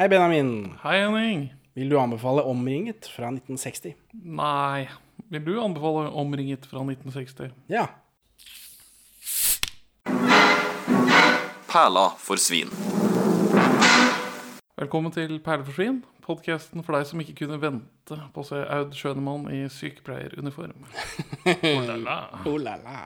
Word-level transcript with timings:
Hei, 0.00 0.08
Benjamin. 0.08 0.78
Hei, 0.82 0.94
Henning. 0.96 1.54
Vil 1.74 1.90
du 1.90 1.98
anbefale 2.00 2.40
Omringet 2.42 3.04
fra 3.04 3.28
1960? 3.28 3.92
Nei. 4.24 4.88
Vil 5.28 5.42
du 5.44 5.58
anbefale 5.60 6.08
Omringet 6.08 6.64
fra 6.66 6.80
1960? 6.80 7.50
Ja. 7.68 7.84
Perla 11.68 12.06
for 12.16 12.40
svin. 12.40 12.72
Velkommen 14.80 15.12
til 15.12 15.36
Perleforsvin, 15.44 16.00
podkasten 16.24 16.84
for 16.86 16.96
deg 16.96 17.08
som 17.08 17.20
ikke 17.22 17.34
kunne 17.42 17.58
vente 17.62 18.16
på 18.34 18.42
å 18.42 18.46
se 18.46 18.60
Aud 18.76 18.94
Schønemann 18.96 19.48
i 19.52 19.64
sykepleieruniform. 19.72 20.86
Oh 21.46 21.82
la 21.86 21.96
la. 22.00 22.16
Oh 22.48 22.56
la 22.60 22.76
la. 22.80 23.00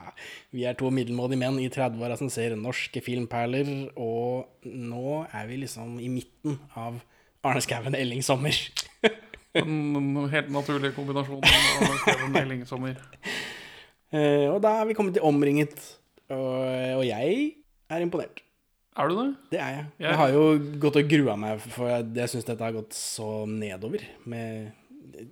Vi 0.55 0.65
er 0.67 0.77
to 0.79 0.91
middelmådige 0.93 1.41
menn 1.41 1.59
i 1.63 1.69
30-åra 1.73 2.17
som 2.19 2.31
ser 2.33 2.55
norske 2.59 3.01
filmperler, 3.05 3.71
og 3.97 4.69
nå 4.69 5.19
er 5.25 5.49
vi 5.49 5.59
liksom 5.65 5.97
i 6.03 6.11
midten 6.11 6.59
av 6.77 7.01
Arne 7.45 7.65
Skouen 7.65 7.97
Elling 7.97 8.23
Sommer. 8.25 8.55
Den 9.55 10.15
helt 10.35 10.53
naturlige 10.53 10.95
kombinasjonen 10.97 11.45
av 11.89 11.99
Kevin 12.05 12.39
Elling 12.41 12.65
Sommer. 12.69 12.97
Eh, 14.13 14.47
og 14.51 14.61
da 14.63 14.77
er 14.79 14.89
vi 14.89 14.97
kommet 14.97 15.17
til 15.17 15.25
Omringet, 15.27 15.77
og, 16.29 16.65
og 17.01 17.05
jeg 17.07 17.53
er 17.89 18.05
imponert. 18.05 18.44
Er 18.97 19.09
du 19.11 19.15
det? 19.15 19.27
Det 19.51 19.59
er 19.59 19.69
jeg. 19.75 19.85
Jeg- 19.99 20.09
Jeg 20.09 20.15
har 20.17 20.29
jo 20.31 20.43
gått 20.79 20.95
og 21.01 21.09
grua 21.09 21.35
meg, 21.37 21.59
for 21.61 21.87
jeg, 21.89 22.13
jeg 22.15 22.29
syns 22.29 22.45
dette 22.45 22.63
har 22.63 22.71
gått 22.71 22.91
så 22.95 23.45
nedover. 23.47 24.01
Med 24.25 24.71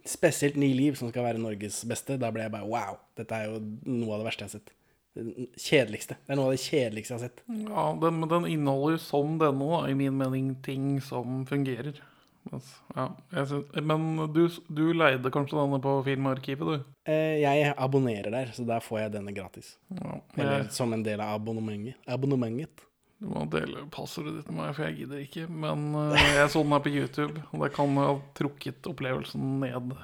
spesielt 0.05 0.55
Ni 0.59 0.73
liv, 0.73 0.95
som 0.95 1.09
skal 1.09 1.23
være 1.23 1.39
Norges 1.39 1.84
beste. 1.86 2.17
Da 2.20 2.30
ble 2.31 2.44
jeg 2.44 2.52
bare 2.52 2.67
wow. 2.67 2.98
Dette 3.16 3.31
er 3.31 3.45
jo 3.52 3.59
noe 3.86 4.13
av 4.16 4.20
det 4.23 4.27
verste 4.27 4.44
jeg 4.45 4.49
har 4.52 4.59
sett. 4.59 4.72
Det 5.16 5.49
kjedeligste. 5.62 6.16
Det 6.26 6.34
er 6.34 6.36
noe 6.39 6.45
av 6.49 6.55
det 6.55 6.63
kjedeligste 6.63 7.13
jeg 7.13 7.20
har 7.20 7.27
sett. 7.30 7.41
Ja, 7.48 7.84
den, 8.02 8.20
men 8.20 8.30
den 8.30 8.45
inneholder 8.52 8.98
som 8.99 9.38
denne, 9.39 9.59
da, 9.70 9.86
i 9.88 9.94
min 9.94 10.17
mening, 10.17 10.55
ting 10.66 11.00
som 11.02 11.45
fungerer. 11.45 12.00
Ja, 12.52 13.05
jeg 13.31 13.48
synes, 13.48 13.84
men 13.88 14.17
du, 14.34 14.48
du 14.67 14.81
leide 14.94 15.31
kanskje 15.31 15.55
denne 15.55 15.80
på 15.81 15.94
Filmarkivet, 16.03 16.59
du? 16.67 16.83
Eh, 17.08 17.39
Jeg 17.39 17.73
abonnerer 17.77 18.30
der, 18.33 18.52
så 18.52 18.66
der 18.67 18.81
får 18.83 19.00
jeg 19.05 19.14
denne 19.14 19.31
gratis. 19.33 19.77
Ja, 19.95 20.17
Eller 20.38 20.67
som 20.70 20.92
en 20.94 21.03
del 21.03 21.22
av 21.23 21.39
abonnementet. 21.39 21.95
abonnementet. 22.08 22.83
Du 23.23 23.29
må 23.31 23.45
dele 23.47 23.85
passordet 23.93 24.35
ditt 24.35 24.52
med 24.52 24.59
meg, 24.59 24.75
for 24.75 24.85
jeg 24.89 24.97
gidder 24.97 25.23
ikke. 25.23 25.47
Men 25.47 25.89
uh, 25.95 26.19
jeg 26.19 26.52
så 26.52 26.63
den 26.66 26.75
her 26.75 26.83
på 26.83 26.91
YouTube, 26.91 27.43
og 27.49 27.63
det 27.63 27.71
kan 27.77 27.97
ha 28.02 28.11
trukket 28.35 28.89
opplevelsen 28.91 29.57
ned. 29.63 29.95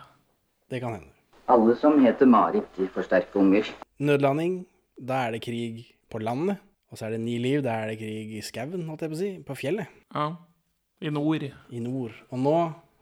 Det 0.71 0.79
kan 0.79 0.95
hende. 0.95 1.11
Alle 1.49 1.75
som 1.81 1.97
heter 1.99 2.29
Marit, 2.29 2.67
de 2.77 2.87
får 2.93 3.09
sterke 3.09 3.41
unger. 3.41 3.67
Nødlanding, 3.99 4.61
da 4.95 5.25
er 5.25 5.35
det 5.35 5.43
krig 5.43 5.83
på 6.09 6.21
landet. 6.23 6.61
Og 6.89 6.97
så 6.97 7.05
er 7.05 7.17
det 7.17 7.23
Ni 7.25 7.35
liv, 7.41 7.59
da 7.65 7.75
er 7.83 7.91
det 7.91 7.99
krig 7.99 8.37
i 8.39 8.45
skauen, 8.45 8.87
holdt 8.87 9.03
jeg 9.05 9.11
på 9.11 9.17
å 9.17 9.19
si. 9.19 9.31
På 9.45 9.57
fjellet. 9.57 9.91
Ja, 10.15 10.31
i 10.99 11.11
nord. 11.13 11.45
I 11.71 11.79
nord. 11.79 12.15
Og 12.33 12.41
nå 12.43 12.55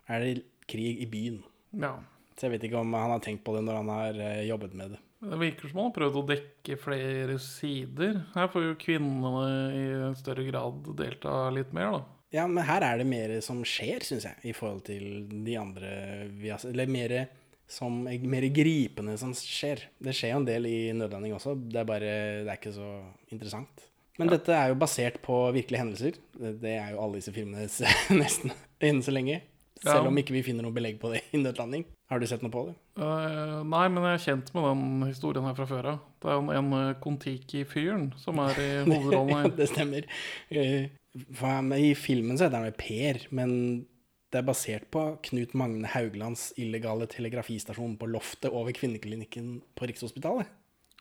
er 0.10 0.24
det 0.24 0.34
krig 0.70 1.02
i 1.02 1.08
byen. 1.10 1.42
Ja. 1.82 1.96
Så 2.38 2.46
jeg 2.46 2.56
vet 2.56 2.68
ikke 2.68 2.82
om 2.84 2.94
han 2.94 3.14
har 3.16 3.22
tenkt 3.26 3.44
på 3.46 3.56
det 3.56 3.64
når 3.66 3.80
han 3.80 3.90
har 3.90 4.20
eh, 4.22 4.44
jobbet 4.46 4.76
med 4.78 4.94
det. 4.94 5.00
Det 5.20 5.40
virker 5.42 5.70
som 5.72 5.80
han 5.82 5.88
har 5.90 5.96
prøvd 5.96 6.20
å 6.20 6.26
dekke 6.30 6.78
flere 6.78 7.40
sider. 7.42 8.20
Her 8.36 8.52
får 8.54 8.68
jo 8.68 8.76
kvinnene 8.84 9.48
i 9.74 9.88
større 10.20 10.46
grad 10.46 10.92
delta 11.00 11.40
litt 11.56 11.74
mer, 11.74 11.98
da. 11.98 12.04
Ja, 12.36 12.44
men 12.46 12.66
her 12.68 12.84
er 12.84 13.00
det 13.00 13.08
mer 13.08 13.34
som 13.42 13.64
skjer, 13.66 14.04
syns 14.06 14.28
jeg, 14.28 14.36
i 14.52 14.54
forhold 14.54 14.84
til 14.90 15.26
de 15.48 15.56
andre 15.58 15.92
vi 16.38 16.52
har. 16.52 16.62
Eller 16.68 16.92
mer 16.92 17.16
som 17.68 18.04
mer 18.06 18.46
gripende 18.54 19.18
som 19.20 19.34
skjer. 19.36 19.88
Det 20.00 20.14
skjer 20.16 20.36
jo 20.36 20.42
en 20.42 20.48
del 20.48 20.68
i 20.70 20.78
nødlanding 20.96 21.34
også, 21.36 21.56
det 21.68 21.82
er 21.82 21.88
bare 21.88 22.12
Det 22.46 22.52
er 22.52 22.60
ikke 22.60 22.76
så 22.78 22.92
interessant. 23.34 23.88
Men 24.18 24.32
dette 24.32 24.54
er 24.54 24.72
jo 24.72 24.80
basert 24.82 25.20
på 25.22 25.36
virkelige 25.54 25.82
hendelser. 25.84 26.16
Det, 26.38 26.72
er 26.74 26.94
jo 26.96 27.02
alle 27.04 27.20
disse 27.20 27.34
filmene 27.36 27.68
nesten 28.22 28.54
enn 28.82 29.02
så 29.06 29.14
lenge. 29.14 29.42
Selv 29.78 30.08
Ja. 30.08 30.10
om 30.10 30.18
ikke 30.18 30.34
vi 30.34 30.42
finner 30.46 30.66
noe 30.66 30.74
belegg 30.74 30.98
på 31.02 31.12
det 31.14 31.22
i 31.38 31.42
nødlanding. 31.42 31.86
Har 32.08 32.22
du 32.24 32.28
sett 32.30 32.44
noe 32.46 32.54
på 32.54 32.62
det? 32.70 32.76
Uh, 32.96 33.66
nei, 33.68 33.84
men 33.92 34.06
jeg 34.08 34.16
er 34.16 34.24
kjent 34.24 34.54
med 34.56 34.64
den 34.64 34.84
historien 35.10 35.44
her 35.44 35.56
fra 35.58 35.66
før 35.68 35.90
av. 35.92 35.98
Det 36.24 36.30
er 36.32 36.38
jo 36.38 36.54
en 36.56 36.70
uh, 36.72 36.94
Kon-Tiki-fyren 37.04 38.06
som 38.22 38.40
er 38.46 38.62
i 38.64 38.68
hovedrollen 38.88 39.34
Ja, 39.34 39.42
her. 39.44 39.52
det 39.58 39.68
stemmer. 39.74 40.08
Uh, 40.48 40.88
I 41.84 41.90
filmen 42.00 42.40
så 42.40 42.48
heter 42.48 42.62
han 42.62 42.70
vel 42.70 42.78
Per, 42.80 43.20
men 43.36 43.52
det 44.32 44.40
er 44.40 44.48
basert 44.48 44.88
på 44.92 45.02
Knut 45.28 45.54
Magne 45.60 45.88
Hauglands 45.92 46.50
illegale 46.60 47.08
telegrafistasjon 47.12 47.98
på 48.00 48.10
loftet 48.12 48.52
over 48.56 48.76
kvinneklinikken 48.76 49.58
på 49.76 49.88
Rikshospitalet. 49.92 50.48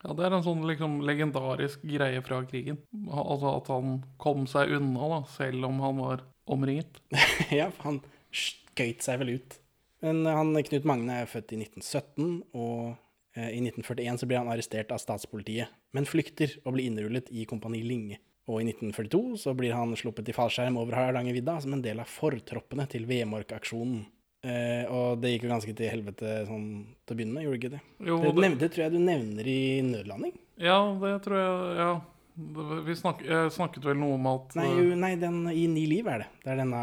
Ja, 0.03 0.13
Det 0.15 0.27
er 0.27 0.35
en 0.37 0.45
sånn 0.47 0.67
liksom 0.69 0.99
legendarisk 1.07 1.83
greie 1.87 2.19
fra 2.27 2.43
krigen. 2.47 2.79
Altså 3.11 3.55
at 3.57 3.71
han 3.73 4.01
kom 4.23 4.45
seg 4.51 4.75
unna, 4.77 5.09
da, 5.15 5.21
selv 5.39 5.67
om 5.71 5.79
han 5.83 6.03
var 6.03 6.27
omringet. 6.51 6.99
ja, 7.59 7.71
for 7.75 7.93
han 7.93 8.03
skøyt 8.31 9.03
seg 9.07 9.23
vel 9.23 9.37
ut. 9.39 9.57
Men 10.05 10.27
han, 10.29 10.53
Knut 10.69 10.85
Magne 10.89 11.23
er 11.23 11.31
født 11.31 11.55
i 11.57 11.61
1917, 11.63 12.43
og 12.55 12.97
eh, 13.37 13.51
i 13.57 13.61
1941 13.63 14.21
så 14.21 14.29
blir 14.29 14.43
han 14.43 14.51
arrestert 14.53 14.93
av 14.93 15.01
statspolitiet, 15.03 15.73
men 15.97 16.09
flykter 16.09 16.59
og 16.65 16.77
blir 16.77 16.91
innrullet 16.91 17.31
i 17.33 17.47
Kompani 17.49 17.81
Linge. 17.87 18.19
Og 18.47 18.61
i 18.63 18.67
1942 18.69 19.41
så 19.43 19.55
blir 19.59 19.73
han 19.75 19.97
sluppet 19.99 20.29
i 20.31 20.35
fallskjerm 20.37 20.77
over 20.79 20.95
Hardangervidda 20.95 21.57
som 21.65 21.73
en 21.75 21.83
del 21.83 21.99
av 21.99 22.07
fortroppene 22.11 22.85
til 22.93 23.09
Vemork-aksjonen. 23.09 24.05
Eh, 24.47 24.85
og 24.93 25.19
det 25.19 25.33
gikk 25.33 25.49
jo 25.49 25.51
ganske 25.51 25.73
til 25.75 25.91
helvete 25.91 26.35
sånn 26.47 26.67
til 27.03 27.15
å 27.15 27.19
begynne 27.19 27.35
med, 27.35 27.47
gjorde 27.47 27.57
det 27.57 27.63
ikke 27.65 27.73
det? 27.73 27.81
Jo, 28.07 28.19
Det, 28.23 28.29
det, 28.37 28.45
nevnte, 28.45 28.69
tror 28.71 28.85
jeg 28.85 28.95
du 28.95 29.01
nevner 29.03 29.49
i 29.51 29.63
nødlanding. 29.89 30.37
ja, 30.63 30.79
det 31.03 31.15
tror 31.25 31.41
jeg 31.41 31.81
Ja. 31.81 31.91
Vi 32.37 32.95
snak, 32.99 33.23
jeg 33.25 33.53
snakket 33.55 33.85
vel 33.89 33.97
noe 33.97 34.19
om 34.19 34.27
at 34.29 34.55
Nei, 34.59 34.67
eh, 34.69 34.77
jo, 34.91 34.97
nei 35.01 35.15
den, 35.17 35.39
i 35.49 35.63
Ni 35.73 35.87
liv 35.89 36.07
er 36.13 36.19
det. 36.25 36.29
Det 36.45 36.53
er 36.53 36.59
denne, 36.61 36.81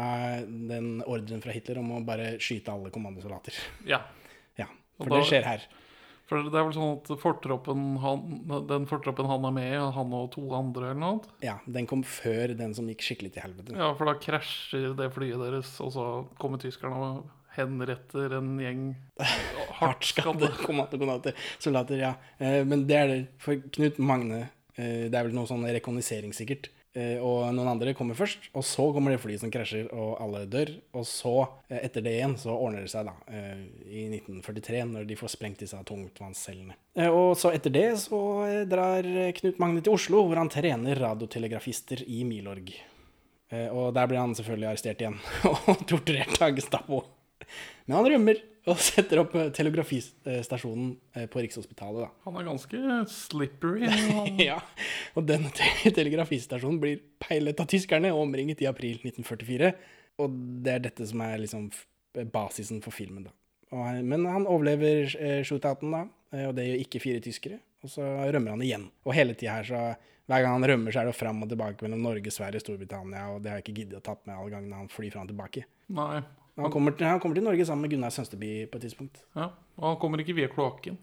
den 0.70 0.88
ordren 1.06 1.42
fra 1.44 1.54
Hitler 1.54 1.78
om 1.78 1.92
å 1.94 2.00
bare 2.06 2.32
skyte 2.42 2.72
alle 2.74 2.90
kommandosoldater. 2.94 3.54
Ja. 3.86 4.00
Ja, 4.58 4.66
for 4.98 5.12
da- 5.14 5.20
det 5.22 5.28
skjer 5.30 5.46
her. 5.46 5.62
For 6.26 6.40
det 6.42 6.56
er 6.56 6.64
vel 6.64 6.72
sånn 6.72 6.94
at 6.96 7.10
fortroppen 7.20 7.98
han, 8.00 8.20
den 8.66 8.86
fortroppen 8.88 9.26
han 9.28 9.44
er 9.44 9.52
med 9.52 9.66
i, 9.76 9.80
han 9.92 10.12
og 10.16 10.30
to 10.32 10.42
andre 10.56 10.88
eller 10.90 11.00
noe 11.02 11.10
annet 11.18 11.26
Ja, 11.44 11.58
den 11.68 11.86
kom 11.86 12.00
før 12.02 12.54
den 12.56 12.72
som 12.74 12.86
gikk 12.88 13.04
skikkelig 13.04 13.34
til 13.34 13.44
helvete. 13.44 13.76
Ja, 13.76 13.90
for 13.94 14.08
da 14.08 14.14
krasjer 14.18 14.94
det 14.96 15.10
flyet 15.12 15.38
deres, 15.44 15.74
og 15.84 15.92
så 15.92 16.06
kommer 16.40 16.58
tyskerne 16.62 16.96
og 16.96 17.28
henretter 17.54 18.38
en 18.40 18.54
gjeng 18.58 18.82
hardt 19.78 20.08
Skadde 20.08 20.48
kommandosoldater. 20.64 21.98
ja. 22.00 22.14
Eh, 22.40 22.64
men 22.64 22.86
det 22.88 22.96
er 22.96 23.06
det. 23.12 23.20
For 23.38 23.60
Knut 23.76 24.00
Magne 24.02 24.40
eh, 24.48 24.52
Det 24.74 25.14
er 25.14 25.28
vel 25.28 25.34
noe 25.36 25.46
sånn 25.46 25.66
rekognosering, 25.70 26.32
sikkert. 26.34 26.70
Eh, 26.94 27.18
og 27.18 27.48
noen 27.50 27.72
andre 27.72 27.90
kommer 27.98 28.14
først, 28.14 28.52
og 28.54 28.62
så 28.62 28.84
kommer 28.94 29.10
det 29.10 29.18
flyet 29.18 29.42
som 29.42 29.50
krasjer, 29.50 29.88
og 29.90 30.12
alle 30.22 30.44
dør. 30.46 30.70
Og 30.94 31.02
så, 31.10 31.32
eh, 31.66 31.80
etter 31.88 32.04
det 32.06 32.12
igjen, 32.14 32.36
så 32.38 32.54
ordner 32.54 32.84
det 32.84 32.92
seg, 32.92 33.08
da. 33.08 33.14
eh, 33.34 33.64
I 33.90 34.04
1943, 34.12 34.84
når 34.92 35.08
de 35.08 35.16
får 35.18 35.32
sprengt 35.34 35.64
disse 35.64 35.80
tungtvannscellene. 35.90 36.76
Eh, 36.94 37.10
og 37.10 37.34
så 37.40 37.50
etter 37.50 37.74
det 37.74 37.88
så 37.98 38.20
eh, 38.46 38.60
drar 38.70 39.02
eh, 39.02 39.32
Knut 39.40 39.58
Magne 39.58 39.82
til 39.82 39.96
Oslo, 39.96 40.22
hvor 40.28 40.38
han 40.38 40.52
trener 40.54 41.02
radiotelegrafister 41.02 42.04
i 42.06 42.22
Milorg. 42.22 42.70
Eh, 43.50 43.66
og 43.74 43.90
der 43.98 44.06
blir 44.06 44.22
han 44.22 44.38
selvfølgelig 44.38 44.70
arrestert 44.70 45.02
igjen 45.02 45.18
og 45.50 45.82
torturert 45.90 46.38
av 46.46 46.54
Gestapo. 46.54 47.02
Men 47.86 47.98
han 47.98 48.10
rømmer 48.14 48.38
og 48.70 48.80
setter 48.80 49.20
opp 49.20 49.34
eh, 49.36 49.50
telegrafistasjonen 49.54 50.94
eh, 51.16 51.26
på 51.30 51.42
Rikshospitalet, 51.44 52.06
da. 52.06 52.10
Han 52.24 52.38
er 52.40 52.46
ganske 52.48 53.00
slippery. 53.12 53.90
Ja, 54.48 54.60
og 55.14 55.26
denne 55.28 55.52
te 55.54 55.92
telegrafistasjonen 55.94 56.80
blir 56.82 57.02
peilet 57.22 57.60
av 57.60 57.68
tyskerne 57.70 58.12
og 58.14 58.24
omringet 58.24 58.62
i 58.64 58.68
april 58.70 58.96
1944. 59.02 59.72
Og 60.24 60.38
det 60.64 60.76
er 60.76 60.84
dette 60.86 61.08
som 61.10 61.20
er 61.26 61.42
liksom 61.42 61.68
basisen 62.32 62.80
for 62.84 62.94
filmen, 62.94 63.26
da. 63.28 63.34
Og, 63.74 64.00
men 64.06 64.24
han 64.30 64.48
overlever 64.48 65.12
eh, 65.18 65.40
shootouten, 65.46 65.92
da, 65.92 66.04
og 66.48 66.56
det 66.56 66.68
gjør 66.68 66.82
ikke 66.86 67.02
fire 67.02 67.22
tyskere. 67.24 67.58
Og 67.84 67.92
så 67.92 68.04
rømmer 68.04 68.54
han 68.54 68.62
igjen. 68.64 68.86
Og 69.04 69.12
hele 69.16 69.34
tida 69.36 69.58
her, 69.58 69.66
så 69.68 69.80
hver 70.24 70.40
gang 70.40 70.54
han 70.56 70.64
rømmer, 70.70 70.94
så 70.94 71.02
er 71.02 71.10
det 71.10 71.18
fram 71.18 71.42
og 71.44 71.50
tilbake 71.50 71.84
mellom 71.84 72.06
Norge, 72.06 72.32
Sverige, 72.32 72.62
Storbritannia, 72.64 73.26
og 73.34 73.42
det 73.44 73.52
har 73.52 73.60
jeg 73.60 73.66
ikke 73.66 73.76
giddet 73.82 74.00
å 74.00 74.06
tatt 74.06 74.22
med 74.24 74.38
alle 74.38 74.54
gangene 74.54 74.78
han 74.78 74.88
flyr 74.92 75.12
fram 75.12 75.26
og 75.26 75.34
tilbake. 75.34 75.66
nei. 75.92 76.22
Han 76.56 76.70
kommer, 76.70 76.94
til, 76.94 77.06
han 77.10 77.18
kommer 77.18 77.34
til 77.34 77.42
Norge 77.46 77.64
sammen 77.66 77.82
med 77.82 77.90
Gunnar 77.90 78.12
Sønsteby 78.14 78.50
på 78.70 78.78
et 78.78 78.84
tidspunkt. 78.86 79.24
Ja, 79.34 79.48
og 79.80 79.88
han 79.88 79.96
kommer 79.98 80.22
ikke 80.22 80.36
via 80.36 80.46
kloakken. 80.52 80.98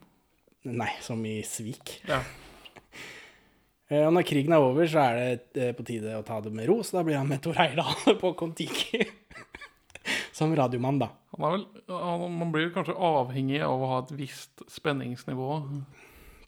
Nei, 0.72 0.88
som 1.04 1.20
i 1.28 1.42
Svik. 1.48 1.98
Ja. 2.08 2.22
Eh, 3.92 4.06
Og 4.08 4.14
når 4.16 4.24
krigen 4.24 4.54
er 4.56 4.64
over, 4.64 4.86
så 4.88 5.02
er 5.04 5.18
det 5.52 5.60
eh, 5.60 5.74
på 5.76 5.84
tide 5.84 6.14
å 6.16 6.22
ta 6.24 6.38
det 6.40 6.54
med 6.56 6.64
ro, 6.70 6.78
så 6.80 6.96
da 6.96 7.02
blir 7.04 7.18
han 7.20 7.28
med 7.28 7.42
Tor 7.44 7.58
Eirdal 7.60 8.14
på 8.22 8.30
Kon-Tiki. 8.40 9.02
Som 10.38 10.54
radiomann, 10.56 11.02
da. 11.02 11.10
Han 11.36 11.44
er 11.44 11.52
vel, 11.58 11.66
han, 11.92 12.24
man 12.40 12.54
blir 12.54 12.72
kanskje 12.72 12.96
avhengig 12.96 13.60
av 13.68 13.84
å 13.84 13.90
ha 13.92 13.98
et 14.06 14.14
visst 14.16 14.64
spenningsnivå. 14.72 15.50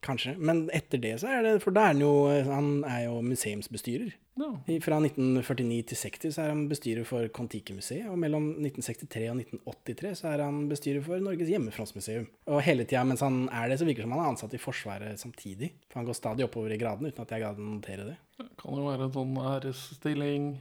Kanskje. 0.03 0.35
Men 0.37 0.65
etter 0.75 0.99
det 1.01 1.13
så 1.21 1.29
er 1.31 1.45
det 1.45 1.53
For 1.63 1.75
da 1.75 1.87
er 1.87 1.93
han 1.93 2.03
jo 2.03 2.11
Han 2.49 2.69
er 2.87 3.05
jo 3.05 3.21
museumsbestyrer. 3.23 4.11
Ja. 4.33 4.49
Fra 4.81 4.97
1949 4.97 5.83
til 5.91 5.99
60 5.99 6.33
så 6.33 6.41
er 6.41 6.51
han 6.55 6.63
bestyrer 6.65 7.05
for 7.05 7.27
Kon-Tiki-museet, 7.35 8.07
og 8.09 8.17
mellom 8.17 8.47
1963 8.55 9.27
og 9.29 9.43
1983 9.43 10.13
så 10.23 10.31
er 10.31 10.41
han 10.41 10.63
bestyrer 10.71 11.05
for 11.05 11.21
Norges 11.21 11.51
hjemmefrontsmuseum. 11.53 12.25
Og 12.49 12.63
hele 12.65 12.87
tida 12.89 13.03
mens 13.05 13.21
han 13.21 13.43
er 13.53 13.69
det, 13.69 13.77
så 13.77 13.85
virker 13.85 14.01
det 14.01 14.07
som 14.07 14.15
han 14.17 14.23
er 14.23 14.31
ansatt 14.33 14.57
i 14.57 14.61
Forsvaret 14.61 15.21
samtidig. 15.21 15.69
For 15.85 16.01
han 16.01 16.09
går 16.09 16.17
stadig 16.17 16.47
oppover 16.47 16.73
i 16.73 16.81
gradene 16.81 17.13
uten 17.13 17.27
at 17.27 17.35
jeg 17.35 17.45
gadd 17.45 17.61
å 17.61 17.69
notere 17.75 18.09
det. 18.09 18.17
Det 18.41 18.49
kan 18.57 18.81
jo 18.81 18.89
være 18.89 19.07
en 19.07 19.15
sånn 19.19 19.39
æresstilling. 19.53 20.51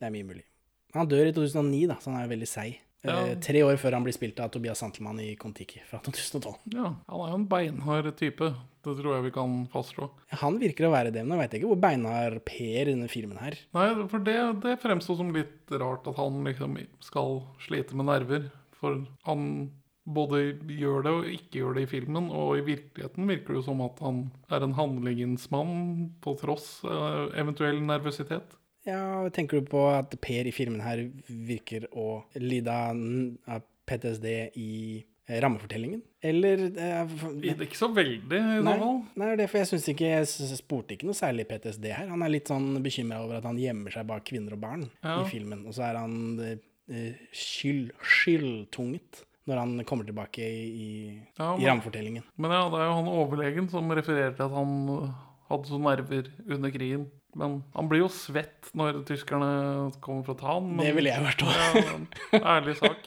Det 0.00 0.10
er 0.10 0.16
mye 0.16 0.30
mulig. 0.32 0.46
Han 0.98 1.06
dør 1.06 1.30
i 1.30 1.34
2009, 1.36 1.84
da, 1.86 2.00
så 2.02 2.10
han 2.10 2.18
er 2.18 2.26
jo 2.26 2.34
veldig 2.34 2.50
seig. 2.50 2.80
Ja. 3.06 3.14
Eh, 3.26 3.38
tre 3.40 3.62
år 3.64 3.78
før 3.80 3.96
han 3.96 4.04
blir 4.04 4.14
spilt 4.16 4.40
av 4.42 4.50
Tobias 4.52 4.82
Santelmann 4.82 5.20
i 5.24 5.30
Kon-Tiki 5.40 5.80
fra 5.88 6.02
2012. 6.04 6.52
Ja, 6.76 6.90
han 7.08 7.22
er 7.24 7.32
jo 7.32 7.38
en 7.38 7.48
beinhard 7.48 8.10
type. 8.18 8.52
Det 8.84 8.94
tror 8.96 9.14
jeg 9.14 9.26
vi 9.28 9.32
kan 9.34 9.56
fastslå. 9.72 10.10
Han 10.42 10.60
virker 10.60 10.88
å 10.88 10.92
være 10.92 11.12
det, 11.12 11.24
men 11.24 11.36
jeg 11.36 11.42
veit 11.42 11.58
ikke 11.58 11.72
hvor 11.72 11.80
beinhard 11.80 12.40
Per 12.48 12.60
i 12.84 12.92
denne 12.92 13.10
filmen 13.12 13.40
her. 13.40 13.58
Nei, 13.76 13.88
for 14.12 14.24
det, 14.24 14.38
det 14.64 14.78
fremstår 14.84 15.20
som 15.20 15.32
litt 15.36 15.74
rart 15.80 16.08
at 16.08 16.20
han 16.20 16.40
liksom 16.48 16.78
skal 17.04 17.42
slite 17.64 17.96
med 17.96 18.08
nerver. 18.08 18.48
For 18.80 19.02
han 19.28 19.44
både 20.10 20.40
gjør 20.72 21.04
det 21.04 21.12
og 21.12 21.26
ikke 21.28 21.60
gjør 21.60 21.76
det 21.76 21.84
i 21.84 21.90
filmen, 21.90 22.30
og 22.32 22.56
i 22.58 22.64
virkeligheten 22.66 23.28
virker 23.28 23.52
det 23.54 23.60
jo 23.60 23.66
som 23.68 23.82
at 23.84 24.00
han 24.04 24.22
er 24.50 24.64
en 24.64 24.76
handlingsmann 24.78 25.74
på 26.24 26.34
tross 26.40 26.80
eventuell 27.38 27.82
nervøsitet. 27.84 28.56
Ja, 28.90 29.28
Tenker 29.34 29.60
du 29.62 29.68
på 29.70 29.84
at 29.94 30.14
Per 30.22 30.48
i 30.50 30.52
filmen 30.54 30.82
her 30.84 31.04
virker 31.28 31.86
å 31.96 32.20
lide 32.42 32.74
av 32.74 33.62
PTSD 33.90 34.26
i 34.60 34.72
eh, 35.26 35.38
rammefortellingen? 35.42 36.02
Eller 36.22 36.66
eh, 36.68 37.14
Det 37.40 37.54
ikke 37.64 37.78
så 37.78 37.88
veldig, 37.96 38.40
i 38.40 38.58
Nei, 38.66 38.74
nei, 38.76 38.96
det 39.24 39.30
er 39.32 39.40
derfor 39.44 39.62
jeg 39.62 39.70
syns 39.70 39.86
ikke 39.88 40.10
Jeg 40.10 40.28
spurte 40.58 40.94
ikke 40.96 41.08
noe 41.08 41.16
særlig 41.16 41.46
PTSD 41.48 41.86
her. 41.94 42.10
Han 42.12 42.22
er 42.26 42.34
litt 42.34 42.50
sånn 42.52 42.74
bekymra 42.84 43.22
over 43.24 43.38
at 43.40 43.48
han 43.48 43.58
gjemmer 43.60 43.94
seg 43.94 44.06
bak 44.10 44.26
kvinner 44.28 44.54
og 44.58 44.62
barn 44.66 44.84
Ja. 45.00 45.20
i 45.22 45.28
filmen. 45.30 45.64
Og 45.70 45.74
så 45.78 45.86
er 45.88 45.98
han 46.02 46.18
eh, 46.44 47.16
skyld, 47.32 47.90
skyldtunget 48.02 49.24
når 49.48 49.58
han 49.62 49.84
kommer 49.88 50.06
tilbake 50.06 50.44
i, 50.44 50.90
Ja, 51.38 51.54
i 51.58 51.64
rammefortellingen. 51.66 52.22
Men 52.38 52.52
ja, 52.54 52.66
det 52.70 52.78
er 52.82 52.90
jo 52.90 52.98
han 53.00 53.08
overlegen 53.10 53.70
som 53.72 53.88
refererer 53.96 54.34
til 54.36 54.46
at 54.46 54.54
han 54.54 54.74
hadde 55.50 55.66
så 55.70 55.78
nerver 55.82 56.28
under 56.46 56.70
krigen. 56.70 57.08
Men 57.38 57.60
han 57.76 57.88
blir 57.90 58.00
jo 58.02 58.08
svett 58.10 58.70
når 58.74 59.04
tyskerne 59.06 59.50
kommer 60.02 60.24
for 60.26 60.34
å 60.34 60.40
ta 60.40 60.54
han. 60.56 60.70
Men, 60.76 60.84
Det 60.86 60.94
ville 60.96 61.12
jeg 61.12 61.22
vært 61.28 61.44
òg. 61.46 62.16
Ja, 62.34 62.40
ærlig 62.56 62.76
sak. 62.80 63.06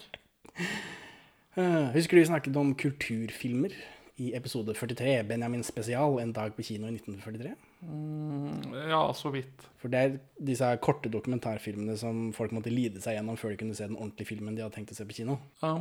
Husker 1.94 2.18
du 2.18 2.22
vi 2.24 2.30
snakket 2.30 2.56
om 2.58 2.72
kulturfilmer 2.80 3.74
i 4.22 4.32
episode 4.38 4.74
43, 4.78 5.24
Benjamin 5.28 5.64
spesial, 5.66 6.20
En 6.22 6.32
dag 6.34 6.54
på 6.56 6.64
kino 6.66 6.88
i 6.88 6.94
1943? 6.96 7.54
Mm, 7.84 8.90
Ja, 8.90 9.02
så 9.18 9.32
vidt. 9.34 9.68
For 9.82 9.90
det 9.92 10.00
er 10.06 10.20
disse 10.40 10.70
korte 10.82 11.10
dokumentarfilmene 11.12 11.98
som 12.00 12.32
folk 12.34 12.52
måtte 12.56 12.72
lide 12.74 13.02
seg 13.04 13.18
gjennom 13.18 13.38
før 13.38 13.50
de 13.54 13.58
kunne 13.64 13.76
se 13.78 13.88
den 13.90 13.98
ordentlige 13.98 14.30
filmen 14.32 14.56
de 14.56 14.64
hadde 14.64 14.78
tenkt 14.78 14.94
å 14.94 14.98
se 14.98 15.06
på 15.10 15.18
kino. 15.20 15.40
Ja. 15.62 15.76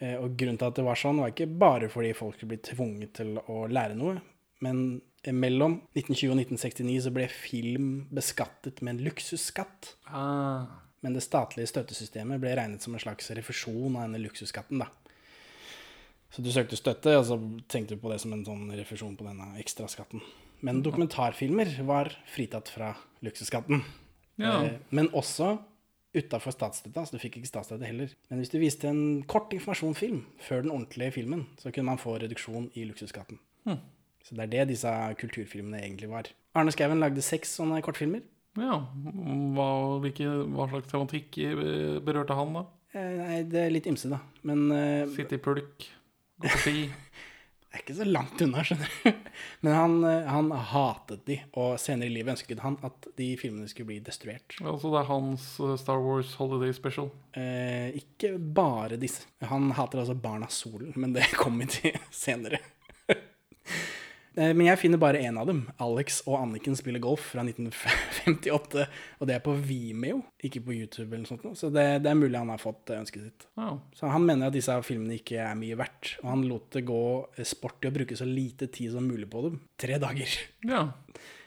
Eh, 0.00 0.16
Og 0.20 0.34
grunnen 0.36 0.58
til 0.58 0.66
at 0.68 0.74
det 0.76 0.84
var 0.84 0.94
sånn, 1.00 1.20
var 1.22 1.30
ikke 1.32 1.46
bare 1.58 1.88
fordi 1.92 2.12
folk 2.16 2.34
skulle 2.36 2.56
bli 2.56 2.64
tvunget 2.74 3.14
til 3.20 3.36
å 3.46 3.66
lære 3.68 3.94
noe, 3.96 4.18
men 4.60 4.82
eh, 4.96 5.15
mellom 5.34 5.80
1920 5.96 6.30
og 6.30 6.40
1969 6.40 6.98
så 7.06 7.12
ble 7.14 7.26
film 7.32 7.88
beskattet 8.14 8.82
med 8.82 8.96
en 8.96 9.04
luksusskatt. 9.08 9.94
Ah, 10.06 10.66
Men 11.02 11.14
det 11.14 11.22
statlige 11.22 11.68
støttesystemet 11.70 12.40
ble 12.42 12.54
regnet 12.56 12.82
som 12.82 12.94
en 12.94 13.02
slags 13.02 13.30
refusjon 13.30 13.96
av 13.96 14.06
denne 14.06 14.22
luksusskatten, 14.22 14.80
da. 14.82 14.88
Så 16.30 16.42
du 16.42 16.50
søkte 16.50 16.76
støtte, 16.76 17.12
og 17.16 17.24
så 17.28 17.36
tenkte 17.70 17.94
du 17.94 18.00
på 18.02 18.10
det 18.10 18.18
som 18.20 18.32
en 18.34 18.44
sånn 18.44 18.66
refusjon 18.76 19.14
på 19.16 19.24
denne 19.24 19.54
ekstraskatten. 19.62 20.20
Men 20.66 20.82
dokumentarfilmer 20.82 21.70
var 21.86 22.10
fritatt 22.26 22.68
fra 22.72 22.94
luksusskatten. 23.22 23.82
ja. 24.36 24.64
Eh, 24.64 24.78
Men 24.90 25.08
også 25.10 25.58
utafor 26.16 26.50
statsstøtta, 26.52 27.04
så 27.06 27.12
du 27.12 27.18
fikk 27.20 27.36
ikke 27.38 27.48
statsstøtte 27.50 27.86
heller. 27.86 28.08
Men 28.30 28.40
hvis 28.40 28.50
du 28.50 28.58
viste 28.58 28.88
en 28.88 29.22
kort 29.28 29.52
informasjonsfilm 29.52 30.24
før 30.40 30.62
den 30.62 30.70
ordentlige 30.72 31.12
filmen, 31.12 31.46
så 31.60 31.70
kunne 31.70 31.90
man 31.92 31.98
få 31.98 32.16
reduksjon 32.18 32.70
i 32.74 32.84
luksusskatten. 32.88 33.38
Hm. 33.66 33.78
Så 34.26 34.34
det 34.34 34.42
er 34.48 34.52
det 34.56 34.64
disse 34.72 34.90
kulturfilmene 35.20 35.78
egentlig 35.84 36.08
var. 36.10 36.28
Arne 36.58 36.72
Skouen 36.74 36.98
lagde 37.02 37.22
seks 37.22 37.52
sånne 37.60 37.78
kortfilmer. 37.86 38.24
ja. 38.58 38.80
Hva, 39.54 39.68
hvilke, 40.02 40.26
hva 40.50 40.66
slags 40.72 40.90
tematikk 40.90 41.38
berørte 42.06 42.34
han, 42.34 42.56
da? 42.58 42.64
Eh, 42.96 43.14
Nei, 43.20 43.40
det 43.46 43.60
er 43.66 43.72
litt 43.74 43.86
ymse, 43.90 44.10
da. 44.10 44.18
Men 44.48 44.66
eh, 44.74 45.06
Sitte 45.14 45.36
i 45.38 45.42
pulk, 45.44 45.86
gå 46.42 46.48
på 46.50 46.60
ski. 46.64 46.86
det 47.68 47.76
er 47.76 47.82
ikke 47.84 47.96
så 47.98 48.06
langt 48.08 48.40
unna, 48.42 48.64
skjønner 48.66 48.90
du. 49.04 49.22
Men 49.66 49.76
han, 49.76 49.96
eh, 50.10 50.30
han 50.32 50.50
hatet 50.72 51.22
de, 51.28 51.36
og 51.60 51.76
senere 51.82 52.08
i 52.10 52.14
livet 52.16 52.34
ønsket 52.34 52.64
han 52.64 52.78
at 52.88 53.10
de 53.20 53.28
filmene 53.38 53.68
skulle 53.70 53.90
bli 53.92 54.00
destruert. 54.06 54.56
Altså 54.64 54.90
det 54.94 55.02
er 55.04 55.10
hans 55.12 55.46
eh, 55.60 55.76
Star 55.84 56.00
Wars 56.02 56.32
Holiday 56.40 56.72
Special. 56.74 57.12
Eh, 57.36 57.92
ikke 58.00 58.32
bare 58.40 58.98
disse. 58.98 59.28
Han 59.52 59.70
hater 59.76 60.02
altså 60.02 60.16
Barna 60.18 60.48
Solen, 60.50 60.96
men 60.96 61.14
det 61.14 61.28
kommer 61.36 61.68
vi 61.68 61.76
til 61.78 62.00
senere. 62.24 62.62
Eh, 64.36 64.52
Men 64.54 64.66
jeg 64.68 64.78
finner 64.82 65.00
bare 65.00 65.20
én 65.24 65.38
av 65.40 65.46
dem. 65.48 65.62
Alex 65.82 66.18
og 66.28 66.36
Anniken 66.42 66.76
spiller 66.76 67.00
golf 67.02 67.30
fra 67.32 67.42
1958. 67.46 68.86
Og 69.20 69.28
det 69.30 69.36
er 69.38 69.44
på 69.44 69.54
Vimeo, 69.56 70.22
ikke 70.44 70.60
på 70.66 70.74
YouTube. 70.76 71.08
eller 71.08 71.24
noe 71.24 71.30
sånt. 71.32 71.46
Så 71.58 71.70
det, 71.72 71.86
det 72.04 72.10
er 72.12 72.18
mulig 72.20 72.36
han 72.38 72.52
har 72.52 72.60
fått 72.62 72.92
eh, 72.92 73.00
ønsket 73.00 73.24
sitt. 73.30 73.46
Wow. 73.56 73.80
Så 73.96 74.10
han 74.12 74.26
mener 74.28 74.50
at 74.50 74.56
disse 74.56 74.76
filmene 74.86 75.16
ikke 75.18 75.40
er 75.44 75.56
mye 75.58 75.78
verdt. 75.80 76.16
Og 76.22 76.28
han 76.34 76.44
lot 76.50 76.68
det 76.76 76.84
gå 76.88 77.00
eh, 77.38 77.48
sport 77.48 77.84
i 77.84 77.90
å 77.90 77.96
bruke 77.96 78.18
så 78.18 78.28
lite 78.28 78.68
tid 78.72 78.92
som 78.92 79.08
mulig 79.08 79.30
på 79.32 79.46
dem. 79.48 79.60
Tre 79.80 79.98
dager. 80.02 80.36
ja. 80.68 80.84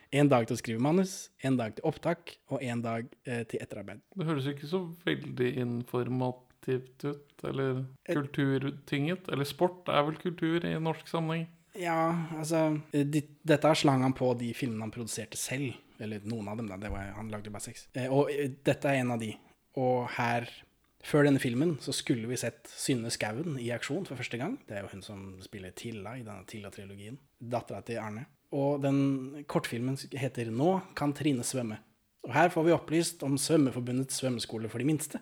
En 0.09 0.25
dag 0.25 0.47
til 0.49 0.55
å 0.55 0.57
skrive 0.57 0.81
manus, 0.81 1.11
en 1.45 1.53
dag 1.59 1.75
til 1.77 1.85
opptak, 1.85 2.31
og 2.49 2.63
en 2.65 2.79
dag 2.81 3.05
eh, 3.29 3.43
til 3.45 3.61
etterarbeid. 3.61 3.99
Det 4.17 4.25
høres 4.25 4.47
ikke 4.49 4.65
så 4.65 4.79
veldig 5.05 5.51
informativt 5.61 7.05
ut. 7.05 7.43
Eller 7.45 7.83
kulturtynget. 8.09 9.29
Eller 9.29 9.45
sport 9.45 9.85
er 9.93 10.07
vel 10.07 10.17
kultur 10.17 10.65
i 10.65 10.73
norsk 10.81 11.05
sammenheng. 11.11 11.45
Ja, 11.79 11.99
altså 12.37 12.79
eh, 12.91 13.05
de, 13.07 13.23
Dette 13.47 13.71
slang 13.79 14.03
han 14.03 14.15
på 14.17 14.33
de 14.39 14.51
filmene 14.57 14.87
han 14.87 14.93
produserte 14.93 15.39
selv. 15.39 15.77
Eller 15.99 16.23
noen 16.27 16.47
av 16.47 16.59
dem, 16.59 16.69
da. 16.71 16.79
Var, 16.79 17.13
han 17.17 17.31
lagde 17.31 17.51
bare 17.51 17.69
seks. 17.69 17.87
Eh, 17.95 18.07
og 18.11 18.31
eh, 18.31 18.51
dette 18.65 18.91
er 18.91 19.01
en 19.01 19.15
av 19.15 19.21
de. 19.21 19.33
Og 19.79 20.07
her, 20.15 20.47
før 21.05 21.27
denne 21.27 21.41
filmen, 21.43 21.75
så 21.83 21.95
skulle 21.95 22.29
vi 22.29 22.39
sett 22.39 22.67
Synne 22.71 23.11
Skauen 23.13 23.59
i 23.61 23.69
aksjon 23.75 24.07
for 24.07 24.19
første 24.19 24.39
gang. 24.39 24.57
Det 24.67 24.77
er 24.77 24.85
jo 24.85 24.93
hun 24.93 25.05
som 25.05 25.25
spiller 25.43 25.75
Tilla 25.75 26.17
i 26.19 26.25
denne 26.25 26.47
Tilla-trilogien. 26.49 27.19
Dattera 27.39 27.83
til 27.87 28.01
Arne. 28.03 28.25
Og 28.55 28.81
den 28.81 29.43
kortfilmen 29.47 29.99
heter 30.17 30.49
'Nå 30.49 30.95
kan 30.95 31.13
Trine 31.13 31.45
svømme'. 31.45 31.77
Og 32.27 32.33
her 32.33 32.49
får 32.49 32.65
vi 32.65 32.75
opplyst 32.75 33.23
om 33.23 33.37
Svømmeforbundets 33.37 34.19
svømmeskole 34.19 34.69
for 34.69 34.81
de 34.81 34.87
minste. 34.89 35.21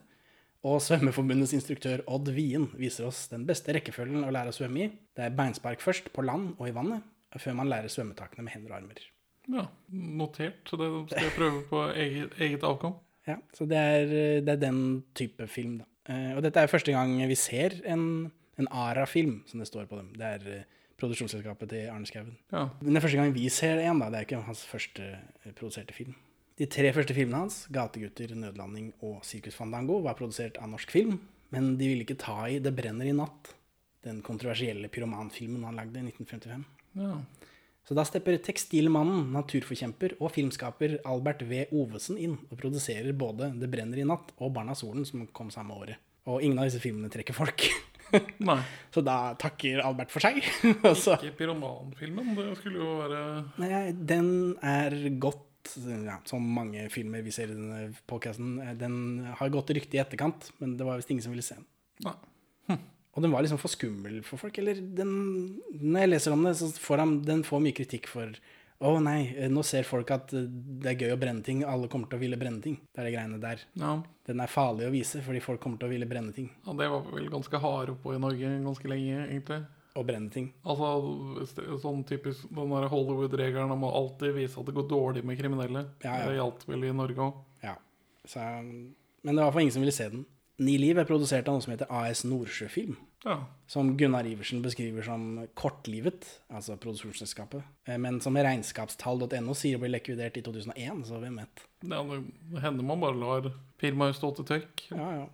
Og 0.67 0.81
Svømmeforbundets 0.83 1.53
instruktør 1.55 2.01
Odd 2.11 2.31
Wien 2.35 2.65
viser 2.75 3.07
oss 3.07 3.25
den 3.31 3.45
beste 3.47 3.71
rekkefølgen 3.77 4.25
å 4.27 4.31
lære 4.33 4.51
å 4.51 4.55
svømme 4.55 4.81
i. 4.83 4.87
Det 5.15 5.27
er 5.29 5.35
beinspark 5.37 5.83
først, 5.83 6.09
på 6.15 6.25
land 6.27 6.55
og 6.57 6.67
i 6.67 6.73
vannet, 6.75 7.05
før 7.39 7.55
man 7.59 7.69
lærer 7.71 7.91
svømmetakene 7.93 8.43
med 8.47 8.55
hender 8.57 8.73
og 8.73 8.79
armer. 8.81 9.03
Ja, 9.47 9.63
notert. 9.95 10.63
Så 10.67 10.75
det 10.81 10.89
skal 11.13 11.23
jeg 11.29 11.35
prøve 11.37 11.61
på 11.69 11.83
eget, 11.93 12.33
eget 12.43 12.65
avkom. 12.67 12.97
Ja, 13.27 13.37
Så 13.55 13.67
det 13.67 13.77
er, 13.79 14.11
det 14.43 14.53
er 14.57 14.59
den 14.65 14.81
type 15.15 15.47
film, 15.51 15.77
da. 15.83 15.87
Eh, 16.07 16.33
Og 16.37 16.43
dette 16.43 16.59
er 16.63 16.71
første 16.71 16.91
gang 16.95 17.15
vi 17.27 17.35
ser 17.35 17.77
en, 17.85 18.31
en 18.59 18.67
ARA-film, 18.71 19.41
som 19.47 19.59
det 19.63 19.67
står 19.67 19.87
på 19.87 19.99
dem. 19.99 20.11
Det 20.19 20.27
er 20.35 20.45
eh, 20.51 20.63
produksjonsselskapet 20.99 21.69
til 21.69 21.89
Arne 21.91 22.07
Skouen. 22.09 22.33
Ja. 22.51 22.67
Det 22.81 22.95
er 22.95 23.03
første 23.03 23.19
gang 23.19 23.33
vi 23.35 23.47
ser 23.53 23.79
en, 23.83 23.99
da. 24.03 24.07
Det 24.11 24.19
er 24.21 24.27
ikke 24.27 24.43
hans 24.47 24.63
første 24.67 25.09
eh, 25.13 25.51
produserte 25.53 25.95
film. 25.95 26.15
De 26.57 26.65
tre 26.65 26.89
første 26.89 27.13
filmene 27.13 27.43
hans, 27.43 27.67
'Gategutter', 27.69 28.33
'Nødlanding' 28.33 28.93
og 29.05 29.21
'Sirkus 29.21 29.55
Fandango', 29.55 30.01
var 30.01 30.17
produsert 30.17 30.57
av 30.57 30.71
norsk 30.71 30.89
film, 30.89 31.19
men 31.53 31.77
de 31.77 31.87
ville 31.87 32.05
ikke 32.05 32.17
ta 32.17 32.47
i 32.49 32.57
'Det 32.59 32.73
brenner 32.75 33.05
i 33.05 33.13
natt', 33.13 33.53
den 34.03 34.21
kontroversielle 34.21 34.89
pyromanfilmen 34.89 35.63
han 35.63 35.75
lagde 35.75 35.99
i 35.99 36.07
1955. 36.09 36.65
ja. 36.95 37.21
Så 37.87 37.95
da 37.95 38.03
stepper 38.03 38.35
tekstilmannen, 38.43 39.29
naturforkjemper 39.31 40.17
og 40.19 40.33
filmskaper 40.35 40.97
Albert 41.07 41.45
V. 41.47 41.61
Ovesen 41.71 42.17
inn 42.19 42.37
og 42.51 42.57
produserer 42.59 43.13
både 43.13 43.53
'Det 43.57 43.71
brenner 43.71 43.97
i 43.97 44.03
natt' 44.03 44.33
og 44.39 44.51
'Barna 44.51 44.73
Solen', 44.73 45.05
som 45.05 45.25
kom 45.27 45.49
samme 45.49 45.71
året. 45.73 45.95
Og 46.25 46.41
ingen 46.41 46.59
av 46.59 46.65
disse 46.65 46.81
filmene 46.81 47.09
trekker 47.09 47.33
folk. 47.33 47.63
Så 48.93 49.01
da 49.03 49.35
takker 49.35 49.79
Albert 49.83 50.11
for 50.11 50.19
seg. 50.19 50.35
Ikke 50.73 51.37
pyromanfilmen. 51.37 52.35
Det 52.35 52.57
skulle 52.57 52.79
jo 52.79 52.97
være 53.03 53.21
Nei, 53.57 53.91
den 53.91 54.57
er 54.61 54.91
godt 55.19 55.46
ja, 56.05 56.19
Som 56.29 56.45
mange 56.53 56.87
filmer 56.93 57.23
vi 57.25 57.33
ser 57.35 57.51
i 57.51 57.55
denne 57.55 57.93
podcasten, 58.09 58.57
eh, 58.63 58.75
den 58.79 59.25
har 59.39 59.53
gått 59.53 59.73
rykte 59.75 59.97
i 59.97 60.03
etterkant, 60.03 60.51
men 60.61 60.77
det 60.79 60.87
var 60.87 60.99
visst 60.99 61.11
ingen 61.11 61.25
som 61.25 61.35
ville 61.35 61.45
se 61.45 61.57
den. 61.59 61.67
Hm. 62.67 62.83
Og 63.17 63.23
den 63.25 63.33
var 63.33 63.41
liksom 63.41 63.59
for 63.61 63.73
skummel 63.73 64.21
for 64.25 64.37
folk. 64.37 64.57
Eller 64.61 64.77
den 64.77 65.11
Når 65.73 66.03
jeg 66.03 66.11
leser 66.11 66.35
om 66.35 66.45
det, 66.45 66.55
så 66.59 66.69
får 66.69 67.03
han, 67.03 67.17
den 67.25 67.43
får 67.47 67.63
mye 67.63 67.77
kritikk 67.77 68.09
for 68.11 68.37
Å 68.77 68.91
nei, 69.01 69.33
eh, 69.33 69.49
nå 69.49 69.63
ser 69.65 69.87
folk 69.89 70.11
at 70.13 70.35
eh, 70.37 70.45
det 70.45 70.91
er 70.91 70.99
gøy 71.01 71.15
å 71.15 71.21
brenne 71.21 71.41
ting. 71.41 71.63
Alle 71.65 71.89
kommer 71.89 72.11
til 72.11 72.19
å 72.19 72.21
ville 72.21 72.37
brenne 72.37 72.61
ting. 72.61 72.75
Det 72.93 73.01
er 73.01 73.07
det 73.07 73.13
greiene 73.15 73.39
der. 73.41 73.63
Ja. 73.73 73.95
Den 74.29 74.43
er 74.43 74.51
farlig 74.53 74.85
å 74.85 74.91
vise, 74.93 75.23
fordi 75.25 75.41
folk 75.41 75.63
kommer 75.63 75.81
til 75.81 75.89
å 75.89 75.95
ville 75.95 76.05
brenne 76.05 76.35
ting. 76.35 76.51
ja, 76.61 76.75
det 76.77 76.91
var 76.93 77.09
vel 77.09 77.25
ganske 77.33 77.57
hardt 77.63 77.97
på 78.03 78.13
i 78.13 78.21
Norge 78.21 78.51
ganske 78.67 78.91
lenge, 78.91 79.23
egentlig. 79.31 79.63
Og 79.97 80.05
brenne 80.05 80.29
ting. 80.33 80.51
Altså, 80.67 80.87
sånn 81.81 82.03
typisk 82.07 82.45
den 82.53 82.73
Hollywood-regelen 82.93 83.73
om 83.73 83.85
å 83.87 83.93
alltid 83.97 84.35
vise 84.37 84.59
at 84.61 84.69
det 84.69 84.75
går 84.77 84.87
dårlig 84.91 85.23
med 85.25 85.39
kriminelle. 85.39 85.87
Ja, 86.05 86.19
ja. 86.21 86.29
Det 86.29 86.37
gjaldt 86.37 86.65
vel 86.69 86.85
i 86.85 86.93
Norge 86.93 87.27
òg. 87.31 87.43
Ja. 87.65 87.73
Så, 88.27 88.43
men 88.61 88.93
det 89.23 89.39
var 89.39 89.41
i 89.41 89.45
hvert 89.47 89.55
fall 89.57 89.65
ingen 89.65 89.77
som 89.79 89.85
ville 89.85 89.95
se 89.95 90.09
den. 90.13 90.25
Ni 90.57 90.73
liv 90.81 90.97
er 90.97 91.05
produsert 91.05 91.45
av 91.49 91.53
noe 91.57 91.61
som 91.65 91.73
heter 91.73 91.89
AS 91.93 92.23
Nordsjøfilm. 92.25 92.95
Ja. 93.25 93.35
Som 93.69 93.91
Gunnar 93.97 94.25
Iversen 94.29 94.61
beskriver 94.63 95.05
som 95.05 95.25
kortlivet, 95.57 96.25
altså 96.53 96.77
produksjonsselskapet. 96.81 97.65
Eh, 97.85 97.97
Men 98.01 98.17
som 98.21 98.37
regnskapstall.no 98.37 99.53
sier 99.57 99.81
blir 99.81 99.91
likvidert 99.93 100.37
i 100.37 100.43
2001, 100.45 101.03
så 101.09 101.19
hvem 101.21 101.37
vet. 101.41 101.65
ja, 101.89 102.01
det 102.53 102.63
hender 102.63 102.85
man 102.85 103.01
bare 103.01 103.17
lar 103.21 103.49
firmaet 103.81 104.17
stå 104.17 104.31
til 104.37 104.45
tørk. 104.53 104.85
Ja, 104.93 105.09
ja. 105.19 105.25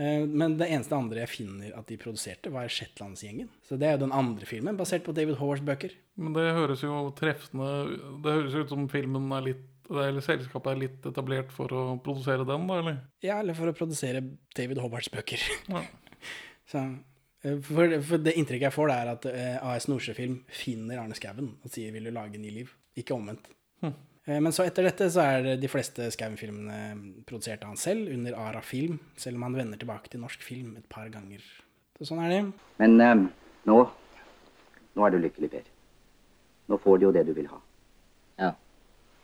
Eh, 0.00 0.24
Men 0.26 0.56
det 0.56 0.70
eneste 0.72 0.96
andre 0.96 1.20
jeg 1.24 1.32
finner 1.34 1.74
at 1.76 1.90
de 1.90 1.98
produserte, 2.00 2.52
var 2.52 2.70
Shetlandsgjengen. 2.72 3.50
Så 3.66 3.76
det 3.76 3.88
er 3.88 3.98
jo 3.98 4.06
den 4.06 4.14
andre 4.16 4.46
filmen, 4.48 4.78
basert 4.78 5.04
på 5.04 5.12
David 5.16 5.36
Howards 5.40 5.64
bøker. 5.66 5.92
Men 6.16 6.32
det 6.36 6.46
høres 6.56 6.82
jo 6.84 7.10
treffende 7.16 7.68
Det 8.24 8.32
høres 8.34 8.56
ut 8.56 8.72
som 8.72 8.88
filmen 8.92 9.30
er 9.32 9.46
litt 9.46 9.66
Eller 9.90 10.20
selskapet 10.22 10.72
er 10.72 10.80
litt 10.84 11.06
etablert 11.08 11.50
for 11.50 11.72
å 11.74 11.84
produsere 12.04 12.44
den, 12.46 12.66
da, 12.68 12.78
eller? 12.78 12.98
Ja, 13.26 13.40
eller 13.40 13.56
for 13.58 13.66
å 13.70 13.74
produsere 13.74 14.20
David 14.54 14.78
Howards 14.78 15.10
bøker. 15.10 15.42
Ja. 15.68 15.82
Så, 16.70 16.84
eh, 17.42 17.56
for, 17.66 17.96
for 18.06 18.22
det 18.22 18.36
inntrykket 18.38 18.68
jeg 18.68 18.76
får, 18.76 18.92
det 18.92 18.98
er 19.00 19.10
at 19.16 19.26
eh, 19.32 19.56
AS 19.72 19.88
Nordsjøfilm 19.90 20.44
finner 20.46 21.00
Arne 21.02 21.18
Skouen 21.18 21.56
og 21.58 21.72
sier 21.74 21.90
'vil 21.90 22.06
du 22.06 22.12
lage 22.14 22.38
Ny 22.38 22.52
liv'? 22.60 22.76
Ikke 22.96 23.16
omvendt. 23.16 23.50
Eh, 24.30 24.40
Men 24.40 24.52
så 24.54 24.64
etter 24.66 24.86
dette 24.86 25.08
så 25.10 25.24
er 25.26 25.48
de 25.60 25.70
fleste 25.70 26.06
Skouen-filmene 26.14 27.22
produsert 27.26 27.64
av 27.64 27.74
han 27.74 27.80
selv, 27.80 28.10
under 28.14 28.36
Ara 28.38 28.62
Film, 28.62 29.00
selv 29.18 29.40
om 29.40 29.48
han 29.48 29.58
vender 29.58 29.80
tilbake 29.80 30.12
til 30.12 30.22
norsk 30.22 30.44
film 30.46 30.76
et 30.78 30.88
par 30.92 31.10
ganger. 31.12 31.42
Så 31.98 32.08
sånn 32.08 32.22
er 32.24 32.34
det. 32.36 32.42
Men 32.80 33.00
um, 33.00 33.26
nå 33.68 33.80
Nå 34.90 35.04
er 35.06 35.12
du 35.14 35.20
lykkelig, 35.22 35.48
Per. 35.52 35.66
Nå 36.70 36.76
får 36.82 36.98
du 36.98 37.04
jo 37.06 37.12
det 37.14 37.22
du 37.28 37.30
vil 37.36 37.46
ha. 37.46 37.60
Ja. 38.42 38.48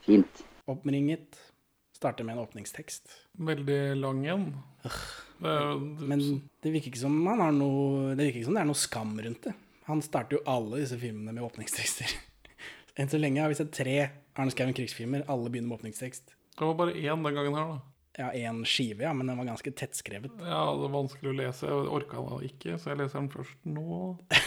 Fint. 0.07 0.45
Oppringet. 0.71 1.39
Starter 1.97 2.27
med 2.27 2.37
en 2.37 2.45
åpningstekst. 2.45 3.11
Veldig 3.49 3.81
lang 3.99 4.21
en. 4.31 4.45
Er 5.43 5.81
Men 5.81 6.23
det 6.63 6.71
virker 6.71 6.93
ikke 6.93 7.03
som 7.03 7.17
han 7.27 7.43
har 7.43 7.53
noe 7.57 8.15
Det 8.15 8.29
virker 8.29 8.41
ikke 8.41 8.49
som 8.49 8.57
det 8.59 8.63
er 8.63 8.71
noe 8.71 8.79
skam 8.79 9.17
rundt 9.19 9.49
det. 9.49 9.57
Han 9.89 10.03
starter 10.07 10.39
jo 10.39 10.45
alle 10.51 10.85
disse 10.85 10.99
filmene 11.03 11.35
med 11.35 11.45
åpningstekster. 11.47 12.15
Enn 12.97 13.11
så 13.13 13.19
lenge 13.21 13.43
har 13.45 13.53
vi 13.53 13.59
sett 13.59 13.75
tre 13.77 13.97
Arne 14.37 14.53
Skouen 14.55 14.75
krigsfilmer. 14.77 15.27
Alle 15.33 15.51
begynner 15.53 15.69
med 15.75 15.79
åpningstekst. 15.81 16.33
det 16.57 16.65
var 16.65 16.75
bare 16.79 16.95
én 16.97 17.23
den 17.25 17.35
gangen 17.37 17.55
her, 17.55 17.75
da. 17.75 17.81
Ja, 18.17 18.31
én 18.33 18.63
skive, 18.65 19.03
ja, 19.05 19.11
men 19.13 19.29
den 19.29 19.37
var 19.37 19.45
ganske 19.45 19.69
tettskrevet. 19.77 20.33
Ja, 20.41 20.63
det 20.73 20.87
er 20.87 20.93
vanskelig 20.95 21.29
å 21.29 21.37
lese. 21.37 21.67
Jeg 21.69 21.91
orka 21.99 22.23
den 22.25 22.47
ikke, 22.49 22.79
så 22.81 22.95
jeg 22.95 23.01
leser 23.03 23.19
den 23.21 23.29
først 23.29 23.67
nå. 23.69 23.99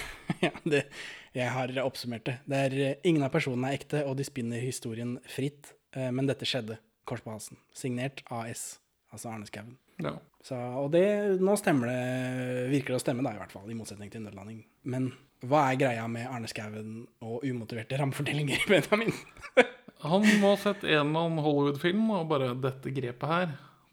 ja, 0.46 0.50
det, 0.66 0.80
jeg 1.38 1.52
har 1.54 1.76
oppsummert 1.84 2.26
det. 2.26 2.40
Det 2.50 2.62
er 2.66 2.78
eh, 2.88 2.96
Ingen 3.12 3.28
av 3.28 3.30
personene 3.36 3.70
er 3.70 3.78
ekte, 3.78 4.02
og 4.10 4.18
de 4.18 4.26
spinner 4.26 4.64
historien 4.66 5.20
fritt. 5.30 5.76
eh, 5.94 6.10
Men 6.10 6.26
dette 6.26 6.50
skjedde. 6.50 6.80
Kors 7.06 7.22
på 7.22 7.30
halsen. 7.30 7.62
Signert 7.74 8.24
AS, 8.34 8.80
altså 9.14 9.30
Arne 9.30 9.46
Skouen. 9.46 9.78
Ja. 10.02 10.16
Så, 10.42 10.58
og 10.58 10.90
det, 10.96 11.06
nå 11.38 11.54
stemmer 11.60 11.92
det, 11.94 12.02
virker 12.74 12.96
det 12.96 13.02
å 13.04 13.06
stemme, 13.06 13.22
da, 13.26 13.36
i 13.36 13.42
hvert 13.44 13.54
fall, 13.54 13.70
i 13.70 13.78
motsetning 13.78 14.10
til 14.10 14.26
Nødlanding. 14.26 14.64
Men 14.90 15.12
hva 15.48 15.70
er 15.72 15.78
greia 15.80 16.08
med 16.12 16.28
Arne 16.28 16.50
Skouen 16.52 17.08
og 17.24 17.44
umotiverte 17.48 17.98
rammefortellinger, 18.00 18.66
Benjamin? 18.72 19.14
Han 20.04 20.24
må 20.40 20.54
ha 20.54 20.60
sett 20.60 20.84
en 20.88 21.10
eller 21.10 21.26
annen 21.28 21.44
Hollywood-film 21.44 22.06
og 22.16 22.28
bare 22.32 22.54
'Dette 22.56 22.92
grepet 22.96 23.28
her, 23.28 23.50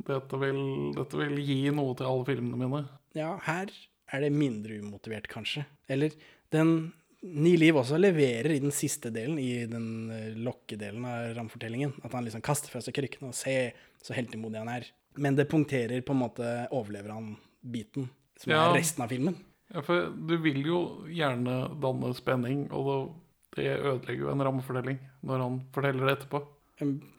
dette 0.07 0.38
vil, 0.38 0.61
dette 0.95 1.19
vil 1.19 1.35
gi 1.43 1.71
noe 1.75 1.95
til 1.99 2.07
alle 2.07 2.26
filmene 2.29 2.59
mine'. 2.62 2.85
Ja, 3.19 3.33
her 3.47 3.71
er 4.12 4.21
det 4.23 4.31
mindre 4.33 4.79
umotivert, 4.83 5.26
kanskje. 5.29 5.65
Eller 5.88 6.11
den 6.55 6.93
Ni 7.26 7.57
liv 7.57 7.75
også 7.75 7.97
leverer 7.99 8.53
i 8.55 8.61
den 8.62 8.71
siste 8.71 9.11
delen, 9.11 9.38
i 9.41 9.65
den 9.67 10.11
eh, 10.12 10.35
lokkedelen 10.37 11.03
av 11.09 11.33
rammefortellingen. 11.35 11.95
At 12.05 12.12
han 12.12 12.23
liksom 12.23 12.43
kaster 12.45 12.71
fra 12.71 12.79
seg 12.85 12.95
krykkene 12.95 13.33
og 13.33 13.35
ser 13.35 13.73
så 14.05 14.15
heltemodig 14.15 14.61
han 14.61 14.69
er. 14.71 14.85
Men 15.19 15.35
det 15.35 15.49
punkterer 15.50 16.05
på 16.07 16.12
en 16.15 16.21
måte 16.21 16.69
overlever 16.71 17.11
han-biten, 17.17 18.07
som 18.38 18.53
Ja. 18.53 18.69
er 18.69 18.76
resten 18.79 19.03
av 19.03 19.09
filmen. 19.11 19.35
Ja, 19.75 19.82
for 19.82 20.11
du 20.14 20.37
vil 20.42 20.61
jo 20.66 20.80
gjerne 21.11 21.56
danne 21.82 22.12
spenning, 22.14 22.66
og 22.75 23.16
det, 23.56 23.66
ødelegger 23.80 24.26
jo 24.26 24.32
en 24.32 24.44
rammefordeling 24.46 25.00
når 25.26 25.42
han 25.42 25.61
forteller 25.75 26.06
det 26.06 26.18
etterpå. 26.18 26.42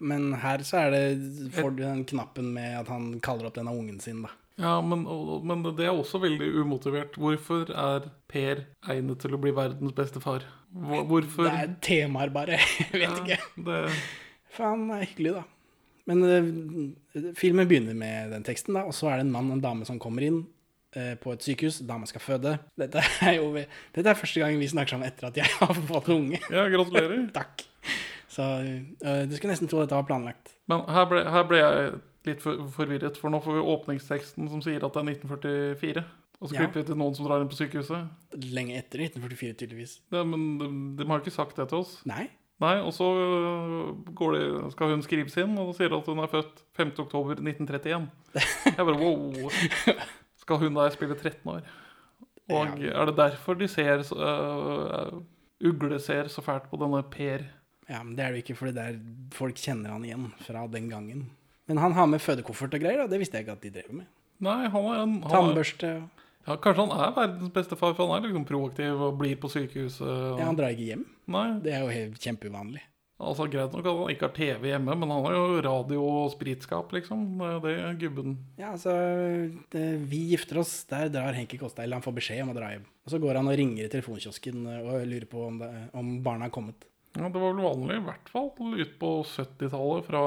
Men 0.05 0.29
her 0.37 0.61
så 0.65 0.83
er 0.85 0.93
det 0.93 1.53
får 1.55 1.71
du 1.73 1.81
den 1.81 2.03
knappen 2.07 2.51
med 2.53 2.75
at 2.83 2.91
han 2.93 3.15
kaller 3.25 3.49
opp 3.49 3.57
denne 3.57 3.73
ungen 3.73 3.97
sin, 4.03 4.21
da. 4.25 4.31
Ja, 4.57 4.77
men, 4.81 5.03
men 5.45 5.65
det 5.77 5.85
er 5.85 5.93
også 5.93 6.21
veldig 6.21 6.47
umotivert. 6.63 7.17
Hvorfor 7.21 7.69
er 7.69 8.07
Per 8.29 8.63
egnet 8.89 9.21
til 9.21 9.35
å 9.37 9.41
bli 9.41 9.53
verdens 9.53 9.93
beste 9.97 10.21
far? 10.21 10.45
Hvorfor 10.73 11.45
Det 11.45 11.53
er 11.53 11.75
temaer, 11.85 12.31
bare. 12.33 12.57
Jeg 12.79 12.93
vet 12.93 13.05
Ja, 13.05 13.19
ikke. 13.21 13.37
Det, 13.67 13.77
Faen, 14.57 14.87
det 14.89 14.97
er 14.97 15.09
hyggelig, 15.11 15.33
da. 15.37 15.43
Men 16.07 16.23
eh, 16.25 17.31
filmen 17.37 17.69
begynner 17.69 17.97
med 17.97 18.31
den 18.33 18.45
teksten, 18.47 18.77
da, 18.77 18.85
og 18.87 18.95
så 18.97 19.11
er 19.11 19.19
det 19.19 19.27
en 19.27 19.33
mann 19.35 19.51
og 19.51 19.57
en 19.59 19.65
dame 19.65 19.87
som 19.89 19.99
kommer 20.01 20.25
inn 20.25 20.41
på 20.94 21.34
et 21.36 21.44
sykehus. 21.44 21.79
da 21.86 21.98
man 22.00 22.08
skal 22.10 22.22
føde. 22.24 22.58
Dette 22.79 23.01
er 23.22 23.36
jo 23.38 23.51
dette 23.53 24.08
er 24.10 24.17
første 24.17 24.39
gang 24.39 24.58
vi 24.60 24.67
snakker 24.72 24.96
sammen 24.96 25.08
etter 25.10 25.27
at 25.27 25.38
jeg 25.38 25.50
har 25.60 25.74
fått 25.89 26.08
unge. 26.13 26.39
ja, 26.50 26.67
gratulerer. 26.72 27.25
Takk. 27.39 27.65
Så 28.32 28.44
uh, 28.44 29.24
du 29.27 29.34
skulle 29.36 29.53
nesten 29.53 29.70
tro 29.72 29.79
dette 29.84 29.96
var 29.98 30.06
planlagt. 30.08 30.56
Men 30.70 30.84
her 30.91 31.06
ble, 31.10 31.24
her 31.32 31.46
ble 31.50 31.60
jeg 31.63 31.91
litt 32.27 32.41
for, 32.44 32.63
forvirret, 32.75 33.15
for 33.17 33.32
nå 33.32 33.39
får 33.44 33.56
vi 33.60 33.67
åpningsteksten 33.75 34.50
som 34.51 34.62
sier 34.62 34.84
at 34.84 34.94
det 34.98 35.03
er 35.03 35.12
1944. 35.15 36.03
Og 36.38 36.50
så 36.51 36.53
Ja. 36.53 36.60
klipper 36.65 36.84
vi 36.84 36.88
til 36.91 36.98
noen 37.00 37.15
som 37.17 37.25
drar 37.25 37.41
inn 37.41 37.50
på 37.50 37.58
sykehuset. 37.58 38.10
Lenge 38.53 38.75
etter 38.77 39.00
1944, 39.08 39.56
tydeligvis. 39.58 39.96
Ja, 40.13 40.22
men 40.27 40.44
de, 40.60 40.67
de 41.00 41.08
har 41.10 41.24
ikke 41.24 41.34
sagt 41.34 41.58
det 41.58 41.65
til 41.72 41.79
oss. 41.82 41.96
Nei? 42.06 42.27
Nei, 42.62 42.75
og 42.82 42.91
så 42.94 43.08
øh, 43.17 43.89
går 44.17 44.36
det, 44.36 44.44
skal 44.75 44.91
hun 44.94 45.01
skrives 45.06 45.36
inn, 45.41 45.56
og 45.62 45.72
sier 45.77 45.94
at 45.98 46.06
hun 46.10 46.22
er 46.22 46.29
født 46.29 46.62
5. 46.77 46.94
oktober 47.06 47.38
1931. 47.41 48.06
Jeg 48.38 48.77
bare 48.77 48.98
wow. 49.01 49.50
Skal 50.47 50.61
hun 50.63 50.77
da 50.79 50.87
spille 50.93 51.15
13 51.19 51.51
år? 51.51 51.65
Og 52.55 52.79
er 52.79 53.09
det 53.09 53.17
derfor 53.17 53.57
de 53.59 53.67
ser 53.67 53.99
øh, 54.15 55.17
Ugle 55.67 55.99
ser 55.99 56.29
så 56.31 56.39
fælt 56.45 56.69
på 56.71 56.79
denne 56.79 57.01
Per? 57.11 57.43
Ja, 57.89 58.03
men 58.03 58.15
Det 58.15 58.23
er 58.23 58.31
det 58.31 58.43
ikke, 58.43 58.55
for 58.55 58.71
det 58.71 58.85
folk 59.35 59.59
kjenner 59.59 59.91
han 59.95 60.05
igjen 60.07 60.29
fra 60.45 60.63
den 60.71 60.87
gangen. 60.91 61.25
Men 61.67 61.77
han 61.83 61.91
har 61.97 62.07
med 62.07 62.23
fødekoffert 62.23 62.73
og 62.77 62.79
greier, 62.83 63.03
og 63.03 63.11
det 63.11 63.19
visste 63.19 63.35
jeg 63.35 63.43
ikke 63.43 63.57
at 63.57 63.63
de 63.65 63.73
drev 63.75 63.93
med. 63.99 64.07
Nei, 64.39 64.67
han 64.71 64.85
er 64.87 65.01
en 65.01 65.15
han 65.17 65.23
er, 65.23 65.31
Tannbørste 65.33 65.89
ja, 66.47 66.55
Kanskje 66.63 66.85
han 66.85 66.93
er 66.95 67.15
verdens 67.15 67.51
beste 67.55 67.75
far, 67.75 67.95
for 67.97 68.07
han 68.07 68.21
er 68.23 68.29
liksom 68.29 68.45
proaktiv 68.47 69.01
og 69.09 69.17
blir 69.19 69.35
på 69.41 69.49
sykehuset. 69.51 70.05
Og, 70.07 70.37
Ja, 70.39 70.45
han 70.47 70.55
drar 70.59 70.71
ikke 70.71 70.87
hjem. 70.93 71.03
Nei, 71.27 71.47
Det 71.63 71.73
er 71.73 71.83
jo 71.83 71.91
helt 71.91 72.21
kjempeuvanlig. 72.23 72.83
Altså 73.17 73.47
Greit 73.50 73.74
nok 73.74 73.88
at 73.89 74.00
han 74.00 74.12
ikke 74.13 74.27
har 74.27 74.36
TV 74.36 74.67
hjemme, 74.71 74.95
men 75.01 75.13
han 75.13 75.24
har 75.25 75.38
jo 75.38 75.62
radio 75.65 76.03
og 76.05 76.33
spritskap, 76.36 76.91
liksom. 76.93 77.24
Det 77.41 77.71
er 77.74 77.88
det 77.88 78.01
gubben 78.03 78.36
Ja, 78.59 78.74
altså 78.75 78.93
det, 79.74 79.86
Vi 80.12 80.19
gifter 80.33 80.62
oss. 80.62 80.83
Der 80.89 81.09
drar 81.13 81.33
Henki 81.38 81.57
Kåsteil. 81.57 81.95
Han 81.95 82.05
får 82.05 82.17
beskjed 82.19 82.43
om 82.45 82.53
å 82.53 82.57
dra 82.57 82.69
hjem. 82.75 82.86
Og 83.07 83.13
så 83.13 83.21
går 83.24 83.39
han 83.39 83.50
og 83.50 83.57
ringer 83.57 83.88
i 83.88 83.91
telefonkiosken 83.93 84.67
og 84.75 84.93
lurer 85.09 85.27
på 85.31 85.47
om, 85.47 85.57
det, 85.63 85.71
om 85.97 86.13
barna 86.25 86.50
har 86.50 86.53
kommet. 86.53 86.86
Ja, 87.17 87.25
Det 87.29 87.39
var 87.41 87.53
vel 87.55 87.65
vanlig, 87.65 87.95
i 87.97 88.05
hvert 88.05 88.29
fall 88.29 88.51
ut 88.77 88.97
på 89.01 89.12
70-tallet, 89.25 90.05
fra 90.05 90.21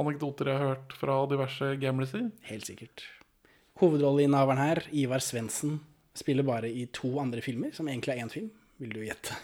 anekdoter 0.00 0.48
jeg 0.48 0.60
har 0.60 0.70
hørt 0.72 0.94
fra 0.96 1.18
diverse 1.28 1.74
gamliser. 1.82 2.30
Helt 2.48 2.64
sikkert. 2.70 3.04
Hovedrolleinnehaveren 3.82 4.62
her, 4.62 4.84
Ivar 4.94 5.20
Svendsen, 5.20 5.80
spiller 6.16 6.46
bare 6.46 6.70
i 6.70 6.86
to 6.94 7.16
andre 7.20 7.42
filmer, 7.44 7.74
som 7.76 7.90
egentlig 7.90 8.14
er 8.14 8.22
én 8.24 8.32
film, 8.32 8.48
vil 8.80 8.94
du 8.94 9.02
gjette. 9.04 9.36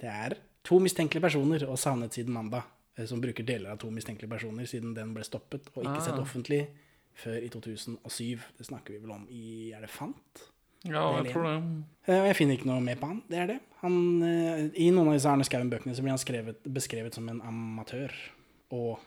Det 0.00 0.08
er 0.12 0.36
to 0.64 0.78
mistenkelige 0.82 1.22
personer 1.22 1.62
og 1.68 1.78
savnet 1.78 2.12
siden 2.12 2.32
mandag, 2.34 2.64
eh, 2.98 3.06
som 3.06 3.20
bruker 3.20 3.44
deler 3.46 3.70
av 3.72 3.78
to 3.78 3.90
mistenkelige 3.90 4.28
personer 4.30 4.66
siden 4.66 4.94
den 4.94 5.14
ble 5.14 5.22
stoppet 5.24 5.68
og 5.76 5.84
ikke 5.84 6.02
sett 6.02 6.14
Ah. 6.18 6.20
offentlig 6.24 6.66
før 7.14 7.38
i 7.42 7.48
2007. 7.48 8.40
Det 8.58 8.66
snakker 8.66 8.92
vi 8.92 8.98
vel 8.98 9.10
om 9.12 9.26
i 9.30 9.72
Er 9.72 9.80
det 9.80 9.90
Fant? 9.90 10.50
Ja, 10.84 11.22
jeg 11.22 11.32
tror 11.32 11.42
det. 11.44 11.84
Eh, 12.06 12.26
jeg 12.28 12.36
finner 12.36 12.54
ikke 12.58 12.66
noe 12.66 12.80
mer 12.80 12.96
på 12.96 13.06
han. 13.08 13.22
Det 13.28 13.38
er 13.38 13.46
det. 13.46 13.60
Han, 13.80 14.22
eh, 14.22 14.68
I 14.76 14.90
noen 14.90 15.08
av 15.08 15.14
disse 15.14 15.26
Arne 15.30 15.42
Skouen-bøkene 15.44 15.94
så 15.96 16.02
blir 16.02 16.10
han 16.10 16.18
skrevet, 16.18 16.62
beskrevet 16.62 17.14
som 17.14 17.28
en 17.28 17.40
amatør 17.40 18.12
og 18.70 18.98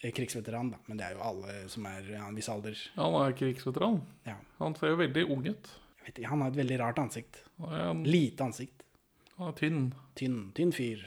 krigsveteran, 0.00 0.70
da. 0.72 0.78
Men 0.88 0.96
det 0.96 1.06
er 1.06 1.14
jo 1.14 1.20
alle 1.22 1.68
som 1.68 1.84
er 1.86 2.00
av 2.18 2.28
en 2.30 2.34
viss 2.34 2.48
alder. 2.48 2.72
Ja, 2.96 3.04
Han 3.04 3.28
er 3.28 3.32
krigsveteran. 3.36 4.00
Ja. 4.26 4.36
Han 4.58 4.74
ser 4.74 4.88
jo 4.88 4.96
veldig 4.96 5.30
ung 5.30 5.46
ut. 5.46 5.68
Han 6.24 6.40
har 6.40 6.48
et 6.50 6.56
veldig 6.56 6.78
rart 6.80 6.96
ansikt. 6.98 7.42
En- 7.60 8.02
Lite 8.04 8.38
ansikt. 8.44 8.82
Er 9.48 9.56
tynn. 9.58 9.82
Tynn, 10.18 10.38
tynn 10.56 10.72
fyr. 10.76 11.02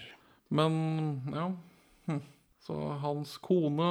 Men 0.54 0.76
ja. 1.34 1.48
Hm. 2.08 2.22
Så 2.64 2.76
hans 3.04 3.34
kone, 3.44 3.88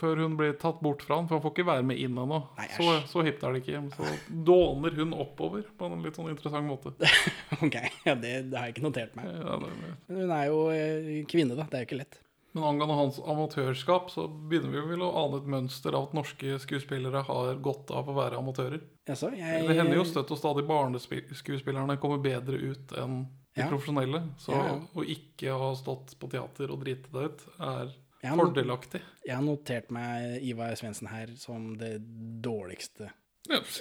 før 0.00 0.16
hun 0.24 0.32
blir 0.36 0.56
tatt 0.58 0.80
bort 0.82 1.04
fra 1.06 1.20
han, 1.20 1.28
for 1.30 1.36
han 1.38 1.42
får 1.44 1.52
ikke 1.54 1.66
være 1.68 1.84
med 1.86 2.00
inn 2.02 2.16
ennå, 2.18 2.40
så, 2.74 2.96
så 3.06 3.22
hipt 3.22 3.44
er 3.46 3.54
det 3.54 3.60
ikke. 3.62 3.82
Så 3.94 4.08
dåner 4.48 4.96
hun 4.98 5.12
oppover 5.14 5.62
på 5.78 5.86
en 5.86 6.02
litt 6.02 6.18
sånn 6.18 6.32
interessant 6.32 6.66
måte. 6.66 6.90
ok, 7.62 7.76
ja, 8.08 8.16
det, 8.18 8.32
det 8.50 8.58
har 8.58 8.66
jeg 8.66 8.74
ikke 8.74 8.86
notert 8.88 9.14
meg. 9.14 9.28
Ja, 9.30 9.54
det- 9.62 9.70
Men 10.08 10.18
hun 10.24 10.32
er 10.34 10.48
jo 10.50 10.58
eh, 10.74 11.12
kvinne, 11.30 11.54
da. 11.60 11.68
Det 11.70 11.78
er 11.78 11.84
jo 11.84 11.90
ikke 11.92 12.00
lett. 12.00 12.18
Men 12.52 12.66
angående 12.68 12.96
hans 12.98 13.20
amatørskap, 13.22 14.10
så 14.12 14.26
begynner 14.50 14.74
vi 14.74 14.82
vel 14.90 15.04
å 15.06 15.12
ane 15.22 15.38
et 15.38 15.46
mønster 15.54 15.94
av 15.96 16.08
at 16.10 16.16
norske 16.18 16.58
skuespillere 16.60 17.22
har 17.24 17.54
godt 17.64 17.94
av 17.96 18.10
å 18.10 18.16
være 18.18 18.40
amatører. 18.42 18.82
Jaså? 19.08 19.30
Jeg 19.38 19.62
Det 19.70 19.78
hender 19.78 19.96
jo 20.02 20.04
støtt 20.10 20.34
og 20.34 20.42
stadig 20.42 20.66
barneskuespillerne 20.68 21.96
kommer 22.02 22.20
bedre 22.22 22.58
ut 22.60 22.92
enn 22.98 23.22
de 23.54 23.60
Ja. 23.62 23.68
profesjonelle. 23.68 24.22
Så 24.38 24.52
Ja, 24.52 24.80
å 24.94 25.04
ikke 25.04 25.58
ha 25.58 25.74
stått 25.74 26.14
på 26.18 26.30
teater 26.30 26.70
og 26.70 26.80
driti 26.84 27.10
deg 27.12 27.30
ut, 27.30 27.42
er 27.60 27.92
Jeg 28.22 28.36
fordelaktig. 28.38 29.00
jeg 29.26 29.34
har 29.34 29.42
notert 29.42 29.90
meg 29.90 30.42
Ivar 30.42 30.72
Svendsen 30.76 31.08
her 31.08 31.26
som 31.36 31.76
det 31.76 31.98
dårligste 32.42 33.10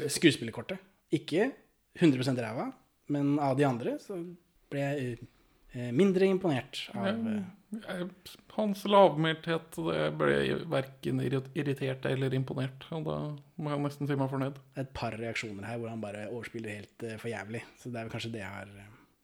skuespillerkortet. 0.10 0.80
Ikke 1.14 1.52
100% 2.00 2.40
ræva, 2.40 2.74
men 3.10 3.38
av 3.40 3.58
de 3.58 3.64
andre 3.68 3.98
så 4.00 4.18
ble 4.72 4.80
jeg 4.80 5.18
eh, 5.76 5.92
mindre 5.92 6.26
imponert 6.28 6.90
av 6.96 7.08
eh, 7.08 8.06
hans 8.58 8.84
lavmælthet 8.84 9.76
det 9.78 10.06
ble 10.20 10.66
verken 10.72 11.22
irritert 11.24 12.06
eller 12.10 12.34
imponert. 12.36 12.88
Og 12.92 13.06
da 13.06 13.18
må 13.62 13.70
jeg 13.76 13.84
nesten 13.86 14.08
si 14.10 14.16
meg 14.20 14.32
fornøyd. 14.32 14.58
et 14.78 14.94
par 14.94 15.12
reaksjoner 15.12 15.66
her 15.66 15.78
hvor 15.80 15.90
han 15.90 16.02
bare 16.02 16.28
overspiller 16.32 16.76
helt 16.82 17.04
eh, 17.04 17.18
for 17.22 17.30
jævlig. 17.32 17.64
Så 17.78 17.92
det 17.92 18.00
er 18.02 18.08
vel 18.08 18.16
kanskje 18.16 18.32
det 18.34 18.42
jeg 18.44 18.52
har 18.58 18.74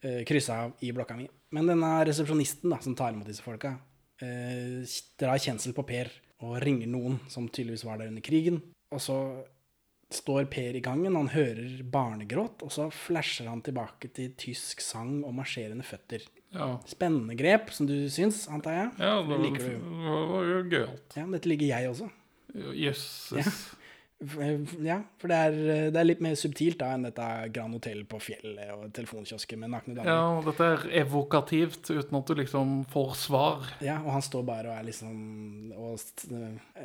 uh, 0.06 0.22
kryssa 0.28 0.62
av 0.68 0.86
i 0.86 0.92
blokka 0.96 1.18
mi. 1.18 1.28
Men 1.56 1.70
denne 1.72 1.92
resepsjonisten 2.08 2.74
da, 2.74 2.80
som 2.84 2.96
tar 2.98 3.14
imot 3.16 3.30
disse 3.30 3.44
folka, 3.46 3.78
eh, 4.20 4.84
drar 5.20 5.40
kjensel 5.40 5.72
på 5.78 5.86
Per 5.88 6.10
og 6.44 6.58
ringer 6.62 6.90
noen 6.92 7.22
som 7.32 7.48
tydeligvis 7.48 7.86
var 7.88 8.02
der 8.02 8.12
under 8.12 8.22
krigen. 8.26 8.60
Og 8.92 9.00
så 9.02 9.16
står 10.14 10.46
Per 10.52 10.76
i 10.76 10.82
gangen, 10.84 11.16
han 11.16 11.32
hører 11.32 11.82
barnegråt, 11.84 12.64
og 12.64 12.72
så 12.72 12.90
flasher 12.92 13.48
han 13.48 13.64
tilbake 13.64 14.12
til 14.16 14.36
tysk 14.40 14.84
sang 14.84 15.22
og 15.24 15.34
marsjerende 15.36 15.84
føtter. 15.88 16.24
Ja, 16.56 16.78
Spennende 16.88 17.36
grep, 17.40 17.72
som 17.76 17.88
du 17.90 17.96
syns, 18.12 18.46
antar 18.52 18.76
jeg? 18.78 18.92
ja 19.04 19.16
det, 19.24 19.34
det 19.34 19.40
liker 19.44 19.66
du 19.66 19.90
det 20.04 20.14
var 20.32 20.46
jo 20.52 20.62
gøyalt. 20.72 21.18
Ja, 21.20 21.26
dette 21.34 21.52
liker 21.52 21.72
jeg 21.72 21.90
også. 21.92 22.08
Jøsses. 22.56 23.36
Eh, 23.48 23.52
Ja, 24.18 24.98
for 25.22 25.30
det 25.30 25.38
er, 25.38 25.58
det 25.94 26.00
er 26.02 26.08
litt 26.08 26.22
mer 26.26 26.34
subtilt 26.40 26.80
da 26.82 26.90
enn 26.96 27.06
dette 27.06 27.26
Grand 27.54 27.78
Hotell 27.78 28.00
på 28.10 28.18
fjellet 28.24 28.72
og 28.74 28.88
telefonkiosken 28.98 29.62
med 29.62 29.70
nakne 29.76 29.94
damer. 29.94 30.10
Ja, 30.10 30.24
og 30.40 30.48
dette 30.50 30.70
er 30.74 30.86
evokativt 31.04 31.92
uten 31.92 32.18
at 32.18 32.32
du 32.32 32.34
liksom 32.40 32.80
får 32.90 33.14
svar. 33.28 33.68
Ja, 33.86 34.00
og 34.02 34.16
han 34.16 34.26
står 34.26 34.48
bare 34.48 34.72
og 34.72 34.80
er 34.80 34.88
liksom 34.90 35.76
og 35.78 36.02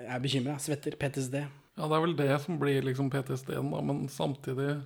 er 0.02 0.20
bekymra. 0.20 0.58
Svetter. 0.60 0.98
PTSD. 1.00 1.38
Ja, 1.78 1.88
det 1.88 1.96
er 1.96 2.04
vel 2.04 2.18
det 2.18 2.28
som 2.44 2.58
blir 2.60 2.84
liksom 2.84 3.08
PTSD-en, 3.12 3.72
da, 3.72 3.80
men 3.80 4.04
samtidig 4.12 4.82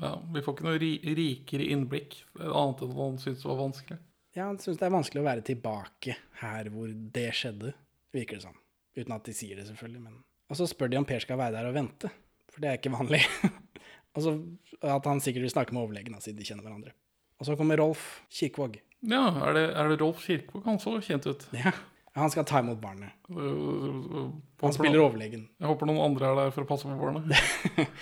ja, 0.00 0.14
Vi 0.32 0.40
får 0.44 0.54
ikke 0.54 0.66
noe 0.68 0.78
ri 0.80 0.92
rikere 1.18 1.66
innblikk, 1.74 2.14
annet 2.38 2.84
enn 2.84 2.94
at 2.94 3.00
han 3.02 3.20
syntes 3.20 3.42
det 3.42 3.50
var 3.50 3.60
vanskelig. 3.60 3.98
Ja, 4.36 4.46
han 4.46 4.60
syns 4.62 4.78
det 4.78 4.86
er 4.86 4.94
vanskelig 4.94 5.20
å 5.20 5.26
være 5.26 5.44
tilbake 5.44 6.16
her 6.40 6.70
hvor 6.72 6.88
det 6.88 7.28
skjedde, 7.36 7.74
virker 8.14 8.38
det 8.38 8.44
som. 8.46 8.58
Uten 8.96 9.16
at 9.16 9.26
de 9.26 9.34
sier 9.34 9.58
det, 9.58 9.66
selvfølgelig. 9.68 10.02
Men... 10.06 10.20
Og 10.50 10.58
så 10.58 10.66
spør 10.68 10.90
de 10.90 10.98
om 10.98 11.06
Per 11.06 11.22
skal 11.22 11.38
være 11.38 11.54
der 11.56 11.68
og 11.70 11.76
vente, 11.76 12.10
for 12.50 12.62
det 12.62 12.70
er 12.70 12.78
ikke 12.80 12.92
vanlig. 12.92 13.22
og 14.14 14.24
så 14.24 14.34
at 14.82 15.06
han 15.06 15.22
sikkert 15.22 15.46
vil 15.46 15.52
snakke 15.54 15.76
med 15.76 15.84
overlegen, 15.84 16.18
siden 16.20 16.40
de 16.40 16.46
kjenner 16.48 16.66
hverandre. 16.66 16.94
Og 17.40 17.46
så 17.48 17.56
kommer 17.56 17.80
Rolf 17.80 18.20
Kirkvaag. 18.34 18.80
Ja, 19.08 19.22
er 19.46 19.54
det, 19.56 19.64
er 19.78 19.92
det 19.92 20.00
Rolf 20.02 20.24
Kirkvaag? 20.26 20.64
Han 20.66 20.80
så 20.82 20.96
kjent 21.04 21.28
ut. 21.30 21.46
Ja, 21.56 21.72
han 22.18 22.32
skal 22.34 22.44
ta 22.48 22.60
imot 22.60 22.80
barnet. 22.82 23.14
Øh, 23.30 24.32
Han 24.60 24.74
spiller 24.74 25.04
overlegen. 25.04 25.46
Jeg 25.60 25.70
håper 25.70 25.88
noen 25.88 26.02
andre 26.10 26.32
er 26.32 26.40
der 26.42 26.50
for 26.56 26.66
å 26.66 26.70
passe 26.72 26.90
på 26.90 26.98
barnet. 26.98 27.30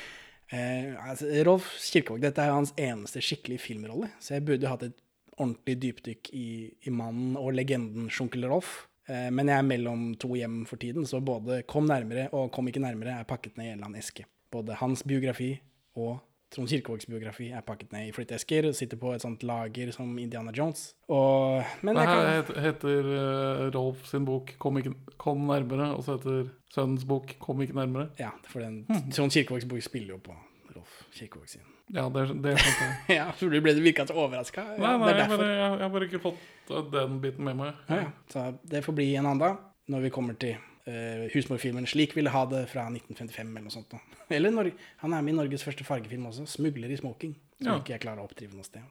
Eh, 0.49 0.95
altså, 1.05 1.27
Rolf 1.45 1.67
Kirkevåg, 1.91 2.23
dette 2.23 2.41
er 2.41 2.49
jo 2.49 2.55
hans 2.55 2.71
eneste 2.81 3.21
skikkelige 3.21 3.61
filmrolle, 3.61 4.07
så 4.17 4.39
jeg 4.39 4.47
burde 4.49 4.71
hatt 4.71 4.87
et 4.87 4.95
ordentlig 5.37 5.75
dypdykk 5.83 6.31
i, 6.33 6.45
i 6.89 6.93
mannen 6.95 7.35
og 7.37 7.51
legenden 7.53 8.07
Sjunkel 8.09 8.47
Rolf. 8.49 8.87
Eh, 9.09 9.29
men 9.33 9.49
jeg 9.49 9.59
er 9.59 9.67
mellom 9.67 10.09
to 10.21 10.35
hjem 10.37 10.63
for 10.69 10.81
tiden, 10.81 11.07
så 11.09 11.21
både 11.25 11.63
Kom 11.69 11.89
nærmere 11.89 12.29
og 12.37 12.51
Kom 12.53 12.69
ikke 12.69 12.83
nærmere 12.85 13.19
er 13.19 13.29
pakket 13.29 13.57
ned 13.57 13.67
i 13.67 13.73
en 13.73 13.79
eller 13.79 13.91
annen 13.91 14.03
eske. 14.03 14.27
Både 14.53 14.77
hans 14.81 15.05
biografi 15.09 15.55
og 15.99 16.19
Trond 16.49 16.71
Kirkevågs 16.71 17.05
biografi 17.05 17.51
er 17.53 17.65
pakket 17.65 17.91
ned 17.93 18.09
i 18.09 18.13
flytteesker 18.17 18.71
sitter 18.73 18.97
på 19.01 19.11
et 19.13 19.21
sånt 19.21 19.43
lager 19.45 19.91
som 19.93 20.15
Indiana 20.21 20.53
Jones. 20.57 20.95
Og, 21.13 21.61
men 21.85 21.99
jeg 22.01 22.09
kan, 22.09 22.29
heter, 22.39 22.61
heter 22.65 23.11
eh, 23.19 23.65
Rolf 23.75 24.07
sin 24.09 24.25
bok 24.25 24.55
kom, 24.59 24.81
ikke, 24.81 24.95
'Kom 25.19 25.45
nærmere', 25.51 25.93
og 25.97 26.05
så 26.05 26.17
heter 26.17 26.49
sønnens 26.73 27.05
bok 27.05 27.37
'Kom 27.41 27.61
ikke 27.63 27.77
nærmere'. 27.77 28.09
ja, 28.19 28.31
for 28.49 28.61
den, 28.65 28.87
Trond 29.13 29.31
Kirkevågs 29.31 29.69
bok 29.69 29.83
spiller 29.83 30.17
jo 30.17 30.21
på 30.25 30.37
Rolf 30.77 31.03
Kirkevåg 31.13 31.49
sin. 31.49 31.78
Ja, 31.95 32.05
det, 32.13 32.25
det 32.45 32.55
skjønte 32.61 32.87
jeg. 32.87 32.97
Ja, 33.19 33.27
for 33.33 33.53
du 33.53 33.61
ble 33.65 33.73
virka 33.81 34.05
så 34.09 34.17
overraska. 34.19 34.65
Nei, 34.77 34.95
nei, 35.01 35.13
jeg, 35.13 35.19
derfor. 35.23 35.41
bare, 35.41 35.53
jeg, 35.55 35.71
jeg 35.73 35.85
har 35.87 35.93
bare 35.95 36.09
ikke 36.11 36.21
fått 36.25 36.73
eh, 36.75 36.83
den 36.93 37.21
biten 37.23 37.47
med 37.49 37.57
meg. 37.61 37.79
Ja, 37.89 38.01
ja. 38.05 38.11
Så 38.33 38.45
det 38.69 38.83
får 38.85 38.97
bli 38.99 39.09
en 39.17 39.25
annen 39.29 39.41
dag, 39.45 39.63
når 39.89 40.05
vi 40.05 40.11
kommer 40.13 40.37
til 40.41 40.57
uh, 40.59 41.25
husmorfilmen 41.33 41.87
'Slik 41.89 42.17
ville 42.17 42.33
ha 42.35 42.45
det' 42.51 42.67
fra 42.69 42.85
1955 42.93 43.41
eller 43.57 43.65
noe 43.65 43.73
sånt. 43.73 43.91
Da. 43.95 44.01
Eller 44.37 44.53
Nor 44.53 44.71
han 45.01 45.15
er 45.17 45.25
med 45.25 45.33
i 45.33 45.39
Norges 45.39 45.65
første 45.65 45.85
fargefilm 45.85 46.27
også, 46.29 46.45
'Smugler 46.47 46.93
i 46.93 47.01
smoking', 47.01 47.35
som 47.63 47.73
Ja. 47.73 47.79
ikke 47.81 47.97
jeg 47.97 48.05
klarer 48.05 48.21
å 48.21 48.29
oppdrive 48.29 48.57
noe 48.57 48.69
sted. 48.69 48.85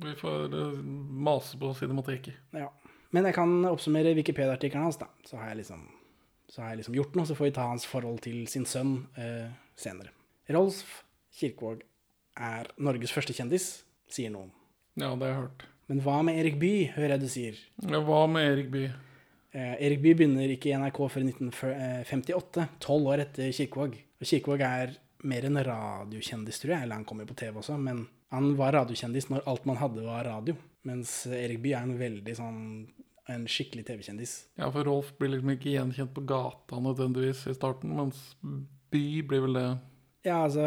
Vi 0.00 0.14
får 0.16 0.54
eh, 0.56 0.80
mase 1.28 1.58
på 1.60 1.70
cinemateket. 1.76 2.34
Ja. 2.56 2.70
Men 3.12 3.26
jeg 3.26 3.34
kan 3.34 3.52
oppsummere 3.68 4.14
Wikipedia-artikkelen 4.16 4.86
hans, 4.86 4.96
da. 4.96 5.06
Så 5.26 5.36
har, 5.36 5.50
jeg 5.52 5.62
liksom, 5.62 5.82
så 6.48 6.62
har 6.62 6.70
jeg 6.72 6.82
liksom 6.82 6.94
gjort 6.94 7.16
noe, 7.18 7.26
så 7.26 7.34
får 7.38 7.48
vi 7.50 7.54
ta 7.58 7.66
hans 7.68 7.86
forhold 7.90 8.20
til 8.24 8.46
sin 8.48 8.64
sønn 8.70 8.94
uh, 9.18 9.50
senere. 9.78 10.10
Rolf 10.50 11.02
Kirkvaag 11.38 11.82
er 12.40 12.70
Norges 12.80 13.12
første 13.14 13.36
kjendis, 13.36 13.68
sier 14.10 14.32
noen. 14.32 14.50
Ja, 14.98 15.12
det 15.14 15.26
har 15.28 15.30
jeg 15.30 15.40
hørt. 15.42 15.66
Men 15.90 16.02
hva 16.04 16.20
med 16.22 16.38
Erik 16.38 16.58
Bye, 16.60 16.90
hører 16.94 17.16
jeg 17.16 17.22
du 17.22 17.30
sier. 17.30 17.60
Ja, 17.82 18.00
Hva 18.06 18.22
med 18.30 18.46
Erik 18.46 18.70
Bye? 18.72 18.92
Eh, 19.50 19.74
Erik 19.86 20.02
Bye 20.04 20.18
begynner 20.18 20.52
ikke 20.54 20.70
i 20.70 20.76
NRK 20.78 21.00
før 21.10 21.24
i 21.24 21.30
1958, 21.32 22.66
tolv 22.82 23.10
år 23.10 23.24
etter 23.24 23.50
Kirkevåg. 23.56 23.96
Og 24.20 24.28
Kirkevåg 24.30 24.62
er 24.66 24.94
mer 25.26 25.48
en 25.48 25.60
radiokjendis, 25.66 26.62
tror 26.62 26.76
jeg. 26.76 26.86
Eller 26.86 27.00
han 27.00 27.06
kommer 27.08 27.26
jo 27.26 27.32
på 27.32 27.40
TV 27.42 27.58
også, 27.58 27.78
men 27.82 28.04
han 28.30 28.52
var 28.58 28.76
radiokjendis 28.78 29.28
når 29.32 29.46
alt 29.50 29.66
man 29.66 29.80
hadde 29.80 30.06
var 30.06 30.28
radio. 30.30 30.54
Mens 30.86 31.24
Erik 31.26 31.58
Bye 31.64 31.76
er 31.80 31.88
en 31.88 31.98
veldig 32.00 32.36
sånn 32.38 32.62
en 33.30 33.44
skikkelig 33.50 33.84
TV-kjendis. 33.86 34.32
Ja, 34.58 34.70
for 34.74 34.86
Rolf 34.86 35.12
blir 35.18 35.30
liksom 35.34 35.52
ikke 35.54 35.74
gjenkjent 35.74 36.14
på 36.16 36.24
gata 36.26 36.80
nødvendigvis 36.82 37.44
i 37.50 37.54
starten, 37.54 37.92
mens 37.94 38.18
By 38.90 39.04
blir 39.22 39.44
vel 39.44 39.58
det. 39.58 39.68
Ja, 40.26 40.40
altså 40.48 40.64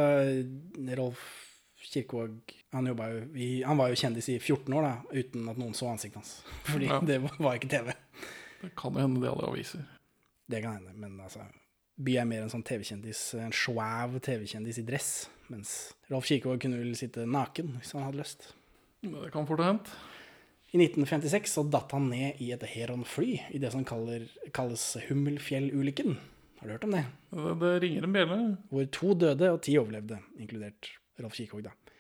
Rolf 0.96 1.24
Kirkvaag 1.92 2.54
han, 2.74 2.88
i, 3.36 3.62
han 3.64 3.78
var 3.78 3.90
jo 3.92 3.96
kjendis 4.00 4.30
i 4.34 4.40
14 4.40 4.74
år, 4.74 4.82
da, 4.88 5.20
uten 5.20 5.50
at 5.52 5.58
noen 5.62 5.74
så 5.78 5.90
ansiktet 5.92 6.22
hans. 6.22 6.32
Fordi 6.72 6.88
Ja. 6.90 7.00
det 7.04 7.20
var- 7.22 7.38
var 7.40 7.56
ikke 7.60 7.70
TV. 7.70 7.94
Det 8.64 8.72
kan 8.80 8.94
jo 8.96 9.00
hende 9.04 9.20
de 9.22 9.28
hadde 9.30 9.48
aviser. 9.50 9.84
Det 10.50 10.62
kan 10.64 10.78
hende, 10.80 10.94
men 10.96 11.20
altså 11.20 11.44
By 12.04 12.16
er 12.18 12.26
mer 12.26 12.42
en 12.42 12.50
sånn 12.50 12.64
TV-kjendis, 12.66 13.20
en 13.38 13.52
svæv 13.54 14.16
TV-kjendis 14.26 14.80
i 14.82 14.86
dress. 14.88 15.10
Mens 15.54 15.94
Rolf 16.10 16.26
Kirkevåg 16.26 16.60
kunne 16.64 16.80
vel 16.80 16.96
sitte 16.98 17.28
naken 17.30 17.76
hvis 17.78 17.92
han 17.94 18.02
hadde 18.08 18.18
lyst. 18.24 18.48
Det 19.04 19.30
kan 19.32 19.46
fort 19.46 19.60
ha 19.62 19.68
hendt. 19.74 19.92
I 20.74 20.80
1956 20.82 21.52
så 21.54 21.64
datt 21.70 21.92
han 21.94 22.08
ned 22.10 22.42
i 22.42 22.48
et 22.56 22.64
Heron-fly 22.66 23.36
i 23.54 23.60
det 23.62 23.70
som 23.76 23.84
kaller, 23.86 24.26
kalles 24.56 24.88
Hummelfjellulykken. 25.06 26.16
Har 26.60 26.68
du 26.68 26.74
hørt 26.74 26.84
om 26.88 26.96
det? 26.98 27.04
Det, 27.30 27.54
det 27.62 27.72
ringer 27.84 28.08
en 28.08 28.14
bjelle. 28.18 28.40
Hvor 28.72 28.90
to 28.98 29.14
døde 29.14 29.52
og 29.54 29.62
ti 29.62 29.78
overlevde, 29.78 30.18
inkludert 30.42 30.90
Rolf 31.22 31.38
Kirkvaag. 31.38 31.70
da. 31.70 31.94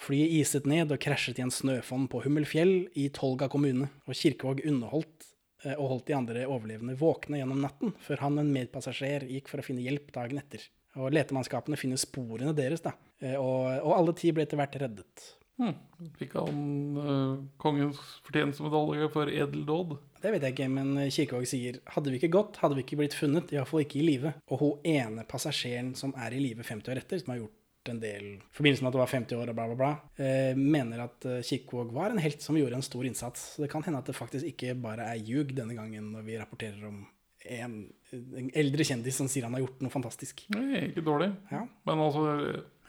Flyet 0.00 0.32
iset 0.32 0.68
ned 0.70 0.92
og 0.94 1.00
krasjet 1.02 1.38
i 1.40 1.44
en 1.44 1.52
snøfonn 1.52 2.06
på 2.08 2.22
Hummelfjell 2.24 2.86
i 2.96 3.10
Tolga 3.12 3.50
kommune, 3.52 3.90
og 4.08 4.16
Kirkevåg 4.16 4.62
underholdt 4.64 5.26
eh, 5.66 5.74
og 5.74 5.90
holdt 5.94 6.06
de 6.08 6.16
andre 6.16 6.46
overlevende 6.48 6.96
våkne 7.00 7.42
gjennom 7.42 7.60
natten, 7.60 7.92
før 8.00 8.22
han 8.24 8.38
og 8.38 8.46
en 8.46 8.54
medpassasjer 8.54 9.28
gikk 9.28 9.50
for 9.52 9.60
å 9.60 9.66
finne 9.66 9.84
hjelp 9.84 10.08
dagen 10.16 10.40
etter. 10.40 10.64
Og 10.96 11.12
letemannskapene 11.14 11.78
finner 11.78 12.00
sporene 12.00 12.56
deres, 12.56 12.80
da. 12.86 12.94
Eh, 13.20 13.36
Og, 13.36 13.68
og 13.84 13.92
alle 13.98 14.16
ti 14.16 14.32
ble 14.32 14.48
etter 14.48 14.58
hvert 14.58 14.80
reddet. 14.80 15.26
Hm. 15.60 15.74
Fikk 16.16 16.38
han 16.40 16.60
uh, 16.96 17.34
kongens 17.60 17.98
fortjenestemedalje 18.24 19.10
for 19.12 19.28
edel 19.28 19.66
dåd? 19.68 19.98
Det 20.22 20.32
vet 20.32 20.46
jeg 20.46 20.54
ikke, 20.56 20.68
men 20.72 20.94
Kirkevåg 21.12 21.44
sier 21.50 21.82
hadde 21.92 22.08
vi 22.08 22.16
ikke 22.16 22.32
gått, 22.32 22.56
hadde 22.62 22.78
vi 22.78 22.86
ikke 22.86 22.96
blitt 23.02 23.16
funnet, 23.18 23.52
iallfall 23.52 23.84
ikke 23.84 24.00
i 24.00 24.06
live. 24.06 24.32
Og 24.48 24.62
hun 24.64 24.88
ene 24.88 25.26
passasjeren 25.28 25.92
som 26.00 26.16
er 26.16 26.32
i 26.32 26.40
live 26.40 26.64
50 26.64 26.94
år 26.94 27.02
etter, 27.02 27.20
som 27.20 27.34
har 27.34 27.42
gjort 27.42 27.59
en 27.88 28.00
del 28.02 28.26
i 28.34 28.56
forbindelse 28.56 28.84
med 28.84 28.90
at 28.90 28.96
det 28.96 29.00
var 29.00 29.12
50 29.14 29.38
år 29.40 29.52
og 29.52 29.56
bla, 29.56 29.68
bla, 29.70 29.78
bla, 29.78 29.92
eh, 30.20 30.58
mener 30.58 31.06
at 31.06 31.28
Kirkevåg 31.46 31.94
var 31.96 32.12
en 32.12 32.20
helt 32.20 32.44
som 32.44 32.58
gjorde 32.58 32.76
en 32.76 32.84
stor 32.84 33.06
innsats. 33.08 33.46
Så 33.54 33.64
det 33.64 33.70
kan 33.72 33.86
hende 33.86 34.02
at 34.02 34.10
det 34.10 34.18
faktisk 34.18 34.50
ikke 34.52 34.76
bare 34.82 35.08
er 35.14 35.24
ljug 35.24 35.54
denne 35.56 35.78
gangen 35.78 36.12
når 36.12 36.26
vi 36.28 36.36
rapporterer 36.40 36.84
om 36.90 37.06
en, 37.48 37.78
en 38.12 38.50
eldre 38.58 38.84
kjendis 38.84 39.16
som 39.16 39.28
sier 39.30 39.46
han 39.46 39.56
har 39.56 39.64
gjort 39.64 39.80
noe 39.84 39.92
fantastisk. 39.92 40.44
Nei, 40.52 40.90
ikke 40.90 41.04
dårlig. 41.06 41.30
Ja. 41.52 41.62
Men 41.88 42.02
altså, 42.04 42.26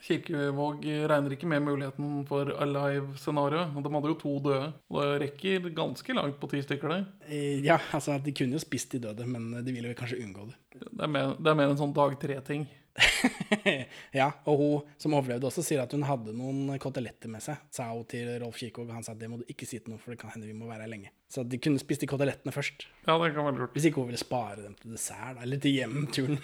Kirkevåg 0.02 0.84
regner 1.10 1.36
ikke 1.36 1.48
med 1.50 1.62
muligheten 1.62 2.24
for 2.28 2.50
alive-scenario. 2.64 3.68
De 3.78 3.94
hadde 3.94 4.12
jo 4.12 4.18
to 4.18 4.34
døde. 4.42 4.72
Og 4.90 5.00
det 5.00 5.20
rekker 5.26 5.70
ganske 5.76 6.18
langt 6.18 6.40
på 6.40 6.50
ti 6.50 6.62
stykker, 6.64 6.94
det. 6.94 7.00
Eh, 7.28 7.64
ja, 7.64 7.78
altså, 7.94 8.18
de 8.22 8.34
kunne 8.36 8.58
jo 8.58 8.62
spist 8.62 8.96
de 8.96 9.02
døde, 9.06 9.26
men 9.30 9.52
de 9.62 9.74
ville 9.74 9.92
vel 9.92 9.98
kanskje 9.98 10.20
unngå 10.24 10.48
det. 10.50 10.58
Det 10.82 11.06
er 11.06 11.12
mer, 11.12 11.36
det 11.38 11.52
er 11.52 11.60
mer 11.60 11.72
en 11.72 11.80
sånn 11.80 11.96
dag 11.96 12.18
tre-ting. 12.20 12.66
ja, 14.20 14.28
og 14.44 14.58
hun 14.60 14.96
som 15.00 15.14
overlevde 15.16 15.48
også 15.48 15.64
sier 15.64 15.82
at 15.82 15.92
hun 15.96 16.04
hadde 16.06 16.34
noen 16.36 16.74
koteletter 16.82 17.30
med 17.32 17.44
seg, 17.44 17.60
sa 17.72 17.88
hun 17.92 18.04
til 18.08 18.28
Rolf 18.42 18.58
Kirkvaag. 18.60 18.90
og 18.90 18.96
Han 18.98 19.06
sa 19.06 19.14
at 19.14 19.20
det 19.22 19.30
må 19.32 19.40
du 19.40 19.46
ikke 19.48 19.68
si 19.68 19.78
til 19.78 19.94
noen, 19.94 20.02
for 20.02 20.14
det 20.14 20.20
kan 20.20 20.34
hende 20.34 20.48
vi 20.50 20.56
må 20.56 20.68
være 20.68 20.84
her 20.84 20.92
lenge. 20.92 21.12
Så 21.32 21.44
de 21.48 21.60
kunne 21.62 21.80
spist 21.80 22.04
de 22.04 22.10
kotelettene 22.10 22.54
først. 22.54 22.86
Ja, 23.06 23.16
det 23.16 23.32
kan 23.32 23.48
være 23.48 23.60
lurt. 23.62 23.76
Hvis 23.76 23.88
ikke 23.88 24.02
hun 24.02 24.10
ville 24.12 24.20
spare 24.20 24.60
dem 24.60 24.76
til 24.80 24.96
dessert, 24.96 25.38
da, 25.38 25.46
eller 25.46 25.62
til 25.62 25.78
hjemturen. 25.78 26.42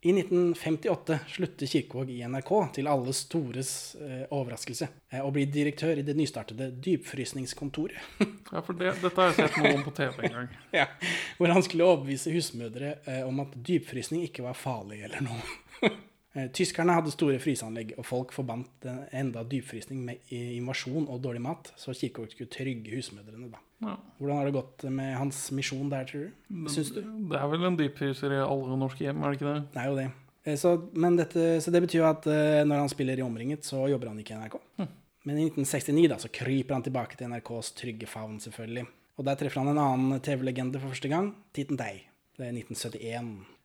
I 0.00 0.10
1958 0.10 1.18
slutter 1.28 1.66
Kirkevåg 1.66 2.10
i 2.10 2.20
NRK, 2.22 2.50
til 2.74 2.86
alle 2.86 3.12
stores 3.12 3.70
eh, 3.98 4.28
overraskelse, 4.30 4.86
eh, 5.10 5.24
og 5.24 5.32
blir 5.34 5.48
direktør 5.50 5.98
i 5.98 6.04
det 6.06 6.14
nystartede 6.14 6.70
Dypfrysningskontoret. 6.84 7.98
Ja, 8.48 8.62
for 8.64 8.78
det, 8.78 8.94
dette 9.02 9.20
har 9.20 9.32
jeg 9.34 9.36
sett 9.42 9.58
noen 9.60 9.82
på 9.84 9.92
TV 9.92 10.22
en 10.24 10.36
gang. 10.36 10.52
ja, 10.78 10.86
hvor 11.36 11.52
han 11.52 11.66
skulle 11.66 11.84
overbevise 11.84 12.32
husmødre 12.32 12.94
eh, 13.10 13.24
om 13.26 13.42
at 13.42 13.58
dypfrysning 13.58 14.22
ikke 14.24 14.46
var 14.46 14.56
farlig 14.56 15.02
eller 15.04 15.26
noe. 15.26 15.42
Eh, 16.36 16.50
Tyskerne 16.52 16.92
hadde 16.92 17.10
store 17.14 17.38
fryseanlegg, 17.40 17.94
og 17.98 18.04
folk 18.06 18.32
forbandt 18.36 18.84
enda 19.16 19.42
dypfrysning 19.48 20.02
med 20.04 20.32
invasjon 20.34 21.08
og 21.08 21.22
dårlig 21.24 21.40
mat, 21.46 21.72
så 21.80 21.94
Kirkevåg 21.96 22.34
skulle 22.34 22.52
trygge 22.52 22.92
husmødrene, 22.96 23.50
da. 23.54 23.62
Ja. 23.80 23.94
Hvordan 24.18 24.36
har 24.40 24.48
det 24.48 24.56
gått 24.58 24.84
med 24.90 25.14
hans 25.16 25.40
misjon 25.54 25.88
der, 25.92 26.04
tror 26.04 26.26
du? 26.28 26.64
Syns 26.72 26.90
du? 26.92 27.00
Det 27.30 27.38
er 27.38 27.48
vel 27.52 27.64
en 27.68 27.76
dypfryser 27.78 28.34
i 28.34 28.40
alle 28.44 28.76
norske 28.80 29.06
hjem, 29.06 29.22
er 29.22 29.30
det 29.32 29.38
ikke 29.40 29.52
det? 29.54 29.60
Det 29.72 29.82
er 29.82 29.88
jo 29.92 29.96
det. 30.00 30.08
Eh, 30.44 30.56
Så, 30.58 30.72
men 30.94 31.16
dette, 31.16 31.48
så 31.64 31.70
det 31.74 31.82
betyr 31.86 32.02
jo 32.02 32.08
at 32.10 32.26
eh, 32.26 32.62
når 32.66 32.84
han 32.84 32.92
spiller 32.92 33.18
i 33.18 33.24
Omringet, 33.24 33.64
så 33.64 33.86
jobber 33.88 34.08
han 34.12 34.18
ikke 34.18 34.34
i 34.34 34.40
NRK. 34.42 34.58
Men 35.28 35.36
i 35.38 35.48
1969 35.50 36.08
da, 36.08 36.16
så 36.22 36.28
kryper 36.32 36.74
han 36.76 36.82
tilbake 36.86 37.16
til 37.18 37.28
NRKs 37.28 37.72
trygge 37.76 38.06
favn, 38.08 38.38
selvfølgelig. 38.40 38.86
Og 39.18 39.24
der 39.26 39.34
treffer 39.40 39.60
han 39.64 39.72
en 39.74 39.80
annen 39.82 40.20
TV-legende 40.24 40.78
for 40.80 40.94
første 40.94 41.10
gang, 41.10 41.32
Titten 41.52 41.76
Dei. 41.76 42.04
Det 42.38 42.46
er 42.46 42.54
1971. 42.54 43.57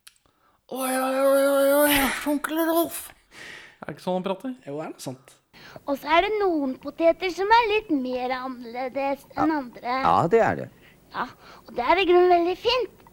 Oi, 0.71 0.89
oi, 0.95 1.15
oi, 1.19 1.43
oi, 1.45 1.71
oi, 1.75 1.95
onkel 2.31 2.59
Rolf. 2.69 3.09
Er 3.83 3.89
det 3.89 3.95
ikke 3.97 4.03
sånn 4.05 4.15
han 4.19 4.25
prater? 4.25 4.53
Jo, 4.63 4.77
det 4.79 4.85
er 4.85 4.91
noe 4.93 5.03
sånt. 5.03 5.33
Og 5.83 5.97
så 5.99 6.07
er 6.15 6.23
det 6.25 6.29
noen 6.39 6.75
poteter 6.81 7.31
som 7.35 7.51
er 7.51 7.65
litt 7.69 7.89
mer 7.93 8.31
annerledes 8.37 9.25
enn 9.35 9.51
andre. 9.57 9.95
Ja, 10.05 10.13
det 10.31 10.39
er 10.43 10.61
det. 10.61 10.67
Ja, 11.13 11.25
Og 11.67 11.73
det 11.77 11.83
er 11.85 11.99
i 12.01 12.05
grunnen 12.09 12.31
veldig 12.31 12.55
fint. 12.57 13.03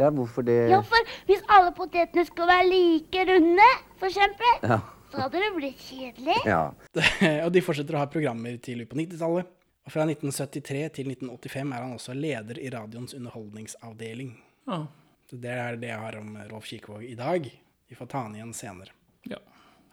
Ja, 0.00 0.08
hvorfor 0.14 0.46
det 0.46 0.56
Ja, 0.70 0.80
for 0.86 1.12
hvis 1.28 1.42
alle 1.52 1.74
potetene 1.76 2.24
skulle 2.26 2.48
være 2.48 2.70
like 2.70 3.24
runde, 3.28 3.68
for 4.00 4.08
eksempel, 4.08 4.52
Ja. 4.64 4.80
så 5.12 5.20
hadde 5.26 5.42
det 5.44 5.50
blitt 5.58 5.78
kjedelig. 5.84 6.38
ja. 6.46 6.62
og 7.44 7.52
de 7.52 7.60
fortsetter 7.62 7.94
å 7.94 7.98
ha 8.00 8.06
programmer 8.06 8.56
til 8.56 8.80
ut 8.80 8.88
på 8.88 8.96
90-tallet. 8.96 9.46
Og 9.86 9.92
fra 9.92 10.04
1973 10.08 10.88
til 10.96 11.12
1985 11.12 11.72
er 11.76 11.82
han 11.84 11.92
også 11.98 12.14
leder 12.16 12.58
i 12.58 12.70
radioens 12.72 13.14
underholdningsavdeling. 13.14 14.32
Ja. 14.66 14.86
Det 15.30 15.52
er 15.52 15.78
det 15.80 15.92
jeg 15.92 16.02
har 16.02 16.18
om 16.20 16.34
Rolf 16.50 16.66
Kirkevåg 16.70 17.04
i 17.06 17.16
dag. 17.18 17.46
Vi 17.90 17.98
får 17.98 18.10
ta 18.10 18.24
han 18.26 18.36
igjen 18.38 18.54
senere. 18.56 18.94
ja. 19.30 19.38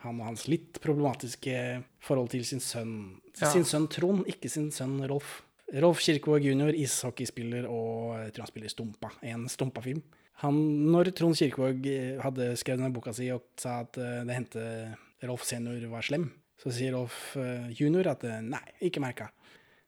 Han 0.05 0.19
og 0.21 0.27
hans 0.27 0.43
litt 0.45 0.77
problematiske 0.83 1.81
forhold 2.05 2.29
til 2.29 2.43
sin 2.45 2.61
sønn. 2.61 2.97
Ja. 3.39 3.49
Sin 3.49 3.65
sønn 3.65 3.87
Trond, 3.89 4.27
ikke 4.29 4.49
sin 4.49 4.69
sønn 4.71 4.99
Rolf. 5.09 5.41
Rolf 5.73 6.03
Kirkevåg 6.05 6.45
jr., 6.45 6.69
ishockeyspiller 6.77 7.65
og 7.65 8.13
jeg 8.21 8.35
tror 8.35 8.45
han 8.45 8.51
spiller 8.51 8.71
Stumpa, 8.71 9.09
en 9.25 9.47
Stumpa-film. 9.51 10.03
Han, 10.43 10.59
når 10.93 11.09
Trond 11.17 11.35
Kirkevåg 11.35 11.89
eh, 11.89 12.19
hadde 12.21 12.51
skrevet 12.61 12.83
denne 12.83 12.93
boka 12.93 13.11
si 13.17 13.31
og 13.33 13.47
sa 13.59 13.79
at 13.87 13.97
eh, 13.97 14.21
det 14.27 14.37
hendte 14.37 14.67
Rolf 15.25 15.47
senior 15.49 15.81
var 15.89 16.05
slem, 16.05 16.29
så 16.61 16.71
sier 16.71 16.93
Rolf 16.93 17.33
eh, 17.41 17.65
junior 17.73 18.13
at 18.13 18.23
nei, 18.45 18.61
ikke 18.85 19.01
merka. 19.01 19.31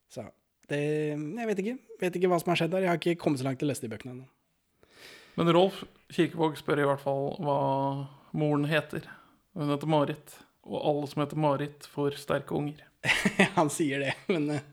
Så 0.09 0.25
det 0.69 0.81
Jeg 0.81 1.47
vet 1.49 1.61
ikke. 1.63 1.77
Vet 2.01 2.17
ikke 2.17 2.33
hva 2.33 2.41
som 2.41 2.51
har 2.51 2.59
skjedd 2.63 2.73
der. 2.73 2.85
Jeg 2.85 2.91
har 2.91 2.99
ikke 2.99 3.21
kommet 3.21 3.41
så 3.41 3.45
langt 3.45 3.61
til 3.61 3.69
å 3.69 3.71
lese 3.71 3.85
de 3.85 3.93
bøkene 3.93 4.17
ennå. 4.17 4.27
Men 5.39 5.53
Rolf 5.55 5.83
Kirkevåg 6.11 6.57
spør 6.59 6.81
i 6.83 6.85
hvert 6.89 6.99
fall 6.99 7.29
hva 7.39 7.53
moren 8.35 8.65
heter. 8.67 9.05
Hun 9.55 9.69
heter 9.71 9.87
Marit. 9.87 10.33
Og 10.67 10.81
alle 10.83 11.07
som 11.07 11.21
heter 11.23 11.39
Marit, 11.39 11.87
får 11.93 12.17
sterke 12.19 12.51
unger. 12.57 12.81
han 13.55 13.71
sier 13.71 14.03
det, 14.03 14.17
men 14.27 14.49
eh, 14.57 14.65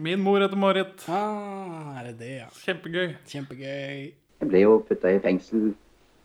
Min 0.00 0.22
mor 0.24 0.40
heter 0.40 0.56
Marit. 0.56 1.04
ah, 1.12 1.92
Er 2.00 2.08
det 2.08 2.14
det, 2.22 2.30
ja? 2.38 2.48
Kjempegøy. 2.62 3.12
Kjempegøy. 3.28 4.00
Jeg 4.40 4.48
ble 4.48 4.64
jo 4.64 4.78
putta 4.88 5.12
i 5.12 5.20
fengsel 5.20 5.74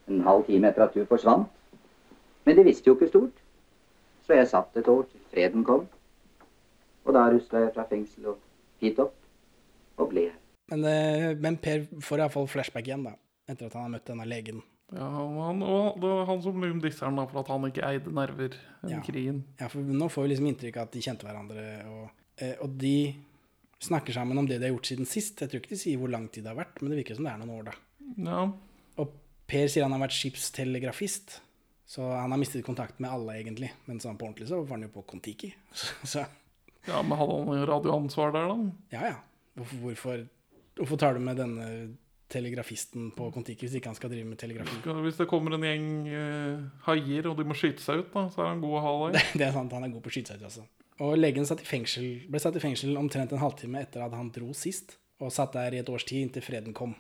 en 0.08 0.24
halv 0.24 0.48
time 0.48 0.72
etter 0.72 0.88
at 0.88 0.96
du 0.96 1.04
forsvant. 1.12 1.52
Men 2.48 2.56
de 2.56 2.64
visste 2.70 2.88
jo 2.88 2.96
ikke 2.96 3.12
stort. 3.12 3.44
Så 4.24 4.40
jeg 4.40 4.48
satt 4.48 4.80
et 4.80 4.88
år 4.88 5.04
til 5.12 5.28
freden 5.36 5.68
kom. 5.68 5.84
Og 7.04 7.14
da 7.20 7.28
rusla 7.36 7.68
jeg 7.68 7.76
fra 7.76 7.84
fengsel 7.92 8.32
og 8.32 8.40
hit 8.80 9.04
opp. 9.04 9.12
Og 10.00 10.14
ble 10.16 10.30
her. 10.32 10.40
Men, 10.72 10.88
eh, 10.88 11.34
men 11.36 11.60
Per 11.60 11.84
får 12.00 12.24
iallfall 12.24 12.48
flashback 12.48 12.88
igjen, 12.88 13.04
da. 13.12 13.18
Etter 13.48 13.70
at 13.70 13.74
han 13.78 13.88
har 13.88 13.94
møtt 13.96 14.06
denne 14.10 14.26
legen. 14.28 14.62
Ja, 14.96 15.08
han, 15.08 15.62
og 15.68 15.98
det 16.00 16.08
var 16.10 16.26
han 16.30 16.42
som 16.44 16.62
liksom 16.64 16.82
disser 16.84 17.08
han 17.10 17.18
da 17.20 17.26
for 17.28 17.42
at 17.42 17.50
han 17.52 17.66
ikke 17.68 17.84
eide 17.88 18.12
nerver 18.16 18.54
under 18.84 18.94
Ja. 18.98 19.02
krigen. 19.04 19.42
Ja, 19.60 19.68
for 19.72 19.80
nå 19.84 20.08
får 20.12 20.24
vi 20.24 20.30
liksom 20.34 20.48
inntrykk 20.52 20.78
av 20.78 20.88
at 20.88 20.92
de 20.96 21.02
kjente 21.04 21.28
hverandre, 21.28 21.66
og, 21.92 22.10
eh, 22.40 22.54
og 22.64 22.78
de 22.80 23.16
snakker 23.84 24.14
sammen 24.16 24.38
om 24.40 24.48
det 24.48 24.60
de 24.62 24.68
har 24.70 24.74
gjort 24.76 24.88
siden 24.90 25.06
sist. 25.06 25.40
Jeg 25.44 25.50
tror 25.52 25.60
ikke 25.62 25.76
de 25.76 25.82
sier 25.82 25.98
hvor 26.00 26.10
lang 26.10 26.30
tid 26.32 26.44
det 26.46 26.54
har 26.56 26.60
vært, 26.64 26.82
men 26.82 26.92
det 26.92 27.02
virker 27.04 27.16
som 27.20 27.28
det 27.28 27.34
er 27.34 27.42
noen 27.44 27.60
år, 27.60 27.64
da. 27.66 27.76
Ja, 28.18 28.52
Og 28.98 29.12
Per 29.48 29.68
sier 29.72 29.84
han 29.84 29.92
har 29.96 30.02
vært 30.08 30.16
skipstelegrafist, 30.18 31.40
så 31.88 32.04
han 32.20 32.32
har 32.32 32.40
mistet 32.40 32.66
kontakt 32.66 33.00
med 33.00 33.12
alle, 33.12 33.36
egentlig. 33.44 33.70
Men 33.88 34.00
sånn 34.00 34.18
på 34.20 34.26
ordentlig 34.28 34.48
så 34.50 34.60
var 34.64 34.76
han 34.76 34.82
jo 34.88 34.90
på 34.90 35.06
Kon-Tiki. 35.08 35.54
Så 36.04 36.26
ja 36.88 37.02
men 37.04 37.18
hadde 37.20 37.38
han 37.46 37.66
radioansvar 37.68 38.32
der, 38.36 38.48
da? 38.48 38.72
ja, 38.92 39.02
ja. 39.12 39.18
Hvorfor, 39.58 39.78
hvorfor, 39.84 40.26
hvorfor 40.78 40.98
tar 40.98 41.14
du 41.16 41.20
med 41.20 41.38
denne 41.38 41.68
telegrafisten 42.32 43.12
på 43.16 43.30
Kon-Tiki 43.32 43.68
hvis 43.68 43.78
ikke 43.80 43.92
han 43.92 43.98
skal 43.98 44.12
drive 44.12 44.28
med 44.28 44.40
telegrafi? 44.42 44.80
Hvis 45.06 45.20
det 45.20 45.28
kommer 45.32 45.56
en 45.56 45.64
gjeng 45.64 45.88
eh, 46.12 46.66
haier, 46.88 47.30
og 47.32 47.38
de 47.40 47.46
må 47.48 47.56
skyte 47.58 47.84
seg 47.84 48.04
ut, 48.04 48.10
da, 48.14 48.26
så 48.34 48.44
er 48.44 48.52
han 48.52 48.64
god 48.64 48.78
å 48.80 48.84
ha 48.84 48.94
der. 49.16 49.30
Det 49.40 49.48
er 49.48 49.56
sant, 49.56 49.76
han 49.76 49.88
er 49.88 49.94
god 49.94 50.04
på 50.06 50.12
å 50.12 50.16
skyte 50.18 50.34
seg 50.34 50.42
ut, 50.42 50.48
altså. 50.50 50.66
Og 51.06 51.14
legen 51.20 51.46
satt 51.46 51.62
i 51.62 51.68
fengsel, 51.68 52.08
ble 52.28 52.42
satt 52.42 52.58
i 52.58 52.64
fengsel 52.64 52.98
omtrent 52.98 53.34
en 53.36 53.44
halvtime 53.44 53.84
etter 53.86 54.02
at 54.04 54.16
han 54.18 54.32
dro 54.34 54.50
sist, 54.58 54.98
og 55.22 55.34
satt 55.34 55.56
der 55.58 55.78
i 55.78 55.82
et 55.82 55.92
års 55.94 56.06
tid 56.10 56.26
inntil 56.26 56.46
freden 56.46 56.76
kom. 56.78 56.96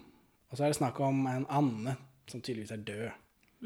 Og 0.48 0.58
så 0.58 0.66
er 0.66 0.72
det 0.74 0.80
snakk 0.80 1.00
om 1.04 1.26
en 1.30 1.48
Anne, 1.54 1.98
som 2.30 2.42
tydeligvis 2.42 2.76
er 2.76 2.84
død. 2.88 3.08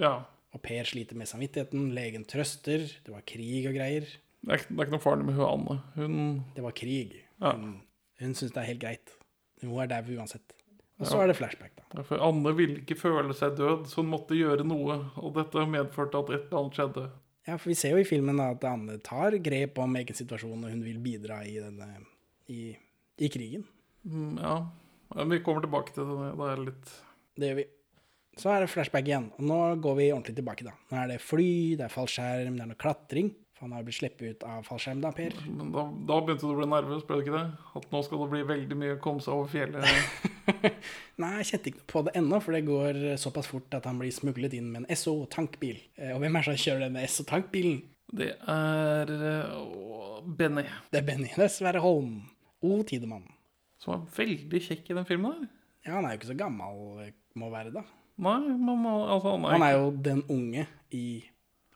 Ja. 0.01 0.13
Og 0.51 0.63
Per 0.63 0.87
sliter 0.87 1.19
med 1.19 1.29
samvittigheten, 1.29 1.91
legen 1.95 2.25
trøster, 2.27 2.83
det 2.83 3.13
var 3.13 3.23
krig 3.27 3.67
og 3.69 3.75
greier. 3.77 4.07
Det 4.41 4.55
er, 4.55 4.63
det 4.65 4.79
er 4.79 4.87
ikke 4.87 4.95
noe 4.95 5.03
farlig 5.03 5.27
med 5.27 5.37
hun 5.37 5.47
Anne. 5.47 5.77
Hun 5.95 6.15
Det 6.55 6.63
var 6.65 6.73
krig. 6.75 7.19
Ja. 7.37 7.53
Hun, 7.53 7.77
hun 8.23 8.33
syns 8.37 8.55
det 8.55 8.63
er 8.63 8.71
helt 8.71 8.81
greit. 8.81 9.13
Hun 9.61 9.77
er 9.83 9.91
dau 9.91 10.17
uansett. 10.17 10.55
Og 11.01 11.07
så 11.09 11.17
Ja. 11.17 11.23
er 11.23 11.27
det 11.31 11.37
flashback, 11.39 11.71
da. 11.95 12.03
For 12.05 12.21
Anne 12.21 12.53
ville 12.55 12.77
ikke 12.83 12.95
føle 12.99 13.33
seg 13.33 13.55
død, 13.57 13.87
så 13.89 13.95
hun 14.03 14.11
måtte 14.13 14.37
gjøre 14.37 14.63
noe. 14.63 14.99
Og 15.17 15.33
dette 15.33 15.65
medførte 15.67 16.19
at 16.21 16.29
et 16.29 16.45
eller 16.47 16.59
annet 16.61 16.77
skjedde. 16.77 17.09
Ja, 17.47 17.55
for 17.57 17.69
vi 17.71 17.75
ser 17.75 17.95
jo 17.95 18.03
i 18.03 18.05
filmen 18.05 18.37
da 18.37 18.51
at 18.53 18.63
Anne 18.69 18.99
tar 19.01 19.31
grep 19.41 19.79
om 19.81 19.95
egen 19.97 20.13
situasjon, 20.15 20.63
og 20.63 20.69
hun 20.69 20.83
vil 20.85 20.99
bidra 21.01 21.41
i 21.43 21.55
denne 21.57 21.87
i, 22.47 22.75
i 23.17 23.29
krigen. 23.33 23.65
Mm, 24.05 24.37
ja. 24.37 24.59
Men 25.15 25.29
vi 25.33 25.39
kommer 25.43 25.61
tilbake 25.65 25.91
til 25.95 26.05
det. 26.05 26.37
Det 26.37 26.49
er 26.51 26.65
litt 26.69 26.91
Det 27.35 27.49
gjør 27.49 27.55
vi. 27.55 27.65
Så 28.37 28.49
er 28.53 28.59
det 28.61 28.69
flashback 28.69 29.03
igjen. 29.09 29.31
Og 29.39 29.41
nå 29.49 29.81
går 29.81 29.95
vi 29.97 30.11
ordentlig 30.13 30.35
tilbake, 30.37 30.63
da. 30.63 30.71
Nå 30.91 31.01
er 31.03 31.07
det 31.15 31.19
fly, 31.21 31.75
det 31.75 31.81
er 31.87 31.89
fallskjerm, 31.97 32.55
det 32.55 32.61
er 32.61 32.69
noe 32.71 32.79
klatring. 32.79 33.33
For 33.61 33.67
han 33.67 33.75
har 33.75 33.83
jo 33.83 33.85
blitt 33.91 33.97
sluppet 33.99 34.31
ut 34.31 34.43
av 34.49 34.63
fallskjerm, 34.65 35.01
da, 35.03 35.11
Per. 35.13 35.35
Men 35.53 35.67
da, 35.69 35.83
da 36.09 36.15
begynte 36.25 36.47
du 36.49 36.53
å 36.55 36.57
bli 36.57 36.65
nervøs, 36.71 37.03
ble 37.05 37.19
du 37.19 37.21
ikke 37.27 37.35
det? 37.35 37.43
At 37.77 37.83
nå 37.93 37.99
skal 38.07 38.23
det 38.23 38.29
bli 38.31 38.39
veldig 38.49 38.77
mye 38.81 38.95
å 38.95 39.01
komme 39.03 39.21
seg 39.21 39.35
over 39.37 39.51
fjellet. 39.51 40.55
Nei, 41.21 41.29
jeg 41.43 41.47
kjente 41.51 41.69
ikke 41.71 41.85
på 41.93 42.01
det 42.07 42.15
ennå, 42.17 42.39
for 42.41 42.57
det 42.57 42.63
går 42.65 42.99
såpass 43.21 43.49
fort 43.51 43.77
at 43.77 43.85
han 43.85 43.99
blir 44.01 44.09
smuglet 44.15 44.55
inn 44.57 44.71
med 44.73 44.81
en 44.83 44.89
Esso-tankbil. 44.97 45.77
Eh, 46.01 46.15
Og 46.15 46.23
hvem 46.23 46.39
er 46.39 46.41
det 46.41 46.49
som 46.49 46.59
kjører 46.65 46.87
denne 46.87 47.05
SO-tankbilen? 47.05 47.79
Det 48.11 48.31
er 48.49 49.13
eh, 49.29 49.55
Benny, 50.41 50.65
Det 50.91 50.99
er 51.03 51.07
Benny. 51.07 51.29
Det 51.37 51.45
er 51.45 51.53
Sverre 51.53 51.83
Holm. 51.85 52.17
O. 52.65 52.81
Tidemann. 52.85 53.23
som 53.81 53.95
er 53.95 54.01
veldig 54.17 54.59
kjekk 54.61 54.91
i 54.91 54.97
den 54.99 55.05
filmen 55.09 55.31
her. 55.37 55.47
Ja, 55.87 55.95
han 55.95 56.05
er 56.05 56.11
jo 56.13 56.19
ikke 56.19 56.27
så 56.33 56.35
gammel, 56.37 56.81
eh, 57.05 57.13
må 57.41 57.47
være, 57.53 57.71
da. 57.73 57.85
Nei, 58.21 58.35
men 58.53 58.83
altså 58.85 59.31
han 59.37 59.45
er, 59.47 59.53
Han 59.55 59.63
er 59.65 59.71
jo 59.79 59.85
den 60.09 60.19
unge 60.29 60.65
i 60.93 61.05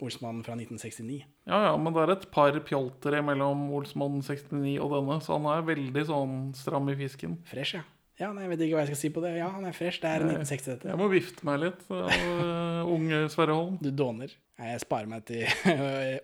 Olsmannen 0.04 0.44
fra 0.44 0.58
1969. 0.58 1.22
Ja, 1.48 1.60
ja, 1.70 1.74
men 1.80 1.94
det 1.96 2.02
er 2.04 2.12
et 2.18 2.26
par 2.36 2.56
pjoltere 2.68 3.22
mellom 3.24 3.68
Olsmann 3.78 4.18
69 4.20 4.76
og 4.84 4.92
denne, 4.92 5.20
så 5.24 5.38
han 5.38 5.46
er 5.54 5.68
veldig 5.70 6.04
sånn 6.10 6.34
stram 6.58 6.90
i 6.92 6.98
fisken. 7.00 7.38
Fresh, 7.48 7.78
ja. 7.78 7.86
Ja, 8.16 8.30
nei, 8.32 8.46
Jeg 8.46 8.52
vet 8.54 8.62
ikke 8.64 8.78
hva 8.78 8.84
jeg 8.86 8.92
skal 8.94 9.00
si 9.02 9.10
på 9.12 9.22
det. 9.26 9.34
Ja, 9.36 9.50
han 9.52 9.66
er 9.68 9.74
fresh. 9.76 10.00
Det 10.00 10.08
er 10.08 10.24
1960, 10.24 10.68
dette. 10.72 10.88
Jeg 10.88 11.00
må 11.02 11.08
vifte 11.12 11.48
meg 11.48 11.60
litt 11.66 11.82
av 11.92 12.12
eh, 12.16 12.92
unge 12.96 13.24
Sverre 13.34 13.58
Holm. 13.58 13.76
Du 13.84 13.90
dåner. 13.92 14.32
Nei, 14.56 14.70
jeg 14.72 14.84
sparer 14.86 15.10
meg 15.12 15.26
til 15.28 15.44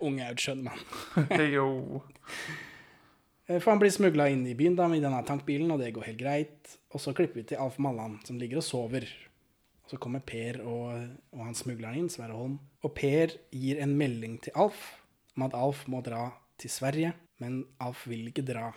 unge 0.08 0.28
Aud 0.30 0.62
mann. 0.64 0.86
Hey, 1.34 1.50
yo. 1.52 2.00
Eh, 3.44 3.58
For 3.58 3.74
han 3.74 3.82
blir 3.82 3.92
smugla 3.92 4.30
inn 4.32 4.46
i 4.48 4.56
byen 4.56 4.78
da, 4.78 4.86
med 4.88 5.04
denne 5.04 5.20
tankbilen, 5.28 5.68
og 5.74 5.84
det 5.84 5.92
går 5.96 6.08
helt 6.08 6.22
greit. 6.22 6.78
Og 6.96 7.02
så 7.04 7.12
klipper 7.16 7.42
vi 7.42 7.46
til 7.52 7.60
Alf 7.60 7.76
Mallan, 7.82 8.16
som 8.24 8.40
ligger 8.40 8.62
og 8.62 8.66
sover. 8.66 9.04
Så 9.90 9.98
kommer 10.00 10.22
Per 10.24 10.60
og, 10.64 11.08
og 11.34 11.42
han 11.44 11.56
smugleren 11.58 11.98
inn, 11.98 12.08
Sverre 12.12 12.36
Holm. 12.38 12.58
Og 12.86 12.94
Per 12.96 13.34
gir 13.52 13.80
en 13.82 13.96
melding 13.98 14.38
til 14.44 14.54
Alf 14.56 14.84
om 15.36 15.46
at 15.46 15.54
Alf 15.56 15.86
må 15.90 16.02
dra 16.04 16.28
til 16.60 16.70
Sverige, 16.70 17.12
men 17.42 17.62
Alf 17.82 18.04
vil 18.10 18.28
ikke 18.30 18.44
dra. 18.46 18.68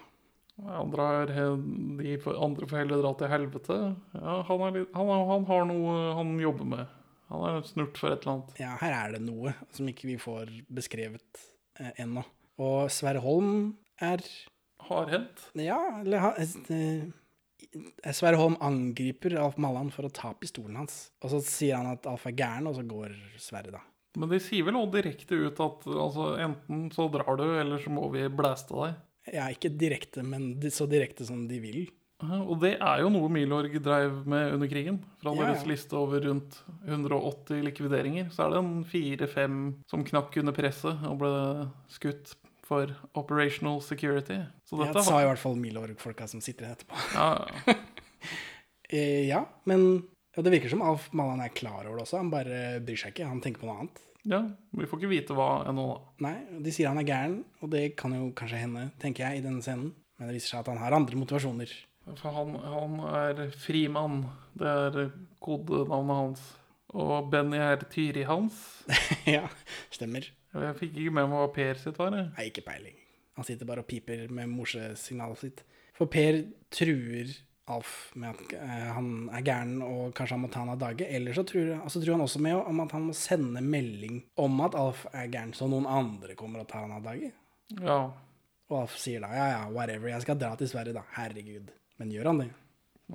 Han 0.55 0.91
drar 0.93 1.27
De 1.27 2.13
andre 2.31 2.67
får 2.71 2.77
heller 2.79 3.01
dra 3.03 3.11
til 3.19 3.27
helvete. 3.31 3.77
Ja, 4.15 4.37
han, 4.47 4.63
litt, 4.77 4.93
han, 4.95 5.09
han 5.31 5.47
har 5.49 5.65
noe 5.67 5.95
han 6.15 6.31
jobber 6.39 6.69
med. 6.71 6.93
Han 7.29 7.43
er 7.49 7.61
snurt 7.67 7.97
for 7.99 8.13
et 8.13 8.23
eller 8.23 8.37
annet. 8.37 8.55
Ja, 8.61 8.73
her 8.79 8.93
er 9.01 9.15
det 9.17 9.21
noe 9.25 9.51
som 9.75 9.87
ikke 9.91 10.07
vi 10.11 10.15
får 10.21 10.51
beskrevet 10.77 11.41
eh, 11.81 11.91
ennå. 12.05 12.23
Og 12.61 12.87
Sverre 12.93 13.19
Holm 13.25 13.73
er 13.99 14.23
Hardhendt. 14.87 15.47
Ja, 15.59 15.79
eller 15.99 16.21
ha- 16.23 16.35
eh, 16.39 17.07
Sverre 18.15 18.39
Holm 18.39 18.55
angriper 18.63 19.35
Alf 19.41 19.57
Mallan 19.61 19.91
for 19.93 20.07
å 20.07 20.13
ta 20.13 20.31
pistolen 20.39 20.79
hans. 20.79 21.09
Og 21.23 21.33
så 21.33 21.41
sier 21.43 21.79
han 21.79 21.91
at 21.95 22.07
Alf 22.09 22.25
er 22.29 22.37
gæren, 22.37 22.69
og 22.69 22.77
så 22.77 22.85
går 22.87 23.15
Sverre, 23.41 23.75
da. 23.75 23.83
Men 24.15 24.31
de 24.31 24.39
sier 24.39 24.63
vel 24.63 24.77
også 24.79 24.95
direkte 24.95 25.41
ut 25.41 25.59
at 25.59 25.89
altså, 25.91 26.29
enten 26.39 26.87
så 26.95 27.09
drar 27.11 27.35
du, 27.39 27.45
eller 27.59 27.81
så 27.83 27.91
må 27.91 28.07
vi 28.13 28.23
blæste 28.31 28.77
deg. 28.77 28.95
Ja, 29.33 29.49
ikke 29.51 29.73
direkte, 29.73 30.23
men 30.23 30.53
så 30.71 30.87
direkte 30.87 31.27
som 31.27 31.47
de 31.49 31.59
vil. 31.59 31.85
Og 32.23 32.55
det 32.61 32.77
er 32.79 33.01
jo 33.03 33.09
noe 33.11 33.27
Milorg 33.33 33.73
dreiv 33.83 34.21
med 34.29 34.53
under 34.55 34.69
krigen. 34.71 35.01
Fra 35.19 35.33
Ja, 35.35 35.49
deres 35.49 35.65
liste 35.67 35.97
over 35.99 36.23
rundt 36.23 36.61
180 36.87 37.59
likvideringer, 37.65 38.29
så 38.31 38.45
er 38.45 38.53
det 38.53 38.61
en 38.61 38.85
fire-fem 38.87 39.57
som 39.91 40.05
knakk 40.07 40.37
under 40.39 40.55
presset 40.55 41.03
og 41.09 41.19
ble 41.19 41.33
skutt 41.91 42.37
for 42.65 42.89
operational 43.13 43.79
security. 43.85 44.39
Så 44.65 44.79
Det 44.79 44.87
dette 44.89 45.03
sa 45.05 45.19
i 45.21 45.27
hvert 45.29 45.41
fall 45.41 45.55
Milorg-folka 45.61 46.27
som 46.27 46.41
sitter 46.41 46.65
her 46.71 46.77
etterpå. 46.79 46.97
ja, 47.13 47.29
ja. 47.67 47.75
Eh, 48.89 49.25
ja, 49.27 49.39
men 49.65 50.03
ja, 50.35 50.43
det 50.45 50.51
virker 50.53 50.69
som 50.69 50.83
Alf 50.85 51.07
Mallan 51.17 51.39
er 51.41 51.49
klar 51.57 51.87
over 51.87 51.97
det 51.97 52.03
også. 52.03 52.19
Han 52.21 52.29
bare 52.29 52.59
bryr 52.85 52.99
seg 53.01 53.15
ikke. 53.15 53.25
Han 53.25 53.39
tenker 53.41 53.63
på 53.63 53.65
noe 53.69 53.79
annet. 53.81 54.01
ja, 54.29 54.43
vi 54.77 54.85
får 54.85 54.99
ikke 55.01 55.09
vite 55.09 55.37
hva 55.37 55.47
ennå, 55.69 55.85
da. 55.89 56.11
Nei, 56.27 56.35
de 56.61 56.73
sier 56.73 56.91
han 56.91 57.01
er 57.01 57.07
gæren, 57.07 57.39
og 57.65 57.71
det 57.73 57.81
kan 57.97 58.13
jo 58.13 58.27
kanskje 58.37 58.59
hende, 58.61 58.83
tenker 59.01 59.25
jeg, 59.25 59.39
i 59.39 59.45
denne 59.45 59.65
scenen. 59.65 59.89
Men 60.19 60.29
det 60.29 60.37
viser 60.37 60.53
seg 60.53 60.61
at 60.61 60.69
han 60.75 60.81
har 60.83 60.95
andre 60.99 61.17
motivasjoner. 61.17 61.73
For 62.21 62.29
han, 62.37 62.53
han 62.61 62.99
er 63.09 63.41
frimann. 63.57 64.21
Det 64.53 64.69
er 64.69 65.09
kodenavnet 65.43 66.21
hans. 66.21 66.45
Og 66.93 67.31
Benny 67.33 67.57
er 67.57 67.81
Tyri 67.89 68.23
hans. 68.29 68.61
ja, 69.25 69.47
stemmer. 69.91 70.29
Jeg 70.63 70.77
fikk 70.79 70.99
ikke 71.01 71.15
med 71.17 71.31
meg 71.31 71.41
hva 71.41 71.49
Per 71.55 71.81
sitt 71.81 71.97
var. 71.99 72.15
jeg. 72.15 72.29
Nei, 72.37 72.45
ikke 72.51 72.65
peiling. 72.65 73.01
Han 73.35 73.47
sitter 73.47 73.67
bare 73.67 73.83
og 73.83 73.89
piper 73.89 74.29
med 74.31 74.51
morsesignalet 74.53 75.41
sitt. 75.41 75.65
For 75.95 76.11
Per 76.11 76.41
truer 76.73 77.33
Alf 77.73 78.11
med 78.13 78.29
at 78.29 78.51
eh, 78.59 78.89
han 78.93 79.07
er 79.33 79.41
gæren 79.41 79.79
og 79.81 80.11
kanskje 80.13 80.35
han 80.35 80.43
må 80.43 80.49
ta 80.53 80.61
han 80.61 80.73
av 80.75 80.81
dage. 80.83 81.07
Eller 81.09 81.33
så 81.33 81.41
truer, 81.49 81.79
altså 81.79 81.97
truer 82.01 82.13
han 82.13 82.25
også 82.27 82.41
med 82.45 82.59
om 82.59 82.83
at 82.83 82.91
han 82.93 83.07
må 83.07 83.15
sende 83.17 83.63
melding 83.65 84.19
om 84.37 84.59
at 84.61 84.77
Alf 84.77 85.07
er 85.09 85.31
gæren, 85.33 85.55
så 85.57 85.65
noen 85.71 85.87
andre 85.89 86.35
kommer 86.37 86.61
og 86.61 86.69
tar 86.69 86.85
han 86.85 86.93
av 86.93 87.07
dage. 87.07 87.31
Ja. 87.79 87.97
Og 88.69 88.77
Alf 88.83 88.99
sier 89.01 89.25
da 89.25 89.31
ja, 89.33 89.47
ja, 89.55 89.63
whatever, 89.73 90.11
jeg 90.13 90.21
skal 90.27 90.37
dra 90.37 90.51
til 90.59 90.69
Sverige, 90.69 90.93
da. 90.93 91.01
Herregud. 91.17 91.73
Men 91.97 92.13
gjør 92.13 92.29
han 92.29 92.43
det? 92.43 92.51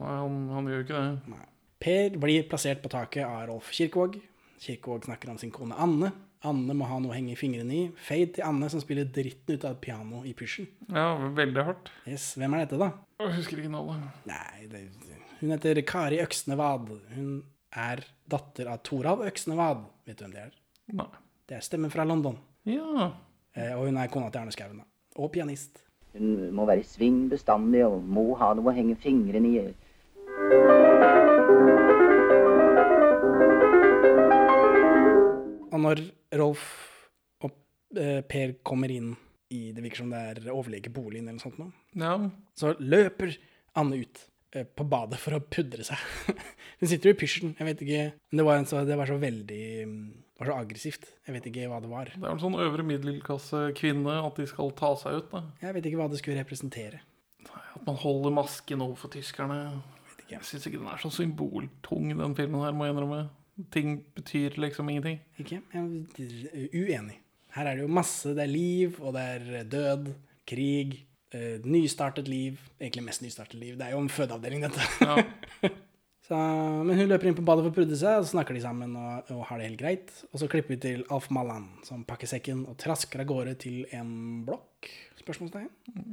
Nei, 0.00 0.16
han, 0.24 0.40
han 0.56 0.72
gjør 0.72 0.84
ikke 0.84 0.98
det. 0.98 1.36
Nei. 1.36 1.46
Per 1.80 2.18
blir 2.26 2.50
plassert 2.50 2.82
på 2.82 2.90
taket 2.92 3.24
av 3.28 3.46
Rolf 3.52 3.70
Kirkevåg. 3.76 4.18
Kirkevåg 4.60 5.06
snakker 5.06 5.30
om 5.32 5.38
sin 5.40 5.54
kone 5.54 5.78
Anne. 5.78 6.10
Anne 6.48 6.72
må 6.72 6.86
ha 6.88 6.96
noe 7.02 7.12
å 7.12 7.16
henge 7.16 7.34
fingrene 7.36 7.74
i. 7.76 7.80
Fade 8.00 8.30
til 8.38 8.46
Anne, 8.46 8.68
som 8.72 8.80
spiller 8.80 9.08
dritten 9.12 9.58
ut 9.58 9.64
av 9.68 9.74
et 9.76 9.82
piano 9.84 10.22
i 10.24 10.32
pysjen. 10.36 10.70
Ja, 10.88 11.10
veldig 11.36 11.64
hardt. 11.66 11.90
Yes, 12.08 12.30
Hvem 12.40 12.54
er 12.56 12.64
dette, 12.64 12.78
da? 12.80 12.92
Jeg 13.20 13.34
husker 13.36 13.60
ikke 13.60 13.72
navnet. 13.74 14.22
Nei, 14.30 14.68
det, 14.72 14.80
hun 15.42 15.52
heter 15.52 15.82
Kari 15.88 16.20
Øksnevad. 16.24 16.88
Hun 17.12 17.34
er 17.76 18.02
datter 18.32 18.70
av 18.72 18.80
Toralv 18.88 19.26
Øksnevad. 19.28 19.84
Vet 20.08 20.16
du 20.20 20.24
hvem 20.24 20.32
det 20.38 20.46
er? 20.46 20.56
Nei. 20.96 21.10
Det 21.50 21.58
er 21.58 21.66
stemmen 21.66 21.92
fra 21.92 22.06
London. 22.08 22.38
Ja. 22.68 23.10
Eh, 23.52 23.74
og 23.76 23.86
hun 23.90 24.00
er 24.00 24.08
kona 24.12 24.30
til 24.32 24.40
Arne 24.40 24.54
Skouen. 24.56 24.80
da. 24.80 24.88
Og 25.20 25.32
pianist. 25.34 25.82
Hun 26.16 26.48
må 26.56 26.64
være 26.66 26.80
i 26.82 26.88
sving 26.88 27.26
bestandig 27.30 27.84
og 27.86 28.00
må 28.02 28.30
ha 28.40 28.54
noe 28.56 28.72
å 28.72 28.74
henge 28.74 28.96
fingrene 29.02 29.52
i. 29.60 29.66
Og 35.70 35.78
når 35.84 36.02
Rolf 36.38 36.64
og 37.44 37.52
eh, 37.98 38.20
Per 38.26 38.56
kommer 38.66 38.92
inn 38.94 39.14
i 39.50 39.72
Det 39.74 39.82
virker 39.82 40.04
som 40.04 40.12
det 40.12 40.18
er 40.30 40.52
overlegeboligen 40.54 41.26
eller 41.26 41.40
noe 41.40 41.42
sånt 41.42 41.58
nå. 41.58 41.70
ja. 41.98 42.12
Så 42.54 42.76
løper 42.78 43.32
Anne 43.80 43.98
ut 44.04 44.20
eh, 44.54 44.62
på 44.66 44.86
badet 44.86 45.18
for 45.18 45.34
å 45.34 45.40
pudre 45.42 45.82
seg. 45.86 45.98
Hun 46.80 46.90
sitter 46.90 47.10
jo 47.10 47.16
i 47.16 47.18
pysjen. 47.18 47.56
Jeg 47.58 47.66
vet 47.66 47.82
ikke 47.82 48.04
Men 48.14 48.40
det 48.42 48.46
var, 48.46 48.60
en 48.60 48.68
så, 48.70 48.84
det 48.86 48.98
var 48.98 49.10
så 49.10 49.18
veldig 49.18 49.62
mm, 49.90 50.00
Det 50.14 50.44
var 50.44 50.52
så 50.52 50.58
aggressivt. 50.62 51.08
Jeg 51.26 51.34
vet 51.34 51.48
ikke 51.50 51.66
hva 51.72 51.80
det 51.82 51.90
var. 51.90 52.12
Det 52.14 52.22
er 52.22 52.30
en 52.36 52.42
sånn 52.42 52.58
øvre 52.62 52.86
middelklassekvinne 52.86 54.20
at 54.22 54.38
de 54.38 54.46
skal 54.50 54.70
ta 54.78 54.92
seg 55.02 55.18
ut. 55.18 55.30
da. 55.34 55.42
Jeg 55.64 55.76
vet 55.76 55.90
ikke 55.90 56.00
hva 56.02 56.08
det 56.12 56.20
skulle 56.22 56.38
representere. 56.38 57.02
At 57.50 57.82
man 57.86 57.98
holder 57.98 58.34
masken 58.34 58.82
overfor 58.86 59.10
tyskerne. 59.14 59.58
Jeg. 59.66 59.82
Jeg 60.30 60.46
syns 60.46 60.66
ikke 60.68 60.78
den 60.78 60.86
er 60.92 61.00
så 61.02 61.10
symboltung, 61.10 62.10
den 62.14 62.34
filmen 62.38 62.62
her, 62.62 62.74
må 62.76 62.86
jeg 62.86 62.94
innrømme. 62.94 63.24
Ting 63.74 64.00
betyr 64.16 64.56
liksom 64.60 64.88
ingenting. 64.92 65.20
Ikke? 65.42 65.60
Jeg 65.74 66.40
er 66.52 66.74
uenig. 66.74 67.20
Her 67.54 67.66
er 67.66 67.78
det 67.78 67.84
jo 67.86 67.92
masse. 68.00 68.34
Det 68.36 68.44
er 68.44 68.50
liv, 68.50 68.98
og 69.02 69.14
det 69.16 69.26
er 69.36 69.68
død, 69.70 70.10
krig, 70.46 71.00
eh, 71.34 71.60
nystartet 71.64 72.28
liv. 72.30 72.58
Egentlig 72.80 73.06
mest 73.10 73.22
nystartet 73.22 73.58
liv. 73.60 73.76
Det 73.78 73.88
er 73.88 73.96
jo 73.96 74.02
en 74.04 74.12
fødeavdeling, 74.12 74.66
dette. 74.68 74.90
Ja. 75.00 75.70
Så, 76.30 76.36
men 76.86 76.94
hun 76.94 77.08
løper 77.10 77.26
inn 77.26 77.34
på 77.34 77.42
badet 77.42 77.64
for 77.64 77.72
å 77.72 77.74
prudde 77.74 77.96
seg, 77.98 78.20
og 78.20 78.22
så 78.22 78.36
snakker 78.36 78.54
de 78.54 78.60
sammen 78.62 78.92
og, 78.94 79.32
og 79.34 79.40
har 79.48 79.58
det 79.58 79.64
helt 79.66 79.80
greit. 79.80 80.12
Og 80.30 80.38
så 80.38 80.46
klipper 80.52 80.76
vi 80.76 80.78
til 80.84 81.00
Alf 81.10 81.26
Mallan, 81.34 81.64
som 81.82 82.04
pakker 82.06 82.30
sekken 82.30 82.60
og 82.70 82.76
trasker 82.78 83.24
av 83.24 83.26
gårde 83.26 83.56
til 83.64 83.80
en 83.98 84.12
blokk? 84.46 84.86
Spørsmålstegn. 85.18 85.66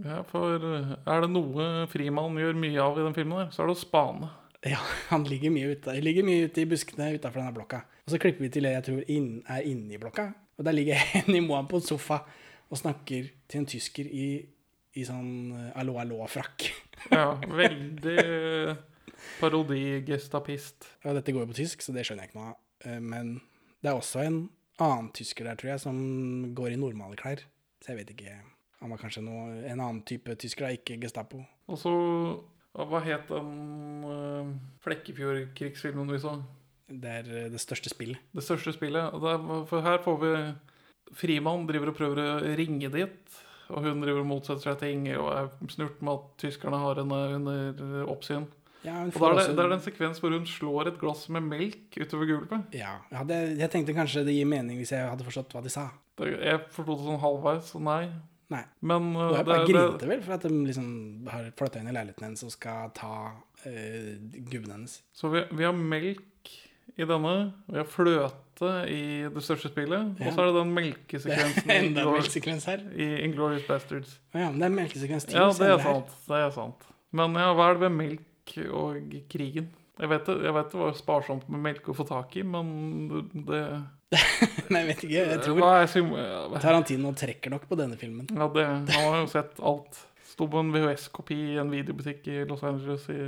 ja, 0.08 0.24
for 0.32 0.58
er 0.58 1.22
det 1.22 1.30
noe 1.30 1.86
Frimann 1.92 2.40
gjør 2.42 2.58
mye 2.58 2.82
av 2.82 2.98
i 2.98 3.06
den 3.06 3.14
filmen, 3.14 3.44
der, 3.44 3.54
så 3.54 3.62
er 3.62 3.70
det 3.70 3.78
å 3.78 3.84
spane. 3.84 4.32
Ja, 4.74 4.80
han 5.12 5.24
ligger 5.30 5.52
mye 5.54 5.76
ute, 5.76 5.94
ligger 6.02 6.26
mye 6.26 6.48
ute 6.50 6.64
i 6.64 6.68
buskene 6.70 7.12
utafor 7.16 7.40
denne 7.44 7.54
blokka. 7.56 7.84
Og 8.08 8.12
så 8.14 8.18
klipper 8.20 8.42
vi 8.48 8.50
til 8.50 8.66
det 8.66 8.72
jeg 8.74 8.86
tror 8.88 9.12
inn, 9.14 9.30
er 9.48 9.68
inne 9.70 9.94
i 9.94 10.00
blokka. 10.02 10.32
Og 10.58 10.66
der 10.66 10.74
ligger 10.76 10.98
Henny 10.98 11.40
Moan 11.46 11.68
på 11.70 11.78
en 11.78 11.86
sofa 11.86 12.24
og 12.68 12.80
snakker 12.82 13.30
til 13.48 13.62
en 13.62 13.68
tysker 13.70 14.10
i, 14.10 14.26
i 14.98 15.06
sånn 15.08 15.30
eh, 15.56 15.70
allo 15.80 16.00
allo-frakk. 16.02 16.68
Ja, 17.14 17.36
veldig 17.38 18.76
parodigestapist. 19.40 20.88
Ja, 21.06 21.14
dette 21.14 21.32
går 21.32 21.46
jo 21.46 21.52
på 21.52 21.58
tysk, 21.60 21.84
så 21.86 21.94
det 21.96 22.04
skjønner 22.08 22.26
jeg 22.26 22.32
ikke 22.34 22.40
noe 22.40 22.50
av. 22.52 22.58
Eh, 22.90 23.00
Men 23.00 23.36
det 23.82 23.92
er 23.92 23.98
også 24.00 24.24
en 24.26 24.40
annen 24.84 25.12
tysker 25.16 25.48
der, 25.48 25.58
tror 25.60 25.72
jeg, 25.76 25.84
som 25.86 25.98
går 26.58 26.74
i 26.74 26.80
normale 26.82 27.18
klær. 27.20 27.44
Så 27.82 27.94
jeg 27.94 28.02
vet 28.02 28.14
ikke 28.16 28.36
Han 28.82 28.92
var 28.94 29.00
kanskje 29.02 29.24
noe, 29.26 29.46
en 29.66 29.80
annen 29.80 30.04
type 30.06 30.36
tysker, 30.38 30.68
da, 30.68 30.76
ikke 30.76 31.00
Gestapo. 31.02 31.40
Og 31.70 31.80
så 31.82 31.94
Hva 32.78 33.00
het 33.02 33.28
den 33.32 34.06
uh, 34.06 34.50
Flekkefjord-krigsfilmen 34.86 36.12
vi 36.14 36.20
så? 36.22 36.36
Det 36.88 37.10
er 37.22 37.30
eh, 37.34 37.48
det 37.52 37.60
største 37.60 37.90
spillet. 37.92 38.22
Det 38.38 38.44
største 38.46 38.72
spillet. 38.76 39.10
Og 39.18 39.24
der, 39.26 39.42
for 39.68 39.82
her 39.84 39.98
får 40.04 40.20
vi 40.22 40.34
Frimann 41.18 41.66
driver 41.68 41.92
og 41.92 41.98
prøver 41.98 42.22
å 42.22 42.56
ringe 42.60 42.92
dit. 42.94 43.40
Og 43.74 43.84
hun 43.84 44.00
driver 44.04 44.22
og 44.22 44.30
motsetter 44.30 44.70
seg 44.70 44.78
ting 44.80 45.08
og 45.18 45.28
er 45.34 45.50
snurt 45.74 46.00
med 46.06 46.14
at 46.14 46.30
tyskerne 46.46 46.80
har 46.80 47.02
henne 47.02 47.18
under 47.40 48.06
oppsyn. 48.08 48.46
Ja, 48.86 49.02
Og 49.04 49.12
da 49.12 49.26
er 49.26 49.34
det, 49.34 49.42
også- 49.42 49.52
er 49.52 49.68
det 49.68 49.76
en 49.80 49.84
sekvens 49.84 50.20
hvor 50.22 50.32
hun 50.32 50.46
slår 50.48 50.88
et 50.94 51.00
glass 51.02 51.26
med 51.34 51.44
melk 51.44 51.98
utover 51.98 52.30
gulvet. 52.30 52.70
Ja, 52.78 53.00
jeg, 53.10 53.18
hadde, 53.18 53.40
jeg 53.58 53.72
tenkte 53.74 53.96
kanskje 53.98 54.24
det 54.24 54.38
gir 54.38 54.48
mening 54.48 54.78
hvis 54.80 54.94
jeg 54.96 55.10
hadde 55.10 55.26
forstått 55.28 55.52
hva 55.58 55.64
de 55.66 55.74
sa. 55.74 55.90
Jeg 56.22 56.62
forsto 56.72 56.96
det 56.96 57.04
sånn 57.10 57.20
halvveis, 57.20 57.74
så 57.74 57.82
nei. 57.84 58.08
Nei. 58.54 58.64
Men 58.80 59.10
uh, 59.18 59.34
jeg 59.36 59.44
det, 59.44 59.54
det, 59.54 59.74
grinte 59.74 60.08
vel 60.08 60.22
for 60.24 60.38
at 60.38 60.46
de 60.48 60.54
liksom 60.70 60.90
har 61.32 61.50
flytta 61.60 61.82
inn 61.82 61.90
i 61.92 61.96
leiligheten 61.96 62.30
hennes 62.30 62.46
og 62.48 62.54
skal 62.54 62.94
ta 62.96 63.14
uh, 63.34 64.14
gubben 64.48 64.72
hennes. 64.72 65.02
Så 65.16 65.32
vi, 65.34 65.44
vi 65.52 65.68
har 65.68 65.76
melk 65.76 66.54
i 66.98 67.06
denne, 67.06 67.34
vi 67.68 67.78
har 67.78 67.90
fløte 67.92 68.70
i 68.90 69.02
det 69.30 69.44
største 69.44 69.70
spillet, 69.70 70.16
Ja. 70.18 70.30
og 70.30 70.34
så 70.34 70.42
er 70.42 70.48
det 70.50 70.62
den 70.62 70.72
melkesekvensen 70.74 71.70
i 71.74 71.76
Enda 71.82 72.06
en 72.06 72.14
melkesekvens 72.16 72.70
her. 72.72 72.86
i 72.96 73.10
Inglorious 73.26 73.68
Bastards. 73.68 74.16
Ja, 74.34 74.48
men 74.48 74.62
det 74.62 74.70
er 74.70 74.78
melkesekvens 74.80 75.28
til 75.28 75.38
Ja, 75.38 75.50
det 75.52 75.68
er 75.74 75.84
sant. 75.84 76.16
Det 76.30 76.40
er 76.46 76.56
sant. 76.56 76.88
Men 77.12 77.36
ja, 77.38 77.52
hva 77.54 77.68
er 77.70 77.78
det 77.78 77.92
med 77.92 78.00
melk 78.00 78.56
og 78.72 79.20
krigen? 79.30 79.70
Jeg 79.98 80.10
vet, 80.10 80.26
det, 80.30 80.40
jeg 80.46 80.54
vet 80.54 80.74
det 80.74 80.80
var 80.80 80.98
sparsomt 80.98 81.48
med 81.50 81.64
melk 81.68 81.88
å 81.90 81.96
få 81.98 82.06
tak 82.08 82.36
i, 82.38 82.44
men 82.46 82.68
det 83.34 83.62
Nei, 84.72 84.82
jeg 84.84 84.88
vet 84.88 85.02
ikke. 85.04 85.24
Jeg 85.34 85.42
tror 85.44 86.60
Tarantino 86.64 87.12
trekker 87.18 87.52
nok 87.52 87.66
på 87.68 87.78
denne 87.80 87.98
filmen. 88.00 88.30
Ja, 88.32 88.48
det, 88.54 88.64
han 88.68 88.88
har 89.12 89.20
jo 89.24 89.28
sett 89.32 89.60
alt. 89.60 90.00
Sto 90.28 90.48
på 90.52 90.62
en 90.62 90.72
VHS-kopi 90.72 91.38
i 91.54 91.60
en 91.60 91.72
videobutikk 91.74 92.28
i 92.32 92.42
Los 92.48 92.64
Angeles 92.68 93.08
i 93.12 93.20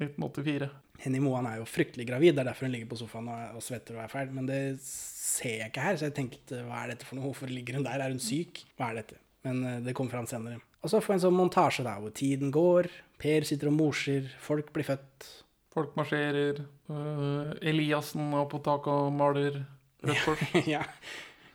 1984. 0.00 0.68
Henny 1.00 1.20
Moan 1.24 1.46
er 1.48 1.60
jo 1.62 1.68
fryktelig 1.68 2.04
gravid, 2.10 2.34
det 2.36 2.42
er 2.42 2.50
derfor 2.50 2.68
hun 2.68 2.74
ligger 2.74 2.90
på 2.90 2.98
sofaen 3.00 3.28
og, 3.32 3.56
og 3.56 3.64
svetter 3.64 3.96
og 3.96 4.02
er 4.04 4.12
fæl. 4.12 4.32
Men 4.36 4.48
det 4.48 4.60
ser 4.84 5.62
jeg 5.62 5.72
ikke 5.72 5.84
her, 5.86 5.96
så 5.96 6.10
jeg 6.10 6.16
tenkte 6.18 6.60
hva 6.66 6.82
er 6.82 6.92
dette 6.92 7.08
for 7.08 7.16
noe? 7.16 7.30
Hvorfor 7.30 7.48
ligger 7.52 7.78
hun 7.78 7.86
der? 7.86 8.02
Er 8.04 8.12
hun 8.12 8.20
syk? 8.20 8.64
Hva 8.76 8.90
er 8.90 9.00
dette? 9.00 9.20
Men 9.46 9.62
eh, 9.64 9.78
det 9.86 9.94
kommer 9.96 10.12
fram 10.18 10.28
senere. 10.28 10.60
Og 10.84 10.92
så 10.92 11.00
får 11.00 11.14
vi 11.14 11.16
en 11.18 11.24
sånn 11.24 11.36
montasje 11.36 11.84
der 11.86 12.00
hvor 12.02 12.12
tiden 12.16 12.52
går, 12.52 12.88
Per 13.20 13.44
sitter 13.44 13.68
og 13.68 13.74
morser, 13.76 14.28
folk 14.40 14.70
blir 14.72 14.86
født. 14.88 15.26
Folk 15.70 15.92
marsjerer. 15.96 16.62
øh, 16.90 17.50
Eliassen 17.68 18.32
er 18.32 18.46
på 18.48 18.58
taket 18.64 18.88
og 18.90 19.12
maler 19.12 19.60
rødt 20.04 20.22
kors. 20.24 20.42
ja. 20.74 20.82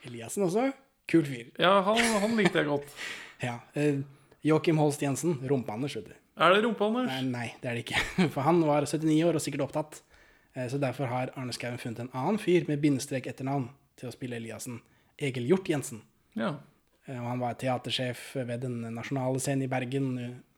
Eliassen 0.06 0.44
også. 0.46 0.70
Kul 1.10 1.26
fyr. 1.28 1.52
Ja, 1.62 1.80
han, 1.86 2.00
han 2.24 2.36
likte 2.40 2.62
jeg 2.64 2.70
godt. 2.72 2.92
Ja. 3.44 3.58
Eh, 3.76 3.98
Joakim 4.48 4.78
Holst 4.80 5.02
Jensen. 5.04 5.36
Rumpa-Anders, 5.50 5.96
vet 6.00 6.06
du. 6.08 6.14
Er 6.40 6.54
det 6.56 6.62
Rumpa 6.64 6.86
Anders? 6.88 7.10
Nei, 7.12 7.24
nei, 7.28 7.48
det 7.62 7.68
er 7.70 7.76
det 7.78 7.84
ikke. 7.84 8.00
For 8.34 8.46
han 8.48 8.62
var 8.66 8.86
79 8.88 9.18
år 9.28 9.36
og 9.38 9.44
sikkert 9.44 9.66
opptatt. 9.68 10.00
Eh, 10.56 10.70
Så 10.72 10.80
derfor 10.82 11.10
har 11.12 11.34
Arne 11.36 11.54
Skouen 11.54 11.78
funnet 11.82 12.00
en 12.06 12.10
annen 12.16 12.40
fyr 12.42 12.64
med 12.70 12.80
bindestrek 12.82 13.28
etternavn 13.28 13.68
til 14.00 14.10
å 14.10 14.14
spille 14.16 14.40
Eliassen. 14.40 14.80
Egil 15.20 15.50
Hjort 15.52 15.68
Jensen. 15.70 16.00
Ja. 16.40 16.54
Eh, 17.06 17.20
Og 17.20 17.28
han 17.28 17.44
var 17.44 17.60
teatersjef 17.60 18.24
ved 18.40 18.64
Den 18.64 18.80
nasjonale 18.96 19.40
scenen 19.44 19.68
i 19.68 19.72
Bergen 19.72 20.10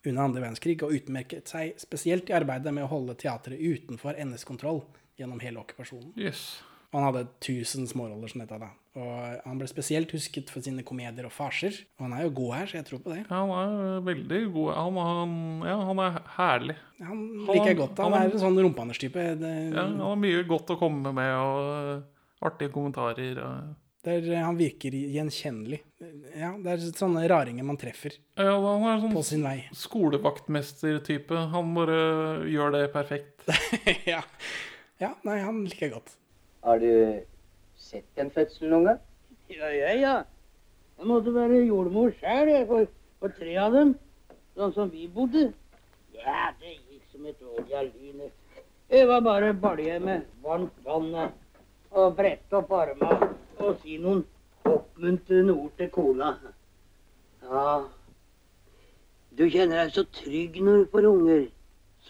under 0.07 0.21
andre 0.23 0.45
verdenskrig 0.45 0.77
og 0.85 0.93
utmerket 0.95 1.49
seg 1.51 1.73
spesielt 1.81 2.29
i 2.29 2.37
arbeidet 2.37 2.71
med 2.77 2.85
å 2.85 2.91
holde 2.93 3.17
teatret 3.19 3.59
utenfor 3.59 4.15
NS 4.21 4.45
kontroll 4.47 4.83
gjennom 5.19 5.41
hele 5.43 5.59
okkupasjonen. 5.65 6.13
Yes. 6.15 6.59
Og 6.93 6.99
han 7.01 7.07
hadde 7.09 7.25
tusen 7.43 7.87
småroller 7.89 8.31
som 8.31 8.41
dette 8.43 8.57
da. 8.61 8.69
Og 8.97 9.41
han 9.43 9.59
ble 9.59 9.67
spesielt 9.69 10.09
husket 10.15 10.49
for 10.49 10.63
sine 10.65 10.81
komedier 10.87 11.27
og 11.27 11.33
farser. 11.35 11.75
Og 11.99 12.05
han 12.07 12.13
er 12.17 12.23
jo 12.25 12.31
god 12.39 12.53
her, 12.55 12.69
så 12.71 12.77
jeg 12.79 12.85
tror 12.87 13.01
på 13.03 13.11
det. 13.13 13.19
Han 13.29 13.51
er 13.53 14.05
veldig 14.07 14.39
god. 14.55 14.69
Han, 14.77 14.99
han, 15.09 15.33
ja, 15.67 15.75
han 15.89 15.99
er 16.05 16.15
herlig. 16.37 16.77
Han 17.05 17.19
liker 17.45 17.69
jeg 17.73 17.77
godt. 17.83 17.99
Han 18.01 18.15
han- 18.15 18.23
er 18.23 18.31
en 18.33 18.41
sånn 18.45 18.57
rumpehandlerstype. 18.63 19.25
Det, 19.43 19.51
Ja, 19.75 19.83
han 19.83 19.99
har 20.01 20.15
mye 20.23 20.45
godt 20.49 20.71
å 20.73 20.79
komme 20.79 21.11
med, 21.13 21.33
og 21.35 21.59
øh, 21.67 22.01
artige 22.49 22.73
kommentarer. 22.73 23.43
Og... 23.43 23.75
der 24.07 24.25
han 24.39 24.57
virker 24.57 24.95
gjenkjennelig. 24.95 25.81
Ja, 26.37 26.53
det 26.63 26.71
er 26.77 26.85
sånne 26.97 27.27
raringer 27.29 27.65
man 27.67 27.77
treffer 27.81 28.13
Ja, 28.37 28.53
han 28.55 28.85
er 28.87 29.01
på 29.11 29.19
sånn 29.19 29.29
sin 29.33 29.43
vei. 29.45 29.59
skolevaktmester-type. 29.75 31.35
Han 31.53 31.73
bare 31.77 31.99
gjør 32.49 32.71
det 32.79 32.85
perfekt. 32.93 33.45
ja. 34.13 34.23
ja, 35.01 35.13
nei, 35.27 35.39
han 35.43 35.65
liker 35.67 35.87
jeg 35.89 35.93
godt. 35.99 36.15
Har 36.67 36.79
du 36.79 37.19
sett 37.79 38.19
en 38.19 38.27
fødsel 38.35 38.67
noen 38.67 38.89
gang? 38.89 38.97
Ja, 39.55 39.69
ja, 39.71 39.91
ja. 39.95 40.15
Jeg 40.97 41.07
måtte 41.07 41.31
være 41.31 41.61
jordmor 41.63 42.09
sjøl 42.17 42.49
for, 42.67 42.89
for 43.21 43.35
tre 43.37 43.53
av 43.63 43.77
dem, 43.77 43.93
sånn 44.59 44.73
som 44.75 44.91
vi 44.91 45.05
bodde. 45.07 45.45
Ja, 46.17 46.49
det 46.59 46.73
gikk 46.73 47.05
som 47.13 47.29
et 47.29 47.39
år 47.39 47.61
i 47.71 47.77
aline. 47.79 48.27
Det 48.91 49.05
var 49.07 49.23
bare 49.23 49.53
balje 49.55 49.95
med 50.03 50.27
varmt 50.43 50.83
vann 50.83 51.07
og, 51.15 51.39
og 51.95 52.19
brette 52.19 52.59
opp 52.59 52.75
armene 52.75 53.31
og 53.63 53.79
si 53.85 53.95
noen 54.03 54.25
oppmuntrende 54.67 55.55
ord 55.55 55.71
til 55.79 55.93
kona. 55.95 56.33
Ja, 57.47 57.79
du 59.39 59.47
kjenner 59.47 59.85
deg 59.85 59.95
så 59.95 60.03
trygg 60.19 60.59
når 60.59 60.83
du 60.83 60.91
får 60.97 61.11
unger. 61.13 61.47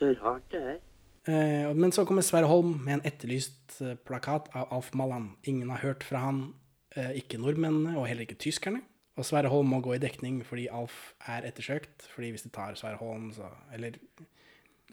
Så 0.01 0.15
rart 0.17 0.49
det 0.49 0.65
er. 0.73 0.83
Eh, 1.27 1.73
men 1.73 1.91
så 1.91 2.05
kommer 2.05 2.23
Sverre 2.23 2.47
Holm 2.47 2.77
med 2.85 2.99
en 2.99 3.07
etterlyst 3.07 3.81
eh, 3.83 3.97
plakat 4.07 4.47
av 4.55 4.71
Alf 4.73 4.93
Mallan. 4.95 5.33
Ingen 5.43 5.69
har 5.73 5.83
hørt 5.83 6.05
fra 6.07 6.23
han, 6.23 6.53
eh, 6.95 7.17
ikke 7.19 7.39
nordmennene 7.41 7.97
og 7.97 8.07
heller 8.07 8.27
ikke 8.27 8.39
tyskerne. 8.39 8.81
Og 9.17 9.25
Sverre 9.25 9.51
Holm 9.51 9.73
må 9.73 9.81
gå 9.83 9.95
i 9.95 10.01
dekning 10.01 10.39
fordi 10.45 10.69
Alf 10.71 11.11
er 11.27 11.47
ettersøkt. 11.49 12.07
Fordi 12.13 12.31
hvis 12.31 12.47
de 12.47 12.53
tar 12.53 12.77
Sverre 12.79 13.01
Holm, 13.01 13.31
så 13.35 13.49
Eller 13.73 13.99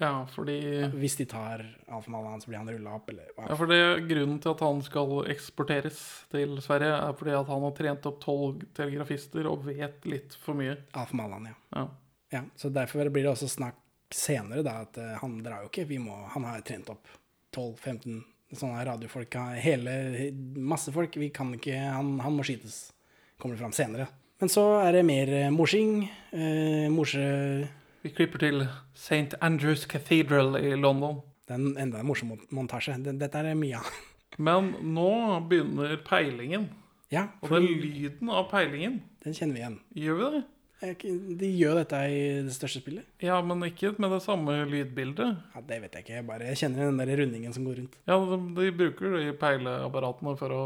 Ja, 0.01 0.25
fordi 0.27 0.89
hvis 0.91 1.15
de 1.21 1.25
tar 1.25 1.63
Alf 1.87 2.09
Mallan, 2.09 2.41
så 2.41 2.49
blir 2.49 2.59
han 2.59 2.69
rulla 2.69 2.97
opp, 2.97 3.11
eller 3.13 3.29
hva. 3.37 3.47
ja, 3.47 3.55
for 3.55 3.71
det, 3.71 4.09
Grunnen 4.09 4.41
til 4.43 4.51
at 4.51 4.61
han 4.61 4.83
skal 4.83 5.31
eksporteres 5.31 6.01
til 6.33 6.59
Sverige, 6.65 6.97
er 6.97 7.13
fordi 7.13 7.31
at 7.31 7.47
han 7.47 7.63
har 7.63 7.77
trent 7.79 8.07
opp 8.11 8.19
tolv 8.25 8.65
telegrafister 8.75 9.47
og 9.47 9.69
vet 9.69 10.03
litt 10.05 10.35
for 10.35 10.59
mye. 10.59 10.81
Alf 10.99 11.13
Mallan, 11.15 11.47
ja. 11.47 11.55
Ja. 11.77 11.87
ja. 12.33 12.43
Så 12.57 12.73
derfor 12.75 13.07
blir 13.07 13.23
det 13.23 13.37
også 13.37 13.47
snakk 13.47 13.79
senere, 14.15 14.63
da, 14.67 14.79
at 14.87 14.99
eh, 15.01 15.15
han 15.21 15.39
drar 15.45 15.65
jo 15.65 15.71
ikke. 15.73 15.87
Vi 15.91 15.99
må, 16.03 16.17
han 16.35 16.47
har 16.49 16.63
trent 16.67 16.91
opp 16.93 17.09
12-15 17.55 18.23
sånne 18.55 18.85
radiofolk. 18.87 19.35
Hele, 19.59 19.95
masse 20.63 20.93
folk. 20.95 21.17
Vi 21.19 21.31
kan 21.35 21.53
ikke 21.57 21.75
Han, 21.75 22.17
han 22.23 22.37
må 22.37 22.45
skytes. 22.47 22.93
Kommer 23.41 23.57
det 23.57 23.65
fram 23.65 23.75
senere. 23.75 24.07
Men 24.43 24.51
så 24.53 24.63
er 24.83 24.93
det 24.99 25.05
mer 25.07 25.31
eh, 25.33 25.51
morsing. 25.55 26.05
Eh, 26.35 26.87
morse 26.93 27.25
Vi 28.05 28.13
klipper 28.15 28.43
til 28.43 28.65
St. 28.95 29.39
Andrews 29.43 29.87
Cathedral 29.91 30.59
i 30.61 30.75
London. 30.79 31.21
Det 31.45 31.57
er 31.57 31.61
en 31.61 31.77
enda 31.81 32.01
en 32.01 32.09
morsom 32.09 32.35
montasje. 32.55 32.97
Dette 33.05 33.43
er 33.43 33.55
mye 33.59 33.81
av. 33.81 33.91
Men 34.47 34.73
nå 34.95 35.11
begynner 35.51 35.99
peilingen. 36.07 36.71
Ja, 37.13 37.29
Og 37.45 37.53
den 37.53 37.69
lyden 37.79 38.31
av 38.33 38.49
peilingen, 38.51 38.97
den 39.23 39.37
kjenner 39.37 39.55
vi 39.55 39.61
igjen. 39.61 39.77
gjør 39.95 40.17
vi 40.19 40.31
det? 40.35 40.41
De 40.85 41.49
gjør 41.49 41.81
dette 41.81 42.01
i 42.11 42.21
det 42.47 42.55
største 42.55 42.83
spillet. 42.83 43.07
Ja, 43.23 43.41
men 43.45 43.63
ikke 43.67 43.95
med 44.03 44.13
det 44.15 44.23
samme 44.25 44.57
lydbildet. 44.69 45.41
Ja, 45.55 45.63
Det 45.65 45.81
vet 45.83 45.97
jeg 45.97 46.05
ikke. 46.05 46.17
Jeg 46.19 46.27
bare 46.29 46.57
kjenner 46.61 46.91
den 46.91 47.01
der 47.01 47.17
rundingen 47.23 47.57
som 47.57 47.65
går 47.65 47.81
rundt. 47.81 47.99
Ja, 48.07 48.19
de, 48.19 48.39
de 48.59 48.71
bruker 48.77 49.17
de 49.19 49.33
peileapparatene 49.41 50.37
for 50.41 50.55
å 50.55 50.65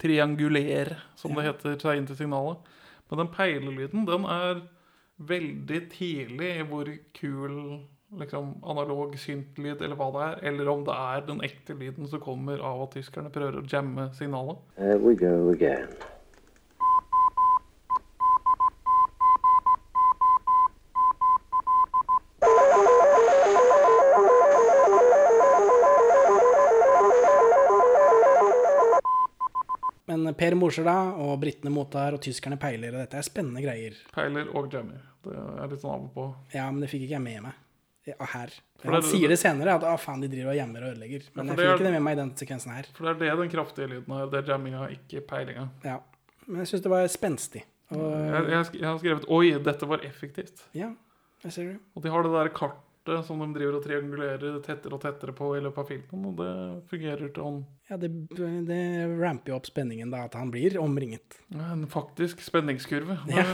triangulere, 0.00 0.98
som 1.16 1.34
det 1.36 1.46
heter, 1.46 1.78
seg 1.80 2.00
inn 2.00 2.08
til 2.08 2.18
signalet. 2.18 2.68
Men 3.10 3.24
den 3.24 3.32
peilelyden, 3.34 4.04
den 4.06 4.26
er 4.30 4.60
veldig 5.30 5.80
tidlig 5.92 6.52
i 6.60 6.66
hvor 6.68 6.90
kul 7.16 7.56
liksom, 8.20 8.54
analog 8.62 9.16
syntlyd, 9.20 9.82
eller 9.82 9.98
hva 9.98 10.08
det 10.14 10.22
er, 10.28 10.38
eller 10.52 10.70
om 10.72 10.86
det 10.86 10.96
er 10.96 11.26
den 11.26 11.42
ekte 11.46 11.76
lyden 11.78 12.08
som 12.10 12.22
kommer 12.22 12.62
av 12.64 12.86
at 12.86 12.96
tyskerne 12.98 13.32
prøver 13.34 13.60
å 13.60 13.66
jamme 13.70 14.10
signalet. 14.18 14.62
Here 14.78 14.98
we 14.98 15.14
go 15.18 15.50
again. 15.52 15.90
Per 30.38 30.54
morser 30.54 30.84
da, 30.84 30.96
og 31.16 31.38
britene 31.40 31.70
mottar, 31.72 32.14
og 32.16 32.20
tyskerne 32.24 32.58
peiler, 32.60 32.94
og 32.94 33.00
dette 33.04 33.18
er 33.18 33.22
spennende 33.26 33.62
greier. 33.64 33.96
Peiler 34.14 34.48
og 34.56 34.70
jammer. 34.72 35.00
Det 35.24 35.34
er 35.36 35.68
litt 35.68 35.80
sånn 35.82 35.94
av 35.94 36.04
og 36.08 36.14
på. 36.14 36.26
Ja, 36.54 36.70
men 36.70 36.80
det 36.80 36.88
fikk 36.90 37.02
ikke 37.06 37.16
jeg 37.18 37.22
med 37.24 37.42
meg 37.42 37.52
ja, 38.08 38.14
her. 38.32 38.50
For 38.80 38.92
Han 38.92 39.02
det- 39.02 39.10
sier 39.10 39.28
det 39.28 39.38
senere, 39.38 39.74
at 39.76 39.82
å 39.84 39.96
faen, 40.00 40.20
de 40.22 40.28
driver 40.32 40.50
og 40.52 40.56
jammer 40.56 40.82
og 40.86 40.94
ødelegger. 40.94 41.26
Men 41.34 41.46
jeg 41.48 41.56
fikk 41.58 41.74
ikke 41.74 41.84
det 41.84 41.92
med 41.92 42.02
meg 42.02 42.12
i 42.16 42.20
den 42.22 42.30
sekvensen 42.40 42.72
her. 42.72 42.86
For 42.96 43.04
det 43.14 43.28
er 43.28 43.36
det 43.36 43.42
den 43.42 43.50
kraftige 43.52 43.88
lyden 43.88 44.14
er. 44.16 44.26
Det 44.32 44.38
er 44.40 44.52
jamminga, 44.54 44.88
ikke 44.96 45.20
peilinga. 45.28 45.68
Ja. 45.84 45.98
Men 46.46 46.62
jeg 46.64 46.66
syns 46.72 46.82
det 46.82 46.90
var 46.90 47.06
spenstig. 47.12 47.62
Og 47.92 47.98
Jeg, 48.00 48.48
jeg, 48.50 48.80
jeg 48.80 48.86
har 48.88 48.98
skrevet 48.98 49.24
'oi, 49.28 49.62
dette 49.62 49.86
var 49.86 49.98
effektivt'. 49.98 50.62
ja, 50.74 50.94
jeg 51.44 51.52
ser 51.52 51.64
det. 51.72 51.78
Og 51.96 52.02
de 52.02 52.08
har 52.10 52.22
det 52.22 52.32
der 52.32 52.48
kartet 53.04 53.26
som 53.26 53.38
de 53.40 53.48
driver 53.58 53.78
og 53.78 53.84
triangulerer 53.84 54.60
tettere 54.64 54.94
og 54.94 55.00
tettere 55.02 55.32
på 55.36 55.56
i 55.56 55.60
løpet 55.62 55.78
av 55.78 55.88
filmen, 55.88 56.26
og 56.26 56.36
det 56.40 56.88
fungerer 56.90 57.32
til 57.32 57.42
han 57.44 57.60
Ja, 57.90 57.96
det, 57.96 58.10
det 58.68 59.18
ramper 59.20 59.50
jo 59.52 59.56
opp 59.56 59.66
spenningen 59.66 60.10
da, 60.12 60.24
at 60.26 60.34
han 60.34 60.50
blir 60.50 60.78
omringet. 60.78 61.40
Ja, 61.50 61.72
En 61.72 61.86
faktisk 61.90 62.40
spenningskurve. 62.40 63.18
Ja. 63.30 63.44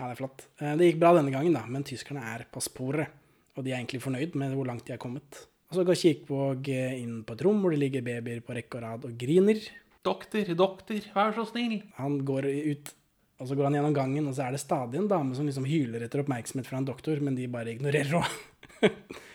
Ja, 0.00 0.06
det 0.08 0.14
er 0.14 0.16
flott. 0.22 0.46
Eh, 0.60 0.76
Det 0.80 0.86
gikk 0.88 1.00
bra 1.02 1.10
denne 1.12 1.30
gangen, 1.30 1.52
da, 1.52 1.66
men 1.68 1.84
tyskerne 1.84 2.22
er 2.24 2.46
på 2.50 2.60
sporet. 2.64 3.10
Og 3.58 3.64
de 3.66 3.72
er 3.74 3.80
egentlig 3.82 4.00
fornøyd 4.00 4.34
med 4.40 4.54
hvor 4.56 4.64
langt 4.64 4.86
de 4.86 4.94
er 4.94 5.00
kommet. 5.02 5.42
Og 5.68 5.76
så 5.76 5.84
går 5.84 5.98
Kirkvåg 6.00 6.68
eh, 6.72 6.94
inn 7.02 7.18
på 7.28 7.34
et 7.36 7.42
rom 7.44 7.60
hvor 7.60 7.74
det 7.74 7.82
ligger 7.82 8.02
babyer 8.06 8.40
på 8.40 8.54
rekke 8.56 8.78
og 8.78 8.82
rad 8.86 9.04
og 9.04 9.18
griner. 9.20 9.60
Doktor, 10.02 10.48
doktor, 10.56 11.04
vær 11.12 11.34
så 11.36 11.44
snill. 11.50 11.82
Han 11.98 12.16
går 12.24 12.48
ut, 12.72 12.94
og 13.40 13.48
så 13.48 13.56
går 13.56 13.70
han 13.70 13.78
gjennom 13.78 13.96
gangen, 13.96 14.28
og 14.28 14.36
så 14.36 14.44
er 14.46 14.54
det 14.54 14.60
stadig 14.60 15.00
en 15.00 15.08
dame 15.10 15.36
som 15.36 15.48
liksom 15.48 15.66
hyler 15.68 16.04
etter 16.04 16.22
oppmerksomhet 16.22 16.68
fra 16.68 16.78
en 16.80 16.88
doktor, 16.88 17.22
men 17.24 17.38
de 17.38 17.48
bare 17.50 17.74
ignorerer 17.74 18.20
henne. 18.20 18.94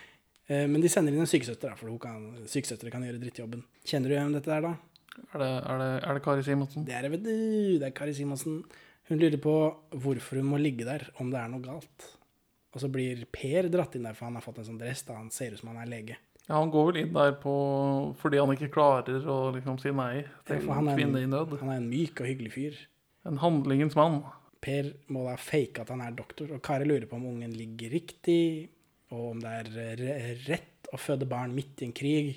Eh, 0.45 0.67
men 0.69 0.77
de 0.77 0.85
sender 0.93 1.09
inn 1.09 1.23
en 1.23 1.25
sykesøster, 1.25 1.71
for 1.73 1.89
kan, 1.97 2.27
sykesøstre 2.45 2.91
kan 2.93 3.01
gjøre 3.01 3.17
drittjobben. 3.17 3.63
Kjenner 3.81 4.11
du 4.11 4.13
hvem 4.13 4.35
dette 4.35 4.51
er, 4.53 4.61
da? 4.61 4.75
Er 5.33 5.41
det, 5.41 5.47
er 5.57 5.79
det, 5.81 5.87
er 6.05 6.17
det 6.19 6.21
Kari 6.21 6.43
Simonsen? 6.45 6.83
Det 6.85 6.93
er 6.93 7.07
det, 7.07 7.09
vet 7.15 7.23
du. 7.23 7.31
Det 7.81 7.87
er 7.87 7.95
Kari 7.97 8.13
Simonsen. 8.13 8.59
Hun 9.09 9.23
lurer 9.23 9.41
på 9.41 9.55
hvorfor 10.03 10.37
hun 10.37 10.51
må 10.51 10.59
ligge 10.61 10.85
der, 10.85 11.07
om 11.17 11.33
det 11.33 11.41
er 11.41 11.49
noe 11.49 11.65
galt. 11.65 12.07
Og 12.75 12.83
så 12.83 12.91
blir 12.91 13.25
Per 13.33 13.71
dratt 13.73 13.97
inn 13.97 14.05
der, 14.05 14.13
for 14.13 14.27
han 14.29 14.37
har 14.37 14.45
fått 14.45 14.61
en 14.61 14.69
sånn 14.69 14.79
dress 14.81 15.01
da 15.07 15.17
han 15.17 15.33
ser 15.33 15.55
ut 15.55 15.63
som 15.63 15.71
han 15.73 15.81
er 15.81 15.89
lege. 15.89 16.17
Ja, 16.45 16.59
Han 16.59 16.69
går 16.69 16.91
vel 16.91 17.01
inn 17.01 17.13
der 17.15 17.31
på 17.41 17.53
fordi 18.21 18.37
han 18.37 18.53
ikke 18.53 18.69
klarer 18.73 19.23
å 19.25 19.37
liksom 19.55 19.79
si 19.81 19.93
nei 19.95 20.27
til 20.45 20.59
en 20.59 20.75
han 20.77 20.91
kvinne 20.93 21.23
i 21.23 21.29
nød. 21.29 21.55
han 21.57 21.71
er 21.73 21.79
en 21.81 21.89
myk 21.89 22.21
og 22.21 22.29
hyggelig 22.29 22.53
fyr. 22.53 22.83
En 23.25 23.41
handlingens 23.41 23.97
mann. 23.97 24.21
Per 24.65 24.87
må 25.13 25.27
da 25.27 25.35
fake 25.37 25.83
at 25.83 25.91
han 25.93 26.01
er 26.01 26.15
doktor, 26.17 26.49
og 26.55 26.63
Kari 26.65 26.87
lurer 26.87 27.05
på 27.09 27.19
om 27.19 27.27
ungen 27.29 27.53
ligger 27.53 27.91
riktig, 27.93 28.69
og 29.13 29.35
om 29.35 29.43
det 29.43 29.51
er 29.77 30.39
rett 30.47 30.89
å 30.93 30.97
føde 30.97 31.27
barn 31.29 31.53
midt 31.53 31.83
i 31.83 31.89
en 31.89 31.93
krig. 31.95 32.31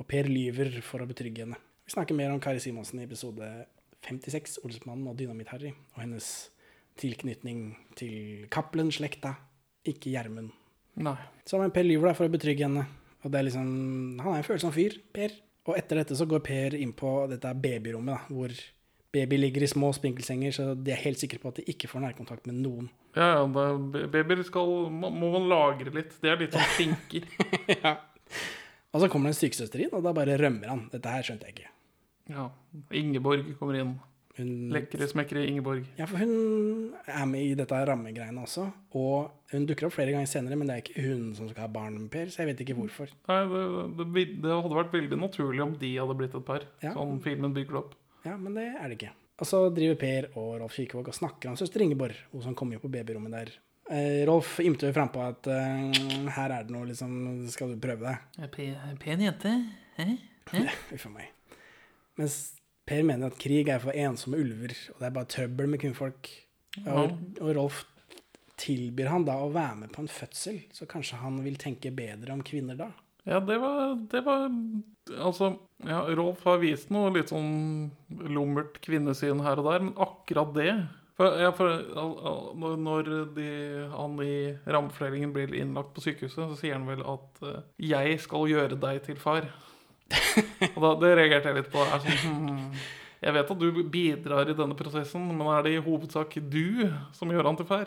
Og 0.00 0.08
Per 0.08 0.30
lyver 0.30 0.78
for 0.84 1.04
å 1.04 1.08
betrygge 1.08 1.44
henne. 1.44 1.60
Vi 1.84 1.92
snakker 1.92 2.16
mer 2.16 2.32
om 2.32 2.40
Kari 2.40 2.62
Simonsen 2.62 3.02
i 3.02 3.04
episode 3.04 3.50
56, 4.06 4.62
Olsmannen 4.64 5.10
og 5.10 5.18
Dynamitt-Harry, 5.18 5.74
og 5.94 6.00
hennes 6.02 6.30
tilknytning 7.00 7.72
til 7.98 8.46
Cappelen-slekta, 8.52 9.34
ikke 9.88 10.12
Gjermund. 10.12 10.52
Nei. 11.02 11.16
Så 11.48 11.60
men 11.60 11.72
Per 11.74 11.86
lyver 11.86 12.10
da 12.10 12.16
for 12.16 12.28
å 12.28 12.32
betrygge 12.32 12.68
henne. 12.68 12.84
Og 13.22 13.32
det 13.32 13.38
er 13.38 13.46
liksom, 13.46 13.68
Han 14.20 14.34
er 14.34 14.42
en 14.42 14.46
følsom 14.46 14.72
fyr, 14.74 14.98
Per. 15.14 15.34
Og 15.68 15.76
etter 15.78 16.00
dette 16.00 16.16
så 16.18 16.26
går 16.26 16.42
Per 16.44 16.76
inn 16.78 16.92
på 16.96 17.10
dette 17.30 17.52
babyrommet, 17.54 18.16
da, 18.16 18.34
hvor 18.34 18.56
baby 19.12 19.38
ligger 19.38 19.64
i 19.66 19.70
små 19.70 19.92
spinkelsenger, 19.96 20.54
så 20.56 20.68
de 20.74 20.94
er 20.94 21.00
helt 21.04 21.20
sikre 21.20 21.40
på 21.42 21.52
at 21.52 21.60
de 21.60 21.66
ikke 21.72 21.90
får 21.90 22.04
nærkontakt 22.06 22.48
med 22.48 22.62
noen. 22.64 22.88
Ja, 23.16 23.42
ja, 23.42 23.72
babyer 24.12 24.40
skal 24.48 24.88
må 24.92 25.12
man 25.12 25.50
lagre 25.50 25.92
litt. 25.94 26.16
Det 26.22 26.32
er 26.32 26.40
litt 26.40 26.56
sånn 26.56 26.72
finker. 26.78 27.28
ja. 27.76 27.98
Og 28.92 29.02
så 29.02 29.08
kommer 29.12 29.30
det 29.30 29.36
en 29.36 29.42
sykesøster 29.42 29.84
inn, 29.84 29.92
og 29.96 30.04
da 30.04 30.14
bare 30.16 30.38
rømmer 30.40 30.72
han. 30.72 30.86
Dette 30.92 31.12
her 31.12 31.26
skjønte 31.26 31.48
jeg 31.48 31.58
ikke. 31.58 31.74
Ja. 32.32 32.48
Ingeborg 32.96 33.52
kommer 33.60 33.78
inn. 33.80 33.94
Hun, 34.38 34.52
Lekre, 34.72 35.04
smekre 35.10 35.42
Ingeborg. 35.44 35.84
Ja, 35.98 36.06
for 36.08 36.22
hun 36.22 36.94
er 37.04 37.24
med 37.28 37.50
i 37.50 37.56
dette 37.56 37.76
rammegreiene 37.88 38.44
også. 38.46 38.64
Og 38.96 39.28
hun 39.52 39.66
dukker 39.68 39.90
opp 39.90 39.96
flere 39.98 40.14
ganger 40.14 40.30
senere, 40.30 40.56
men 40.56 40.70
det 40.70 40.76
er 40.76 40.84
ikke 40.86 41.04
hun 41.04 41.26
som 41.36 41.50
skal 41.50 41.66
ha 41.66 41.72
barn 41.72 41.98
med 41.98 42.08
Per, 42.12 42.30
så 42.32 42.40
jeg 42.40 42.52
vet 42.52 42.62
ikke 42.64 42.78
hvorfor. 42.78 43.12
Nei, 43.28 43.42
det, 43.52 44.06
det, 44.14 44.24
det 44.46 44.54
hadde 44.54 44.78
vært 44.78 44.96
veldig 44.96 45.18
naturlig 45.20 45.60
om 45.66 45.74
de 45.80 45.90
hadde 45.98 46.16
blitt 46.16 46.38
et 46.38 46.46
par. 46.48 46.64
Ja. 46.84 46.94
Sånn 46.96 47.20
filmen 47.24 47.52
bygger 47.56 47.76
det 47.76 47.82
opp. 47.82 47.98
Ja, 48.26 48.36
men 48.38 48.54
det 48.56 48.68
er 48.70 48.86
det 48.88 48.98
ikke. 49.00 49.12
Og 49.42 49.48
så 49.48 49.58
driver 49.74 49.98
Per 49.98 50.28
og 50.38 50.48
Rolf 50.62 50.76
Kirkevåg 50.78 51.10
og 51.10 51.16
snakker 51.16 51.50
om 51.50 51.58
søster 51.58 51.82
Ingeborg, 51.82 52.16
hun 52.30 52.44
som 52.44 52.54
kommer 52.58 52.78
jo 52.78 52.84
på 52.84 52.90
babyrommet 52.92 53.34
der. 53.34 53.52
Eh, 53.90 54.22
Rolf 54.28 54.58
ymter 54.62 54.92
frampå 54.94 55.22
at 55.24 55.48
eh, 55.50 56.02
her 56.36 56.54
er 56.54 56.66
det 56.68 56.72
noe, 56.72 56.86
liksom 56.86 57.14
Skal 57.50 57.72
du 57.74 57.80
prøve 57.82 58.06
deg? 58.06 58.42
Pen, 59.02 59.24
jente. 59.26 59.54
Hæ? 59.98 60.08
Uff 60.94 61.06
a 61.08 61.12
meg. 61.12 61.58
Mens 62.20 62.36
Per 62.86 63.04
mener 63.06 63.30
at 63.30 63.38
krig 63.38 63.68
er 63.70 63.82
for 63.82 63.94
ensomme 63.94 64.40
ulver, 64.42 64.74
og 64.92 64.98
det 64.98 65.06
er 65.08 65.14
bare 65.14 65.30
trøbbel 65.30 65.68
med 65.70 65.82
kvinnfolk. 65.82 66.30
Og, 66.82 67.12
og 67.38 67.50
Rolf 67.54 67.82
tilbyr 68.62 69.10
han 69.12 69.26
da 69.26 69.36
å 69.42 69.50
være 69.54 69.84
med 69.84 69.92
på 69.94 70.02
en 70.02 70.10
fødsel, 70.10 70.58
så 70.74 70.88
kanskje 70.90 71.20
han 71.22 71.38
vil 71.44 71.58
tenke 71.62 71.92
bedre 71.94 72.34
om 72.34 72.42
kvinner 72.46 72.78
da. 72.78 72.88
Ja, 73.28 73.38
det 73.40 73.58
var, 73.62 73.94
det 74.10 74.20
var 74.26 74.48
Altså, 75.18 75.52
ja, 75.82 76.00
Rolf 76.14 76.44
har 76.46 76.60
vist 76.62 76.90
noe 76.94 77.10
litt 77.14 77.30
sånn 77.32 77.90
lummert 78.30 78.76
kvinnesyn 78.84 79.42
her 79.42 79.58
og 79.58 79.66
der, 79.66 79.82
men 79.82 79.96
akkurat 79.98 80.52
det 80.54 80.72
for, 81.18 81.34
ja, 81.42 81.50
for 81.52 81.68
når- 82.56 83.34
de, 83.34 83.48
han 83.92 84.14
i 84.24 84.54
rammefordelingen 84.64 85.32
blir 85.34 85.52
innlagt 85.54 85.92
på 85.94 86.00
sykehuset, 86.00 86.38
så 86.48 86.56
sier 86.56 86.78
han 86.78 86.86
vel 86.86 87.02
at 87.02 87.42
eh, 87.42 87.60
'jeg 87.78 88.20
skal 88.20 88.48
gjøre 88.48 88.78
deg 88.80 89.02
til 89.04 89.16
far'. 89.16 89.50
Og 90.76 90.80
da, 90.82 90.94
Det 91.02 91.16
reagerte 91.18 91.48
jeg 91.50 91.56
litt 91.56 91.70
på. 91.72 91.78
Er 91.84 92.00
sånn, 92.00 92.48
hmm, 92.48 92.72
jeg 93.22 93.34
vet 93.34 93.50
at 93.50 93.58
du 93.58 93.82
bidrar 93.84 94.48
i 94.48 94.54
denne 94.54 94.74
prosessen, 94.74 95.28
men 95.36 95.46
er 95.46 95.62
det 95.62 95.72
i 95.76 95.84
hovedsak 95.84 96.34
du 96.50 96.90
som 97.12 97.28
gjør 97.28 97.44
han 97.44 97.56
til 97.56 97.66
far? 97.66 97.86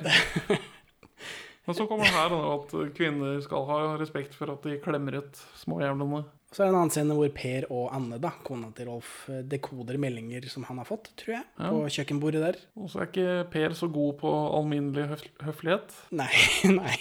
Men 1.65 1.75
så 1.77 1.87
kommer 1.89 2.05
her 2.05 2.33
at 2.37 2.73
kvinner 2.97 3.39
skal 3.41 3.65
ha 3.69 3.77
respekt 3.97 4.35
for 4.37 4.51
at 4.53 4.61
de 4.67 4.75
klemmer 4.83 5.17
ut 5.23 5.39
småjævlene. 5.63 6.23
Så 6.55 6.61
er 6.63 6.67
det 6.69 6.71
en 6.71 6.77
annen 6.79 6.91
scene 6.93 7.15
hvor 7.17 7.31
Per 7.35 7.65
og 7.73 7.89
Anne, 7.91 8.19
da, 8.21 8.29
kona 8.45 8.69
til 8.77 8.87
Rolf, 8.87 9.25
eh, 9.33 9.41
dekoder 9.49 9.97
meldinger 9.99 10.45
som 10.47 10.63
han 10.69 10.77
har 10.79 10.87
fått, 10.87 11.09
tror 11.19 11.33
jeg, 11.33 11.43
Ja. 11.59 11.71
på 11.73 11.81
kjøkkenbordet 11.91 12.43
der. 12.45 12.59
Og 12.79 12.87
så 12.93 13.01
er 13.01 13.09
ikke 13.09 13.49
Per 13.51 13.73
så 13.75 13.89
god 13.91 14.13
på 14.21 14.31
alminnelig 14.55 15.07
høf 15.09 15.23
høflighet. 15.43 15.91
Nei, 16.15 16.29
nei. 16.79 16.95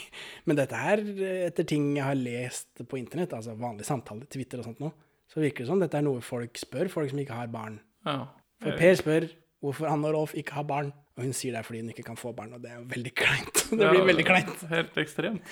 Men 0.49 0.57
dette 0.59 0.75
her, 0.81 1.05
etter 1.47 1.69
ting 1.71 1.93
jeg 1.95 2.03
har 2.09 2.19
lest 2.19 2.83
på 2.89 2.99
internett, 2.99 3.37
altså 3.37 3.55
vanlige 3.55 3.87
samtaler, 3.87 4.27
Twitter 4.33 4.59
og 4.59 4.65
sånt 4.73 4.81
noe, 4.83 4.93
så 5.31 5.41
virker 5.45 5.63
det 5.65 5.71
som 5.71 5.79
dette 5.85 6.01
er 6.01 6.09
noe 6.09 6.21
folk 6.25 6.59
spør, 6.59 6.91
folk 6.91 7.11
som 7.13 7.21
ikke 7.23 7.37
har 7.39 7.53
barn. 7.53 7.79
Ja. 8.09 8.25
For 8.65 8.75
Per 8.81 8.95
spør 8.99 9.29
hvorfor 9.63 9.87
Anne 9.93 10.09
og 10.11 10.15
Rolf 10.19 10.35
ikke 10.35 10.57
har 10.59 10.65
barn, 10.67 10.91
og 11.17 11.23
hun 11.25 11.33
sier 11.37 11.55
det 11.55 11.61
er 11.63 11.67
fordi 11.69 11.81
hun 11.85 11.91
ikke 11.95 12.05
kan 12.07 12.17
få 12.19 12.33
barn, 12.37 12.53
og 12.57 12.63
det 12.65 12.73
er 12.73 12.81
jo 12.81 12.87
veldig 12.91 13.15
kleint. 13.15 13.65
Det 13.71 13.79
blir 13.81 14.01
Ja, 14.01 14.05
veldig 14.11 14.27
kleint. 14.27 14.63
Helt 14.71 14.97
ekstremt. 14.99 15.43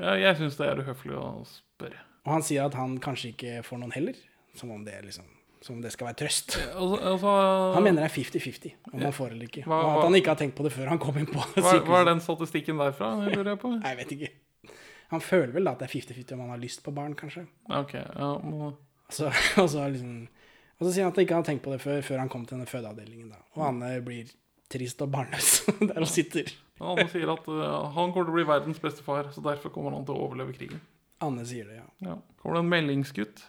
Ja, 0.00 0.14
jeg 0.20 0.36
syns 0.40 0.56
det 0.60 0.66
er 0.68 0.80
uhøflig 0.82 1.16
å 1.16 1.26
spørre. 1.48 2.00
Og 2.26 2.32
han 2.34 2.42
sier 2.44 2.66
at 2.66 2.74
han 2.76 2.96
kanskje 3.00 3.30
ikke 3.34 3.58
får 3.64 3.78
noen 3.80 3.92
heller, 3.94 4.16
som 4.56 4.70
om 4.74 4.82
det, 4.84 4.96
liksom, 5.06 5.28
som 5.64 5.76
om 5.76 5.82
det 5.84 5.92
skal 5.94 6.08
være 6.10 6.18
trøst. 6.24 6.56
Altså, 6.74 6.96
altså, 7.12 7.34
Han 7.76 7.84
mener 7.86 8.02
det 8.02 8.08
er 8.10 8.14
50-50 8.16 8.74
om 8.92 9.04
han 9.06 9.14
får 9.14 9.30
eller 9.36 9.46
ikke. 9.50 9.62
Hva- 9.68 9.78
og 9.84 9.92
at 10.00 10.04
han 10.08 10.18
ikke 10.18 10.32
har 10.34 10.40
tenkt 10.40 10.56
på 10.58 10.66
det 10.66 10.72
før 10.74 10.90
han 10.92 10.98
kom 11.02 11.16
inn 11.20 11.28
på 11.30 11.44
sykehuset. 11.52 11.86
hva 11.88 12.00
er 12.02 12.08
den 12.10 12.20
statistikken 12.24 12.80
derfra, 12.82 13.12
lurer 13.28 13.52
jeg 13.54 13.60
på? 13.62 13.70
Nei, 13.78 13.92
jeg 13.94 14.00
vet 14.02 14.16
ikke. 14.16 14.32
Han 15.12 15.22
føler 15.22 15.52
vel 15.54 15.68
da 15.68 15.76
at 15.76 15.84
det 15.84 15.86
er 15.86 15.94
50-50 16.00 16.34
om 16.34 16.40
han 16.44 16.50
har 16.56 16.62
lyst 16.64 16.82
på 16.82 16.92
barn, 16.96 17.14
kanskje. 17.20 17.44
Ok, 17.70 17.94
ja, 18.00 18.30
må... 18.42 18.72
Så, 19.12 19.28
og, 19.62 19.68
så 19.70 19.84
liksom, 19.92 20.16
og 20.80 20.82
så 20.82 20.90
sier 20.96 21.06
han 21.06 21.12
at 21.14 21.20
han 21.20 21.28
ikke 21.28 21.36
har 21.38 21.46
tenkt 21.46 21.62
på 21.64 21.70
det 21.76 21.78
før, 21.84 22.00
før 22.02 22.24
han 22.24 22.32
kom 22.32 22.42
til 22.48 22.56
denne 22.58 22.66
fødeavdelingen. 22.66 23.28
da. 23.36 23.38
Og 23.54 23.68
Anne 23.68 23.92
blir 24.04 24.32
trist 24.72 25.02
og 25.04 25.10
barnløs 25.14 25.58
der 25.88 25.96
han 25.98 26.08
sitter. 26.10 26.50
Anne 26.82 27.06
sier 27.08 27.32
at 27.32 27.46
uh, 27.48 27.88
han 27.94 28.12
kommer 28.12 28.28
til 28.28 28.34
å 28.34 28.36
bli 28.36 28.46
verdens 28.48 28.80
beste 28.82 29.04
far, 29.06 29.30
så 29.32 29.44
derfor 29.44 29.72
kommer 29.74 29.96
han 29.96 30.06
til 30.06 30.16
å 30.16 30.26
overleve 30.28 30.56
krigen. 30.56 30.82
Anne 31.24 31.46
sier 31.48 31.68
det, 31.68 31.78
ja. 31.78 31.86
Ja. 32.04 32.16
Kommer 32.42 32.58
det 32.58 32.64
en 32.66 32.72
meldingsgutt? 32.74 33.44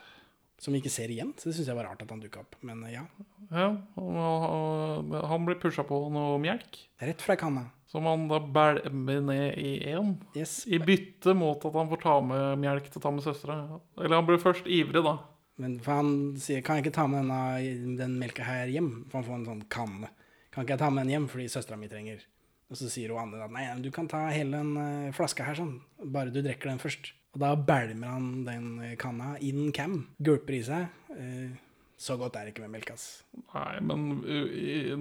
Som 0.58 0.74
vi 0.74 0.80
ikke 0.82 0.90
ser 0.90 1.12
igjen, 1.14 1.36
så 1.38 1.52
det 1.52 1.54
syns 1.54 1.68
jeg 1.70 1.78
var 1.78 1.86
rart 1.86 2.00
at 2.02 2.10
han 2.10 2.22
dukka 2.22 2.42
opp. 2.42 2.56
Men 2.66 2.80
eh, 2.88 2.96
ja, 2.96 3.04
Ja, 3.52 3.68
og, 4.02 4.16
og, 4.18 5.12
han 5.30 5.46
blir 5.46 5.60
pusha 5.62 5.86
på 5.86 6.00
noe 6.10 6.40
melk, 6.42 6.80
rett 6.98 7.22
fra 7.22 7.36
kanna. 7.38 7.68
som 7.88 8.08
han 8.10 8.26
da 8.28 8.40
bælmer 8.42 9.22
ned 9.22 9.60
i 9.62 9.76
én. 9.94 10.16
Yes. 10.36 10.64
I 10.66 10.80
bytte 10.82 11.36
mot 11.38 11.62
at 11.62 11.78
han 11.78 11.92
får 11.92 12.02
ta 12.02 12.16
med 12.26 12.64
melk 12.64 12.90
til 12.90 13.00
å 13.00 13.06
ta 13.06 13.14
med 13.14 13.24
søstera. 13.24 13.60
Eller 14.02 14.18
han 14.18 14.26
blir 14.28 14.42
først 14.42 14.66
ivrig, 14.66 15.06
da. 15.06 15.20
Men 15.62 15.78
for 15.82 16.02
han 16.02 16.12
sier 16.42 16.66
kan 16.66 16.80
jeg 16.80 16.88
ikke 16.88 16.98
ta 16.98 17.06
med 17.10 17.24
denne, 17.24 17.96
den 18.02 18.18
melka 18.20 18.46
her 18.46 18.74
hjem? 18.74 19.06
For 19.12 19.20
han 19.20 19.30
får 19.30 19.38
en 19.38 19.48
sånn 19.52 19.64
kanne. 19.74 20.10
Kan 20.58 20.66
ikke 20.66 20.74
jeg 20.74 20.82
ta 20.82 20.88
med 20.90 21.04
den 21.06 21.12
hjem 21.14 21.26
fordi 21.30 21.44
søstera 21.54 21.78
mi 21.78 21.86
trenger? 21.86 22.24
Og 22.74 22.80
så 22.80 22.88
sier 22.90 23.12
hun 23.14 23.22
andre 23.22 23.46
at 23.46 23.52
nei, 23.54 23.66
du 23.78 23.92
kan 23.94 24.08
ta 24.10 24.24
hele 24.34 24.58
den 24.58 24.72
eh, 24.82 25.12
flaska 25.14 25.46
her 25.46 25.54
sånn, 25.60 25.76
bare 26.02 26.32
du 26.34 26.40
drikker 26.42 26.72
den 26.72 26.80
først. 26.82 27.12
Og 27.36 27.44
da 27.44 27.52
bælmer 27.68 28.10
han 28.10 28.32
den 28.48 28.72
eh, 28.82 28.96
kanna 28.98 29.36
in 29.46 29.70
cam, 29.70 30.00
gulper 30.18 30.56
i 30.58 30.64
seg. 30.66 30.88
Eh, 31.14 31.52
så 32.02 32.16
godt 32.18 32.40
er 32.40 32.48
det 32.48 32.56
ikke 32.56 32.64
med 32.64 32.74
melk, 32.74 32.90
ass. 32.96 33.06
Nei, 33.52 33.76
men 33.86 34.08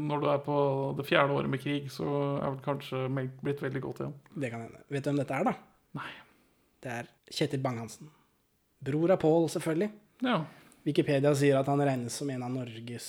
når 0.02 0.20
du 0.20 0.28
er 0.34 0.42
på 0.44 0.58
det 0.98 1.06
fjerde 1.08 1.38
året 1.40 1.52
med 1.54 1.62
krig, 1.64 1.88
så 1.92 2.04
er 2.34 2.50
vel 2.50 2.60
kanskje 2.66 3.00
melk 3.16 3.40
blitt 3.40 3.64
veldig 3.64 3.82
godt 3.86 4.02
igjen. 4.04 4.12
Det 4.36 4.50
kan 4.52 4.66
hende. 4.66 4.82
Vet 4.92 5.06
du 5.06 5.10
hvem 5.10 5.20
dette 5.22 5.38
er, 5.38 5.48
da? 5.48 5.54
Nei. 5.96 6.10
Det 6.84 6.92
er 6.98 7.08
Kjetil 7.32 7.64
Bang-Hansen. 7.64 8.12
Bror 8.84 9.16
av 9.16 9.22
Pål, 9.24 9.48
selvfølgelig. 9.56 9.88
Ja. 10.28 10.36
Wikipedia 10.84 11.32
sier 11.36 11.62
at 11.62 11.72
han 11.72 11.80
regnes 11.84 12.20
som 12.20 12.28
en 12.32 12.44
av 12.44 12.52
Norges 12.52 13.08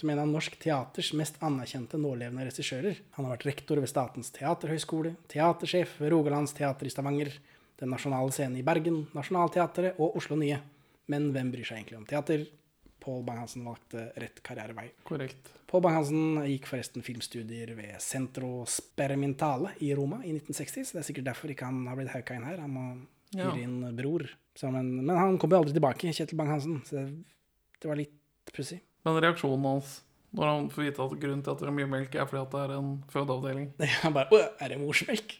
som 0.00 0.10
en 0.10 0.22
av 0.22 0.28
norsk 0.30 0.56
teaters 0.62 1.12
mest 1.18 1.36
anerkjente 1.44 1.98
nålevende 2.00 2.46
regissører. 2.48 2.98
Han 3.16 3.26
har 3.26 3.34
vært 3.36 3.46
rektor 3.50 3.80
ved 3.82 3.90
Statens 3.90 4.32
teaterhøgskole, 4.36 5.14
teatersjef 5.30 5.98
ved 6.00 6.12
Rogalands 6.14 6.54
teater 6.56 6.88
i 6.88 6.92
Stavanger, 6.94 7.32
Den 7.80 7.88
nasjonale 7.94 8.28
scenen 8.32 8.58
i 8.60 8.62
Bergen, 8.66 9.06
Nationaltheatret 9.16 9.96
og 10.00 10.16
Oslo 10.20 10.36
Nye. 10.36 10.58
Men 11.08 11.30
hvem 11.32 11.48
bryr 11.54 11.64
seg 11.64 11.78
egentlig 11.78 11.96
om 11.96 12.04
teater? 12.08 12.42
Pål 13.00 13.22
Bang-Hansen 13.24 13.64
valgte 13.64 14.02
rett 14.20 14.42
karrierevei. 14.44 14.90
Korrekt. 15.08 15.48
Pål 15.70 15.80
Bang-Hansen 15.86 16.42
gikk 16.44 16.66
forresten 16.68 17.00
filmstudier 17.06 17.72
ved 17.78 17.94
Centro 18.04 18.66
Sperimentale 18.68 19.72
i 19.80 19.94
Roma 19.96 20.18
i 20.20 20.34
1960, 20.34 20.84
så 20.90 20.98
det 20.98 21.00
er 21.00 21.08
sikkert 21.08 21.28
derfor 21.30 21.54
ikke 21.54 21.70
han 21.70 21.86
har 21.88 21.96
blitt 21.96 22.12
hauka 22.12 22.36
inn 22.36 22.44
her. 22.50 22.60
Han 22.60 22.74
må 22.76 22.84
Ja. 23.32 23.48
inn 23.56 23.80
bror. 23.96 24.26
Så, 24.58 24.68
men, 24.74 24.90
men 25.06 25.16
han 25.16 25.38
kom 25.38 25.50
jo 25.54 25.60
aldri 25.62 25.72
tilbake, 25.72 26.12
Kjetil 26.12 26.36
Bang-Hansen, 26.36 26.80
så 26.84 26.96
det, 27.00 27.24
det 27.80 27.88
var 27.88 27.96
litt 27.96 28.12
pussig. 28.52 28.80
Men 29.06 29.20
reaksjonen 29.24 29.68
hans 29.68 29.98
når 30.30 30.46
han 30.46 30.68
får 30.70 30.84
vite 30.86 31.02
at 31.02 31.14
grunnen 31.18 31.40
til 31.42 31.50
at 31.50 31.62
det 31.62 31.66
er 31.66 31.74
mye 31.74 31.90
melk, 31.90 32.14
er 32.14 32.28
fordi 32.30 32.42
at 32.44 32.52
det 32.54 32.60
er 32.62 32.74
en 32.76 32.90
fødeavdeling 33.10 33.64
Han 34.04 34.14
bare 34.14 34.30
Å, 34.30 34.42
er 34.62 34.74
det 34.74 34.78
morsmelk? 34.78 35.34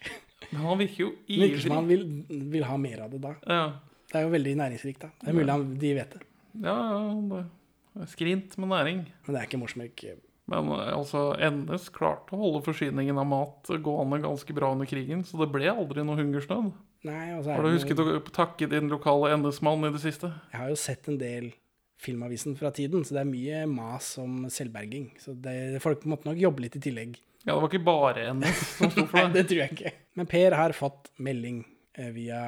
Men 0.50 0.64
han 0.66 0.80
virker 0.80 1.04
jo 1.04 1.10
ivrig. 1.28 1.44
virker 1.44 1.62
som 1.62 1.76
han 1.76 1.86
vil, 1.86 2.02
vil 2.50 2.66
ha 2.66 2.78
mer 2.80 3.04
av 3.04 3.12
det 3.12 3.20
da. 3.22 3.36
Ja, 3.46 3.62
Det 4.10 4.18
er 4.18 4.26
jo 4.26 4.32
veldig 4.32 4.56
næringsrikt, 4.58 5.04
da. 5.04 5.12
Det 5.20 5.30
er 5.30 5.36
mulig 5.36 5.54
han, 5.54 5.68
de 5.78 5.92
vet 5.94 6.16
det. 6.16 6.24
ja, 6.64 6.74
ja 6.74 7.44
det 7.90 8.06
er 8.06 8.10
skrint 8.10 8.56
med 8.58 8.70
næring. 8.70 9.00
Men 9.26 9.34
det 9.34 9.40
er 9.40 9.48
ikke 9.48 9.58
morsmelk. 9.60 10.04
Men 10.50 10.68
eh, 10.74 10.90
altså, 10.94 11.22
NS 11.38 11.88
klarte 11.94 12.34
å 12.34 12.40
holde 12.40 12.62
forsyningen 12.66 13.18
av 13.18 13.26
mat 13.30 13.70
gående 13.82 14.20
ganske 14.24 14.54
bra 14.56 14.72
under 14.74 14.88
krigen, 14.90 15.24
så 15.26 15.40
det 15.42 15.50
ble 15.54 15.70
aldri 15.70 16.04
noe 16.06 16.18
hungersnød. 16.18 16.70
Nei, 17.06 17.24
Har 17.46 17.64
du 17.64 17.70
husket 17.72 17.98
noe, 17.98 18.18
å 18.18 18.34
takke 18.34 18.68
din 18.70 18.90
lokale 18.92 19.32
NS-mann 19.38 19.86
i 19.88 19.92
det 19.94 20.02
siste? 20.02 20.32
Jeg 20.52 20.62
har 20.62 20.72
jo 20.72 20.78
sett 20.78 21.08
en 21.08 21.18
del 21.20 21.52
Filmavisen 22.00 22.54
fra 22.56 22.70
tiden, 22.72 23.02
så 23.04 23.16
det 23.16 23.22
er 23.24 23.28
mye 23.28 23.64
mas 23.68 24.14
om 24.22 24.46
selvberging. 24.52 25.10
Så 25.20 25.34
det, 25.36 25.80
folk 25.84 26.06
måtte 26.08 26.30
nok 26.30 26.40
jobbe 26.40 26.64
litt 26.64 26.78
i 26.78 26.84
tillegg. 26.86 27.18
Ja, 27.44 27.54
det 27.54 27.58
var 27.62 27.68
ikke 27.70 27.84
bare 27.86 28.24
NS 28.36 28.62
som 28.78 28.92
sto 28.92 29.04
Nei, 29.04 29.10
for 29.10 29.26
det. 29.28 29.34
det 29.36 29.44
tror 29.50 29.60
jeg 29.62 29.76
ikke. 29.76 29.92
Men 30.20 30.28
Per 30.30 30.56
har 30.56 30.76
fått 30.76 31.10
melding 31.24 31.60
eh, 31.96 32.10
via 32.16 32.40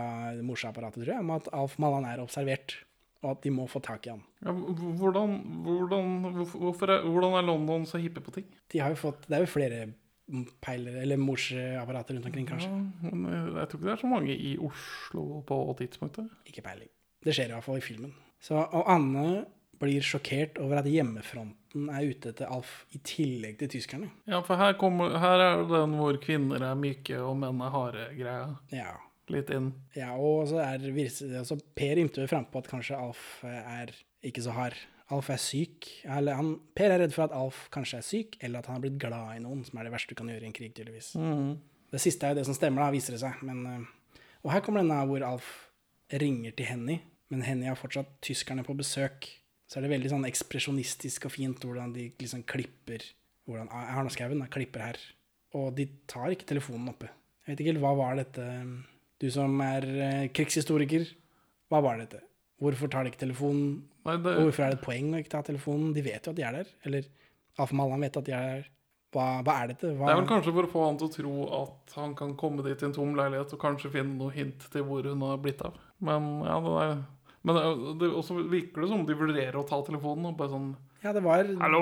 morsapparatet, 0.44 1.02
tror 1.02 1.12
jeg, 1.14 1.24
om 1.24 1.34
at 1.36 1.48
Alf 1.56 1.78
Mallan 1.82 2.08
er 2.08 2.20
observert, 2.24 2.78
og 3.22 3.36
at 3.36 3.44
de 3.44 3.52
må 3.54 3.68
få 3.70 3.80
tak 3.84 4.08
i 4.08 4.12
han. 4.14 4.22
Ja, 4.42 4.52
hvordan, 4.52 5.36
hvordan, 5.68 6.08
hvorfor, 6.56 6.90
er, 6.96 7.04
hvordan 7.06 7.36
er 7.38 7.46
London 7.46 7.84
så 7.88 8.00
hippe 8.02 8.24
på 8.24 8.34
ting? 8.34 8.48
De 8.72 8.80
har 8.82 8.92
jo 8.92 8.98
fått, 9.04 9.28
Det 9.28 9.36
er 9.38 9.44
jo 9.46 9.52
flere 9.52 9.84
peilere, 10.64 11.02
eller 11.04 11.20
morsapparater 11.20 12.16
rundt 12.16 12.26
omkring, 12.30 12.48
kanskje. 12.48 12.70
Ja, 12.72 13.12
men 13.12 13.28
jeg, 13.32 13.46
jeg 13.60 13.68
tror 13.70 13.80
ikke 13.80 13.88
det 13.88 13.94
er 13.94 14.02
så 14.02 14.10
mange 14.10 14.34
i 14.36 14.52
Oslo 14.64 15.24
på 15.46 15.62
tidspunktet. 15.80 16.28
Ikke 16.48 16.64
peiling. 16.64 16.90
Det 17.22 17.34
skjer 17.36 17.52
i 17.52 17.56
hvert 17.56 17.66
fall 17.66 17.78
i 17.78 17.84
filmen. 17.84 18.12
Så, 18.42 18.58
og 18.58 18.88
Anne 18.90 19.44
blir 19.82 20.04
sjokkert 20.06 20.58
over 20.62 20.80
at 20.80 20.88
hjemmefronten 20.90 21.88
er 21.90 22.06
ute 22.10 22.30
etter 22.32 22.50
Alf 22.52 22.82
i 22.94 23.00
tillegg 23.06 23.58
til 23.60 23.70
tyskerne. 23.76 24.10
Ja, 24.30 24.42
for 24.46 24.60
her, 24.60 24.76
kommer, 24.78 25.16
her 25.22 25.42
er 25.42 25.64
den 25.70 25.96
hvor 25.98 26.18
kvinner 26.22 26.62
er 26.66 26.78
myke 26.78 27.18
og 27.22 27.36
menn 27.40 27.62
er 27.62 27.74
harde 27.74 28.06
greia. 28.18 28.52
Ja. 28.74 28.92
Litt 29.30 29.52
inn. 29.54 29.70
ja 29.94 30.10
og 30.18 30.48
så 30.50 30.58
er 30.60 30.82
altså 31.38 31.56
Per 31.78 32.00
ymter 32.02 32.26
frampå 32.28 32.58
at 32.58 32.68
kanskje 32.68 32.98
Alf 32.98 33.44
er 33.46 33.94
ikke 34.26 34.42
så 34.44 34.54
hard. 34.56 34.76
Alf 35.12 35.30
er 35.30 35.40
syk. 35.40 35.88
Eller 36.04 36.38
han, 36.38 36.56
per 36.76 36.92
er 36.92 37.02
redd 37.04 37.14
for 37.14 37.26
at 37.26 37.36
Alf 37.36 37.66
kanskje 37.74 38.00
er 38.00 38.06
syk, 38.06 38.38
eller 38.42 38.60
at 38.60 38.70
han 38.70 38.78
har 38.78 38.84
blitt 38.84 38.98
glad 39.02 39.36
i 39.36 39.42
noen, 39.44 39.62
som 39.66 39.78
er 39.78 39.86
det 39.86 39.94
verste 39.94 40.14
du 40.14 40.18
kan 40.18 40.30
gjøre 40.32 40.46
i 40.46 40.50
en 40.50 40.56
krig, 40.56 40.74
tydeligvis. 40.76 41.14
Mm. 41.18 41.54
Det 41.92 42.00
siste 42.02 42.26
er 42.26 42.34
jo 42.34 42.40
det 42.40 42.48
som 42.48 42.56
stemmer, 42.56 42.84
da, 42.84 42.94
viser 42.94 43.16
det 43.16 43.22
seg. 43.22 43.40
Men, 43.46 43.62
eh, 43.68 44.20
og 44.42 44.54
her 44.54 44.64
kommer 44.64 44.82
denne 44.82 45.00
hvor 45.08 45.26
Alf 45.26 45.50
ringer 46.12 46.54
til 46.56 46.68
Henny, 46.68 46.98
men 47.32 47.46
Henny 47.46 47.70
har 47.70 47.78
fortsatt 47.80 48.10
tyskerne 48.24 48.64
på 48.66 48.76
besøk. 48.76 49.26
Så 49.64 49.78
er 49.78 49.86
det 49.86 49.94
veldig 49.94 50.10
sånn 50.12 50.28
ekspresjonistisk 50.28 51.30
og 51.30 51.32
fint 51.32 51.64
hvordan 51.64 51.94
de 51.94 52.10
liksom 52.20 52.44
klipper 52.44 53.06
hvordan 53.48 53.70
Erna 53.72 54.12
Skauen 54.12 54.44
klipper 54.52 54.84
her. 54.84 54.98
Og 55.56 55.72
de 55.76 55.86
tar 56.08 56.32
ikke 56.32 56.48
telefonen 56.48 56.92
oppe. 56.92 57.08
Jeg 57.42 57.54
vet 57.56 57.64
ikke 57.64 57.82
hva 57.82 57.94
var 57.98 58.18
dette 58.20 58.44
Du 59.22 59.28
som 59.30 59.54
er 59.64 59.86
eh, 59.86 60.28
krigshistoriker, 60.34 61.06
hva 61.70 61.80
var 61.84 62.00
dette? 62.00 62.20
Hvorfor 62.62 62.90
tar 62.90 63.04
de 63.04 63.12
ikke 63.12 63.22
telefonen? 63.22 63.80
Hvorfor 64.02 64.64
er 64.64 64.72
det 64.72 64.80
et 64.80 64.84
poeng 64.84 65.12
å 65.14 65.20
ikke 65.22 65.32
ta 65.34 65.42
telefonen? 65.46 65.92
De 65.94 66.02
vet 66.04 66.26
jo 66.26 66.34
at 66.34 66.38
de 66.38 66.44
er 66.46 66.56
der. 66.58 66.72
Eller 66.86 67.06
Alf 67.62 67.72
Mallan 67.76 68.02
vet 68.02 68.18
at 68.18 68.26
de 68.26 68.34
er 68.34 68.48
der. 68.48 68.68
Hva, 69.12 69.26
hva 69.44 69.56
er 69.60 69.72
dette? 69.72 69.92
Hva, 69.92 70.08
Det 70.08 70.14
er 70.14 70.20
vel 70.20 70.28
kanskje 70.30 70.54
for 70.56 70.66
å 70.66 70.72
få 70.72 70.84
han 70.86 70.98
til 70.98 71.08
å 71.08 71.14
tro 71.16 71.32
at 71.58 71.96
han 72.00 72.14
kan 72.18 72.36
komme 72.40 72.64
dit 72.66 72.82
i 72.82 72.86
en 72.88 72.94
tom 72.96 73.16
leilighet 73.18 73.54
og 73.54 73.60
kanskje 73.62 73.92
finne 73.94 74.16
noe 74.16 74.32
hint 74.34 74.64
til 74.72 74.86
hvor 74.88 75.06
hun 75.06 75.24
har 75.26 75.42
blitt 75.42 75.60
av. 75.66 75.76
Men 76.02 76.30
ja, 76.46 76.56
det 76.64 76.76
er 76.86 76.94
Men 77.42 77.58
det, 77.58 77.62
det 78.02 78.10
også 78.14 78.36
virker 78.46 78.84
det 78.84 78.90
som 78.92 79.06
de 79.06 79.16
vurderer 79.18 79.56
å 79.58 79.64
ta 79.66 79.80
telefonen 79.86 80.30
og 80.30 80.36
bare 80.38 80.52
sånn 80.52 80.68
Ja, 81.02 81.10
det 81.14 81.24
var 81.24 81.48
Hallo, 81.58 81.80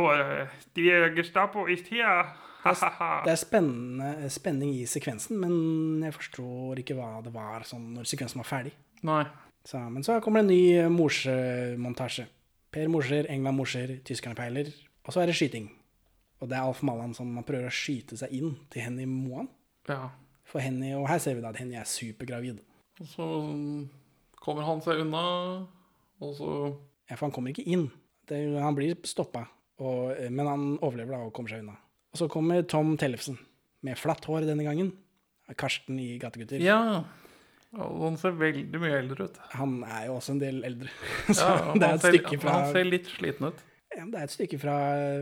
de 0.76 0.86
er 0.88 1.10
Gestapo 1.16 1.66
i 1.68 1.76
tida. 1.76 2.30
Det 2.60 3.32
er 3.32 3.38
spennende, 3.40 4.28
spenning 4.32 4.72
i 4.76 4.86
sekvensen, 4.88 5.38
men 5.40 6.02
jeg 6.04 6.16
forstår 6.16 6.82
ikke 6.82 6.96
hva 6.98 7.20
det 7.24 7.32
var 7.32 7.64
sånn 7.68 7.94
når 7.96 8.08
sekvensen 8.08 8.40
var 8.42 8.48
ferdig. 8.48 8.74
Nei. 9.08 9.22
Så, 9.64 9.80
men 9.92 10.04
så 10.04 10.18
kommer 10.24 10.40
det 10.40 10.46
en 10.46 10.52
ny 10.52 10.62
eh, 10.76 10.92
morsemontasje. 10.92 12.26
Per 12.70 12.88
morser, 12.92 13.28
England 13.32 13.58
morser, 13.58 13.94
tyskerne 14.06 14.36
peiler. 14.38 14.70
Og 15.04 15.12
så 15.12 15.22
er 15.22 15.30
det 15.30 15.36
skyting. 15.38 15.70
Og 16.40 16.48
det 16.48 16.56
er 16.56 16.64
Alf 16.68 16.82
Mallan 16.86 17.12
som 17.16 17.28
man 17.34 17.44
prøver 17.48 17.68
å 17.68 17.74
skyte 17.74 18.16
seg 18.20 18.32
inn 18.36 18.54
til 18.72 18.84
Henny 18.86 19.06
Moan. 19.08 19.50
Ja. 19.88 20.10
For 20.48 20.62
Henny, 20.64 20.92
og 20.96 21.08
her 21.10 21.20
ser 21.22 21.36
vi 21.36 21.44
da 21.44 21.52
at 21.52 21.60
Henny 21.60 21.76
er 21.78 21.88
supergravid. 21.88 22.60
Og 23.00 23.08
så 23.08 23.26
mm, 23.26 23.82
kommer 24.42 24.64
han 24.66 24.80
seg 24.84 25.02
unna, 25.04 25.22
og 26.20 26.34
så 26.38 26.50
Ja, 27.10 27.16
for 27.16 27.26
han 27.28 27.32
kommer 27.34 27.52
ikke 27.54 27.66
inn. 27.66 27.88
Det, 28.30 28.38
han 28.62 28.76
blir 28.76 28.94
stoppa, 29.08 29.46
eh, 29.80 30.28
men 30.30 30.46
han 30.46 30.66
overlever 30.78 31.16
da 31.16 31.22
og 31.26 31.32
kommer 31.36 31.50
seg 31.54 31.64
unna. 31.64 31.76
Og 32.12 32.18
så 32.20 32.28
kommer 32.30 32.62
Tom 32.68 32.96
Tellefsen, 33.00 33.38
med 33.86 33.98
flatt 33.98 34.24
hår 34.28 34.46
denne 34.48 34.66
gangen. 34.66 34.92
Karsten 35.58 35.96
i 35.98 36.12
Gategutter. 36.22 36.62
Ja. 36.62 37.02
Og 37.74 38.00
han 38.04 38.16
ser 38.18 38.36
veldig 38.38 38.78
mye 38.82 38.96
eldre 39.00 39.26
ut. 39.28 39.36
Han 39.56 39.80
er 39.86 40.06
jo 40.08 40.16
også 40.18 40.32
en 40.36 40.40
del 40.42 40.60
eldre. 40.66 40.90
Så 41.30 41.42
Ja, 41.46 41.72
det 41.74 41.82
er 41.82 41.88
han 41.88 41.98
et 41.98 42.02
ser- 42.04 42.14
stykke 42.16 42.38
fra 42.42 42.54
Han 42.56 42.72
ser 42.74 42.86
litt 42.86 43.10
sliten 43.10 43.46
ut. 43.50 43.60
Ja, 43.90 44.04
det 44.06 44.18
er 44.20 44.22
et 44.28 44.34
stykke 44.36 44.58
fra 44.62 44.76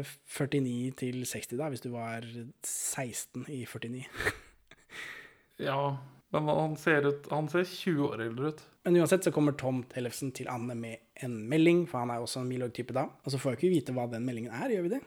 49 0.04 0.90
til 1.00 1.22
60, 1.24 1.56
da, 1.56 1.68
hvis 1.72 1.80
du 1.84 1.88
var 1.94 2.24
16 2.64 3.46
i 3.48 3.62
49. 3.64 4.04
Ja, 5.58 5.96
men 6.30 6.48
han 6.48 6.76
ser 6.78 7.06
ut 7.08 7.24
Han 7.32 7.48
ser 7.50 7.64
20 7.66 8.04
år 8.12 8.20
eldre 8.28 8.52
ut. 8.52 8.60
Men 8.88 9.02
uansett 9.02 9.24
så 9.24 9.30
kommer 9.32 9.52
Tom 9.52 9.82
Tellefsen 9.84 10.30
til 10.32 10.46
Anne 10.48 10.72
med 10.72 10.96
en 11.20 11.34
melding, 11.50 11.82
for 11.84 12.00
han 12.00 12.08
er 12.08 12.22
også 12.24 12.40
en 12.40 12.46
Milorg-type 12.48 12.94
da. 12.96 13.02
Og 13.20 13.34
så 13.34 13.36
får 13.36 13.52
jeg 13.52 13.58
ikke 13.58 13.72
vite 13.74 13.92
hva 13.92 14.06
den 14.08 14.24
meldingen 14.24 14.54
er, 14.56 14.70
gjør 14.72 14.86
vi 14.86 14.92
det? 14.94 15.00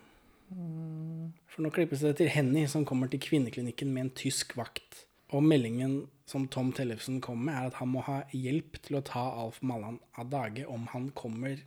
For 1.49 1.65
nå 1.65 1.71
klippes 1.73 2.03
det 2.05 2.11
til 2.19 2.29
Henny 2.29 2.67
som 2.69 2.83
kommer 2.85 3.09
til 3.09 3.23
kvinneklinikken 3.23 3.89
med 3.89 4.03
en 4.03 4.11
tysk 4.19 4.53
vakt. 4.59 4.99
Og 5.33 5.41
meldingen 5.41 5.95
som 6.29 6.45
Tom 6.53 6.69
Tellefsen 6.77 7.17
kommer 7.25 7.47
med, 7.47 7.57
er 7.57 7.71
at 7.71 7.79
han 7.79 7.89
må 7.89 8.03
ha 8.05 8.19
hjelp 8.37 8.77
til 8.85 8.99
å 8.99 9.01
ta 9.07 9.23
Alf 9.47 9.57
Mallan 9.65 9.97
av 10.13 10.29
dage 10.29 10.67
om 10.69 10.85
han 10.91 11.09
kommer 11.17 11.63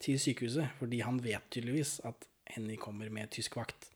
til 0.00 0.16
sykehuset, 0.22 0.72
fordi 0.78 1.02
han 1.04 1.20
vet 1.20 1.50
tydeligvis 1.52 1.98
at 2.08 2.24
Henny 2.54 2.78
kommer 2.80 3.12
med 3.12 3.28
tysk 3.36 3.60
vakt. 3.60 3.90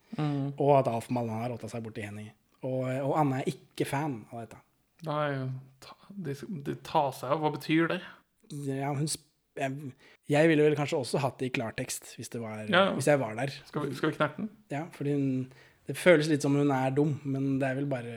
Og 0.61 0.75
at 0.77 0.93
Alf 0.93 1.09
Mallan 1.09 1.41
har 1.41 1.55
rotta 1.55 1.73
seg 1.73 1.89
borti 1.89 2.05
Henny. 2.05 2.29
Og, 2.69 2.85
og 2.85 3.17
Anne 3.17 3.41
er 3.41 3.49
ikke 3.55 3.89
fan 3.89 4.27
av 4.29 4.45
dette. 4.45 4.61
Nei, 5.07 5.27
ta, 5.83 5.97
de, 6.15 6.35
de 6.67 6.75
tar 6.87 7.11
seg 7.17 7.33
av. 7.35 7.41
Hva 7.43 7.51
betyr 7.57 7.89
det? 7.91 8.01
Ja, 8.69 8.93
hun, 8.95 9.09
jeg, 9.59 9.93
jeg 10.31 10.49
ville 10.51 10.65
vel 10.69 10.77
kanskje 10.79 11.01
også 11.01 11.21
hatt 11.25 11.41
det 11.41 11.51
i 11.51 11.55
klartekst 11.57 12.15
hvis, 12.19 12.31
det 12.33 12.41
var, 12.43 12.63
Ja. 12.71 12.85
hvis 12.97 13.09
jeg 13.11 13.21
var 13.21 13.35
der. 13.39 13.53
Skal 13.69 13.89
vi, 13.89 13.97
skal 13.99 14.13
vi 14.13 14.17
knerte 14.21 14.43
den? 14.45 14.51
Ja, 14.73 14.85
fordi 14.95 15.17
hun, 15.17 15.27
det 15.89 15.97
føles 15.99 16.29
litt 16.31 16.45
som 16.45 16.55
hun 16.57 16.71
er 16.75 16.95
dum, 16.95 17.17
men 17.25 17.57
det 17.61 17.69
er 17.73 17.79
vel 17.81 17.89
bare 17.91 18.15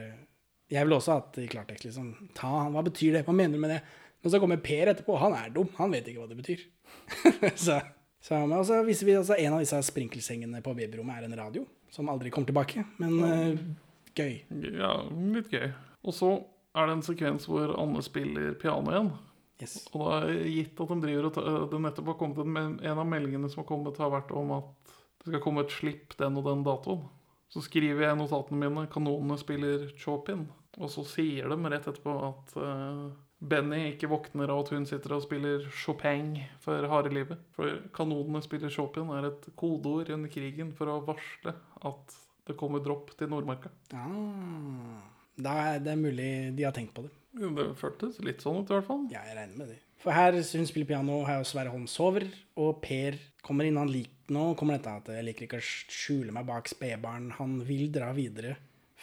Jeg 0.72 0.86
ville 0.86 0.98
også 0.98 1.16
hatt 1.20 1.34
det 1.38 1.44
i 1.46 1.52
klartekst, 1.52 1.86
liksom. 1.90 2.14
Ta 2.38 2.50
han, 2.64 2.74
hva 2.74 2.82
betyr 2.86 3.18
det? 3.20 3.26
Hva 3.28 3.34
mener 3.38 3.58
du 3.58 3.62
med 3.66 3.76
det? 3.76 3.82
Men 4.24 4.34
så 4.34 4.40
kommer 4.42 4.58
Per 4.66 4.90
etterpå, 4.90 5.18
han 5.22 5.36
er 5.38 5.52
dum, 5.54 5.68
han 5.78 5.92
vet 5.94 6.08
ikke 6.10 6.24
hva 6.24 6.30
det 6.32 6.40
betyr. 6.40 6.64
så, 7.66 7.76
så, 8.18 8.40
men 8.48 8.56
også 8.58 8.80
viser 8.88 9.06
vi 9.10 9.18
også 9.20 9.38
en 9.38 9.54
av 9.54 9.62
disse 9.62 9.78
sprinkelsengene 9.86 10.62
på 10.66 10.74
babyrommet 10.78 11.20
er 11.20 11.28
en 11.28 11.38
radio, 11.38 11.62
som 11.94 12.10
aldri 12.10 12.32
kommer 12.34 12.50
tilbake. 12.50 12.82
Men 12.98 13.14
eh, 13.28 13.62
gøy. 14.18 14.34
Ja, 14.80 14.96
litt 15.36 15.54
gøy. 15.54 15.68
Og 16.06 16.18
så 16.18 16.32
er 16.76 16.90
det 16.90 16.98
en 16.98 17.06
sekvens 17.08 17.48
hvor 17.50 17.74
Anne 17.80 18.04
spiller 18.06 18.54
piano 18.60 18.92
igjen. 18.92 19.12
Yes. 19.64 19.78
Og 19.94 20.02
da 20.04 20.16
er 20.26 20.48
gitt 20.52 20.80
at 20.84 20.92
de 20.92 20.98
driver 21.06 21.30
og 21.30 21.36
ta, 21.36 21.44
det 21.72 21.82
nettopp 21.86 22.10
har 22.12 22.18
kommet 22.20 22.42
en, 22.44 22.80
en 22.84 23.02
av 23.02 23.08
meldingene 23.08 23.50
som 23.52 23.64
har 23.64 23.70
kommet, 23.70 24.02
har 24.04 24.12
vært 24.12 24.34
om 24.36 24.52
at 24.58 24.96
det 25.24 25.32
skal 25.32 25.44
komme 25.44 25.64
et 25.64 25.74
slipp 25.74 26.18
den 26.20 26.36
og 26.38 26.50
den 26.50 26.66
datoen. 26.66 27.06
Så 27.50 27.64
skriver 27.64 28.04
jeg 28.04 28.18
i 28.18 28.20
notatene 28.20 28.60
mine 28.60 28.88
'Kanonene 28.92 29.38
spiller 29.40 29.88
Chopin'. 29.96 30.48
Og 30.76 30.92
så 30.92 31.06
sier 31.08 31.48
de 31.48 31.72
rett 31.72 31.88
etterpå 31.88 32.16
at 32.28 32.56
uh, 32.60 33.14
Benny 33.40 33.94
ikke 33.94 34.10
våkner 34.12 34.52
av 34.52 34.66
at 34.66 34.74
hun 34.76 34.88
sitter 34.90 35.16
og 35.16 35.24
spiller 35.24 35.64
Chopin 35.72 36.36
for 36.60 36.88
harde 36.92 37.14
livet. 37.16 37.40
For 37.56 37.80
'Kanonene 37.96 38.44
spiller 38.44 38.74
Chopin' 38.74 39.14
er 39.16 39.30
et 39.32 39.50
kodeord 39.56 40.12
under 40.12 40.30
krigen 40.30 40.76
for 40.76 40.92
å 40.92 41.00
varsle 41.08 41.56
at 41.86 42.18
det 42.46 42.58
kommer 42.60 42.84
dropp 42.84 43.16
til 43.18 43.32
Nordmarka. 43.32 43.72
Ah, 43.96 45.15
da 45.36 45.56
er 45.74 45.84
det 45.84 45.98
mulig 46.00 46.30
de 46.56 46.66
har 46.68 46.76
tenkt 46.76 46.96
på 46.96 47.06
det. 47.06 47.14
Det 47.36 47.72
føltes 47.80 48.22
litt 48.24 48.44
sånn 48.44 48.62
ut, 48.62 48.70
i 48.70 48.78
hvert 48.78 48.88
fall. 48.88 49.06
Ja, 49.12 49.26
jeg 49.28 49.36
regner 49.38 49.60
med 49.60 49.74
det. 49.74 49.80
For 50.00 50.16
her 50.16 50.36
hun 50.38 50.68
spiller 50.70 50.88
piano, 50.88 51.24
her 51.28 51.42
jo 51.42 51.48
Sverre 51.50 51.72
Holm 51.74 51.88
sover, 51.90 52.28
og 52.62 52.78
Per 52.84 53.18
kommer 53.46 53.68
inn. 53.68 53.80
Han 53.82 53.92
liker 53.92 54.16
nå 54.34 54.56
kommer 54.58 54.80
dette 54.80 54.90
at 54.90 55.10
jeg 55.14 55.26
liker 55.28 55.46
ikke 55.46 55.60
å 55.62 55.66
skjule 55.66 56.34
meg 56.34 56.48
bak 56.48 56.70
spedbarn. 56.70 57.30
Han 57.38 57.60
vil 57.68 57.92
dra 57.94 58.10
videre 58.16 58.56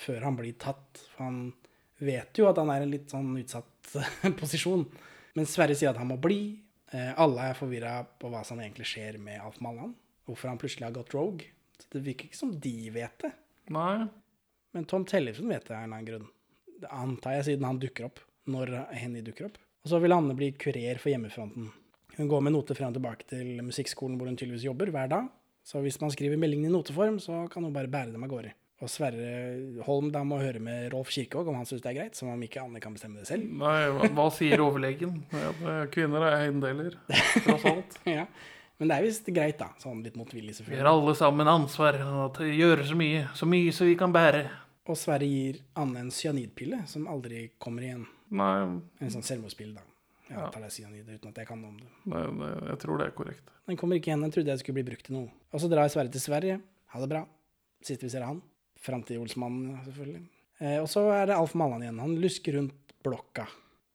før 0.03 0.25
han 0.27 0.39
blir 0.39 0.57
tatt. 0.59 1.03
For 1.13 1.27
han 1.29 1.43
vet 2.03 2.41
jo 2.41 2.49
at 2.51 2.59
han 2.59 2.73
er 2.75 2.83
i 2.83 2.89
en 2.89 2.95
litt 2.95 3.13
sånn 3.13 3.31
utsatt 3.39 3.93
posisjon. 4.41 4.87
Men 5.39 5.49
Sverre 5.49 5.77
sier 5.79 5.93
at 5.93 6.01
han 6.01 6.11
må 6.11 6.19
bli. 6.23 6.41
Eh, 6.91 7.13
alle 7.21 7.51
er 7.51 7.59
forvirra 7.59 8.01
på 8.19 8.33
hva 8.33 8.43
som 8.47 8.61
egentlig 8.61 8.89
skjer 8.91 9.21
med 9.23 9.41
Alf 9.43 9.61
Mallan. 9.65 9.95
Hvorfor 10.27 10.51
han 10.51 10.59
plutselig 10.61 10.89
har 10.89 10.97
gått 10.97 11.15
rogue. 11.15 11.47
Så 11.79 11.95
det 11.95 12.05
virker 12.07 12.31
ikke 12.31 12.41
som 12.41 12.57
de 12.63 12.77
vet 12.95 13.15
det. 13.23 13.33
Nei. 13.75 14.09
Men 14.73 14.89
Tom 14.89 15.05
Tellefsen 15.09 15.51
vet 15.53 15.67
det 15.69 15.77
av 15.77 15.83
en 15.83 15.85
eller 15.85 15.99
annen 15.99 16.09
grunn. 16.09 16.31
Det 16.83 16.91
antar 16.91 17.39
jeg 17.39 17.49
siden 17.51 17.69
han 17.69 17.81
dukker 17.83 18.09
opp. 18.09 18.23
Når 18.51 18.73
Henny 18.99 19.21
dukker 19.23 19.47
opp. 19.51 19.61
Og 19.85 19.93
så 19.93 20.01
vil 20.03 20.15
Anne 20.15 20.35
bli 20.39 20.51
kurer 20.59 20.99
for 21.03 21.13
hjemmefronten. 21.13 21.69
Hun 22.17 22.29
går 22.29 22.43
med 22.45 22.55
noter 22.55 22.77
frem 22.79 22.91
og 22.91 22.97
tilbake 22.99 23.29
til 23.31 23.63
musikkskolen 23.65 24.19
hvor 24.19 24.29
hun 24.29 24.37
tydeligvis 24.39 24.67
jobber, 24.67 24.91
hver 24.95 25.09
dag. 25.13 25.31
Så 25.65 25.81
hvis 25.85 26.01
man 26.03 26.11
skriver 26.11 26.41
meldingen 26.41 26.71
i 26.71 26.75
noteform, 26.75 27.21
så 27.23 27.45
kan 27.53 27.65
hun 27.65 27.75
bare 27.75 27.91
bære 27.91 28.13
dem 28.15 28.27
av 28.27 28.33
gårde. 28.33 28.53
Og 28.83 28.91
Sverre 28.91 29.83
Holm 29.87 30.09
da 30.11 30.25
må 30.27 30.41
høre 30.43 30.59
med 30.63 30.89
Rolf 30.91 31.13
Kirkevåg 31.15 31.53
om 31.53 31.61
han 31.61 31.69
syns 31.69 31.85
det 31.85 31.93
er 31.93 31.99
greit, 32.01 32.19
som 32.19 32.33
om 32.33 32.41
ikke 32.43 32.65
Anne 32.65 32.83
kan 32.83 32.95
bestemme 32.97 33.21
det 33.21 33.29
selv. 33.29 33.47
Nei, 33.61 34.09
hva, 34.11 34.27
sier 34.35 34.63
overlegen? 34.65 35.21
Kvinner 35.95 36.27
er 36.27 36.39
eiendeler, 36.41 36.97
tross 37.45 37.69
alt. 37.71 37.95
ja. 38.19 38.27
Men 38.81 38.91
det 38.91 38.97
er 38.97 39.07
visst 39.07 39.29
greit, 39.31 39.61
da. 39.61 39.69
Sånn 39.79 40.01
litt 40.03 40.17
motvillig, 40.19 40.57
selvfølgelig. 40.57 40.81
Vi 40.81 40.83
har 40.83 40.91
alle 40.91 41.15
sammen 41.15 41.51
ansvar 41.53 42.01
gjøre 42.43 42.89
så 42.89 42.99
mye, 42.99 43.29
så 43.39 43.47
mye 43.47 43.75
som 43.77 43.87
vi 43.87 43.95
kan 44.01 44.15
bære. 44.15 44.43
Og 44.91 44.97
Sverre 44.99 45.27
gir 45.29 45.61
Anne 45.79 46.01
en 46.03 46.11
cyanidpille 46.11 46.81
som 46.91 47.07
aldri 47.07 47.51
kommer 47.63 47.83
igjen. 47.87 48.07
Nei, 48.35 48.81
En 49.01 49.11
sånn 49.15 49.23
selvmordspille, 49.23 49.75
da. 49.75 49.83
Jeg 50.29 50.39
Ja. 50.39 50.49
tar 50.51 50.61
det 50.63 50.71
cyanid 50.73 51.07
uten 51.09 51.29
at 51.29 51.35
jeg 51.37 51.47
kan 51.47 51.61
noe 51.61 51.69
om 51.69 51.77
det. 51.79 51.87
nei, 52.07 52.27
nei, 52.33 52.69
jeg 52.71 52.79
tror 52.79 52.99
det 52.99 53.07
er 53.07 53.11
korrekt. 53.11 53.51
Den 53.67 53.77
kommer 53.77 53.97
ikke 53.97 54.09
igjen. 54.11 54.23
Den 54.23 54.31
trodde 54.33 54.47
jeg 54.47 54.59
skulle 54.59 54.83
bli 54.83 54.91
brukt 54.91 55.05
til 55.05 55.15
noe. 55.15 55.31
Og 55.53 55.61
så 55.61 55.69
drar 55.71 55.89
Sverre 55.89 56.11
til 56.11 56.21
Sverige. 56.21 56.61
Ha 56.89 57.01
det 57.01 57.09
bra. 57.09 57.27
Siste 57.83 58.03
vi 58.03 58.09
ser 58.09 58.23
han. 58.25 58.41
Fram 58.77 59.03
til 59.05 59.19
Olsmannen, 59.21 59.79
selvfølgelig. 59.85 60.23
Eh, 60.61 60.79
og 60.81 60.89
så 60.89 61.11
er 61.13 61.27
det 61.27 61.37
Alf 61.37 61.55
Mallan 61.55 61.83
igjen. 61.83 61.99
Han 62.01 62.17
lusker 62.21 62.55
rundt 62.59 62.73
blokka. 63.05 63.47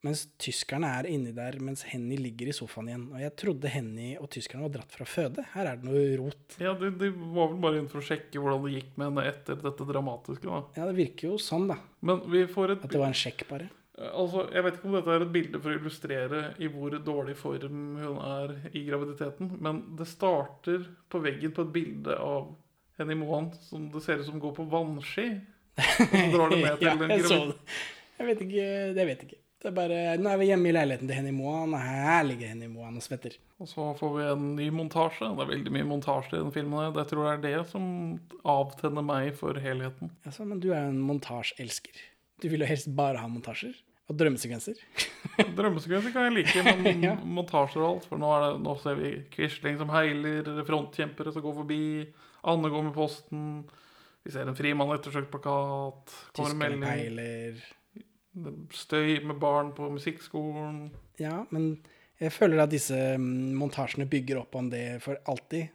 Mens 0.05 0.27
tyskerne 0.37 0.89
er 0.99 1.07
inni 1.09 1.31
der, 1.33 1.55
mens 1.63 1.81
Henny 1.89 2.19
ligger 2.21 2.51
i 2.51 2.53
sofaen 2.53 2.91
igjen. 2.91 3.05
Og 3.15 3.21
jeg 3.23 3.33
trodde 3.41 3.71
Henny 3.73 4.11
og 4.21 4.29
tyskerne 4.33 4.67
var 4.67 4.75
dratt 4.75 4.93
fra 4.93 5.07
føde. 5.09 5.45
Her 5.55 5.71
er 5.71 5.79
det 5.79 5.87
noe 5.89 6.03
rot. 6.21 6.57
Ja, 6.61 6.75
de, 6.77 6.91
de 7.01 7.09
var 7.15 7.49
vel 7.53 7.63
bare 7.63 7.81
inn 7.81 7.89
for 7.89 8.03
å 8.03 8.05
sjekke 8.05 8.37
hvordan 8.37 8.67
det 8.67 8.75
gikk 8.75 8.91
med 8.93 9.09
henne 9.09 9.25
etter 9.31 9.57
dette 9.63 9.87
dramatiske. 9.89 10.45
da. 10.45 10.61
Ja, 10.77 10.85
det 10.91 10.99
virker 10.99 11.31
jo 11.31 11.41
sånn, 11.41 11.65
da. 11.71 11.79
Men 12.05 12.21
vi 12.29 12.45
får 12.51 12.75
et 12.75 12.85
At 12.85 12.93
det 12.93 13.01
var 13.01 13.09
en 13.09 13.17
sjekk, 13.17 13.47
bare. 13.49 13.71
Altså, 13.97 14.43
Jeg 14.53 14.61
vet 14.61 14.75
ikke 14.77 14.89
om 14.91 14.95
dette 14.99 15.15
er 15.15 15.23
et 15.25 15.33
bilde 15.33 15.59
for 15.63 15.73
å 15.73 15.79
illustrere 15.79 16.41
i 16.61 16.69
hvor 16.69 16.93
dårlig 17.01 17.33
form 17.39 17.81
hun 17.97 18.19
er 18.21 18.53
i 18.77 18.83
graviditeten, 18.85 19.55
men 19.57 19.81
det 19.97 20.05
starter 20.11 20.85
på 21.09 21.21
veggen 21.23 21.55
på 21.57 21.65
et 21.65 21.73
bilde 21.73 22.19
av 22.21 22.51
Henny 23.01 23.17
Mohan 23.17 23.49
Moan 23.49 23.65
som 23.65 23.89
det 23.93 24.03
ser 24.05 24.21
ut 24.21 24.29
som 24.29 24.37
går 24.41 24.53
på 24.53 24.67
vannski. 24.69 25.27
Og 25.77 26.13
så 26.13 26.29
drar 26.33 26.53
det 26.53 26.61
med 26.61 26.77
til 26.77 26.87
ja, 26.89 26.95
jeg 27.09 27.25
så 27.25 27.41
det. 27.49 27.57
Jeg 28.17 28.29
vet 28.29 28.39
ikke. 28.47 28.69
Det 28.97 29.03
vet 29.09 29.19
jeg 29.23 29.29
ikke. 29.31 29.43
Det 29.57 29.71
er 29.71 29.73
bare, 29.73 29.99
Nå 30.21 30.29
er 30.29 30.37
vi 30.37 30.47
hjemme 30.51 30.69
i 30.69 30.73
leiligheten 30.75 31.07
til 31.09 31.17
Henny 31.17 31.31
Moan, 31.33 31.71
og 31.73 31.81
her 31.81 32.21
ligger 32.27 32.51
Henny 32.51 32.67
Moan 32.69 32.99
og 32.99 33.01
svetter. 33.05 33.33
Og 33.57 33.65
så 33.71 33.87
får 33.97 34.11
vi 34.13 34.25
en 34.29 34.43
ny 34.59 34.67
montasje. 34.75 35.25
Det 35.33 35.45
er 35.47 35.49
veldig 35.55 35.73
mye 35.73 35.87
montasje 35.89 36.35
i 36.37 36.43
den 36.43 36.51
filmen. 36.53 36.83
Jeg 36.93 37.09
tror 37.09 37.25
det 37.25 37.31
er 37.33 37.41
det 37.63 37.63
som 37.71 37.87
avtenner 38.45 39.05
meg 39.07 39.31
for 39.39 39.57
helheten. 39.63 40.11
Altså, 40.29 40.45
men 40.45 40.61
du 40.61 40.69
er 40.75 40.83
jo 40.85 40.91
en 40.93 41.01
montasjeelsker. 41.07 41.97
Du 42.43 42.45
vil 42.53 42.61
jo 42.61 42.69
helst 42.69 42.91
bare 42.99 43.17
ha 43.23 43.27
montasjer. 43.33 43.73
Og 44.07 44.15
drømmesekvenser. 44.21 44.77
Drømmesekvenser 45.57 46.13
kan 46.15 46.29
jeg 46.29 46.35
like, 46.37 46.61
men 46.85 47.01
Ja. 47.09 47.15
montasjer 47.25 47.81
og 47.81 47.89
alt. 47.95 48.05
For 48.07 48.21
nå, 48.21 48.29
det, 48.45 48.51
nå 48.63 48.75
ser 48.83 49.01
vi 49.01 49.09
Quisling 49.33 49.81
som 49.81 49.89
heiler, 49.91 50.47
frontkjempere 50.69 51.33
som 51.35 51.43
går 51.43 51.57
forbi, 51.63 51.81
Anne 52.47 52.69
går 52.71 52.85
med 52.85 52.95
posten. 52.95 53.49
Vi 54.23 54.31
ser 54.37 54.47
en 54.47 54.55
frimann-ettersøkt-plakat. 54.55 56.13
Kommer 56.37 56.53
en 56.53 56.61
Tyskerne 56.61 56.61
melding. 56.61 56.85
peiler. 56.87 57.59
Støy 58.75 59.17
med 59.25 59.39
barn 59.41 59.73
på 59.77 59.89
musikkskolen. 59.93 60.87
Ja, 61.21 61.41
men 61.53 61.77
jeg 62.21 62.33
føler 62.33 62.63
at 62.63 62.73
disse 62.73 62.97
mm, 63.17 63.53
montasjene 63.57 64.07
bygger 64.09 64.41
opp 64.43 64.55
om 64.57 64.71
det 64.73 65.01
for 65.05 65.19
alltid. 65.29 65.69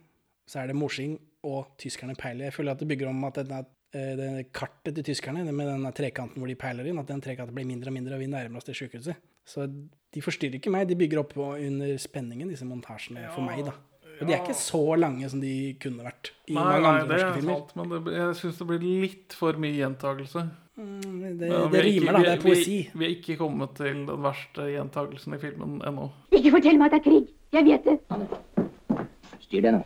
Så 0.47 0.59
er 0.61 0.71
det 0.71 0.75
morsing 0.77 1.15
og 1.47 1.73
tyskerne 1.79 2.15
peiler. 2.19 2.49
Jeg 2.49 2.55
føler 2.57 2.75
at 2.75 2.83
det 2.83 2.89
bygger 2.91 3.11
om 3.11 3.23
at 3.29 3.39
denne 3.43 3.63
denne 3.93 4.43
kartet 4.49 4.95
til 4.97 5.05
tyskerne 5.05 5.43
med 5.53 5.67
den 5.69 5.83
trekanten 5.93 6.41
hvor 6.41 6.49
de 6.49 6.57
peiler 6.57 6.87
inn, 6.89 6.97
at 6.97 7.09
den 7.11 7.21
trekanten 7.21 7.53
blir 7.53 7.67
mindre 7.69 7.91
og 7.91 7.93
mindre, 7.93 8.15
og 8.17 8.23
vi 8.23 8.29
nærmer 8.31 8.57
oss 8.57 8.65
det 8.65 8.73
sykehuset. 8.79 9.19
Så 9.45 9.67
de 9.67 10.23
forstyrrer 10.23 10.57
ikke 10.57 10.71
meg, 10.73 10.87
de 10.89 10.97
bygger 10.97 11.21
opp 11.21 11.35
under 11.37 11.97
spenningen, 12.01 12.49
disse 12.49 12.65
montasjene, 12.65 13.27
for 13.35 13.45
meg, 13.45 13.61
da. 13.67 13.75
Og 14.13 14.27
de 14.29 14.33
er 14.35 14.43
ikke 14.43 14.55
så 14.57 14.81
lange 14.97 15.27
som 15.29 15.41
de 15.41 15.53
kunne 15.81 16.05
vært 16.05 16.31
i 16.47 16.53
Nei, 16.55 16.63
mange 16.63 16.81
nei, 16.81 16.89
andre 16.89 17.05
det 17.05 17.13
norske 17.13 17.29
er 17.29 17.37
filmer. 17.39 17.61
sant, 17.61 17.71
men 17.79 17.93
det, 17.93 18.13
jeg 18.17 18.35
syns 18.39 18.59
det 18.61 18.67
blir 18.69 18.83
litt 18.85 19.35
for 19.37 19.61
mye 19.61 19.77
gjentagelse. 19.79 20.43
Mm, 20.77 21.37
Det, 21.39 21.47
Ja, 21.49 21.67
det 21.69 21.83
rimer, 21.85 22.01
ikke- 22.01 22.13
da. 22.13 22.19
Det 22.23 22.31
er 22.33 22.41
poesi. 22.41 22.77
Vi, 22.93 22.99
vi 22.99 23.05
er 23.05 23.09
ikke 23.15 23.37
kommet 23.37 23.75
til 23.75 23.85
den 23.85 24.05
verste 24.07 24.61
gjentakelsen 24.73 25.33
i 25.35 25.37
filmen 25.37 25.81
ennå. 25.85 26.09
Ikke 26.31 26.51
fortell 26.51 26.77
meg 26.77 26.91
at 26.93 26.97
det 26.97 26.99
er 27.05 27.09
krig. 27.09 27.27
Jeg 27.53 27.65
vet 27.65 27.83
det. 27.85 29.07
Styr 29.41 29.61
det 29.61 29.73
nå. 29.73 29.83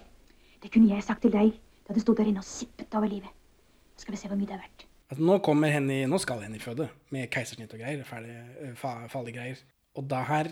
Det 0.64 0.72
kunne 0.72 0.90
jeg 0.90 1.04
sagt 1.04 1.22
til 1.22 1.32
deg 1.32 1.52
da 1.88 1.94
du 1.94 2.00
sto 2.00 2.14
der 2.14 2.28
inne 2.28 2.40
og 2.40 2.48
sippet 2.48 2.96
over 2.96 3.08
livet. 3.08 3.30
Nå 3.32 4.00
skal 4.04 4.12
vi 4.14 4.18
se 4.18 4.28
hvor 4.30 4.38
mye 4.40 4.48
det 4.48 4.56
er 4.56 4.64
verdt. 4.64 4.86
Altså, 5.10 5.24
nå 5.24 5.38
kommer 5.44 5.72
Henny, 5.72 6.06
nå 6.06 6.18
skal 6.20 6.42
Henny 6.44 6.60
føde, 6.60 6.90
med 7.12 7.30
keisersnitt 7.32 7.72
og 7.74 7.80
greier. 7.80 8.04
Ferdig, 8.04 8.34
eh, 8.62 8.74
fa, 8.76 9.08
farlige 9.08 9.36
greier. 9.40 9.62
Og 9.96 10.08
da 10.08 10.22
her 10.24 10.50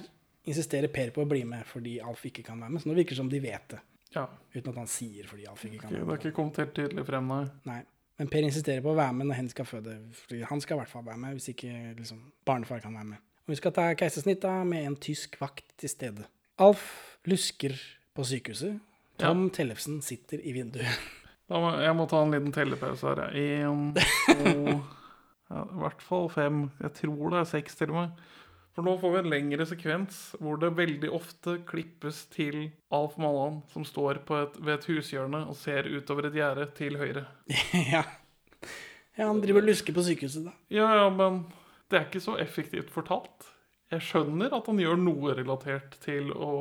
insisterer 0.47 0.87
Per 0.93 1.09
på 1.11 1.23
å 1.25 1.27
bli 1.29 1.43
med 1.43 1.65
fordi 1.65 1.97
Alf 2.01 2.23
ikke 2.25 2.43
kan 2.45 2.59
være 2.61 2.71
med. 2.71 2.81
Så 2.81 2.87
nå 2.91 2.95
virker 2.95 3.09
det 3.15 3.17
som 3.17 3.29
de 3.29 3.39
vet 3.39 3.67
det, 3.69 3.79
Ja, 4.15 4.27
uten 4.55 4.69
at 4.69 4.75
han 4.77 4.87
sier 4.87 5.25
fordi 5.27 5.47
Alf 5.47 5.63
ikke 5.65 5.79
kan 5.81 5.91
det 5.91 5.99
være 5.99 6.05
har 6.05 6.13
er 6.15 6.23
ikke 6.23 6.35
kommet 6.35 6.57
helt 6.57 6.73
tydelig 6.73 7.05
frem, 7.05 7.27
nei. 7.27 7.45
Nei. 7.65 7.81
Men 8.15 8.29
Per 8.31 8.45
insisterer 8.47 8.83
på 8.83 8.93
å 8.93 8.97
være 8.97 9.15
med 9.17 9.27
når 9.29 9.39
hen 9.41 9.49
skal 9.51 9.67
føde. 9.67 9.97
Han 10.49 10.61
skal 10.63 10.77
i 10.77 10.81
hvert 10.83 10.91
fall 10.91 11.03
være 11.07 11.19
med, 11.19 11.35
hvis 11.35 11.49
ikke 11.51 11.71
liksom, 11.97 12.21
barnefar 12.47 12.79
kan 12.83 12.95
være 12.95 13.09
med. 13.09 13.23
Og 13.45 13.53
vi 13.53 13.59
skal 13.59 13.75
ta 13.75 13.89
keisersnitt 13.97 14.41
da, 14.45 14.55
med 14.67 14.87
en 14.87 14.95
tysk 15.03 15.35
vakt 15.41 15.75
til 15.81 15.91
stede. 15.91 16.27
Alf 16.63 16.85
lusker 17.27 17.75
på 18.15 18.25
sykehuset. 18.25 18.79
Tom 19.19 19.49
Tellefsen 19.53 19.99
sitter 20.03 20.39
i 20.43 20.55
vinduet. 20.55 21.03
Må, 21.51 21.75
jeg 21.77 21.93
må 21.93 22.07
ta 22.09 22.23
en 22.25 22.31
liten 22.33 22.55
tellepause 22.55 23.11
her. 23.11 23.35
Én, 23.37 23.91
to 23.95 24.53
ja, 25.51 25.61
I 25.61 25.81
hvert 25.83 26.01
fall 26.01 26.31
fem. 26.33 26.63
Jeg 26.81 26.95
tror 27.03 27.35
det 27.35 27.41
er 27.43 27.51
seks 27.51 27.77
til 27.77 27.93
og 27.93 27.99
med. 27.99 28.23
For 28.75 28.83
nå 28.83 28.97
får 28.99 29.13
vi 29.13 29.19
en 29.21 29.29
lengre 29.31 29.65
sekvens 29.69 30.17
hvor 30.43 30.59
det 30.59 30.73
veldig 30.75 31.07
ofte 31.15 31.61
klippes 31.67 32.25
til 32.33 32.73
Alf 32.93 33.15
Mallan 33.21 33.61
som 33.71 33.85
står 33.87 34.19
på 34.27 34.35
et, 34.41 34.57
ved 34.59 34.73
et 34.73 34.87
hushjørne 34.91 35.45
og 35.47 35.55
ser 35.55 35.87
utover 35.87 36.27
et 36.27 36.35
gjerde 36.35 36.67
til 36.75 36.97
høyre. 36.99 37.23
ja. 37.93 38.03
ja, 39.15 39.29
han 39.29 39.39
driver 39.43 39.63
og 39.63 39.71
lusker 39.71 39.95
på 39.95 40.03
sykehuset, 40.03 40.49
da. 40.49 40.55
Ja, 40.75 40.89
ja, 40.99 41.07
men 41.07 41.45
det 41.87 42.01
er 42.01 42.09
ikke 42.09 42.23
så 42.25 42.35
effektivt 42.41 42.91
fortalt. 42.91 43.47
Jeg 43.93 44.03
skjønner 44.03 44.51
at 44.57 44.67
han 44.67 44.81
gjør 44.83 44.99
noe 44.99 45.37
relatert 45.37 45.95
til 46.03 46.33
å 46.35 46.51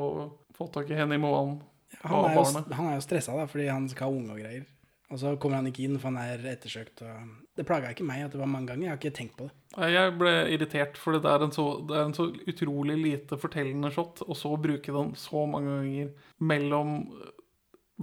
få 0.55 0.69
tak 0.71 0.93
i 0.93 0.95
Henny 0.95 1.17
Moan 1.19 1.57
Han 2.05 2.29
er, 2.29 2.37
jo, 2.37 2.63
han 2.77 2.93
er 2.93 2.95
jo 2.95 3.03
stressa 3.03 3.35
da, 3.35 3.43
fordi 3.49 3.67
han 3.67 3.89
skal 3.91 4.07
ha 4.07 4.15
unge 4.15 4.37
og 4.37 4.39
greier. 4.39 4.63
Og 5.11 5.19
så 5.19 5.35
kommer 5.41 5.59
han 5.59 5.67
ikke 5.67 5.83
inn, 5.83 5.99
for 5.99 6.13
han 6.13 6.21
er 6.23 6.47
ettersøkt. 6.53 7.03
Og 7.03 7.44
det 7.55 7.63
plaga 7.67 7.93
ikke 7.93 8.05
meg 8.07 8.25
at 8.25 8.33
det 8.35 8.41
var 8.41 8.49
mange 8.51 8.71
ganger. 8.71 8.87
Jeg 8.87 8.91
har 8.91 8.99
ikke 8.99 9.15
tenkt 9.15 9.37
på 9.39 9.47
det. 9.47 9.55
Jeg 9.95 10.11
ble 10.19 10.33
irritert, 10.55 10.99
for 10.99 11.15
det 11.15 11.31
er, 11.31 11.45
en 11.45 11.55
så, 11.55 11.65
det 11.87 11.95
er 11.95 12.09
en 12.09 12.15
så 12.15 12.27
utrolig 12.51 12.97
lite 12.99 13.39
fortellende 13.39 13.91
shot, 13.95 14.23
og 14.27 14.35
så 14.39 14.51
bruke 14.59 14.95
den 14.95 15.15
så 15.19 15.45
mange 15.49 15.77
ganger 15.79 16.11
mellom 16.43 16.97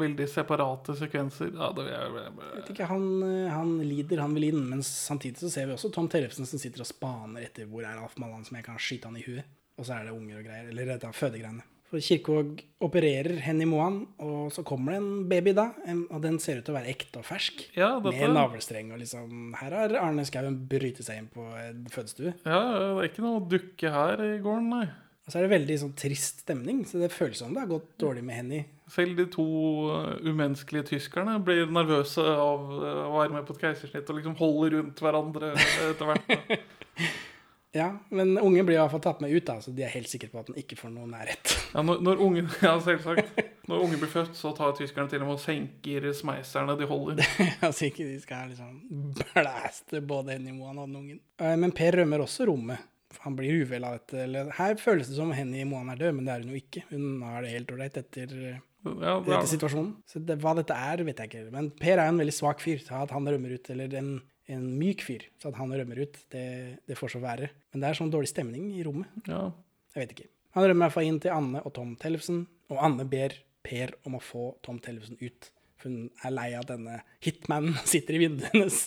veldig 0.01 0.27
separate 0.31 0.95
sekvenser. 0.97 1.51
Ja, 1.53 1.69
det 1.77 1.85
jeg, 1.91 2.13
jeg, 2.17 2.31
Jeg 2.41 2.61
vet 2.61 2.71
ikke, 2.75 2.89
han, 2.89 3.09
eh, 3.27 3.51
han 3.53 3.75
lider, 3.85 4.23
han 4.25 4.37
vil 4.39 4.49
inn, 4.49 4.63
men 4.71 4.85
samtidig 4.87 5.43
så 5.43 5.53
ser 5.53 5.69
vi 5.69 5.77
også 5.77 5.93
Tom 5.93 6.09
Tellefsen 6.13 6.49
som 6.49 6.61
sitter 6.63 6.85
og 6.85 6.89
spaner 6.89 7.45
etter 7.45 7.69
hvor 7.69 7.85
er 7.85 8.01
Alf 8.01 8.17
Mallan 8.21 8.47
som 8.49 8.57
jeg 8.57 8.67
kan 8.69 8.81
skyte 8.81 9.11
han 9.11 9.21
i 9.21 9.27
huet. 9.27 9.45
Og 9.77 9.89
så 9.89 9.99
er 9.99 10.09
det 10.09 10.17
unger 10.17 10.41
og 10.41 10.49
greier, 10.49 10.73
eller 10.73 10.95
dette 10.95 11.13
fødegreiene. 11.17 11.65
For 11.93 12.01
Kirkevåg 12.01 12.63
opererer 12.81 13.35
Henny 13.45 13.67
Moan, 13.69 13.99
og 14.25 14.47
så 14.55 14.63
kommer 14.65 14.95
det 14.95 15.01
en 15.03 15.27
baby 15.29 15.53
da, 15.53 15.67
og 16.09 16.23
den 16.25 16.39
ser 16.41 16.63
ut 16.63 16.65
til 16.65 16.73
å 16.73 16.79
være 16.79 16.89
ekte 16.95 17.21
og 17.21 17.27
fersk. 17.29 17.67
Ja, 17.77 17.91
Med 18.01 18.33
navlestreng 18.33 18.95
og 18.95 19.03
liksom 19.03 19.53
Her 19.61 19.77
har 19.77 19.93
Arne 20.01 20.25
Skouen 20.25 20.57
brytet 20.71 21.05
seg 21.05 21.21
inn 21.21 21.29
på 21.35 21.45
en 21.61 21.83
fødestue. 21.93 22.33
ja, 22.49 22.61
det 22.73 22.87
er 23.05 23.11
ikke 23.11 23.25
noe 23.27 23.43
dukke 23.45 23.93
her 23.93 24.23
i 24.25 24.39
gården, 24.41 24.71
nei. 24.73 24.87
Og 25.23 25.31
så 25.31 25.39
er 25.39 25.45
det 25.45 25.53
veldig 25.53 25.77
sånn 25.79 25.93
trist 26.01 26.41
stemning, 26.43 26.81
så 26.89 26.99
det 26.99 27.13
føles 27.13 27.39
som 27.45 27.53
det 27.53 27.61
har 27.63 27.69
gått 27.71 27.93
dårlig 28.01 28.25
med 28.27 28.41
Henny. 28.41 28.63
Selv 28.91 29.21
de 29.21 29.27
to 29.31 29.45
øh, 29.93 30.17
umenneskelige 30.25 30.89
tyskerne 30.95 31.37
blir 31.45 31.69
nervøse 31.71 32.25
av 32.25 32.73
øh, 32.73 33.05
å 33.05 33.21
være 33.21 33.37
med 33.37 33.47
på 33.47 33.55
et 33.55 33.63
keisersnitt 33.69 34.09
og 34.11 34.19
liksom 34.19 34.35
holder 34.41 34.79
rundt 34.79 35.05
hverandre 35.05 35.53
etter 35.61 36.09
hvert. 36.09 36.57
Ja, 37.73 37.87
men 38.13 38.35
ungen 38.37 38.67
blir 38.69 38.77
i 38.77 38.81
hvert 38.83 38.93
fall 38.93 39.01
tatt 39.01 39.23
med 39.25 39.33
ut, 39.33 39.47
da, 39.49 39.55
så 39.65 39.73
de 39.73 39.85
er 39.87 39.93
helt 39.95 40.11
sikre 40.11 40.29
på 40.29 40.43
at 40.43 40.51
den 40.51 40.59
ikke 40.61 40.77
får 40.77 40.91
noe 40.93 41.07
nærhet. 41.09 41.55
Ja, 41.73 41.81
når, 41.89 42.03
når 42.05 42.21
ungen, 42.27 42.51
ja, 42.67 42.75
selvsagt. 42.85 43.39
Når 43.71 43.85
ungen 43.87 44.01
blir 44.03 44.11
født, 44.13 44.35
så 44.37 44.51
tar 44.57 44.75
tyskerne 44.77 45.09
til 45.09 45.23
og 45.23 45.31
med 45.31 45.39
og 45.39 45.41
senker 45.41 46.09
smeiserne 46.19 46.75
de 46.77 46.89
holder. 46.91 47.23
altså 47.67 47.89
ikke 47.89 48.05
de 48.11 48.19
skal 48.21 48.51
liksom 48.53 49.15
blæste 49.33 50.03
både 50.05 50.37
Henny 50.37 50.53
Moan 50.57 50.83
og 50.83 50.91
den 50.91 50.99
ungen. 51.01 51.21
Eh, 51.41 51.55
Men 51.57 51.73
Per 51.77 51.97
rømmer 52.03 52.25
også 52.27 52.49
rommet. 52.51 52.85
Han 53.23 53.37
blir 53.37 53.63
uvel 53.63 53.85
av 53.89 53.97
dette. 53.99 54.19
Eller, 54.27 54.51
her 54.59 54.77
føles 54.81 55.09
det 55.09 55.17
som 55.17 55.33
Henny 55.37 55.65
Moan 55.69 55.89
er 55.93 56.01
død, 56.01 56.13
men 56.19 56.29
det 56.29 56.35
er 56.35 56.45
hun 56.45 56.53
jo 56.53 56.61
ikke. 56.61 56.85
Hun 56.91 57.09
har 57.25 57.45
det 57.45 57.55
helt 57.55 57.73
ålreit 57.73 57.97
etter, 58.01 58.37
Ja, 58.83 59.17
det 59.23 59.33
er, 59.37 59.47
situasjonen. 59.47 59.95
Så 60.11 60.21
det, 60.27 60.37
hva 60.43 60.53
dette 60.59 60.75
er, 60.77 61.05
vet 61.07 61.21
jeg 61.23 61.31
ikke. 61.31 61.43
Men 61.55 61.71
Per 61.79 61.95
er 61.97 62.09
en 62.09 62.21
veldig 62.21 62.35
svak 62.35 62.61
fyr. 62.65 62.81
Så 62.83 62.97
at 63.01 63.13
han 63.15 63.29
rømmer 63.29 63.57
ut, 63.57 63.73
eller 63.73 63.97
en, 64.01 64.13
en 64.51 64.65
myk 64.79 65.05
fyr, 65.07 65.27
så 65.41 65.51
at 65.53 65.59
han 65.61 65.71
rømmer 65.75 66.01
ut, 66.03 66.17
det, 66.35 66.45
det 66.89 66.97
får 66.99 67.15
så 67.15 67.21
være. 67.23 67.51
Men 67.73 67.83
det 67.83 67.89
er 67.91 67.99
sånn 67.99 68.11
dårlig 68.13 68.31
stemning 68.33 68.71
i 68.75 68.83
rommet. 68.87 69.11
ja. 69.31 69.51
Jeg 69.93 70.07
vet 70.07 70.13
ikke. 70.15 70.29
Han 70.57 70.65
rømmer 70.65 70.79
i 70.79 70.85
hvert 70.87 70.95
fall 70.95 71.05
inn 71.05 71.19
til 71.21 71.35
Anne 71.35 71.61
og 71.69 71.73
Tom 71.77 71.91
Tellefsen, 72.01 72.47
og 72.73 72.79
Anne 72.81 73.05
ber 73.09 73.35
Per 73.63 73.93
om 74.09 74.17
å 74.17 74.21
få 74.25 74.47
Tom 74.65 74.79
Tellefsen 74.83 75.19
ut. 75.21 75.51
For 75.77 75.93
hun 75.93 76.07
er 76.25 76.33
lei 76.33 76.47
av 76.57 76.65
at 76.65 76.71
denne 76.73 76.95
hitmanen 77.23 77.77
sitter 77.93 78.17
i 78.17 78.23
vinduet 78.25 78.49
hennes. 78.55 78.79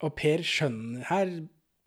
Og 0.00 0.14
Per 0.16 0.44
skjønner 0.46 1.04
Her 1.10 1.32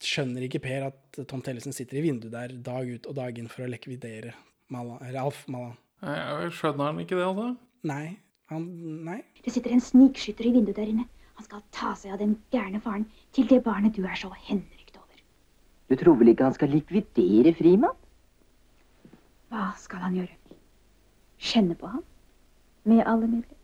skjønner 0.01 0.45
ikke 0.45 0.61
Per 0.63 0.85
at 0.91 1.19
Tom 1.29 1.41
Tellefsen 1.45 1.73
sitter 1.75 1.99
i 1.99 2.05
vinduet 2.05 2.33
der 2.33 2.53
dag 2.69 2.89
ut 2.89 3.09
og 3.09 3.17
dag 3.17 3.37
inn 3.41 3.49
for 3.51 3.65
å 3.65 3.69
likvidere 3.71 4.35
Mala, 4.71 4.99
eller 5.01 5.25
Alf 5.25 5.41
Mallan. 5.51 5.73
Jeg, 6.01 6.21
jeg 6.45 6.53
skjønner 6.57 6.87
han 6.91 7.01
ikke 7.03 7.17
det, 7.17 7.25
altså? 7.27 7.49
Nei. 7.89 8.05
Han 8.53 8.69
Nei. 9.09 9.19
Det 9.41 9.53
sitter 9.57 9.73
en 9.73 9.83
snikskytter 9.83 10.47
i 10.49 10.53
vinduet 10.55 10.77
der 10.77 10.93
inne. 10.93 11.09
Han 11.41 11.47
skal 11.47 11.61
ta 11.73 11.95
seg 11.97 12.11
av 12.13 12.19
den 12.21 12.35
gærne 12.53 12.77
faren 12.85 13.07
til 13.33 13.47
det 13.49 13.63
barnet 13.65 13.95
du 13.97 14.03
er 14.05 14.13
så 14.19 14.27
henrykt 14.45 14.99
over. 14.99 15.23
Du 15.89 15.95
tror 15.97 16.19
vel 16.19 16.29
ikke 16.29 16.45
han 16.45 16.53
skal 16.53 16.69
likvidere 16.69 17.55
Frimann? 17.57 17.95
Hva 19.49 19.71
skal 19.81 20.03
han 20.05 20.19
gjøre? 20.19 20.37
Kjenne 21.41 21.73
på 21.81 21.89
ham? 21.89 22.03
Med 22.85 23.01
alle 23.09 23.31
midler? 23.31 23.57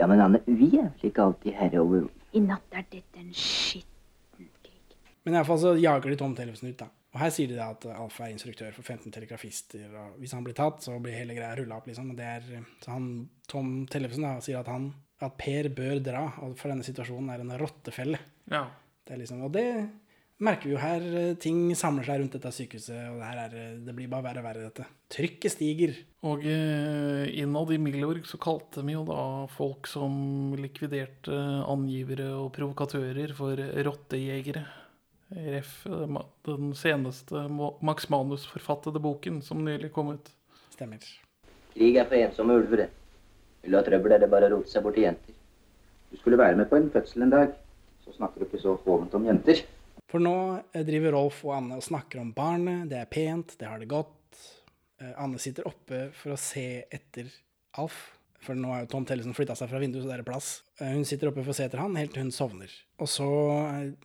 Ja, 0.00 0.08
men 0.10 0.24
Anne, 0.24 0.42
vi 0.48 0.72
er 0.72 0.90
vel 0.90 1.06
ikke 1.12 1.28
alltid 1.28 1.54
herre 1.54 1.84
over 1.84 2.10
I 2.34 2.42
natt 2.42 2.74
er 2.74 2.82
dette 2.90 3.22
en 3.22 3.30
skitten 3.30 4.50
krig. 4.66 4.98
Men 5.22 5.38
iallfall 5.38 5.62
så 5.62 5.76
jager 5.78 6.10
de 6.10 6.18
Tom 6.18 6.34
Tellefsen 6.34 6.74
ut, 6.74 6.78
da. 6.82 6.90
Og 7.14 7.22
her 7.22 7.30
sier 7.30 7.54
de 7.54 7.60
da 7.60 7.70
at 7.76 7.86
Alf 7.94 8.18
er 8.18 8.34
instruktør 8.34 8.74
for 8.74 8.82
15 8.82 9.14
telegrafister, 9.14 9.86
og 10.02 10.18
hvis 10.18 10.34
han 10.34 10.42
blir 10.42 10.58
tatt, 10.58 10.82
så 10.82 10.98
blir 10.98 11.14
hele 11.14 11.38
greia 11.38 11.54
rulla 11.54 11.78
opp, 11.78 11.86
liksom. 11.86 12.10
Og 12.10 12.18
det 12.18 12.26
er, 12.26 12.66
så 12.82 12.96
han, 12.96 13.10
Tom 13.46 13.84
Tellefsen 13.86 14.26
da, 14.26 14.40
sier 14.42 14.66
at 14.66 14.74
han 14.74 14.90
at 15.26 15.36
Per 15.40 15.68
bør 15.74 16.00
dra, 16.04 16.24
og 16.44 16.56
for 16.60 16.72
denne 16.72 16.86
situasjonen 16.86 17.30
er 17.34 17.44
en 17.44 17.54
rottefelle. 17.60 18.18
Ja. 18.50 18.66
Det 19.04 19.14
er 19.16 19.20
liksom, 19.20 19.42
og 19.44 19.52
det 19.52 19.66
merker 20.44 20.68
vi 20.68 20.74
jo 20.74 20.80
her. 20.82 21.04
eh, 21.16 21.34
Ting 21.40 21.70
samler 21.78 22.04
seg 22.04 22.20
rundt 22.20 22.34
dette 22.36 22.50
sykehuset, 22.52 22.96
og 23.12 23.20
det, 23.20 23.28
her 23.28 23.40
er, 23.44 23.56
eh, 23.60 23.74
det 23.86 23.94
blir 23.96 24.08
bare 24.12 24.24
verre 24.26 24.42
og 24.42 24.46
verre, 24.48 24.68
dette. 24.68 24.86
Trykket 25.14 25.54
stiger. 25.54 25.92
Og 26.26 26.44
eh, 26.48 27.28
innad 27.40 27.70
i 27.72 27.78
Milorg 27.78 28.24
så 28.28 28.40
kalte 28.42 28.82
vi 28.84 28.96
jo 28.96 29.04
da 29.08 29.20
folk 29.52 29.86
som 29.90 30.54
likviderte 30.58 31.36
angivere 31.70 32.30
og 32.38 32.52
provokatører 32.56 33.34
for 33.36 33.60
rottejegere. 33.86 34.64
Ref. 35.34 35.86
eh, 35.86 36.18
den 36.46 36.74
seneste 36.78 37.46
Max 37.82 38.08
Manus-forfattede 38.12 39.00
boken 39.02 39.40
som 39.42 39.62
nylig 39.64 39.92
kom 39.92 40.12
ut. 40.16 40.28
Stemmer. 40.74 41.00
Krig 41.74 41.96
er 41.98 42.06
for 42.10 42.18
ensomme 42.18 42.54
ulver, 42.58 42.84
det. 42.84 42.90
Vil 43.64 43.72
du 43.72 43.78
ha 43.78 43.84
trøbbel, 43.86 44.12
er 44.12 44.22
det 44.24 44.30
bare 44.32 44.50
å 44.50 44.58
rote 44.58 44.70
seg 44.70 44.84
bort 44.84 44.96
til 44.98 45.06
jenter. 45.06 45.36
Du 46.12 46.18
skulle 46.20 46.38
være 46.38 46.58
med 46.60 46.68
på 46.70 46.76
en 46.78 46.90
fødsel 46.92 47.24
en 47.26 47.32
dag. 47.32 47.54
Så 48.04 48.12
snakker 48.18 48.42
du 48.42 48.46
ikke 48.46 48.60
så 48.60 48.74
hovent 48.84 49.14
om 49.16 49.24
jenter. 49.26 49.62
For 50.12 50.20
nå 50.22 50.34
eh, 50.76 50.84
driver 50.86 51.16
Rolf 51.16 51.40
og 51.46 51.54
Anne 51.56 51.78
og 51.80 51.86
snakker 51.86 52.20
om 52.20 52.34
barnet. 52.36 52.84
Det 52.90 52.98
er 53.00 53.08
pent, 53.10 53.56
det 53.58 53.66
har 53.70 53.80
det 53.80 53.88
godt. 53.90 54.42
Eh, 55.00 55.14
Anne 55.16 55.40
sitter 55.42 55.66
oppe 55.70 56.10
for 56.14 56.34
å 56.36 56.40
se 56.40 56.66
etter 56.92 57.32
Alf. 57.80 57.96
For 58.44 58.52
nå 58.60 58.68
har 58.68 58.82
jo 58.84 58.90
Tom 58.92 59.06
Tellesen 59.08 59.32
flytta 59.34 59.56
seg 59.56 59.70
fra 59.72 59.80
vinduet, 59.80 60.04
så 60.04 60.10
det 60.12 60.18
er 60.20 60.26
plass. 60.28 60.50
Eh, 60.76 60.92
Hun 60.92 61.06
sitter 61.08 61.30
oppe 61.32 61.40
for 61.40 61.54
å 61.54 61.56
se 61.56 61.64
etter 61.64 61.80
han, 61.80 61.96
helt 61.96 62.12
til 62.12 62.26
hun 62.26 62.34
sovner. 62.36 62.68
Og 63.00 63.08
så 63.08 63.26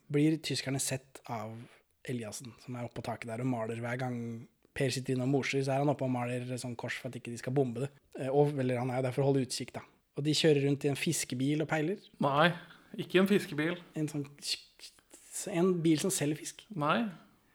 blir 0.08 0.40
tyskerne 0.40 0.80
sett 0.82 1.20
av 1.28 1.52
Eliassen, 2.10 2.56
som 2.64 2.78
er 2.80 2.88
oppe 2.88 3.02
på 3.02 3.06
taket 3.12 3.28
der 3.30 3.44
og 3.44 3.52
maler 3.52 3.84
hver 3.84 4.00
gang 4.00 4.16
Per 4.80 4.94
sitter 4.96 5.18
innom 5.18 5.32
morser, 5.36 5.60
så 5.66 5.74
er 5.76 5.84
han 5.84 5.92
oppe 5.92 6.06
og 6.08 6.14
maler 6.14 6.46
sånn 6.62 6.78
kors 6.80 6.96
for 7.02 7.12
at 7.12 7.18
ikke 7.20 7.34
de 7.34 7.40
skal 7.42 7.56
bombe 7.58 7.84
det. 7.84 7.90
Eh, 8.20 8.30
Og, 8.32 8.54
eller 8.64 8.80
han 8.80 8.92
er 8.94 9.02
jo 9.02 9.08
der 9.10 9.16
for 9.18 9.26
å 9.26 9.32
holde 9.34 9.44
utkikk, 9.44 9.74
da. 9.76 9.84
Og 10.16 10.24
de 10.26 10.34
kjører 10.36 10.66
rundt 10.68 10.86
i 10.88 10.92
en 10.92 11.00
fiskebil 11.00 11.62
og 11.64 11.68
peiler. 11.72 12.00
Nei, 12.24 12.50
ikke 13.00 13.20
en 13.22 13.28
fiskebil. 13.30 13.76
En 14.00 14.08
sånn 14.12 14.26
En 15.56 15.70
bil 15.84 16.00
som 16.02 16.12
selger 16.12 16.36
fisk. 16.42 16.64
Nei. 16.76 17.06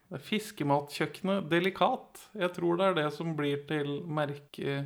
Det 0.08 0.20
fiskematkjøkkenet 0.24 1.48
Delikat. 1.50 2.20
Jeg 2.38 2.52
tror 2.56 2.78
det 2.80 2.86
er 2.86 2.94
det 3.00 3.08
som 3.16 3.34
blir 3.36 3.64
til 3.68 3.98
merke, 4.08 4.84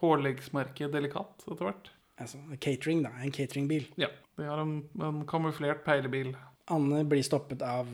påleggsmerket 0.00 0.90
Delikat 0.94 1.44
etter 1.46 1.68
hvert. 1.68 1.90
Altså 2.22 2.38
catering, 2.62 3.02
da. 3.06 3.12
En 3.22 3.34
cateringbil. 3.34 3.86
Ja. 4.00 4.08
De 4.38 4.46
har 4.48 4.62
en, 4.62 4.78
en 5.02 5.22
kamuflert 5.28 5.84
peilebil. 5.86 6.32
Anne 6.72 7.02
blir 7.08 7.22
stoppet 7.26 7.62
av 7.66 7.88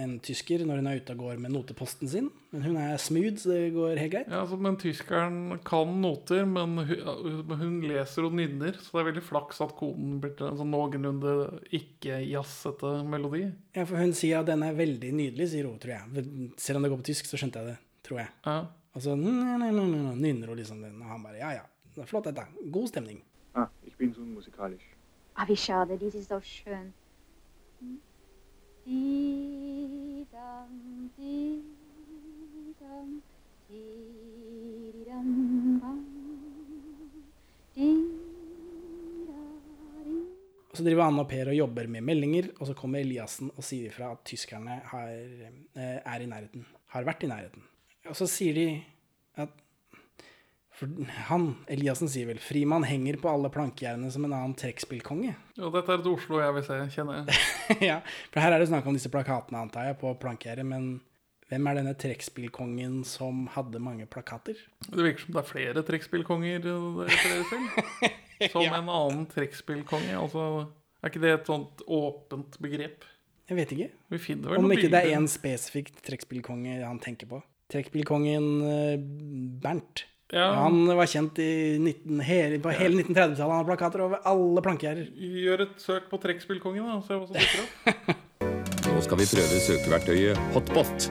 en 0.00 0.16
tysker 0.24 0.64
når 0.66 0.80
hun 0.80 0.88
er 0.90 1.00
ute 1.00 1.14
og 1.14 1.22
går 1.24 1.40
med 1.42 1.52
noteposten 1.54 2.10
sin. 2.10 2.30
Men 2.50 2.64
hun 2.66 2.78
er 2.80 2.96
smooth, 3.00 3.36
så 3.42 3.52
det 3.52 3.72
går 3.76 4.00
helt 4.00 4.14
greit. 4.14 4.30
Ja, 4.32 4.40
altså, 4.42 4.58
men 4.60 4.78
tyskeren 4.80 5.38
kan 5.66 5.92
noter, 6.02 6.42
men 6.48 6.80
hun, 6.88 7.54
hun 7.60 7.78
leser 7.84 8.26
og 8.26 8.34
nynner. 8.38 8.80
Så 8.80 8.96
det 8.96 9.02
er 9.04 9.08
veldig 9.12 9.24
flaks 9.28 9.62
at 9.64 9.76
koden 9.78 10.18
blir 10.22 10.34
til 10.38 10.50
en 10.50 10.58
sånn 10.58 10.72
noenlunde 10.74 11.36
ikke-jazzete 11.78 12.96
melodi. 13.10 13.46
Ja, 13.76 13.86
for 13.86 14.00
hun 14.00 14.16
sier 14.16 14.42
at 14.42 14.50
den 14.50 14.64
er 14.66 14.76
veldig 14.78 15.14
nydelig, 15.20 15.52
sier 15.54 15.70
hun, 15.70 15.78
tror 15.82 15.96
jeg. 15.98 16.26
Selv 16.60 16.80
om 16.80 16.86
det 16.86 16.92
går 16.94 17.02
på 17.02 17.10
tysk, 17.12 17.30
så 17.30 17.40
skjønte 17.40 17.62
jeg 17.62 17.74
det, 17.74 17.80
tror 18.06 18.24
jeg. 18.24 18.32
Ja. 18.48 18.60
Og 18.90 19.04
så 19.04 19.14
nynner 19.14 20.50
hun 20.50 20.58
liksom 20.58 20.80
den, 20.82 20.96
og 20.98 21.12
han 21.12 21.22
bare 21.22 21.38
ja 21.38 21.50
ja, 21.60 21.66
det 21.94 22.02
er 22.02 22.08
flott 22.10 22.26
dette. 22.26 22.46
God 22.74 22.88
stemning. 22.90 23.20
Ah, 23.54 23.68
ich 23.86 23.96
bin 23.96 24.12
so 24.14 24.20
musikalisch. 24.20 24.86
Ah, 25.34 25.46
wie 25.48 25.56
schade, 25.56 25.96
dies 25.98 26.14
ist 26.14 26.28
so 26.28 26.40
schön. 26.40 26.92
Så 40.80 40.84
driver 40.86 41.04
Anne 41.04 41.24
og 41.24 41.28
Per 41.28 41.50
og 41.52 41.56
jobber 41.58 41.88
med 41.92 42.06
meldinger, 42.06 42.50
og 42.58 42.70
så 42.70 42.76
kommer 42.78 43.02
Eliassen 43.02 43.50
og 43.52 43.64
sier 43.66 43.90
ifra 43.90 44.12
at 44.14 44.24
tyskerne 44.24 44.80
har, 44.92 45.10
eh, 45.12 45.98
er 46.00 46.20
i 46.24 46.28
nærheten. 46.30 46.64
Har 46.94 47.04
vært 47.04 47.24
i 47.26 47.30
nærheten. 47.30 47.62
Og 48.08 48.16
så 48.16 48.26
sier 48.26 48.54
de 48.56 48.66
For 50.80 50.88
han, 51.28 51.42
Eliassen 51.68 52.08
sier 52.08 52.24
vel, 52.30 52.38
Frimann 52.40 52.86
henger 52.88 53.18
på 53.20 53.28
alle 53.28 53.50
plankejernene 53.52 54.08
som 54.14 54.24
en 54.24 54.32
annen 54.32 54.54
trekkspillkonge. 54.56 55.34
Ja, 55.58 55.68
dette 55.74 55.92
er 55.92 56.00
et 56.00 56.08
Oslo 56.08 56.38
jeg 56.40 56.54
vil 56.56 56.64
se, 56.64 56.78
kjenner 56.94 57.18
jeg. 57.20 57.40
ja, 57.90 57.98
for 58.32 58.40
her 58.40 58.56
er 58.56 58.62
det 58.64 58.70
snakk 58.70 58.88
om 58.88 58.96
disse 58.96 59.12
plakatene, 59.12 59.60
antar 59.66 59.90
jeg, 59.90 59.98
på 60.00 60.14
plankegjerdet, 60.22 60.64
men 60.70 60.86
hvem 61.50 61.66
er 61.68 61.80
denne 61.82 61.92
trekkspillkongen 62.00 63.00
som 63.04 63.44
hadde 63.52 63.82
mange 63.82 64.06
plakater? 64.08 64.56
Det 64.86 65.04
virker 65.04 65.26
som 65.26 65.36
det 65.36 65.42
er 65.42 65.48
flere 65.50 65.84
trekkspillkonger 65.84 66.64
til. 66.64 66.84
Som 68.54 68.62
Ja. 68.64 68.78
en 68.78 68.86
annen 68.88 69.26
trekkspillkonge. 69.28 70.14
Altså, 70.16 70.42
er 71.02 71.10
ikke 71.10 71.20
det 71.20 71.32
et 71.34 71.48
sånt 71.50 71.82
åpent 71.84 72.54
begrep? 72.64 73.02
Jeg 73.50 73.58
vet 73.58 73.74
ikke. 73.74 73.88
Vi 74.14 74.20
finner 74.22 74.54
vel 74.54 74.62
Om 74.64 74.72
ikke 74.72 74.88
det 74.94 75.02
er 75.02 75.12
én 75.18 75.26
spesifikk 75.28 75.90
trekkspillkonge 76.06 76.78
han 76.80 77.02
tenker 77.04 77.28
på. 77.28 77.42
Trekkspillkongen 77.74 78.46
eh, 78.64 78.94
Bernt. 79.60 80.06
Ja. 80.30 80.46
Han 80.62 80.84
var 80.86 81.08
kjent 81.10 81.38
i 81.42 81.78
19, 81.78 82.20
hele, 82.22 82.58
på 82.62 82.72
hele 82.74 83.02
1930-tallet. 83.02 83.42
Han 83.42 83.58
har 83.58 83.68
plakater 83.68 84.04
over 84.04 84.22
alle 84.30 84.62
plankegjerder. 84.64 85.10
Gjør 85.44 85.64
et 85.66 85.78
søk 85.82 86.10
på 86.10 86.20
trekkspillkongen, 86.22 86.86
da. 86.86 86.98
Se 87.06 87.18
hva 87.18 87.26
som 87.26 87.38
dukker 87.38 87.64
opp. 87.66 88.26
Nå 88.90 89.04
skal 89.06 89.20
vi 89.20 89.26
prøve 89.30 89.60
søkeverktøyet 89.64 90.40
Hotbot. 90.54 91.06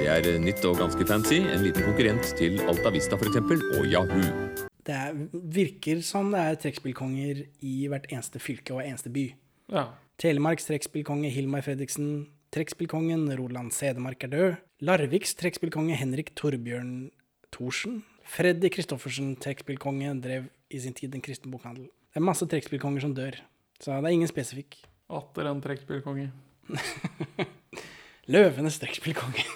Det 0.00 0.08
er 0.08 0.26
nytt 0.42 0.64
og 0.68 0.78
ganske 0.80 1.06
fancy. 1.08 1.40
En 1.40 1.64
liten 1.64 1.84
konkurrent 1.86 2.34
til 2.38 2.60
Altavista 2.70 3.18
f.eks. 3.18 3.38
og 3.78 3.86
Yahoo. 3.90 4.68
Det 4.86 4.96
er, 4.96 5.16
virker 5.32 6.00
som 6.06 6.30
det 6.32 6.40
er 6.40 6.58
trekkspillkonger 6.62 7.42
i 7.66 7.74
hvert 7.90 8.06
eneste 8.10 8.40
fylke 8.42 8.74
og 8.76 8.84
eneste 8.84 9.12
by. 9.12 9.26
Ja. 9.72 9.90
Telemarks 10.20 10.68
trekkspillkonge 10.68 11.30
Hilmar 11.32 11.64
Fredriksen. 11.66 12.28
Trekkspillkongen 12.54 13.28
Roland 13.38 13.74
Sedemark 13.76 14.24
er 14.26 14.32
død. 14.32 14.54
Larviks 14.84 15.36
trekkspillkonge 15.38 15.98
Henrik 16.00 16.32
Torbjørn 16.38 17.10
Thorsen. 17.54 18.00
Freddy 18.30 18.68
Christoffersen, 18.70 19.32
trekkspillkonge, 19.42 20.12
drev 20.22 20.44
i 20.70 20.78
sin 20.78 20.94
tid 20.94 21.14
en 21.16 21.22
kristen 21.24 21.50
bokhandel. 21.50 21.88
Det 22.14 22.20
er 22.20 22.22
masse 22.22 22.46
trekkspillkonger 22.46 23.02
som 23.02 23.14
dør, 23.16 23.34
så 23.82 23.96
det 23.98 24.06
er 24.06 24.14
ingen 24.14 24.30
spesifikk. 24.30 24.76
Atter 25.10 25.48
en 25.50 25.62
trekkspillkonge. 25.64 26.28
Løvenes 28.32 28.78
trekkspillkonge. 28.82 29.46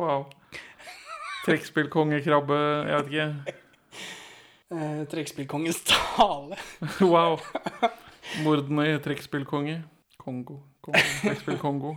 Wow. 0.00 0.30
Trekkspillkongekrabbe, 1.44 2.56
jeg 2.88 2.96
vet 2.96 3.10
ikke. 3.10 3.56
Eh, 4.72 5.02
trekkspillkongens 5.12 5.82
tale. 5.90 6.56
Wow. 7.12 7.36
Mordene 8.46 8.88
i 8.94 8.96
trekkspillkonge. 9.04 9.76
Kongo. 10.22 10.62
Kongo. 10.80 11.02
Trekkspill-Kongo. 11.20 11.92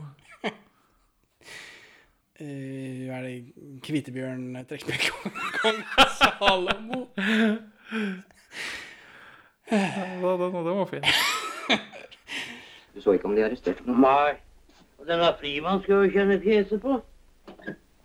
Hva 2.40 3.18
er 3.20 3.26
det 3.26 3.82
Kvitebjørn 3.84 4.44
eh, 4.56 4.66
trekkspillkonge 4.70 6.06
Salomo. 6.20 7.02
Ja, 9.70 10.36
den, 10.40 10.54
den 10.56 10.78
var 10.80 10.88
fin. 10.92 11.04
Du 12.96 13.04
så 13.04 13.14
ikke 13.14 13.28
om 13.30 13.36
de 13.38 13.44
arresterte 13.46 13.84
noen? 13.86 14.02
Nei. 14.02 14.32
Og 15.00 15.08
denne 15.08 15.28
Frimann 15.40 15.84
skal 15.84 16.02
jo 16.04 16.14
kjenne 16.16 16.40
fjeset 16.42 16.82
på. 16.84 16.98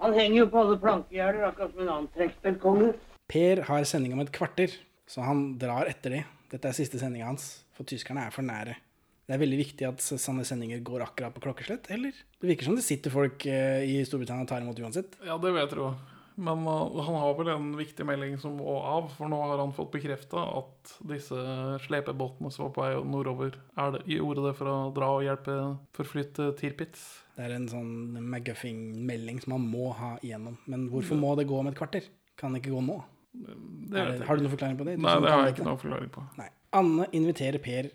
Han 0.02 0.14
henger 0.14 0.36
jo 0.42 0.48
på 0.52 0.60
alle 0.60 0.76
plankegjerder, 0.82 1.46
akkurat 1.48 1.72
som 1.72 1.82
en 1.82 1.92
annen 1.94 2.10
trekkspillkonge. 2.14 2.90
Per 3.32 3.62
har 3.70 3.86
sending 3.88 4.12
om 4.14 4.22
et 4.22 4.32
kvarter, 4.34 4.74
så 5.08 5.24
han 5.24 5.54
drar 5.58 5.88
etter 5.90 6.18
det. 6.18 6.22
Dette 6.52 6.68
er 6.70 6.76
siste 6.76 7.00
sendinga 7.00 7.30
hans, 7.30 7.64
for 7.74 7.88
tyskerne 7.88 8.26
er 8.28 8.34
for 8.34 8.46
nære. 8.46 8.76
Det 9.24 9.36
er 9.36 9.40
veldig 9.40 9.60
viktig 9.60 9.86
at 9.88 10.02
sånne 10.04 10.44
sendinger 10.44 10.82
går 10.84 11.06
akkurat 11.06 11.32
på 11.32 11.44
klokkeslett, 11.46 11.88
eller? 11.94 12.16
Det 12.40 12.50
virker 12.50 12.68
som 12.68 12.76
det 12.76 12.84
sitter 12.84 13.14
folk 13.14 13.46
eh, 13.48 13.84
i 13.88 14.02
Storbritannia 14.04 14.44
og 14.44 14.50
tar 14.50 14.64
imot 14.64 14.82
uansett. 14.84 15.16
Ja, 15.24 15.38
det 15.40 15.54
vil 15.54 15.62
jeg 15.62 15.72
tro. 15.72 15.94
Men 16.34 16.66
uh, 16.66 17.00
han 17.06 17.14
har 17.14 17.34
vel 17.38 17.50
en 17.52 17.68
viktig 17.78 18.04
melding 18.06 18.34
som 18.42 18.56
må 18.58 18.74
av, 18.82 19.06
for 19.14 19.30
nå 19.30 19.38
har 19.38 19.60
han 19.60 19.74
fått 19.74 19.92
bekrefta 19.94 20.42
at 20.58 20.94
disse 21.06 21.38
slepebåtene 21.86 22.50
som 22.50 22.66
var 22.66 22.72
på 22.74 22.84
vei 22.84 22.94
nordover, 23.06 23.58
er 23.78 23.94
det, 23.94 24.02
gjorde 24.16 24.48
det 24.48 24.54
for 24.58 24.70
å 24.70 24.76
dra 24.96 25.12
og 25.14 25.24
hjelpe 25.26 25.56
forflytte 25.94 26.50
Tirpitz. 26.58 27.06
Det 27.38 27.46
er 27.46 27.56
en 27.56 27.70
sånn 27.70 28.18
McGuffing-melding 28.20 29.40
som 29.44 29.56
han 29.56 29.66
må 29.70 29.92
ha 29.98 30.14
igjennom. 30.22 30.58
Men 30.70 30.88
hvorfor 30.90 31.18
må 31.18 31.34
det 31.38 31.48
gå 31.50 31.58
om 31.58 31.70
et 31.70 31.78
kvarter? 31.78 32.06
Kan 32.38 32.54
det 32.54 32.62
ikke 32.62 32.74
gå 32.74 32.82
nå? 32.84 33.00
Det 33.34 33.54
det, 33.94 34.26
har 34.26 34.38
du 34.38 34.44
noen 34.44 34.52
forklaring 34.52 34.78
på 34.78 34.86
det? 34.86 34.98
Du 34.98 35.06
Nei, 35.06 35.16
det 35.22 35.32
har 35.32 35.48
jeg 35.48 35.56
ikke 35.56 35.66
noe 35.66 35.80
forklaring 35.80 36.12
på. 36.14 36.22
Nei. 36.38 36.50
Anne 36.74 37.06
inviterer 37.14 37.62
Per 37.62 37.88
eh, 37.88 37.94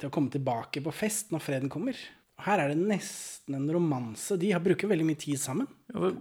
til 0.00 0.08
å 0.08 0.12
komme 0.14 0.32
tilbake 0.32 0.80
på 0.84 0.94
fest 0.94 1.34
når 1.34 1.44
freden 1.44 1.72
kommer. 1.72 1.98
Her 2.44 2.60
er 2.60 2.72
det 2.72 2.78
nesten 2.82 3.56
en 3.56 3.68
romanse. 3.72 4.36
De 4.40 4.50
har 4.52 4.60
bruker 4.64 4.90
veldig 4.90 5.06
mye 5.08 5.20
tid 5.20 5.40
sammen. 5.40 5.68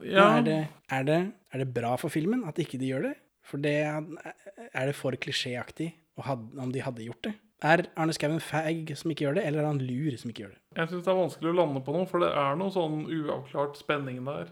Ja, 0.08 0.30
Er, 0.38 0.46
det, 0.46 0.60
er, 0.88 1.08
det, 1.08 1.20
er 1.52 1.64
det 1.64 1.70
bra 1.76 1.96
for 2.00 2.14
filmen 2.14 2.46
at 2.48 2.60
ikke 2.62 2.80
de 2.80 2.92
gjør 2.94 3.10
det? 3.10 3.16
For 3.46 3.62
det 3.62 3.76
er 3.84 4.88
det 4.90 4.96
for 4.98 5.16
klisjéaktig 5.20 5.92
om 6.16 6.72
de 6.72 6.84
hadde 6.84 7.04
gjort 7.06 7.28
det? 7.28 7.34
Er 7.66 7.86
Arne 7.98 8.14
Skouen 8.16 8.42
feig 8.44 8.92
som 9.00 9.12
ikke 9.12 9.26
gjør 9.26 9.38
det, 9.40 9.46
eller 9.48 9.64
er 9.64 9.70
han 9.70 9.82
lur 9.82 10.16
som 10.20 10.32
ikke 10.32 10.44
gjør 10.46 10.54
det? 10.54 10.62
jeg 10.76 10.92
syns 10.92 11.06
det 11.06 11.12
er 11.14 11.18
vanskelig 11.22 11.52
å 11.52 11.56
lande 11.56 11.82
på 11.86 11.94
noe, 11.96 12.08
for 12.10 12.20
det 12.24 12.30
er 12.36 12.58
noe 12.60 12.74
sånn 12.74 13.06
uavklart 13.08 13.78
spenning 13.80 14.20
der, 14.28 14.50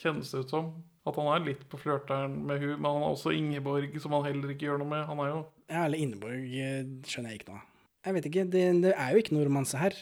kjennes 0.00 0.30
det 0.32 0.40
ut 0.46 0.54
som. 0.54 0.70
At 1.06 1.18
han 1.20 1.28
er 1.30 1.44
litt 1.44 1.66
på 1.70 1.78
flørteren 1.78 2.32
med 2.48 2.62
hun, 2.64 2.72
men 2.80 2.88
han 2.88 3.04
har 3.04 3.12
også 3.12 3.34
Ingeborg, 3.36 3.92
som 4.02 4.16
han 4.16 4.24
heller 4.26 4.54
ikke 4.54 4.66
gjør 4.70 4.80
noe 4.82 4.90
med. 4.90 5.04
Han 5.06 5.20
er 5.22 5.32
jo 5.34 5.38
Ja, 5.68 5.84
eller 5.84 6.00
Inneborg 6.00 6.56
eh, 6.58 6.88
skjønner 7.06 7.34
jeg 7.34 7.42
ikke 7.42 7.52
noe 7.52 7.60
av. 7.60 7.68
Jeg 8.06 8.14
vet 8.14 8.28
ikke, 8.28 8.44
det, 8.46 8.62
det 8.84 8.92
er 8.94 9.10
jo 9.14 9.22
ikke 9.22 9.34
noe 9.34 9.48
romanse 9.48 9.78
her. 9.80 9.96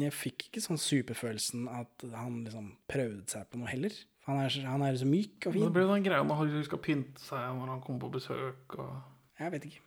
Jeg 0.00 0.12
fikk 0.16 0.46
ikke 0.48 0.62
sånn 0.64 0.80
superfølelsen 0.80 1.68
at 1.72 2.04
han 2.16 2.40
liksom 2.46 2.72
prøvde 2.90 3.26
seg 3.28 3.46
på 3.52 3.60
noe 3.60 3.68
heller. 3.68 3.92
Han 4.28 4.38
er, 4.38 4.56
han 4.68 4.84
er 4.86 4.96
så 5.00 5.06
myk 5.08 5.48
og 5.48 5.56
Men 5.56 5.64
Det 5.66 5.72
blir 5.74 5.88
den 5.90 6.04
greia 6.06 6.24
når 6.24 6.38
han 6.38 6.66
skal 6.66 6.80
pynte 6.80 7.20
seg 7.24 7.56
når 7.58 7.72
han 7.74 7.80
kommer 7.84 8.04
på 8.06 8.12
besøk. 8.16 8.76
Og... 8.78 8.92
Jeg 9.40 9.54
vet 9.56 9.66
ikke. 9.68 9.82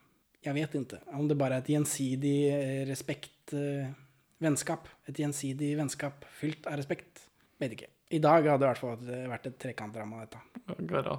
Jeg 0.46 0.58
vet 0.60 0.76
ikke 0.78 1.00
om 1.18 1.30
det 1.30 1.38
bare 1.40 1.58
er 1.58 1.64
et 1.64 1.72
gjensidig 1.74 2.36
eh, 2.54 2.82
respekt, 2.90 3.54
eh, 3.58 3.94
vennskap. 4.44 4.90
Et 5.10 5.22
gjensidig 5.24 5.72
vennskap 5.80 6.28
fylt 6.38 6.68
av 6.70 6.78
respekt. 6.82 7.24
Vet 7.62 7.74
ikke. 7.78 7.90
I 8.14 8.20
dag 8.22 8.46
hadde 8.46 8.62
det 8.62 8.68
i 8.68 8.74
hvert 8.74 8.84
fall 8.84 9.32
vært- 9.32 9.48
et 9.50 9.58
trekantdrama, 9.64 10.26
dette. 10.28 10.44
Garra. 10.86 11.16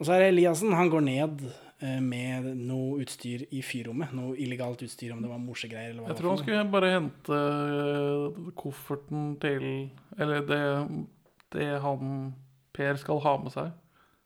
Og 0.00 0.06
så 0.06 0.14
er 0.14 0.22
det 0.24 0.30
Eliassen. 0.32 0.72
Han 0.72 0.88
går 0.88 1.04
ned 1.04 1.42
med 1.80 2.50
noe 2.58 3.00
utstyr 3.00 3.46
i 3.56 3.62
fyrrommet. 3.64 4.12
Noe 4.16 4.36
illegalt 4.36 4.82
utstyr, 4.84 5.14
om 5.14 5.22
det 5.24 5.30
var 5.30 5.40
morsegreier 5.40 5.94
eller 5.94 6.04
hva 6.04 6.12
Jeg 6.12 6.20
tror 6.20 6.34
han 6.34 6.42
skulle 6.42 6.64
bare 6.74 6.92
hente 6.92 7.40
øh, 7.40 8.52
kofferten 8.58 9.34
til 9.40 9.66
Eller 10.18 10.44
det, 10.44 10.62
det 11.56 11.70
han 11.80 12.32
Per 12.76 13.00
skal 13.00 13.22
ha 13.24 13.36
med 13.42 13.54
seg. 13.54 13.72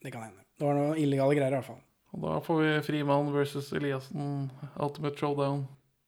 Det 0.04 0.12
kan 0.12 0.26
hende. 0.26 0.44
Det 0.58 0.66
var 0.66 0.76
noe 0.78 0.98
illegale 1.00 1.36
greier, 1.38 1.54
i 1.54 1.58
hvert 1.58 1.70
fall. 1.70 1.80
Og 2.14 2.22
da 2.22 2.34
får 2.44 2.58
vi 2.60 2.72
Frimann 2.86 3.32
versus 3.34 3.72
Eliassen, 3.74 4.50
Ultimate 4.78 5.18
Showdown. 5.18 5.64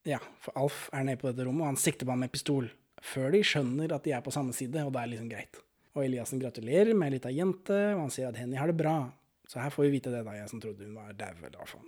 Ja, 0.07 0.21
for 0.43 0.55
Alf 0.61 0.85
er 0.95 1.07
nede 1.09 1.19
på 1.19 1.31
dette 1.31 1.47
rommet, 1.49 1.65
og 1.65 1.73
han 1.73 1.81
sikter 1.81 2.07
på 2.07 2.15
ham 2.15 2.23
med 2.23 2.31
pistol. 2.35 2.69
Før 3.03 3.33
de 3.35 3.41
skjønner 3.45 3.95
at 3.97 4.05
de 4.07 4.15
er 4.15 4.23
på 4.23 4.35
samme 4.35 4.55
side, 4.55 4.85
og 4.87 4.93
det 4.95 5.03
er 5.03 5.11
liksom 5.11 5.31
greit. 5.33 5.59
Og 5.97 6.05
Eliassen 6.05 6.41
gratulerer 6.43 6.95
med 6.95 7.09
ei 7.09 7.17
lita 7.17 7.33
jente, 7.33 7.79
og 7.97 8.05
han 8.05 8.13
sier 8.15 8.31
at 8.31 8.39
Henny 8.39 8.59
har 8.61 8.71
det 8.71 8.79
bra. 8.79 8.99
Så 9.47 9.63
her 9.63 9.71
får 9.71 9.87
vi 9.87 9.95
vite 9.99 10.13
det, 10.13 10.25
da, 10.27 10.35
jeg 10.35 10.51
som 10.51 10.63
trodde 10.63 10.87
hun 10.87 10.99
var 10.99 11.15
dau, 11.17 11.33
eller 11.39 11.55
hva. 11.63 11.83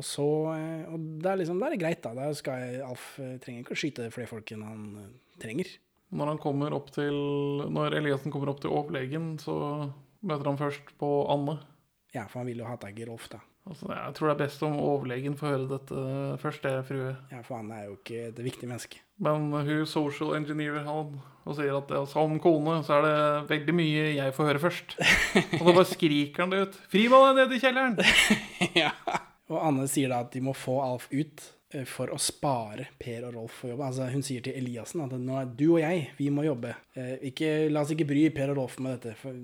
Og 0.00 0.06
så 0.06 0.26
eh, 0.54 0.84
Og 0.92 1.08
det 1.20 1.28
er 1.30 1.40
liksom, 1.42 1.60
da 1.60 1.68
er 1.68 1.76
det 1.76 1.82
greit, 1.82 2.02
da. 2.04 2.14
Da 2.16 2.30
skal 2.36 2.80
Alf 2.86 3.14
eh, 3.20 3.36
trenger 3.42 3.64
ikke 3.64 3.76
å 3.76 3.82
skyte 3.82 4.12
flere 4.14 4.30
folk 4.30 4.54
enn 4.54 4.64
han 4.64 4.86
eh, 5.02 5.10
trenger. 5.42 5.74
Når 6.12 6.32
han 6.32 6.40
kommer 6.40 6.74
opp 6.76 6.90
til 6.92 7.16
Når 7.72 7.98
Eliassen 8.00 8.32
kommer 8.32 8.52
opp 8.52 8.60
til 8.64 8.72
overlegen, 8.72 9.34
så 9.40 9.54
møter 10.24 10.50
han 10.50 10.60
først 10.60 10.94
på 11.00 11.12
Anne. 11.32 11.58
Ja, 12.12 12.26
for 12.28 12.42
han 12.42 12.50
vil 12.50 12.60
jo 12.60 12.68
ha 12.68 12.76
tak 12.80 12.98
i 13.00 13.08
Rolf, 13.08 13.30
da. 13.32 13.40
Altså, 13.68 13.86
jeg 13.94 14.14
tror 14.16 14.28
det 14.28 14.32
er 14.32 14.40
best 14.40 14.64
om 14.66 14.74
overlegen 14.82 15.36
får 15.38 15.52
høre 15.54 15.68
dette 15.70 16.04
først, 16.42 16.64
det, 16.66 16.82
frue. 16.88 17.12
Ja, 17.30 17.44
for 17.46 17.60
han 17.60 17.70
er 17.74 17.86
jo 17.86 17.94
ikke 18.00 18.24
et 18.32 18.40
viktig 18.42 18.68
menneske. 18.68 19.00
Men 19.22 19.52
hun 19.54 19.86
social 19.86 20.34
engineerer 20.38 20.82
han 20.88 21.20
og 21.42 21.56
sier 21.58 21.74
at 21.74 21.90
ja, 21.90 22.02
som 22.06 22.36
kone 22.42 22.76
så 22.86 23.00
er 23.00 23.06
det 23.06 23.16
veldig 23.50 23.74
mye 23.74 24.02
jeg 24.14 24.34
får 24.36 24.48
høre 24.50 24.62
først. 24.62 24.92
Og 25.58 25.64
da 25.66 25.72
bare 25.74 25.88
skriker 25.90 26.44
han 26.44 26.52
det 26.54 26.60
ut. 26.68 26.76
Fri 26.92 27.08
meg 27.10 27.32
ned 27.38 27.54
i 27.56 27.58
kjelleren! 27.62 27.96
ja. 28.82 28.92
Og 29.50 29.58
Anne 29.58 29.88
sier 29.90 30.12
da 30.12 30.20
at 30.22 30.30
de 30.34 30.42
må 30.44 30.54
få 30.56 30.76
Alf 30.84 31.08
ut 31.10 31.42
eh, 31.74 31.82
for 31.88 32.12
å 32.14 32.18
spare 32.22 32.86
Per 33.02 33.26
og 33.28 33.34
Rolf 33.36 33.58
for 33.64 33.72
jobb. 33.72 33.82
Altså, 33.88 34.06
hun 34.14 34.22
sier 34.26 34.44
til 34.46 34.54
Eliassen 34.60 35.02
at 35.04 35.16
nå 35.18 35.38
er 35.40 35.50
du 35.58 35.66
og 35.74 35.80
jeg, 35.82 36.06
vi 36.18 36.30
må 36.34 36.46
jobbe. 36.46 36.76
Eh, 36.94 37.16
Ikke, 37.32 37.50
la 37.74 37.82
oss 37.82 37.92
ikke 37.94 38.06
bry 38.12 38.22
Per 38.34 38.54
og 38.54 38.60
Rolf 38.62 38.78
med 38.82 38.96
dette. 39.00 39.16
For 39.18 39.34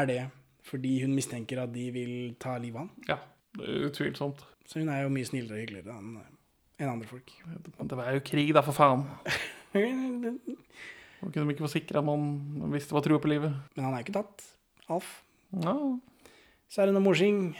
er 0.00 0.08
det 0.08 0.20
fordi 0.68 0.98
hun 1.04 1.14
mistenker 1.16 1.60
at 1.62 1.72
de 1.76 1.86
vil 1.94 2.16
ta 2.40 2.56
livet 2.60 2.80
av 2.80 2.88
han? 2.88 3.06
Ja, 3.08 3.20
det 3.60 3.68
er 3.68 3.86
utvilsomt. 3.92 4.42
Så 4.68 4.80
hun 4.82 4.90
er 4.92 5.04
jo 5.04 5.12
mye 5.12 5.28
snillere 5.28 5.56
og 5.56 5.64
hyggeligere 5.64 5.96
enn 6.00 6.16
enn 6.78 6.92
andre 6.92 7.08
folk. 7.10 7.32
Det 7.78 7.98
var 7.98 8.14
jo 8.14 8.24
krig, 8.26 8.52
da, 8.56 8.62
for 8.66 8.76
faen. 8.76 9.04
Man 11.18 11.32
kunne 11.34 11.50
ikke 11.50 11.66
få 11.66 11.80
at 11.82 12.04
man 12.06 12.70
visste 12.70 12.94
hva 12.94 13.02
trua 13.02 13.18
på 13.18 13.30
livet. 13.30 13.50
Men 13.74 13.88
han 13.88 13.94
er 13.96 14.02
jo 14.02 14.06
ikke 14.06 14.20
tatt. 14.20 14.44
Alf. 14.86 15.08
No. 15.50 15.98
Så 16.70 16.82
er 16.82 16.88
det 16.88 16.94
noe 16.94 17.02
morsing. 17.02 17.56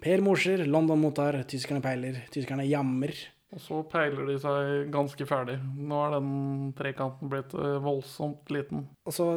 Per 0.00 0.22
morser, 0.24 0.62
London 0.70 1.02
mottar, 1.02 1.36
tyskerne 1.50 1.82
peiler, 1.84 2.22
tyskerne 2.32 2.64
jammer. 2.64 3.12
Og 3.54 3.60
så 3.62 3.82
peiler 3.90 4.30
de 4.30 4.38
seg 4.40 4.88
ganske 4.94 5.26
ferdig. 5.28 5.58
Nå 5.76 6.00
er 6.06 6.16
den 6.16 6.72
trekanten 6.78 7.30
blitt 7.30 7.52
eh, 7.58 7.76
voldsomt 7.84 8.50
liten. 8.54 8.86
Og 9.04 9.14
så, 9.14 9.28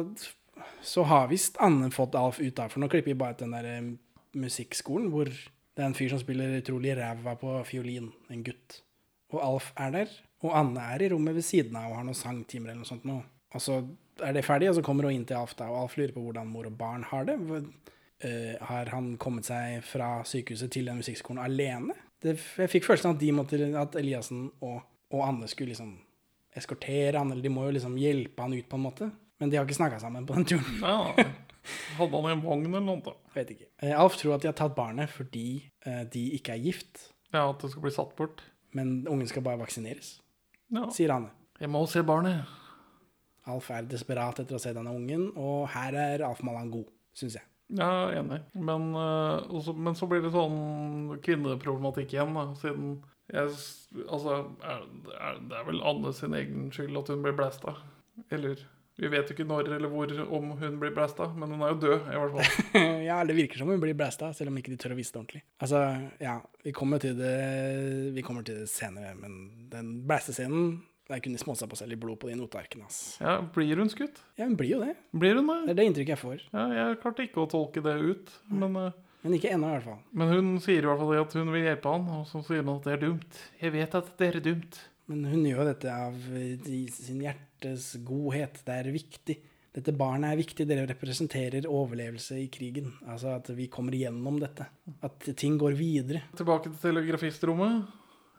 så 0.80 1.04
har 1.10 1.28
visst 1.30 1.60
Anne 1.62 1.92
fått 1.94 2.16
Alf 2.18 2.40
ut 2.40 2.62
av, 2.62 2.72
for 2.72 2.82
nå 2.82 2.88
klipper 2.90 3.12
vi 3.12 3.20
bare 3.20 3.36
til 3.38 3.50
den 3.50 3.58
der 3.58 3.70
eh, 3.76 3.92
musikkskolen 4.38 5.12
hvor 5.12 5.28
det 5.28 5.84
er 5.84 5.90
en 5.90 5.94
fyr 5.94 6.10
som 6.10 6.22
spiller 6.22 6.56
utrolig 6.58 6.96
ræva 6.98 7.36
på 7.38 7.52
fiolin, 7.68 8.08
en 8.32 8.42
gutt. 8.46 8.80
Og 9.34 9.40
Alf 9.44 9.72
er 9.76 9.90
der, 9.92 10.12
og 10.46 10.54
Anne 10.56 10.84
er 10.94 11.02
i 11.04 11.08
rommet 11.12 11.36
ved 11.36 11.44
siden 11.44 11.76
av 11.76 11.90
og 11.90 11.98
har 11.98 12.06
noen 12.08 12.16
sangtimer 12.16 12.70
eller 12.70 12.84
noe 12.84 12.88
sånt 12.88 13.04
nå. 13.08 13.18
Og 13.54 13.60
så 13.64 13.78
er 14.24 14.34
det 14.36 14.44
ferdig, 14.46 14.70
og 14.70 14.78
så 14.78 14.84
kommer 14.86 15.08
hun 15.08 15.18
inn 15.18 15.26
til 15.28 15.36
Alf 15.38 15.54
da, 15.58 15.68
og 15.72 15.82
Alf 15.84 15.96
lurer 15.98 16.14
på 16.14 16.22
hvordan 16.24 16.48
mor 16.52 16.68
og 16.68 16.76
barn 16.78 17.04
har 17.10 17.28
det. 17.28 17.36
Eh, 18.24 18.54
har 18.70 18.90
han 18.94 19.12
kommet 19.20 19.46
seg 19.46 19.82
fra 19.86 20.18
sykehuset 20.26 20.72
til 20.74 20.88
den 20.90 20.98
musikkskolen 21.02 21.42
alene? 21.44 21.96
Det, 22.22 22.34
jeg 22.58 22.72
fikk 22.72 22.88
følelsen 22.88 23.12
av 23.12 23.18
at 23.18 23.22
de 23.22 23.32
måtte, 23.36 23.60
at 23.78 23.98
Eliassen 24.00 24.48
og, 24.64 24.80
og 25.14 25.20
Anne 25.22 25.46
skulle 25.50 25.70
liksom 25.74 25.92
eskortere 26.58 27.20
han, 27.20 27.30
eller 27.30 27.44
de 27.44 27.52
må 27.52 27.68
jo 27.68 27.76
liksom 27.76 27.94
hjelpe 28.00 28.42
han 28.42 28.56
ut 28.56 28.66
på 28.68 28.78
en 28.80 28.86
måte. 28.88 29.10
Men 29.38 29.52
de 29.52 29.58
har 29.60 29.68
ikke 29.68 29.78
snakka 29.78 30.00
sammen 30.02 30.26
på 30.26 30.34
den 30.34 30.48
turen. 30.50 30.80
Ja, 30.82 31.28
Hadde 31.98 32.16
han 32.16 32.30
en 32.32 32.42
vogn 32.42 32.64
eller 32.70 32.80
noe? 32.80 33.12
Vet 33.34 33.50
ikke. 33.52 33.66
Eh, 33.84 33.92
Alf 33.94 34.16
tror 34.18 34.38
at 34.38 34.42
de 34.42 34.48
har 34.50 34.56
tatt 34.56 34.74
barnet 34.76 35.10
fordi 35.12 35.60
eh, 35.86 36.02
de 36.10 36.24
ikke 36.38 36.56
er 36.56 36.64
gift, 36.64 37.10
Ja, 37.28 37.42
At 37.50 37.60
det 37.60 37.68
skal 37.74 37.84
bli 37.84 37.92
satt 37.92 38.14
bort? 38.16 38.40
Men 38.76 39.06
ungen 39.08 39.28
skal 39.30 39.42
bare 39.42 39.58
vaksineres, 39.60 40.20
Ja. 40.70 40.88
sier 40.90 41.10
Anne. 41.14 41.30
Jeg 41.60 41.70
må 41.70 41.86
se 41.88 42.02
barnet. 42.02 42.44
Alf 43.48 43.70
er 43.70 43.82
desperat 43.88 44.38
etter 44.42 44.56
å 44.56 44.60
se 44.60 44.72
denne 44.76 44.92
ungen, 44.92 45.30
og 45.36 45.68
her 45.72 45.94
er 45.96 46.24
Alf 46.26 46.42
Malan 46.44 46.70
god, 46.70 46.86
syns 47.16 47.34
jeg. 47.38 47.42
Ja, 47.70 48.08
enig. 48.16 48.42
Men, 48.54 48.94
eh, 48.94 49.46
også, 49.48 49.74
men 49.76 49.94
så 49.94 50.06
blir 50.08 50.22
det 50.22 50.32
sånn 50.32 51.18
kvinneproblematikk 51.24 52.12
igjen, 52.14 52.34
da. 52.34 52.46
Siden 52.54 53.02
jeg 53.32 53.48
Altså, 54.08 54.38
er, 54.64 54.84
er, 55.20 55.38
det 55.48 55.56
er 55.58 55.64
vel 55.66 55.82
Anne 55.84 56.12
sin 56.16 56.32
egen 56.34 56.70
skyld 56.72 56.96
at 56.96 57.08
hun 57.12 57.22
blir 57.22 57.36
blæsta. 57.36 57.74
Eller 58.30 58.56
Vi 58.98 59.06
vet 59.12 59.28
jo 59.30 59.34
ikke 59.36 59.46
når 59.46 59.68
eller 59.76 59.90
hvor 59.92 60.10
om 60.34 60.48
hun 60.58 60.78
blir 60.80 60.90
blæsta, 60.96 61.28
men 61.38 61.52
hun 61.54 61.60
er 61.62 61.70
jo 61.70 61.78
død, 61.84 62.08
i 62.10 62.18
hvert 62.18 62.32
fall. 62.34 62.78
ja, 63.08 63.18
det 63.28 63.36
virker 63.38 63.60
som 63.62 63.70
hun 63.70 63.78
blir 63.82 63.94
blæsta, 63.94 64.32
selv 64.34 64.50
om 64.50 64.56
ikke 64.58 64.72
de 64.74 64.78
tør 64.82 64.96
å 64.96 64.98
vise 64.98 65.14
det 65.14 65.20
ordentlig. 65.20 65.42
Altså, 65.62 65.82
ja, 66.24 66.32
vi 66.66 66.72
kommer 66.74 66.98
til 67.02 67.14
det, 67.18 67.34
vi 68.16 68.24
kommer 68.26 68.42
til 68.46 68.64
det 68.64 68.70
senere, 68.72 69.12
men 69.20 69.36
den 69.72 69.92
blæstescenen 70.08 70.80
Der 71.08 71.22
kunne 71.24 71.40
småsa 71.40 71.64
på 71.64 71.76
seg 71.78 71.88
litt 71.88 72.00
blod 72.02 72.18
på 72.20 72.28
de 72.28 72.34
notearkene. 72.36 72.84
ass. 72.84 73.16
Ja, 73.22 73.38
Blir 73.54 73.78
hun 73.80 73.88
skutt? 73.88 74.18
Ja, 74.36 74.44
hun 74.44 74.58
blir 74.60 74.74
jo 74.74 74.80
det. 74.82 74.90
Blir 75.16 75.38
hun 75.38 75.46
det? 75.48 75.54
Det 75.64 75.72
er 75.72 75.78
det 75.78 75.86
inntrykket 75.88 76.12
jeg 76.12 76.20
får. 76.20 76.42
Ja, 76.52 76.64
jeg 76.76 76.98
klarte 77.00 77.24
ikke 77.24 77.46
å 77.46 77.48
tolke 77.48 77.80
det 77.86 77.94
ut, 78.02 78.34
men 78.52 78.76
eh, 78.76 78.98
Men 79.24 79.34
ikke 79.38 79.54
ennå, 79.54 79.70
i 79.70 79.78
hvert 79.78 79.86
fall. 79.86 80.02
Men 80.12 80.28
hun 80.34 80.50
sier 80.60 80.84
i 80.84 80.86
hvert 80.90 81.00
fall 81.00 81.14
at 81.22 81.32
hun 81.40 81.48
vil 81.54 81.64
hjelpe 81.64 81.94
han, 81.94 82.04
og 82.18 82.26
så 82.28 82.42
sier 82.44 82.60
hun 82.60 82.74
at 82.76 82.84
det 82.90 82.92
er 82.98 83.00
dumt. 83.06 83.40
Jeg 83.62 83.72
vet 83.78 83.96
at 84.02 84.12
det 84.20 84.28
er 84.34 84.40
dumt. 84.50 84.82
Men 85.08 85.24
hun 85.32 85.46
gjør 85.48 85.64
dette 85.70 85.88
av 85.88 86.20
sin 86.28 86.68
i 86.68 86.82
sin 86.92 87.22
hjertes 87.58 87.96
godhet. 88.04 88.60
Det 88.64 88.74
er 88.74 88.90
viktig. 88.92 89.36
Dette 89.74 89.92
barnet 89.92 90.32
er 90.32 90.38
viktig. 90.38 90.66
Dere 90.66 90.86
representerer 90.88 91.66
overlevelse 91.68 92.38
i 92.38 92.48
krigen. 92.48 92.92
Altså 93.06 93.34
at 93.36 93.48
vi 93.50 93.68
kommer 93.68 93.94
igjennom 93.94 94.38
dette. 94.40 94.66
At 95.02 95.18
ting 95.36 95.58
går 95.58 95.76
videre. 95.78 96.22
Tilbake 96.36 96.70
til 96.70 96.78
telegrafistrommet. 96.82 97.86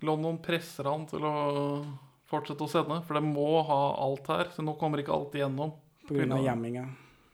London 0.01 0.39
presser 0.39 0.88
han 0.88 1.05
til 1.09 1.26
å 1.28 1.34
fortsette 2.30 2.63
å 2.63 2.70
sende, 2.70 3.01
for 3.03 3.17
de 3.17 3.26
må 3.26 3.59
ha 3.67 3.80
alt 3.99 4.28
her, 4.30 4.51
så 4.53 4.63
nå 4.63 4.76
kommer 4.80 5.01
ikke 5.01 5.11
alt 5.11 5.34
igjennom. 5.36 5.74
På 6.07 6.15
grunn 6.15 6.38
av 6.38 6.45
jamminga. 6.45 6.86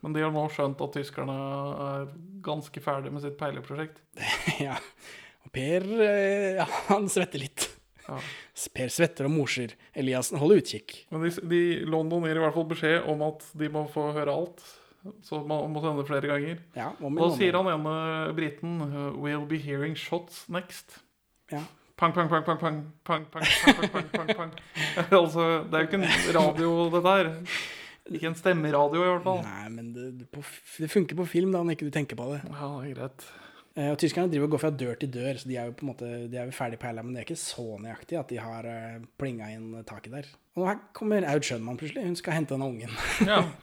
Men 0.01 0.15
de 0.15 0.23
har 0.23 0.33
nå 0.33 0.45
skjønt 0.53 0.81
at 0.81 0.95
tyskerne 0.95 1.35
er 1.35 2.07
ganske 2.45 2.81
ferdig 2.81 3.11
med 3.13 3.21
sitt 3.21 3.37
peileprosjekt. 3.37 4.01
ja. 4.65 4.79
Og 5.45 5.53
Per, 5.53 5.85
eh, 6.01 6.55
ja, 6.57 6.65
han 6.89 7.05
svetter 7.11 7.43
litt. 7.43 7.74
Ja. 8.05 8.17
Per 8.75 8.91
svetter 8.93 9.27
og 9.27 9.33
morser. 9.33 9.75
Eliassen 9.97 10.39
holder 10.41 10.61
utkikk. 10.61 10.97
Men 11.13 11.25
de, 11.25 11.31
de, 11.51 11.61
London 11.89 12.27
gir 12.27 12.39
i 12.39 12.43
hvert 12.43 12.55
fall 12.57 12.67
beskjed 12.69 13.07
om 13.11 13.23
at 13.27 13.45
de 13.57 13.69
må 13.73 13.85
få 13.91 14.09
høre 14.15 14.33
alt. 14.33 14.65
Så 15.25 15.39
man 15.45 15.69
må 15.73 15.81
sende 15.83 16.05
flere 16.07 16.29
ganger. 16.31 16.61
Ja, 16.73 16.91
og 16.97 17.17
da 17.17 17.31
sier 17.37 17.57
han 17.59 17.69
ene 17.69 17.95
briten 18.37 18.79
uh, 18.81 19.11
We'll 19.13 19.45
be 19.49 19.59
hearing 19.61 19.93
shots 19.97 20.47
next. 20.49 20.97
Ja. 21.53 21.61
Pang, 21.95 22.11
pang, 22.11 22.27
pang, 22.27 22.43
pang, 22.43 22.59
pang, 22.59 22.81
pang, 23.05 23.25
pang, 23.31 23.45
pang, 23.45 23.89
pang, 23.93 24.09
pang, 24.11 24.31
pang. 24.35 24.55
altså, 25.21 25.63
det 25.69 25.77
er 25.77 25.85
jo 25.85 25.87
ikke 25.87 25.99
en 26.01 26.35
radio, 26.35 26.71
dette 26.91 27.13
her. 27.13 27.29
Ikke 28.11 28.29
en 28.29 28.35
stemmeradio, 28.37 28.99
i 28.99 29.07
hvert 29.13 29.23
fall. 29.25 29.39
Nei, 29.45 29.69
men 29.73 29.93
det, 29.95 30.09
det, 30.19 30.27
på, 30.33 30.43
det 30.81 30.89
funker 30.91 31.17
på 31.17 31.25
film, 31.29 31.53
da, 31.55 31.63
når 31.63 31.77
ikke 31.77 31.87
du 31.87 31.95
tenker 31.95 32.19
på 32.19 32.27
det. 32.33 32.41
Ja, 32.49 32.67
det 32.81 32.91
er 32.91 32.97
greit. 32.97 33.29
Eh, 33.75 33.91
og 33.91 33.97
tyskerne 33.99 34.31
driver 34.31 34.47
og 34.47 34.55
går 34.55 34.61
fra 34.63 34.71
dør 34.71 34.95
til 35.01 35.11
dør, 35.11 35.35
så 35.39 35.49
de 35.49 35.57
er 35.59 35.67
jo 35.67 35.75
på 35.75 35.83
en 35.83 35.91
måte 35.91 36.09
De 36.31 36.39
er 36.39 36.47
jo 36.47 36.55
ferdig 36.55 36.79
peila, 36.79 37.03
men 37.03 37.15
det 37.15 37.21
er 37.21 37.27
ikke 37.27 37.41
så 37.41 37.65
nøyaktig 37.83 38.19
at 38.19 38.31
de 38.31 38.39
har 38.39 38.67
uh, 38.71 39.03
plinga 39.19 39.51
inn 39.51 39.73
taket 39.87 40.15
der. 40.15 40.29
Og 40.55 40.69
her 40.69 40.79
kommer 40.95 41.27
Aud 41.27 41.43
Schønmann 41.43 41.79
plutselig. 41.79 42.05
Hun 42.07 42.15
skal 42.15 42.37
hente 42.37 42.55
denne 42.55 42.69
ungen. 42.71 42.95
Ja. 43.27 43.43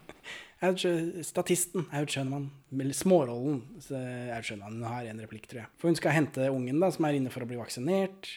Statisten 1.33 1.89
Aud 1.97 2.13
Schønmann, 2.13 2.51
eller 2.77 2.95
smårollen 2.95 3.63
Aud 3.81 4.45
Schønmann, 4.47 4.77
hun 4.77 4.87
har 4.87 5.09
en 5.09 5.25
replikk, 5.25 5.49
tror 5.49 5.65
jeg. 5.65 5.73
For 5.81 5.91
hun 5.91 5.99
skal 5.99 6.15
hente 6.15 6.51
ungen 6.53 6.79
da, 6.83 6.93
som 6.93 7.09
er 7.09 7.17
inne 7.19 7.33
for 7.33 7.43
å 7.43 7.49
bli 7.49 7.59
vaksinert. 7.59 8.29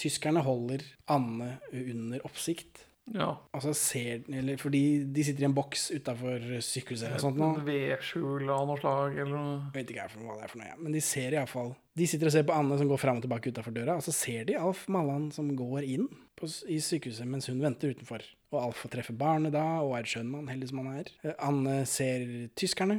Tyskerne 0.00 0.42
holder 0.44 0.82
Anne 1.14 1.54
under 1.70 2.26
oppsikt. 2.26 2.82
Ja. 3.12 3.26
Altså 3.52 3.74
ser 3.76 4.22
eller 4.32 4.56
Fordi 4.56 4.80
de 5.12 5.24
sitter 5.26 5.44
i 5.44 5.48
en 5.48 5.54
boks 5.56 5.90
utafor 5.92 6.44
sykehuset 6.64 7.10
eller 7.10 7.20
sånt. 7.20 7.64
Vedskjul 7.66 8.48
av 8.48 8.64
noe 8.70 8.80
slag, 8.80 9.18
eller 9.18 9.34
noe. 9.34 9.56
Jeg 9.66 9.74
vet 9.76 9.92
ikke 9.92 10.06
hva 10.22 10.38
det 10.38 10.46
er 10.46 10.52
for 10.52 10.62
noe, 10.62 10.68
ja. 10.70 10.78
men 10.80 10.96
de 10.96 11.02
ser 11.04 11.36
iallfall 11.36 11.74
De 12.00 12.08
sitter 12.10 12.30
og 12.30 12.34
ser 12.34 12.46
på 12.48 12.56
Anne 12.56 12.78
som 12.80 12.88
går 12.90 13.02
fram 13.02 13.20
og 13.20 13.26
tilbake 13.26 13.52
utafor 13.52 13.76
døra, 13.76 13.98
og 14.00 14.06
så 14.06 14.14
ser 14.16 14.48
de 14.48 14.56
Alf 14.58 14.86
Mallan 14.92 15.28
som 15.34 15.50
går 15.56 15.84
inn 15.84 16.08
på, 16.38 16.48
i 16.72 16.80
sykehuset 16.82 17.28
mens 17.28 17.50
hun 17.50 17.60
venter 17.62 17.92
utenfor. 17.94 18.24
Og 18.54 18.60
Alf 18.62 18.80
får 18.82 18.96
treffe 18.96 19.16
barnet 19.18 19.54
da, 19.54 19.66
og 19.84 19.94
er 19.98 20.08
skjønnmann, 20.08 20.48
heldig 20.50 20.70
som 20.70 20.80
han 20.82 21.02
er. 21.02 21.12
Eh, 21.22 21.36
Anne 21.44 21.76
ser 21.90 22.24
tyskerne, 22.58 22.98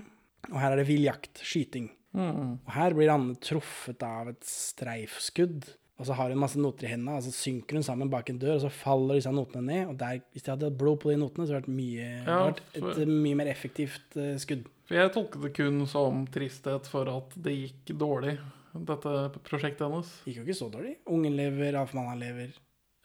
og 0.52 0.60
her 0.62 0.76
er 0.76 0.84
det 0.84 0.90
vill 0.92 1.04
jakt, 1.08 1.42
skyting. 1.44 1.90
Mm. 2.16 2.62
Og 2.62 2.72
her 2.78 2.96
blir 2.96 3.12
Anne 3.12 3.36
truffet 3.44 4.06
av 4.06 4.32
et 4.32 4.48
streifskudd. 4.48 5.68
Og 5.96 6.08
så 6.08 6.16
har 6.18 6.32
hun 6.32 6.42
masse 6.42 6.60
noter 6.60 6.90
i 6.90 6.92
hendene, 6.92 7.16
og 7.16 7.24
så 7.24 7.32
synker 7.32 7.78
hun 7.78 7.86
sammen 7.88 8.10
bak 8.12 8.28
en 8.30 8.40
dør, 8.40 8.58
og 8.58 8.66
så 8.66 8.72
faller 8.74 9.16
disse 9.16 9.32
notene 9.32 9.64
ned. 9.64 9.92
Og 9.94 10.00
der, 10.00 10.20
hvis 10.36 10.44
de 10.44 10.52
hadde 10.52 10.72
blod 10.76 11.00
på 11.00 11.14
de 11.14 11.20
notene, 11.22 11.48
så 11.48 11.56
hadde 11.56 11.70
det 11.70 11.72
vært 11.72 11.78
mye, 11.78 12.10
ja, 12.18 12.40
for, 12.42 12.60
et 12.82 13.00
eh, 13.06 13.14
mye 13.24 13.40
mer 13.40 13.52
effektivt 13.52 14.18
uh, 14.20 14.34
skudd. 14.42 14.68
For 14.90 15.00
jeg 15.00 15.14
tolket 15.16 15.48
det 15.48 15.54
kun 15.56 15.86
som 15.90 16.26
tristhet 16.34 16.90
for 16.92 17.10
at 17.14 17.38
det 17.48 17.56
gikk 17.56 17.96
dårlig, 18.02 18.36
dette 18.76 19.14
prosjektet 19.48 19.86
hennes. 19.88 20.12
Gikk 20.28 20.42
jo 20.42 20.46
ikke 20.50 20.58
så 20.60 20.68
dårlig. 20.74 20.98
Ungen 21.08 21.40
lever, 21.40 21.80
Alf 21.80 21.96
Mallan 21.96 22.20
lever. 22.20 22.52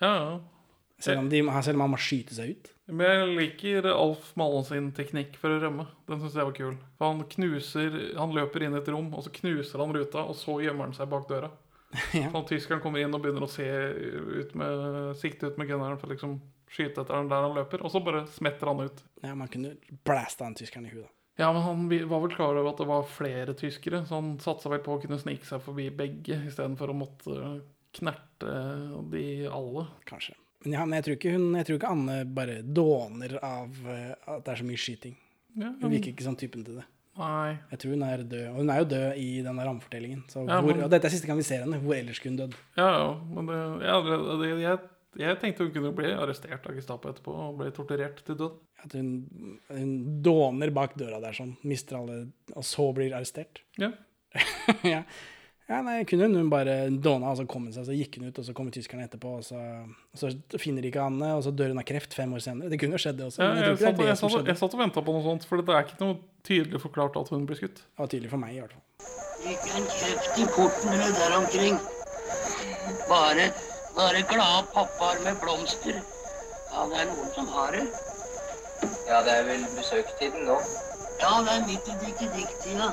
Ja, 0.03 0.11
ja. 0.11 0.35
Selv 1.01 1.23
om, 1.23 1.31
de, 1.33 1.39
selv 1.65 1.79
om 1.79 1.87
han 1.87 1.95
må 1.95 2.03
skyte 2.03 2.35
seg 2.37 2.53
ut. 2.53 2.75
Men 2.91 3.07
jeg 3.07 3.33
liker 3.39 3.87
Alf 3.95 4.35
Mallen 4.37 4.67
sin 4.67 4.91
teknikk 4.97 5.39
for 5.41 5.55
å 5.55 5.63
rømme. 5.63 5.87
Den 6.11 6.21
syns 6.21 6.37
jeg 6.37 6.51
var 6.51 6.59
kul. 6.59 6.75
For 6.99 7.15
han 7.15 7.23
knuser 7.37 7.97
Han 8.19 8.35
løper 8.37 8.67
inn 8.67 8.75
i 8.75 8.81
et 8.83 8.91
rom, 8.93 9.09
og 9.15 9.25
så 9.25 9.33
knuser 9.39 9.81
han 9.81 9.95
ruta, 9.95 10.27
og 10.27 10.37
så 10.37 10.59
gjemmer 10.61 10.91
han 10.91 10.97
seg 10.99 11.09
bak 11.15 11.31
døra. 11.31 11.55
Ja. 12.15 12.29
Sånn 12.31 12.43
at 12.45 12.51
tyskeren 12.53 12.83
kommer 12.83 13.03
inn 13.03 13.15
og 13.15 13.23
begynner 13.25 13.47
å 13.47 13.51
se 13.51 13.67
ut 13.67 14.53
med, 14.59 15.15
sikte 15.19 15.51
ut 15.51 15.57
med 15.59 15.71
gunneren 15.71 15.99
for 15.99 16.13
liksom 16.13 16.37
skyte 16.71 17.03
etter 17.03 17.17
han 17.17 17.31
der 17.31 17.43
han 17.43 17.57
løper, 17.57 17.83
og 17.83 17.91
så 17.91 18.03
bare 18.05 18.25
smetter 18.31 18.71
han 18.71 18.85
ut. 18.87 19.01
Ja, 19.25 19.33
Man 19.35 19.51
kunne 19.51 19.75
blæsta 20.07 20.47
han 20.47 20.55
tyskeren 20.59 20.87
i 20.87 20.93
huet. 20.95 21.11
Ja, 21.41 21.49
men 21.57 21.63
han 21.65 21.89
var 21.89 22.21
vel 22.21 22.35
klar 22.35 22.55
over 22.59 22.71
at 22.71 22.79
det 22.83 22.87
var 22.91 23.07
flere 23.09 23.55
tyskere, 23.57 24.05
så 24.07 24.19
han 24.21 24.35
satsa 24.43 24.71
vel 24.71 24.83
på 24.85 24.95
å 24.95 25.01
kunne 25.03 25.19
snike 25.19 25.49
seg 25.49 25.63
forbi 25.65 25.89
begge, 25.97 26.37
istedenfor 26.51 26.93
å 26.93 26.99
måtte 27.01 27.39
knerte 27.97 28.53
de 29.11 29.25
alle. 29.51 29.87
Kanskje. 30.07 30.37
Men, 30.63 30.75
ja, 30.77 30.85
men 30.85 30.99
jeg, 30.99 31.07
tror 31.07 31.17
ikke 31.17 31.35
hun, 31.35 31.47
jeg 31.57 31.67
tror 31.67 31.79
ikke 31.81 31.93
Anne 31.95 32.17
bare 32.37 32.59
dåner 32.63 33.39
av 33.41 33.79
eh, 33.89 34.13
at 34.29 34.45
det 34.45 34.53
er 34.53 34.61
så 34.61 34.67
mye 34.69 34.81
skyting. 34.83 35.17
Ja, 35.57 35.73
Hun 35.81 35.95
virker 35.95 36.13
ikke 36.13 36.27
sånn 36.27 36.39
typen 36.39 36.67
til 36.67 36.77
det. 36.83 36.85
Nei. 37.19 37.59
Jeg 37.73 37.79
tror 37.83 37.91
hun 37.97 38.03
er 38.07 38.23
død. 38.23 38.45
Og 38.53 38.55
hun 38.61 38.71
er 38.71 38.79
jo 38.79 38.85
død 38.93 39.19
i 39.19 39.27
denne 39.45 39.65
rammefortellingen. 39.67 40.23
Så 40.31 40.45
Ja, 40.47 40.61
hvor, 40.61 40.75
men- 40.75 40.85
og 40.85 40.91
dette 40.91 41.07
er 41.07 41.11
siste 41.11 41.27
gang 41.27 41.37
vi 41.39 41.43
ser 41.43 41.65
henne. 41.65 41.81
Hvor 41.83 41.95
ellers 41.99 42.17
skulle 42.17 42.37
hun 42.37 42.43
dødd? 42.45 42.55
Ja, 42.77 42.89
ja, 42.99 43.15
men 43.35 43.47
det, 43.51 43.59
ja, 43.85 43.97
det, 44.41 44.51
jeg, 44.63 44.79
jeg 45.19 45.41
tenkte 45.41 45.65
hun 45.67 45.73
kunne 45.75 45.93
bli 45.97 46.13
arrestert 46.15 46.67
av 46.71 46.75
Gestapo 46.79 47.11
etterpå 47.11 47.35
og 47.35 47.59
bli 47.59 47.71
torturert 47.77 48.23
til 48.25 48.37
død. 48.39 48.53
At 48.85 48.93
hun, 48.97 49.11
hun 49.69 50.23
dåner 50.23 50.71
bak 50.71 50.95
døra 50.97 51.21
der 51.21 51.33
sånn, 51.37 51.57
mister 51.69 51.99
alle, 51.99 52.21
og 52.55 52.65
så 52.65 52.87
blir 52.97 53.13
arrestert. 53.19 53.61
Ja. 53.77 53.91
ja. 54.87 55.03
Ja, 55.71 55.79
nei, 55.87 56.01
kunne 56.09 56.27
hun, 56.27 56.49
bare 56.51 56.75
dåna, 56.91 57.31
og 57.31 57.39
så 57.39 57.45
kom 57.47 57.69
hun 57.69 57.75
seg, 57.75 57.85
så 57.87 57.95
gikk 57.95 58.19
hun 58.19 58.27
ut, 58.27 58.39
og 58.43 58.47
så 58.49 58.55
kommer 58.57 58.75
tyskerne 58.75 59.05
etterpå, 59.07 59.37
og 59.39 59.45
så, 59.47 59.61
og 59.87 60.19
så 60.19 60.33
finner 60.59 60.83
de 60.83 60.91
ikke 60.91 61.05
Anne, 61.05 61.29
og 61.37 61.45
så 61.47 61.53
dør 61.55 61.71
hun 61.71 61.79
av 61.79 61.87
kreft 61.87 62.17
fem 62.17 62.33
år 62.35 62.43
senere. 62.43 62.73
Det 62.73 62.81
kunne 62.83 62.99
jo 62.99 63.03
skjedd, 63.05 63.21
det 63.21 63.29
også. 63.29 63.45
Ja, 63.45 63.53
men 63.55 63.63
jeg 63.63 63.71
jeg, 63.71 63.79
satt, 63.85 64.01
det 64.01 64.09
jeg, 64.09 64.19
satt, 64.19 64.51
jeg 64.51 64.61
satt 64.65 64.75
og 64.75 64.83
venta 64.83 65.05
på 65.07 65.15
noe 65.15 65.23
sånt, 65.29 65.47
for 65.47 65.63
det 65.63 65.77
er 65.77 65.87
ikke 65.87 66.01
noe 66.03 66.19
tydelig 66.49 66.83
forklart 66.83 67.19
at 67.21 67.31
hun 67.31 67.47
blir 67.47 67.61
skutt. 67.61 67.85
Det 67.85 68.03
var 68.03 68.11
tydelig 68.11 68.33
for 68.35 68.43
meg, 68.43 68.57
i 68.57 68.65
hvert 68.65 68.75
fall. 68.75 68.87
Ikke 69.51 69.77
en 69.79 69.87
kjeft 69.95 70.41
i 70.43 70.49
portene 70.57 71.13
der 71.21 71.37
omkring. 71.39 71.79
Bare, 73.07 73.47
bare 73.95 74.25
glade 74.33 74.67
pappaer 74.75 75.23
med 75.23 75.39
blomster. 75.45 76.03
Ja, 76.71 76.83
det 76.91 76.99
er 77.05 77.09
noen 77.13 77.31
som 77.39 77.47
har 77.55 77.79
det. 77.79 77.87
Ja, 79.07 79.23
det 79.23 79.39
er 79.39 79.47
vel 79.47 79.65
besøkstiden 79.79 80.51
nå. 80.51 80.59
Ja, 81.21 81.33
det 81.47 81.55
er 81.55 81.65
midt 81.69 81.89
i 81.91 81.97
dikke-dikk-tida. 82.03 82.91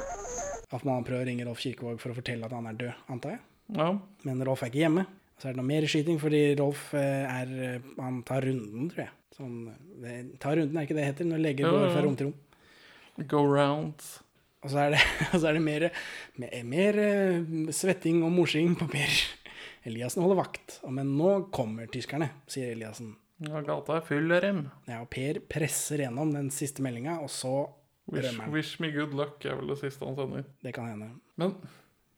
At 0.75 0.83
man 0.87 1.05
prøver 1.07 1.23
å 1.23 1.27
ringe 1.29 1.45
Rolf 1.47 1.61
Kirkevåg 1.63 2.01
for 2.01 2.11
å 2.11 2.17
fortelle 2.17 2.47
at 2.47 2.55
han 2.55 2.67
er 2.67 2.79
død, 2.79 3.05
antar 3.13 3.37
jeg. 3.37 3.43
Ja. 3.77 3.87
Men 4.27 4.43
Rolf 4.47 4.63
er 4.63 4.71
ikke 4.71 4.83
hjemme. 4.83 5.05
Så 5.37 5.47
er 5.47 5.53
det 5.53 5.61
noe 5.61 5.69
mer 5.69 5.85
skyting, 5.87 6.17
fordi 6.19 6.41
Rolf 6.57 6.89
eh, 6.97 7.23
er 7.29 7.51
eh, 7.67 7.89
Han 8.01 8.23
tar 8.27 8.47
runden, 8.47 8.87
tror 8.91 9.05
jeg. 9.05 9.13
Sånn, 9.37 9.57
det, 10.01 10.13
tar 10.41 10.57
runden, 10.57 10.79
er 10.79 10.87
ikke 10.87 10.97
det 10.97 11.03
det 11.03 11.09
heter? 11.11 11.29
Når 11.29 11.43
leger 11.43 11.69
går 11.69 11.91
fra 11.93 12.05
rom 12.05 12.17
til 12.17 12.31
rom. 12.31 13.27
Go 13.29 13.43
round. 13.45 14.07
Og 14.65 14.73
så 14.73 14.81
er 14.83 14.95
det, 14.95 15.03
så 15.39 15.43
er 15.51 15.59
det 15.59 15.63
mer, 15.63 15.87
mer, 16.41 16.57
mer 16.67 16.99
eh, 17.03 17.69
svetting 17.75 18.23
og 18.25 18.33
morsing 18.33 18.73
på 18.79 18.89
Per. 18.91 19.21
Eliassen 19.87 20.25
holder 20.25 20.41
vakt. 20.41 20.79
Men 20.89 21.13
nå 21.19 21.37
kommer 21.55 21.87
tyskerne, 21.91 22.31
sier 22.49 22.73
Eliassen. 22.73 23.13
Ja, 23.45 23.61
gata 23.61 23.99
er 23.99 24.05
full 24.07 24.33
av 24.33 24.41
dem. 24.41 24.63
Ja, 24.89 25.03
og 25.03 25.11
Per 25.13 25.37
presser 25.45 26.01
gjennom 26.01 26.33
den 26.33 26.49
siste 26.53 26.81
meldinga, 26.81 27.19
og 27.21 27.29
så 27.31 27.67
Wish, 28.07 28.37
wish 28.53 28.79
me 28.79 28.91
good 28.95 29.13
luck 29.17 29.43
er 29.45 29.57
vel 29.59 29.73
det 29.73 29.81
siste 29.81 30.07
han 30.07 30.15
sender. 30.15 30.47
Det 30.63 30.73
kan 30.75 30.87
hende. 30.87 31.09
Men 31.35 31.55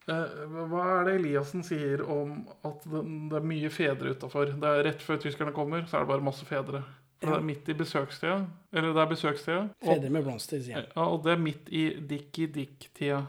eh, 0.09 0.43
hva 0.69 0.85
er 0.99 1.07
det 1.07 1.15
Eliassen 1.19 1.65
sier 1.65 2.03
om 2.05 2.43
at 2.67 2.85
det, 2.85 3.01
det 3.31 3.39
er 3.39 3.47
mye 3.51 3.71
fedre 3.73 4.13
utafor? 4.13 4.53
Det 4.61 4.73
Rett 4.85 5.01
før 5.05 5.21
tyskerne 5.25 5.55
kommer, 5.55 5.87
så 5.89 5.97
er 5.97 6.05
det 6.05 6.11
bare 6.13 6.27
masse 6.29 6.45
fedre. 6.45 6.83
Ja. 7.19 7.27
Det 7.27 7.35
er 7.35 7.43
midt 7.43 7.67
i 7.67 7.75
besøkstida. 7.75 8.37
Eller 8.71 8.93
det 8.95 9.01
er 9.01 9.09
besøkstida. 9.11 9.63
Fedre 9.83 10.13
med 10.13 10.23
blomster, 10.23 10.61
sier 10.63 10.77
han. 10.79 10.85
Ja, 10.93 11.07
og 11.09 11.25
det 11.25 11.33
er 11.33 11.41
midt 11.41 11.67
i 11.75 11.83
dikki-dikk-tida. 12.13 13.25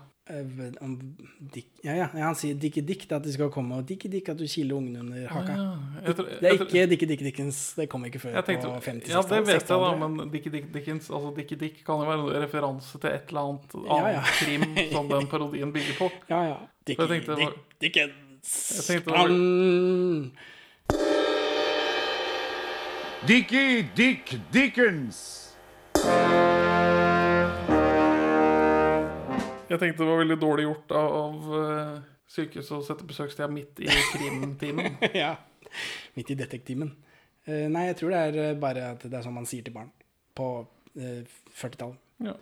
Om 0.81 0.93
dik, 1.53 1.67
ja, 1.83 1.95
ja, 1.97 2.09
ja, 2.15 2.25
han 2.25 2.35
sier 2.39 2.55
'dikke 2.55 2.83
Dick, 2.87 3.09
det 3.09 3.17
at 3.17 3.25
de 3.25 3.33
skal 3.33 3.51
komme, 3.51 3.75
og 3.77 3.87
'dikke 3.89 4.09
dikk', 4.11 4.29
at 4.31 4.39
du 4.39 4.47
kiler 4.47 4.77
ungen 4.77 4.97
under 4.97 5.29
haka. 5.29 5.53
Ja, 5.53 5.77
jeg 6.07 6.17
tror- 6.17 6.29
det 6.41 6.49
er 6.49 6.53
ikke 6.53 6.87
Dikke 6.91 7.07
Dick 7.09 7.21
Dickens, 7.21 7.75
det 7.75 7.89
kom 7.89 8.05
ikke 8.05 8.19
før 8.21 8.41
tenkte, 8.47 8.67
på 8.69 8.81
50 8.81 9.09
ja, 9.11 9.23
det 9.23 9.47
vet 9.47 9.69
jeg, 9.69 9.69
da, 9.69 10.07
men 10.09 10.31
Dikke 10.31 10.51
Dick 10.51 10.73
Dickens 10.75 11.11
Altså 11.11 11.35
Dikke 11.37 11.57
Dick 11.57 11.85
kan 11.85 11.95
jo 11.95 12.05
være 12.07 12.37
en 12.37 12.43
referanse 12.43 12.99
til 12.99 13.11
et 13.11 13.29
eller 13.29 13.41
annet 13.41 13.75
annet 13.75 14.15
ja. 14.15 14.23
krim 14.39 14.93
som 14.93 15.09
den 15.09 15.27
parodien 15.27 15.73
bygger 15.73 15.99
på. 15.99 16.11
Ja, 16.31 16.43
ja. 16.43 16.57
Dikke 16.87 17.09
Dick 17.09 17.27
Dickens. 17.81 18.87
Jeg 18.89 19.03
tenkte 19.03 19.11
var- 19.11 19.29
Dickie 23.27 23.89
Dick 23.95 24.39
Dickens! 24.53 25.55
Jeg 29.71 29.79
tenkte 29.79 30.03
det 30.03 30.09
var 30.11 30.19
veldig 30.25 30.37
dårlig 30.43 30.65
gjort 30.67 30.93
av, 30.99 31.13
av 31.21 31.53
eh, 31.61 32.01
sykehuset 32.31 32.75
å 32.75 32.83
sette 32.87 33.07
besøkstida 33.07 33.47
midt 33.53 33.79
i 33.85 33.87
krimtimen. 34.17 34.97
ja. 35.23 35.37
Midt 36.19 36.33
i 36.35 36.39
detektimen. 36.41 36.91
Uh, 37.47 37.67
nei, 37.71 37.87
jeg 37.89 38.01
tror 38.01 38.13
det 38.15 38.23
er 38.29 38.39
eh, 38.49 38.57
bare 38.61 38.89
at 38.97 39.05
det 39.07 39.15
er 39.17 39.23
sånn 39.25 39.37
man 39.39 39.47
sier 39.49 39.63
til 39.67 39.75
barn 39.77 39.93
på 40.37 40.49
uh, 40.67 41.23
40-tallet. 41.55 42.03
Ja. 42.27 42.35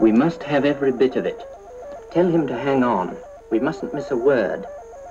We 0.00 0.12
must 0.14 0.42
have 0.48 0.64
every 0.68 0.92
bit 0.96 1.16
of 1.20 1.28
it. 1.28 1.44
Tell 2.14 2.30
him 2.32 2.46
to 2.48 2.56
hang 2.56 2.82
on. 2.86 3.12
We 3.52 3.60
mustn't 3.60 3.92
miss 3.92 4.10
a 4.10 4.16
word. 4.16 4.64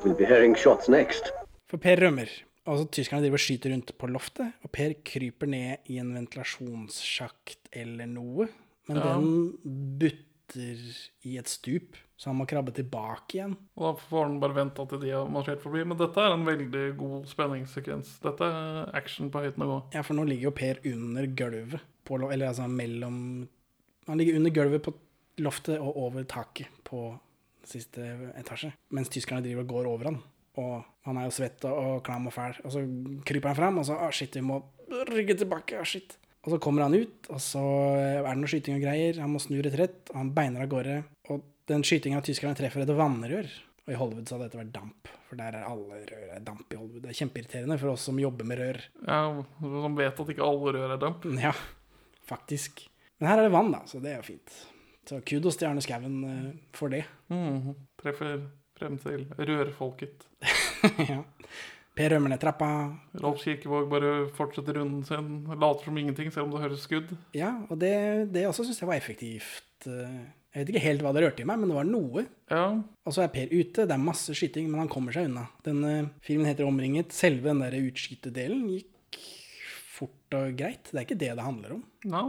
We'll 0.04 0.18
be 0.18 0.26
hearing 0.26 0.56
shots 0.58 0.90
next. 0.90 1.30
For 1.70 1.78
Per 1.82 2.02
rømmer. 2.02 2.32
Altså, 2.68 2.90
tyskerne 2.98 3.24
driver 3.24 3.40
og 3.40 3.44
skyter 3.46 3.72
rundt 3.72 3.94
på 3.96 4.10
loftet, 4.12 4.50
og 4.66 4.72
Per 4.76 4.98
kryper 5.08 5.48
ned 5.48 5.88
i 5.94 6.02
en 6.02 6.10
ventilasjonssjakt 6.18 7.70
eller 7.72 8.10
noe. 8.12 8.50
Men 8.88 8.98
Ja. 8.98 9.14
den 9.14 9.98
butter 10.00 10.27
i 10.58 11.36
et 11.38 11.50
stup, 11.52 11.98
så 12.18 12.32
han 12.32 12.38
må 12.40 12.48
krabbe 12.50 12.74
tilbake 12.76 13.38
igjen. 13.38 13.56
Og 13.78 13.84
da 13.84 14.06
får 14.08 14.24
han 14.26 14.40
bare 14.42 14.58
vente 14.58 14.86
til 14.90 15.02
de 15.04 15.12
har 15.14 15.28
marsjert 15.32 15.62
forbi. 15.64 15.84
Men 15.86 16.00
dette 16.00 16.24
er 16.24 16.34
en 16.34 16.48
veldig 16.48 16.86
god 17.00 17.28
spenningssekvens. 17.30 18.16
Dette 18.24 18.48
er 18.48 18.96
action 18.98 19.32
på 19.34 19.44
høyt 19.44 19.60
nivå. 19.62 19.82
Ja, 19.94 20.06
for 20.08 20.18
nå 20.18 20.26
ligger 20.30 20.50
jo 20.50 20.56
Per 20.58 20.82
under 20.94 21.28
gulvet, 21.28 21.84
på, 22.08 22.22
eller 22.32 22.48
altså 22.48 22.70
mellom 22.72 23.20
Han 24.08 24.18
ligger 24.18 24.38
under 24.40 24.54
gulvet 24.56 24.86
på 24.86 24.94
loftet 25.44 25.82
og 25.84 25.98
over 26.00 26.24
taket 26.24 26.72
på 26.88 27.10
siste 27.68 28.04
etasje, 28.40 28.72
mens 28.96 29.12
tyskerne 29.12 29.44
driver 29.44 29.66
og 29.66 29.74
går 29.74 29.90
over 29.92 30.10
han. 30.12 30.22
Og 30.58 30.86
han 31.06 31.20
er 31.20 31.28
jo 31.28 31.36
svett 31.36 31.66
og, 31.68 31.76
og 31.76 32.00
klam 32.08 32.30
og 32.30 32.34
fæl, 32.34 32.56
og 32.64 32.74
så 32.74 32.86
kryper 33.28 33.52
han 33.52 33.60
fram, 33.60 33.82
og 33.82 33.86
så 33.90 33.98
ah, 34.00 34.14
shit, 34.16 34.40
vi 34.40 34.46
må 34.48 34.62
rygge 35.12 35.36
tilbake, 35.38 35.78
ah, 35.78 35.86
shit. 35.86 36.16
Og 36.48 36.54
så 36.54 36.58
kommer 36.64 36.86
han 36.86 36.96
ut, 36.96 37.28
og 37.28 37.42
så 37.44 37.62
er 38.00 38.22
det 38.24 38.38
noe 38.40 38.48
skyting 38.48 38.78
og 38.78 38.84
greier, 38.86 39.18
han 39.20 39.34
må 39.34 39.40
snu 39.44 39.58
retrett, 39.60 40.06
og 40.14 40.16
han 40.22 40.30
beiner 40.32 40.64
av 40.64 40.70
gårde, 40.72 40.94
og 41.28 41.42
den 41.68 41.84
skytinga 41.84 42.22
av 42.22 42.24
tyskerne 42.24 42.56
treffer 42.56 42.86
et 42.86 42.94
vannrør. 42.96 43.50
Og 43.84 43.92
i 43.92 43.98
Hollywood 44.00 44.30
så 44.30 44.38
hadde 44.38 44.48
dette 44.48 44.60
vært 44.62 44.72
damp, 44.76 45.12
for 45.28 45.40
der 45.40 45.58
er 45.60 45.68
alle 45.68 46.00
rør 46.08 46.32
er 46.38 46.46
damp 46.48 46.72
i 46.72 46.80
Hollywood. 46.80 47.04
Det 47.04 47.12
er 47.12 47.20
kjempeirriterende 47.20 47.78
for 47.82 47.92
oss 47.92 48.08
som 48.08 48.22
jobber 48.24 48.48
med 48.48 48.62
rør. 48.62 48.80
Ja, 49.04 49.20
Som 49.60 50.00
vet 50.00 50.24
at 50.24 50.32
ikke 50.34 50.48
alle 50.48 50.74
rør 50.78 50.96
er 50.96 51.04
damp. 51.04 51.28
Ja, 51.44 51.52
faktisk. 52.32 52.86
Men 53.20 53.32
her 53.34 53.42
er 53.42 53.50
det 53.50 53.56
vann, 53.58 53.74
da, 53.76 53.84
så 53.92 54.00
det 54.04 54.14
er 54.14 54.22
jo 54.22 54.28
fint. 54.30 54.58
Så 55.08 55.20
kudos 55.28 55.60
til 55.60 55.68
Arne 55.70 55.84
Skouen 55.84 56.18
eh, 56.28 56.50
for 56.76 56.92
det. 56.96 57.04
Mm, 57.32 57.74
Treffer 58.00 58.40
frem 58.80 58.96
til 59.04 59.28
rørfolket. 59.36 60.28
ja. 61.12 61.22
Per 61.98 62.12
rømmer 62.14 62.30
ned 62.30 62.40
trappa. 62.44 62.68
Rolf 63.24 63.42
Kirkevåg 63.42 63.88
bare 63.90 64.12
fortsetter 64.38 64.78
runden 64.78 65.04
sin, 65.08 65.30
later 65.58 65.88
som 65.90 65.98
ingenting, 65.98 66.30
selv 66.34 66.46
om 66.48 66.52
det 66.54 66.62
høres 66.68 66.84
skudd. 66.86 67.16
Ja, 67.34 67.56
og 67.72 67.80
det, 67.82 67.94
det 68.36 68.46
også 68.50 68.68
syns 68.68 68.82
jeg 68.84 68.90
var 68.92 69.00
effektivt. 69.02 69.88
Eh, 69.90 70.20
Jeg 70.58 70.64
vet 70.66 70.70
ikke 70.74 70.86
helt 70.88 71.02
hva 71.06 71.12
det 71.14 71.22
rørte 71.26 71.44
i 71.44 71.46
meg, 71.46 71.60
men 71.62 71.70
det 71.70 71.76
var 71.78 71.86
noe. 71.90 72.24
Ja, 72.50 72.62
Og 73.06 73.14
så 73.14 73.22
er 73.26 73.34
Per 73.34 73.50
ute, 73.52 73.84
det 73.86 73.94
er 73.94 74.02
masse 74.02 74.34
skyting, 74.34 74.70
men 74.72 74.80
han 74.82 74.90
kommer 74.90 75.14
seg 75.14 75.28
unna. 75.30 75.44
Denne 75.66 76.12
filmen 76.26 76.48
heter 76.50 76.66
'Omringet'. 76.66 77.12
Selve 77.14 77.50
den 77.52 77.60
der 77.62 77.76
utskytedelen 77.82 78.64
gikk 78.72 79.20
fort 79.98 80.34
og 80.38 80.56
greit. 80.58 80.90
Det 80.92 80.98
er 80.98 81.06
ikke 81.06 81.18
det 81.20 81.34
det 81.36 81.46
handler 81.46 81.74
om. 81.78 81.84
No. 82.06 82.24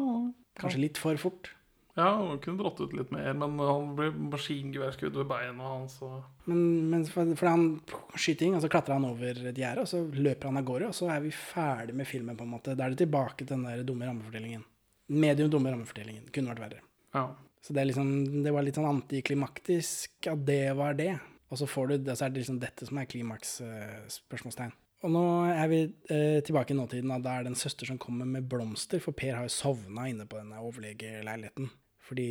Kanskje 0.59 0.81
litt 0.83 0.99
for 1.01 1.17
fort. 1.17 1.51
Ja 1.99 2.09
han 2.15 2.39
kunne 2.43 2.63
dratt 2.63 2.81
ut 2.81 2.95
litt 2.95 3.11
mer, 3.15 3.33
men 3.37 3.59
han 3.59 3.89
ble 3.99 4.09
maskingeværskudd 4.31 5.17
ved 5.19 5.29
beina 5.31 5.73
hans. 5.73 5.97
Og... 6.07 6.21
Men, 6.47 6.61
men 6.93 7.07
for, 7.11 7.33
for 7.39 7.51
han 7.51 7.67
skyting, 8.15 8.55
og 8.55 8.63
så 8.63 8.71
klatrer 8.73 8.97
han 8.97 9.09
over 9.09 9.43
et 9.51 9.59
gjerde, 9.59 9.83
og 9.83 9.91
så 9.91 10.05
løper 10.15 10.51
han 10.51 10.61
av 10.61 10.69
gårde, 10.69 10.93
og 10.93 10.97
så 10.97 11.11
er 11.15 11.25
vi 11.27 11.35
ferdig 11.35 11.97
med 11.99 12.09
filmen, 12.09 12.39
på 12.39 12.47
en 12.47 12.55
måte. 12.55 12.77
Da 12.79 12.87
er 12.87 12.95
det 12.95 13.03
tilbake 13.03 13.43
til 13.43 13.57
den 13.57 13.67
der 13.67 13.83
dumme 13.87 14.07
rammefortellingen. 14.07 14.63
Medium 15.09 15.51
dumme 15.51 15.75
rammefortellingen. 15.75 16.29
Kunne 16.35 16.55
vært 16.55 16.65
verre. 16.69 16.85
Ja. 17.17 17.27
Så 17.65 17.75
det, 17.75 17.89
liksom, 17.91 18.13
det 18.45 18.53
var 18.55 18.65
litt 18.65 18.79
sånn 18.79 18.89
antiklimaktisk 18.89 20.31
at 20.31 20.47
det 20.47 20.63
var 20.79 20.95
det. 20.99 21.17
Og 21.49 21.59
så 21.61 21.67
får 21.67 21.91
du, 21.91 22.13
så 22.13 22.27
er 22.27 22.33
det 22.33 22.43
liksom 22.43 22.61
dette 22.63 22.87
som 22.87 23.01
er 23.01 23.09
klimaks, 23.09 23.59
eh. 23.65 24.71
Og 25.07 25.13
nå 25.15 25.25
er 25.53 25.69
vi 25.71 25.83
eh, 26.11 26.39
tilbake 26.45 26.75
i 26.75 26.79
nåtiden, 26.79 27.13
og 27.15 27.23
da 27.25 27.37
er 27.39 27.47
det 27.47 27.53
en 27.53 27.61
søster 27.61 27.87
som 27.87 28.01
kommer 28.03 28.27
med 28.27 28.49
blomster, 28.51 29.01
for 29.03 29.17
Per 29.17 29.37
har 29.37 29.47
jo 29.47 29.55
sovna 29.55 30.09
inne 30.11 30.27
på 30.27 30.41
denne 30.41 30.59
overlegeleiligheten. 30.59 31.71
Fordi 32.09 32.29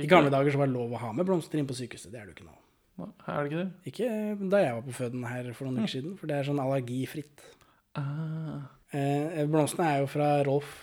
i 0.00 0.08
gamle 0.10 0.32
dager 0.32 0.52
så 0.52 0.60
var 0.60 0.68
det 0.68 0.76
lov 0.76 0.92
å 0.94 1.00
ha 1.02 1.12
med 1.16 1.26
blomster 1.28 1.60
inn 1.60 1.68
på 1.68 1.76
sykehuset. 1.76 2.12
Det 2.12 2.20
er 2.20 2.28
det 2.28 2.34
jo 2.34 2.38
ikke 2.38 2.50
nå. 2.50 2.56
Er 3.00 3.40
det 3.40 3.48
ikke 3.48 3.62
det? 3.62 3.70
Ikke 3.88 4.50
da 4.52 4.60
jeg 4.60 4.76
var 4.76 4.84
på 4.84 4.96
føden 4.98 5.24
her 5.24 5.50
for 5.56 5.66
noen 5.66 5.80
uker 5.80 5.94
siden, 5.94 6.16
for 6.20 6.28
det 6.28 6.36
er 6.36 6.48
sånn 6.50 6.60
allergifritt. 6.60 7.44
Ah. 7.98 8.68
Eh, 8.92 9.42
blomstene 9.48 9.88
er 9.88 10.02
jo 10.02 10.10
fra 10.10 10.30
Rolf 10.46 10.74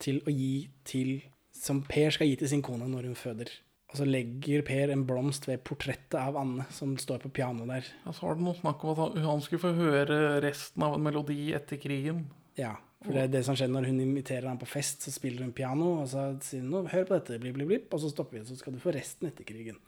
til 0.00 0.22
å 0.24 0.32
gi 0.32 0.54
til 0.88 1.20
Som 1.60 1.82
Per 1.84 2.08
skal 2.14 2.30
gi 2.30 2.38
til 2.40 2.48
sin 2.48 2.62
kone 2.64 2.86
når 2.88 3.10
hun 3.10 3.16
føder. 3.20 3.50
Og 3.90 3.98
så 3.98 4.06
legger 4.06 4.62
Per 4.64 4.92
en 4.94 5.02
blomst 5.04 5.44
ved 5.44 5.60
portrettet 5.66 6.16
av 6.16 6.38
Anne, 6.40 6.64
som 6.72 6.94
står 6.96 7.26
på 7.26 7.32
pianoet 7.36 7.68
der. 7.68 7.90
Ja, 8.06 8.14
så 8.16 8.30
var 8.30 8.38
det 8.38 8.46
noe 8.46 8.56
snakk 8.56 8.84
om 8.86 8.94
at 8.94 9.00
han, 9.02 9.26
han 9.26 9.42
skulle 9.44 9.64
få 9.66 9.74
høre 9.76 10.38
resten 10.40 10.86
av 10.86 10.96
en 10.96 11.04
melodi 11.04 11.50
etter 11.58 11.76
krigen. 11.82 12.22
Ja, 12.56 12.78
for 13.00 13.16
det 13.16 13.20
er 13.22 13.30
det 13.32 13.40
som 13.46 13.56
skjer 13.56 13.70
når 13.72 13.86
hun 13.88 14.00
inviterer 14.02 14.44
ham 14.50 14.58
på 14.60 14.66
fest, 14.68 15.06
så 15.06 15.12
spiller 15.14 15.46
hun 15.46 15.54
piano, 15.56 15.86
og 16.02 16.08
så 16.10 16.26
sier 16.44 16.66
hun 16.66 16.88
hør 16.90 17.06
på 17.08 17.14
dette, 17.16 17.38
blip, 17.40 17.54
blip, 17.56 17.68
blip, 17.70 17.86
og 17.96 18.02
så 18.02 18.10
stopper 18.12 18.36
vi, 18.36 18.42
så 18.44 18.58
skal 18.58 18.74
du 18.76 18.80
få 18.82 18.92
resten 18.92 19.30
etter 19.30 19.46
krigen. 19.48 19.78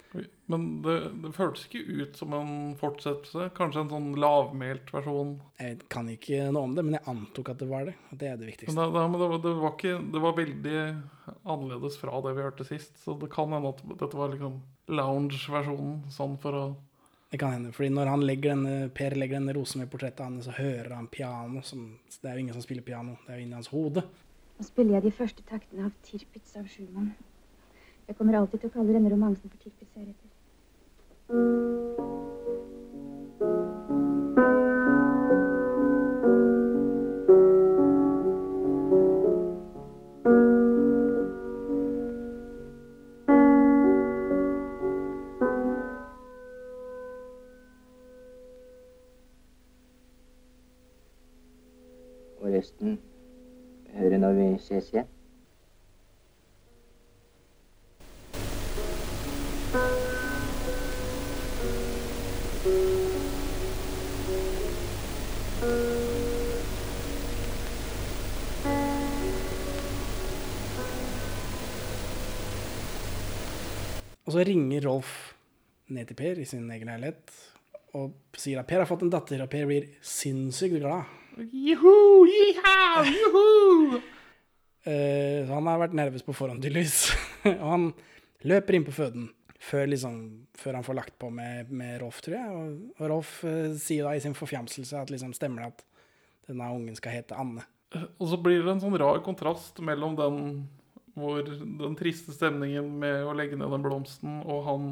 Men 0.52 0.64
det, 0.84 0.94
det 1.20 1.32
føltes 1.36 1.66
ikke 1.68 1.82
ut 2.00 2.16
som 2.16 2.32
en 2.38 2.54
fortsettelse. 2.80 3.50
Kanskje 3.58 3.84
en 3.84 3.92
sånn 3.92 4.08
lavmælt 4.20 4.88
versjon. 4.94 5.34
Jeg 5.60 5.82
kan 5.92 6.08
ikke 6.12 6.46
noe 6.52 6.70
om 6.70 6.76
det, 6.78 6.86
men 6.88 6.96
jeg 6.96 7.06
antok 7.12 7.52
at 7.52 7.60
det 7.60 7.68
var 7.68 7.84
det. 7.90 7.94
Og 8.10 8.20
det 8.22 8.30
er 8.30 8.38
det 8.40 8.46
Men, 8.46 8.52
viktigste. 8.54 8.76
det, 8.80 8.88
det, 8.96 9.04
det, 9.18 9.28
var, 9.34 9.42
det, 9.44 9.52
var 9.60 9.76
ikke, 9.76 9.94
det 10.16 10.24
var 10.24 10.38
veldig 10.40 10.78
annerledes 11.42 12.00
fra 12.00 12.22
det 12.24 12.32
vi 12.38 12.46
hørte 12.48 12.68
sist. 12.68 12.96
Så 13.04 13.18
det 13.20 13.28
kan 13.32 13.52
hende 13.52 13.74
at 13.74 13.84
dette 13.92 14.16
var 14.18 14.32
liksom 14.32 14.56
lounge-versjonen. 14.92 16.00
Sånn 16.12 16.38
for 16.42 16.58
å 16.58 16.64
Det 17.32 17.38
kan 17.38 17.52
hende, 17.52 17.72
fordi 17.72 17.88
når 17.88 18.10
legger 18.20 18.50
denne, 18.52 18.88
Per 18.92 19.14
legger 19.16 19.38
denne 19.38 19.54
rosen 19.56 19.80
ved 19.80 19.88
portrettet 19.88 20.20
hans, 20.20 20.44
så 20.44 20.52
hører 20.52 20.92
han 20.92 21.06
piano. 21.08 21.62
Som, 21.64 21.86
det 22.20 22.28
er 22.28 22.34
jo 22.36 22.42
ingen 22.44 22.52
som 22.52 22.62
spiller 22.62 22.82
piano, 22.84 23.16
det 23.24 23.32
er 23.32 23.38
jo 23.38 23.46
inni 23.46 23.56
hans 23.56 23.72
hode. 23.72 24.02
Nå 24.58 24.66
spiller 24.66 24.98
jeg 24.98 25.06
de 25.06 25.14
første 25.16 25.42
taktene 25.48 25.88
av 25.88 25.96
Tirpitz 26.04 26.52
av 26.60 26.68
Schumann. 26.68 27.14
Jeg 28.04 28.18
kommer 28.18 28.36
alltid 28.36 28.60
til 28.60 28.68
å 28.68 28.74
kalle 28.76 28.92
denne 28.98 29.14
romansen 29.14 29.48
for 29.48 29.56
Tirpitz 29.64 29.96
heretter. 29.96 30.28
Og 74.32 74.38
så 74.38 74.46
ringer 74.48 74.86
Rolf 74.88 75.08
ned 75.92 76.06
til 76.08 76.16
Per 76.16 76.38
i 76.40 76.46
sin 76.48 76.64
egen 76.72 76.88
leilighet 76.88 77.32
og 78.00 78.14
sier 78.40 78.62
at 78.62 78.68
Per 78.70 78.80
har 78.80 78.88
fått 78.88 79.02
en 79.04 79.10
datter, 79.12 79.42
og 79.44 79.50
Per 79.52 79.66
blir 79.68 79.90
sinnssykt 80.00 80.78
glad. 80.80 81.10
Juhu, 81.36 82.24
jiha, 82.32 83.04
juhu! 83.12 84.00
Eh, 84.82 85.44
så 85.46 85.54
han 85.54 85.68
har 85.70 85.76
vært 85.78 85.92
nervøs 85.94 86.24
på 86.26 86.34
forhånd, 86.34 86.58
tydeligvis. 86.64 87.12
og 87.52 87.60
han 87.70 87.84
løper 88.50 88.74
inn 88.74 88.82
på 88.88 88.94
føden 88.96 89.28
før, 89.62 89.84
liksom, 89.92 90.16
før 90.58 90.80
han 90.80 90.86
får 90.88 90.96
lagt 90.98 91.14
på 91.22 91.28
med, 91.30 91.70
med 91.70 92.00
Rolf, 92.00 92.18
tror 92.24 92.34
jeg. 92.34 92.56
Og, 92.56 92.80
og 92.96 93.12
Rolf 93.12 93.36
eh, 93.46 93.76
sier 93.78 94.08
da 94.08 94.16
i 94.18 94.24
sin 94.24 94.34
forfjamselse 94.34 95.04
at 95.04 95.12
liksom 95.14 95.36
stemmer 95.38 95.62
det 95.62 95.68
at 95.76 95.84
denne 96.50 96.72
ungen 96.74 96.98
skal 96.98 97.14
hete 97.14 97.38
Anne. 97.38 97.62
Og 97.94 98.26
så 98.32 98.40
blir 98.42 98.64
det 98.64 98.74
en 98.74 98.82
sånn 98.82 98.98
rar 98.98 99.22
kontrast 99.22 99.78
mellom 99.86 100.18
den 100.18 100.42
hvor 101.18 101.44
den 101.44 101.96
triste 101.98 102.34
stemningen 102.34 102.88
med 103.02 103.26
å 103.26 103.34
legge 103.36 103.58
ned 103.58 103.72
den 103.74 103.84
blomsten, 103.84 104.40
og 104.46 104.62
han, 104.68 104.90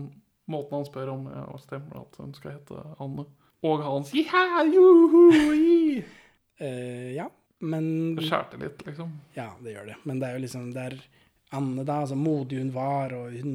måten 0.50 0.80
han 0.80 0.88
spør 0.88 1.14
om 1.14 1.28
ja, 1.32 1.44
stemmer 1.62 2.02
at 2.02 2.18
hun 2.20 2.34
skal 2.36 2.58
hete 2.58 2.84
Anne. 3.00 3.26
Og 3.66 3.84
hans 3.84 4.12
yeah, 4.16 4.62
juhu, 4.64 5.26
uh, 5.36 7.10
ja, 7.16 7.28
men 7.60 8.16
Det 8.16 8.24
skjærte 8.28 8.60
litt, 8.60 8.84
liksom. 8.86 9.12
Ja, 9.36 9.50
det 9.60 9.74
gjør 9.74 9.90
det. 9.92 9.96
Men 10.08 10.20
det 10.20 10.28
er 10.28 10.38
jo 10.38 10.44
liksom 10.46 10.70
det 10.72 10.86
er 10.90 10.98
Anne, 11.56 11.84
da, 11.84 12.02
altså 12.04 12.16
modig 12.16 12.60
hun 12.60 12.72
var, 12.72 13.12
og 13.16 13.34
hun 13.34 13.54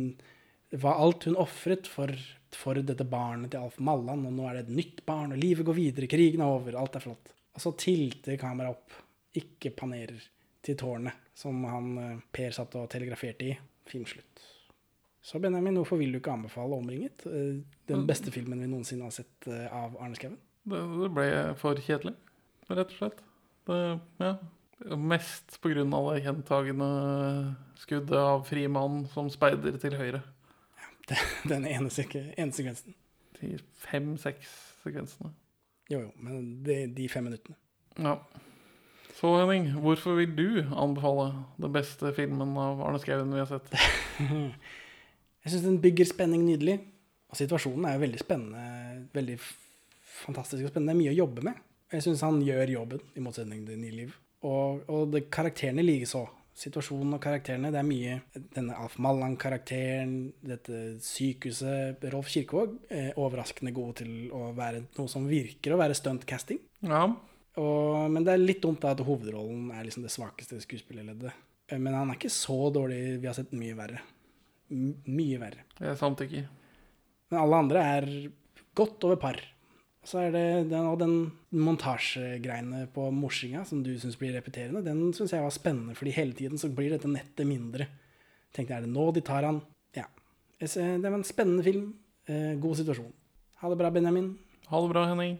var 0.76 1.00
alt 1.00 1.26
hun 1.30 1.38
ofret 1.40 1.88
for, 1.88 2.12
for 2.54 2.82
dette 2.84 3.08
barnet 3.08 3.54
til 3.54 3.64
Alf 3.64 3.80
Malland, 3.80 4.28
og 4.28 4.36
nå 4.36 4.50
er 4.50 4.60
det 4.60 4.66
et 4.66 4.78
nytt 4.82 5.02
barn, 5.08 5.34
og 5.34 5.42
livet 5.42 5.68
går 5.68 5.78
videre, 5.78 6.10
krigen 6.12 6.44
er 6.44 6.54
over, 6.58 6.76
alt 6.80 6.98
er 7.00 7.06
flott. 7.06 7.32
Og 7.56 7.64
så 7.64 7.72
tilter 7.80 8.40
kameraet 8.42 8.76
opp, 8.76 8.98
ikke 9.40 9.72
panerer, 9.78 10.20
til 10.66 10.78
tårnet 10.80 11.22
som 11.38 11.64
han 11.70 11.96
eh, 12.02 12.20
Per 12.34 12.54
satt 12.56 12.76
og 12.80 12.90
telegraferte 12.92 13.50
i. 13.52 13.56
Filmslutt. 13.86 14.44
Så 15.26 15.40
Benjamin, 15.42 15.76
hvorfor 15.80 15.98
vil 15.98 16.12
du 16.14 16.20
ikke 16.20 16.34
anbefale 16.34 16.76
'Omringet'? 16.76 17.26
Eh, 17.26 17.62
Den 17.88 18.08
beste 18.08 18.32
filmen 18.32 18.62
vi 18.62 18.68
noensinne 18.68 19.04
har 19.04 19.14
sett 19.14 19.48
eh, 19.48 19.66
av 19.74 19.98
Arne 20.00 20.16
Skouen? 20.16 20.38
Det, 20.66 20.82
det 21.02 21.10
ble 21.14 21.30
for 21.62 21.78
kjedelig, 21.78 22.16
rett 22.70 22.94
og 22.94 22.98
slett. 23.00 23.24
Det, 23.66 23.80
ja. 24.22 24.36
Mest 24.98 25.58
av 25.64 26.14
det 26.14 26.24
gjentagende 26.26 26.90
skuddet 27.80 28.18
av 28.18 28.44
fri 28.46 28.68
mann 28.68 29.06
som 29.14 29.30
speider 29.30 29.78
til 29.82 29.98
høyre. 29.98 30.22
Ja, 31.10 31.16
Den 31.50 31.66
ene, 31.66 31.90
ene 31.90 32.52
sekvensen. 32.54 32.94
De 33.40 33.58
fem-seks 33.86 34.54
sekvensene. 34.84 35.34
Jo, 35.90 36.00
jo, 36.06 36.12
men 36.18 36.64
det, 36.66 36.96
de 36.98 37.10
fem 37.10 37.24
minuttene. 37.30 37.58
Ja. 37.98 38.18
Så 39.16 39.32
Henning, 39.40 39.70
hvorfor 39.80 40.18
vil 40.20 40.34
du 40.36 40.48
anbefale 40.76 41.30
den 41.62 41.72
beste 41.76 42.12
filmen 42.18 42.58
av 42.60 42.82
Arne 42.84 43.00
Skouen 43.00 43.32
vi 43.32 43.40
har 43.40 43.48
sett? 43.48 43.70
Jeg 45.46 45.54
syns 45.54 45.68
den 45.68 45.80
bygger 45.84 46.10
spenning 46.10 46.44
nydelig. 46.44 46.80
Og 47.32 47.38
situasjonen 47.40 47.86
er 47.88 47.96
jo 47.96 48.02
veldig 48.04 48.20
spennende. 48.20 49.06
Veldig 49.16 49.38
fantastisk 50.26 50.66
og 50.66 50.72
spennende. 50.74 50.92
Det 50.92 50.98
er 50.98 51.02
mye 51.04 51.14
å 51.14 51.20
jobbe 51.22 51.44
med. 51.48 51.62
Jeg 51.94 52.04
syns 52.04 52.24
han 52.26 52.42
gjør 52.44 52.72
jobben, 52.74 53.04
i 53.16 53.24
motsetning 53.24 53.62
til 53.68 53.78
Nye 53.80 54.00
Liv. 54.00 54.16
Og, 54.46 54.82
og 54.92 55.14
det, 55.14 55.28
karakterene 55.34 55.86
likeså. 55.86 56.26
Situasjonen 56.56 57.18
og 57.18 57.22
karakterene. 57.24 57.72
Det 57.72 57.80
er 57.80 57.88
mye 57.88 58.18
denne 58.56 58.80
Alf 58.80 58.98
Malland-karakteren, 59.04 60.18
dette 60.44 60.82
sykehuset 61.04 62.04
Rolf 62.14 62.32
Kirkevåg 62.32 62.76
er 62.90 63.16
overraskende 63.20 63.76
god 63.76 64.02
til 64.02 64.14
å 64.36 64.50
være 64.56 64.86
noe 64.98 65.12
som 65.12 65.28
virker 65.30 65.76
å 65.76 65.80
være 65.80 65.98
stuntcasting. 66.00 66.60
Ja. 66.88 67.06
Og, 67.62 68.12
men 68.12 68.26
det 68.28 68.34
er 68.36 68.42
litt 68.44 68.62
dumt 68.64 68.82
da 68.84 68.92
at 68.92 69.04
hovedrollen 69.06 69.70
er 69.72 69.86
liksom 69.88 70.04
det 70.04 70.12
svakeste 70.12 70.60
skuespillerleddet. 70.64 71.32
Eh, 71.72 71.80
Men 71.80 71.96
han 71.96 72.12
er 72.12 72.20
ikke 72.20 72.34
så 72.34 72.58
dårlig. 72.76 73.20
Vi 73.22 73.30
har 73.30 73.38
sett 73.38 73.54
mye 73.56 73.78
verre. 73.78 74.02
M 74.74 74.94
mye 75.08 75.40
verre. 75.40 75.64
Jeg 75.80 76.00
samtykker. 76.02 76.48
Men 77.32 77.42
alle 77.42 77.60
andre 77.64 77.84
er 77.98 78.10
godt 78.76 79.06
over 79.08 79.20
par. 79.22 79.40
Så 80.06 80.20
er 80.22 80.34
det 80.36 80.46
den, 80.70 80.86
og 80.86 81.00
den 81.02 81.16
montasjegreiene 81.50 82.84
på 82.94 83.08
morsinga 83.16 83.64
som 83.66 83.82
du 83.86 83.96
syns 83.98 84.18
blir 84.20 84.36
repeterende, 84.36 84.84
den 84.86 85.08
syns 85.18 85.34
jeg 85.34 85.42
var 85.42 85.54
spennende, 85.54 85.96
fordi 85.98 86.14
hele 86.14 86.36
tiden 86.38 86.62
så 86.62 86.70
blir 86.70 86.92
dette 86.94 87.10
nettet 87.10 87.48
mindre. 87.50 87.88
Tenkte 88.54 88.76
jeg, 88.76 88.84
er 88.84 88.86
det 88.86 88.94
nå 88.94 89.08
de 89.16 89.24
tar 89.26 89.48
han? 89.48 89.64
Ja. 89.98 90.06
Det 90.60 90.70
var 91.02 91.18
en 91.18 91.26
spennende 91.26 91.66
film. 91.66 91.88
Eh, 92.30 92.54
god 92.62 92.78
situasjon. 92.78 93.10
Ha 93.64 93.72
det 93.72 93.80
bra, 93.80 93.90
Benjamin. 93.90 94.30
Ha 94.70 94.82
det 94.82 94.92
bra, 94.94 95.08
Henning. 95.10 95.40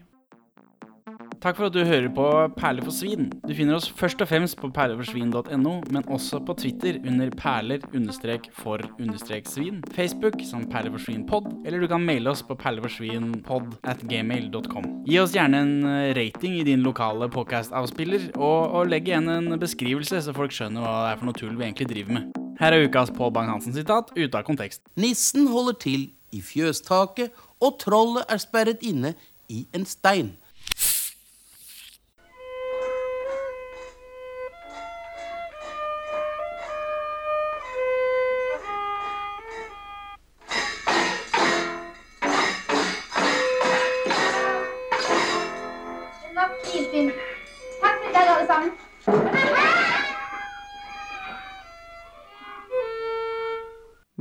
Takk 1.46 1.60
for 1.60 1.70
at 1.70 1.76
du 1.76 1.84
hører 1.86 2.08
på 2.10 2.24
Perler 2.58 2.82
for 2.82 2.90
svin. 2.90 3.28
Du 3.46 3.52
finner 3.54 3.76
oss 3.78 3.86
først 3.86 4.18
og 4.24 4.32
fremst 4.32 4.56
på 4.58 4.66
perleforsvin.no, 4.74 5.74
men 5.94 6.08
også 6.10 6.40
på 6.42 6.56
Twitter 6.58 6.98
under 7.06 7.30
perler-for-svin, 7.38 9.84
Facebook 9.94 10.42
som 10.50 10.64
perleforsvinpod, 10.72 11.46
eller 11.68 11.84
du 11.84 11.88
kan 11.92 12.02
maile 12.02 12.32
oss 12.32 12.42
på 12.42 12.58
perleforsvinpod 12.58 13.76
at 13.86 14.02
gmail.com. 14.10 14.88
Gi 15.06 15.20
oss 15.22 15.36
gjerne 15.38 15.60
en 15.62 15.86
eh, 15.86 16.18
rating 16.18 16.56
i 16.58 16.66
din 16.66 16.82
lokale 16.82 17.30
podcast-avspiller, 17.30 18.32
og, 18.40 18.74
og 18.80 18.90
legg 18.90 19.06
igjen 19.12 19.30
en 19.30 19.54
beskrivelse, 19.62 20.24
så 20.26 20.34
folk 20.34 20.50
skjønner 20.56 20.82
hva 20.82 20.96
det 21.04 21.12
er 21.12 21.20
for 21.20 21.26
noe 21.30 21.38
tull 21.38 21.54
vi 21.60 21.68
egentlig 21.68 21.92
driver 21.92 22.18
med. 22.18 22.40
Her 22.58 22.74
er 22.74 22.88
ukas 22.90 23.14
Pål 23.14 23.30
Bang-Hansen-sitat 23.38 24.18
ute 24.18 24.34
av 24.34 24.50
kontekst. 24.50 24.82
Nissen 24.98 25.46
holder 25.54 25.78
til 25.86 26.10
i 26.34 26.42
fjøstaket, 26.42 27.30
og 27.62 27.78
trollet 27.86 28.26
er 28.34 28.42
sperret 28.42 28.82
inne 28.82 29.14
i 29.46 29.68
en 29.78 29.86
stein. 29.86 30.34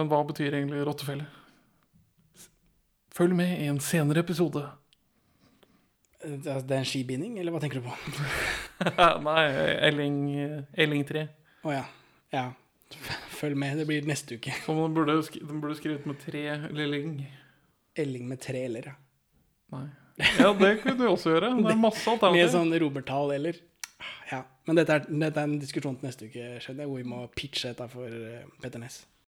Men 0.05 0.10
hva 0.12 0.18
betyr 0.28 0.52
egentlig 0.59 0.82
rottefelle? 0.85 1.24
Følg 3.14 3.32
med 3.39 3.55
i 3.62 3.68
en 3.70 3.78
senere 3.81 4.20
episode. 4.20 4.60
Eh, 6.24 6.35
Det 6.44 6.74
er 6.74 6.82
en 6.82 6.85
skibinding, 6.89 7.39
eller 7.40 7.55
hva 7.55 7.60
tenker 7.62 7.81
du 7.81 7.86
på? 7.89 7.94
Nei, 9.24 9.44
Elling, 9.89 10.18
Elling 10.76 11.05
3. 11.09 11.22
Å 11.64 11.72
ja. 11.72 11.85
Ja. 12.35 12.44
Følg 13.40 13.56
med, 13.56 13.78
det 13.81 13.86
blir 13.89 14.05
neste 14.06 14.36
uke. 14.36 14.52
Så 14.66 14.74
den 14.76 14.93
burde, 14.98 15.16
den 15.40 15.62
burde 15.62 15.78
skrevet 15.78 16.05
med 16.10 16.20
tre 16.20 16.44
lilling. 16.74 17.14
Elling 17.97 18.28
med 18.28 18.43
tre 18.44 18.66
l-er, 18.68 18.90
ja. 18.93 18.98
Nei. 19.72 19.86
Ja, 20.39 20.51
det 20.55 20.74
kunne 20.82 20.98
du 21.01 21.09
også 21.09 21.32
gjøre. 21.32 21.55
Det 21.64 21.72
er 21.72 21.81
masse 21.81 22.05
alternativer. 22.12 22.44
Med 22.44 22.52
sånn 22.52 22.76
romertall 22.85 23.32
eller. 23.39 23.56
Ja, 24.28 24.43
Men 24.68 24.76
dette 24.76 24.98
er, 25.01 25.06
dette 25.09 25.40
er 25.40 25.48
en 25.48 25.56
diskusjon 25.62 25.97
til 25.97 26.10
neste 26.10 26.28
uke, 26.28 26.44
skjønner 26.60 26.85
jeg, 26.85 26.90
hvor 26.93 27.01
vi 27.01 27.09
må 27.09 27.22
pitche 27.39 27.70
dette 27.72 27.86
for 27.94 28.10
eh, 28.10 28.44
Petter 28.60 28.82
Ness. 28.82 29.01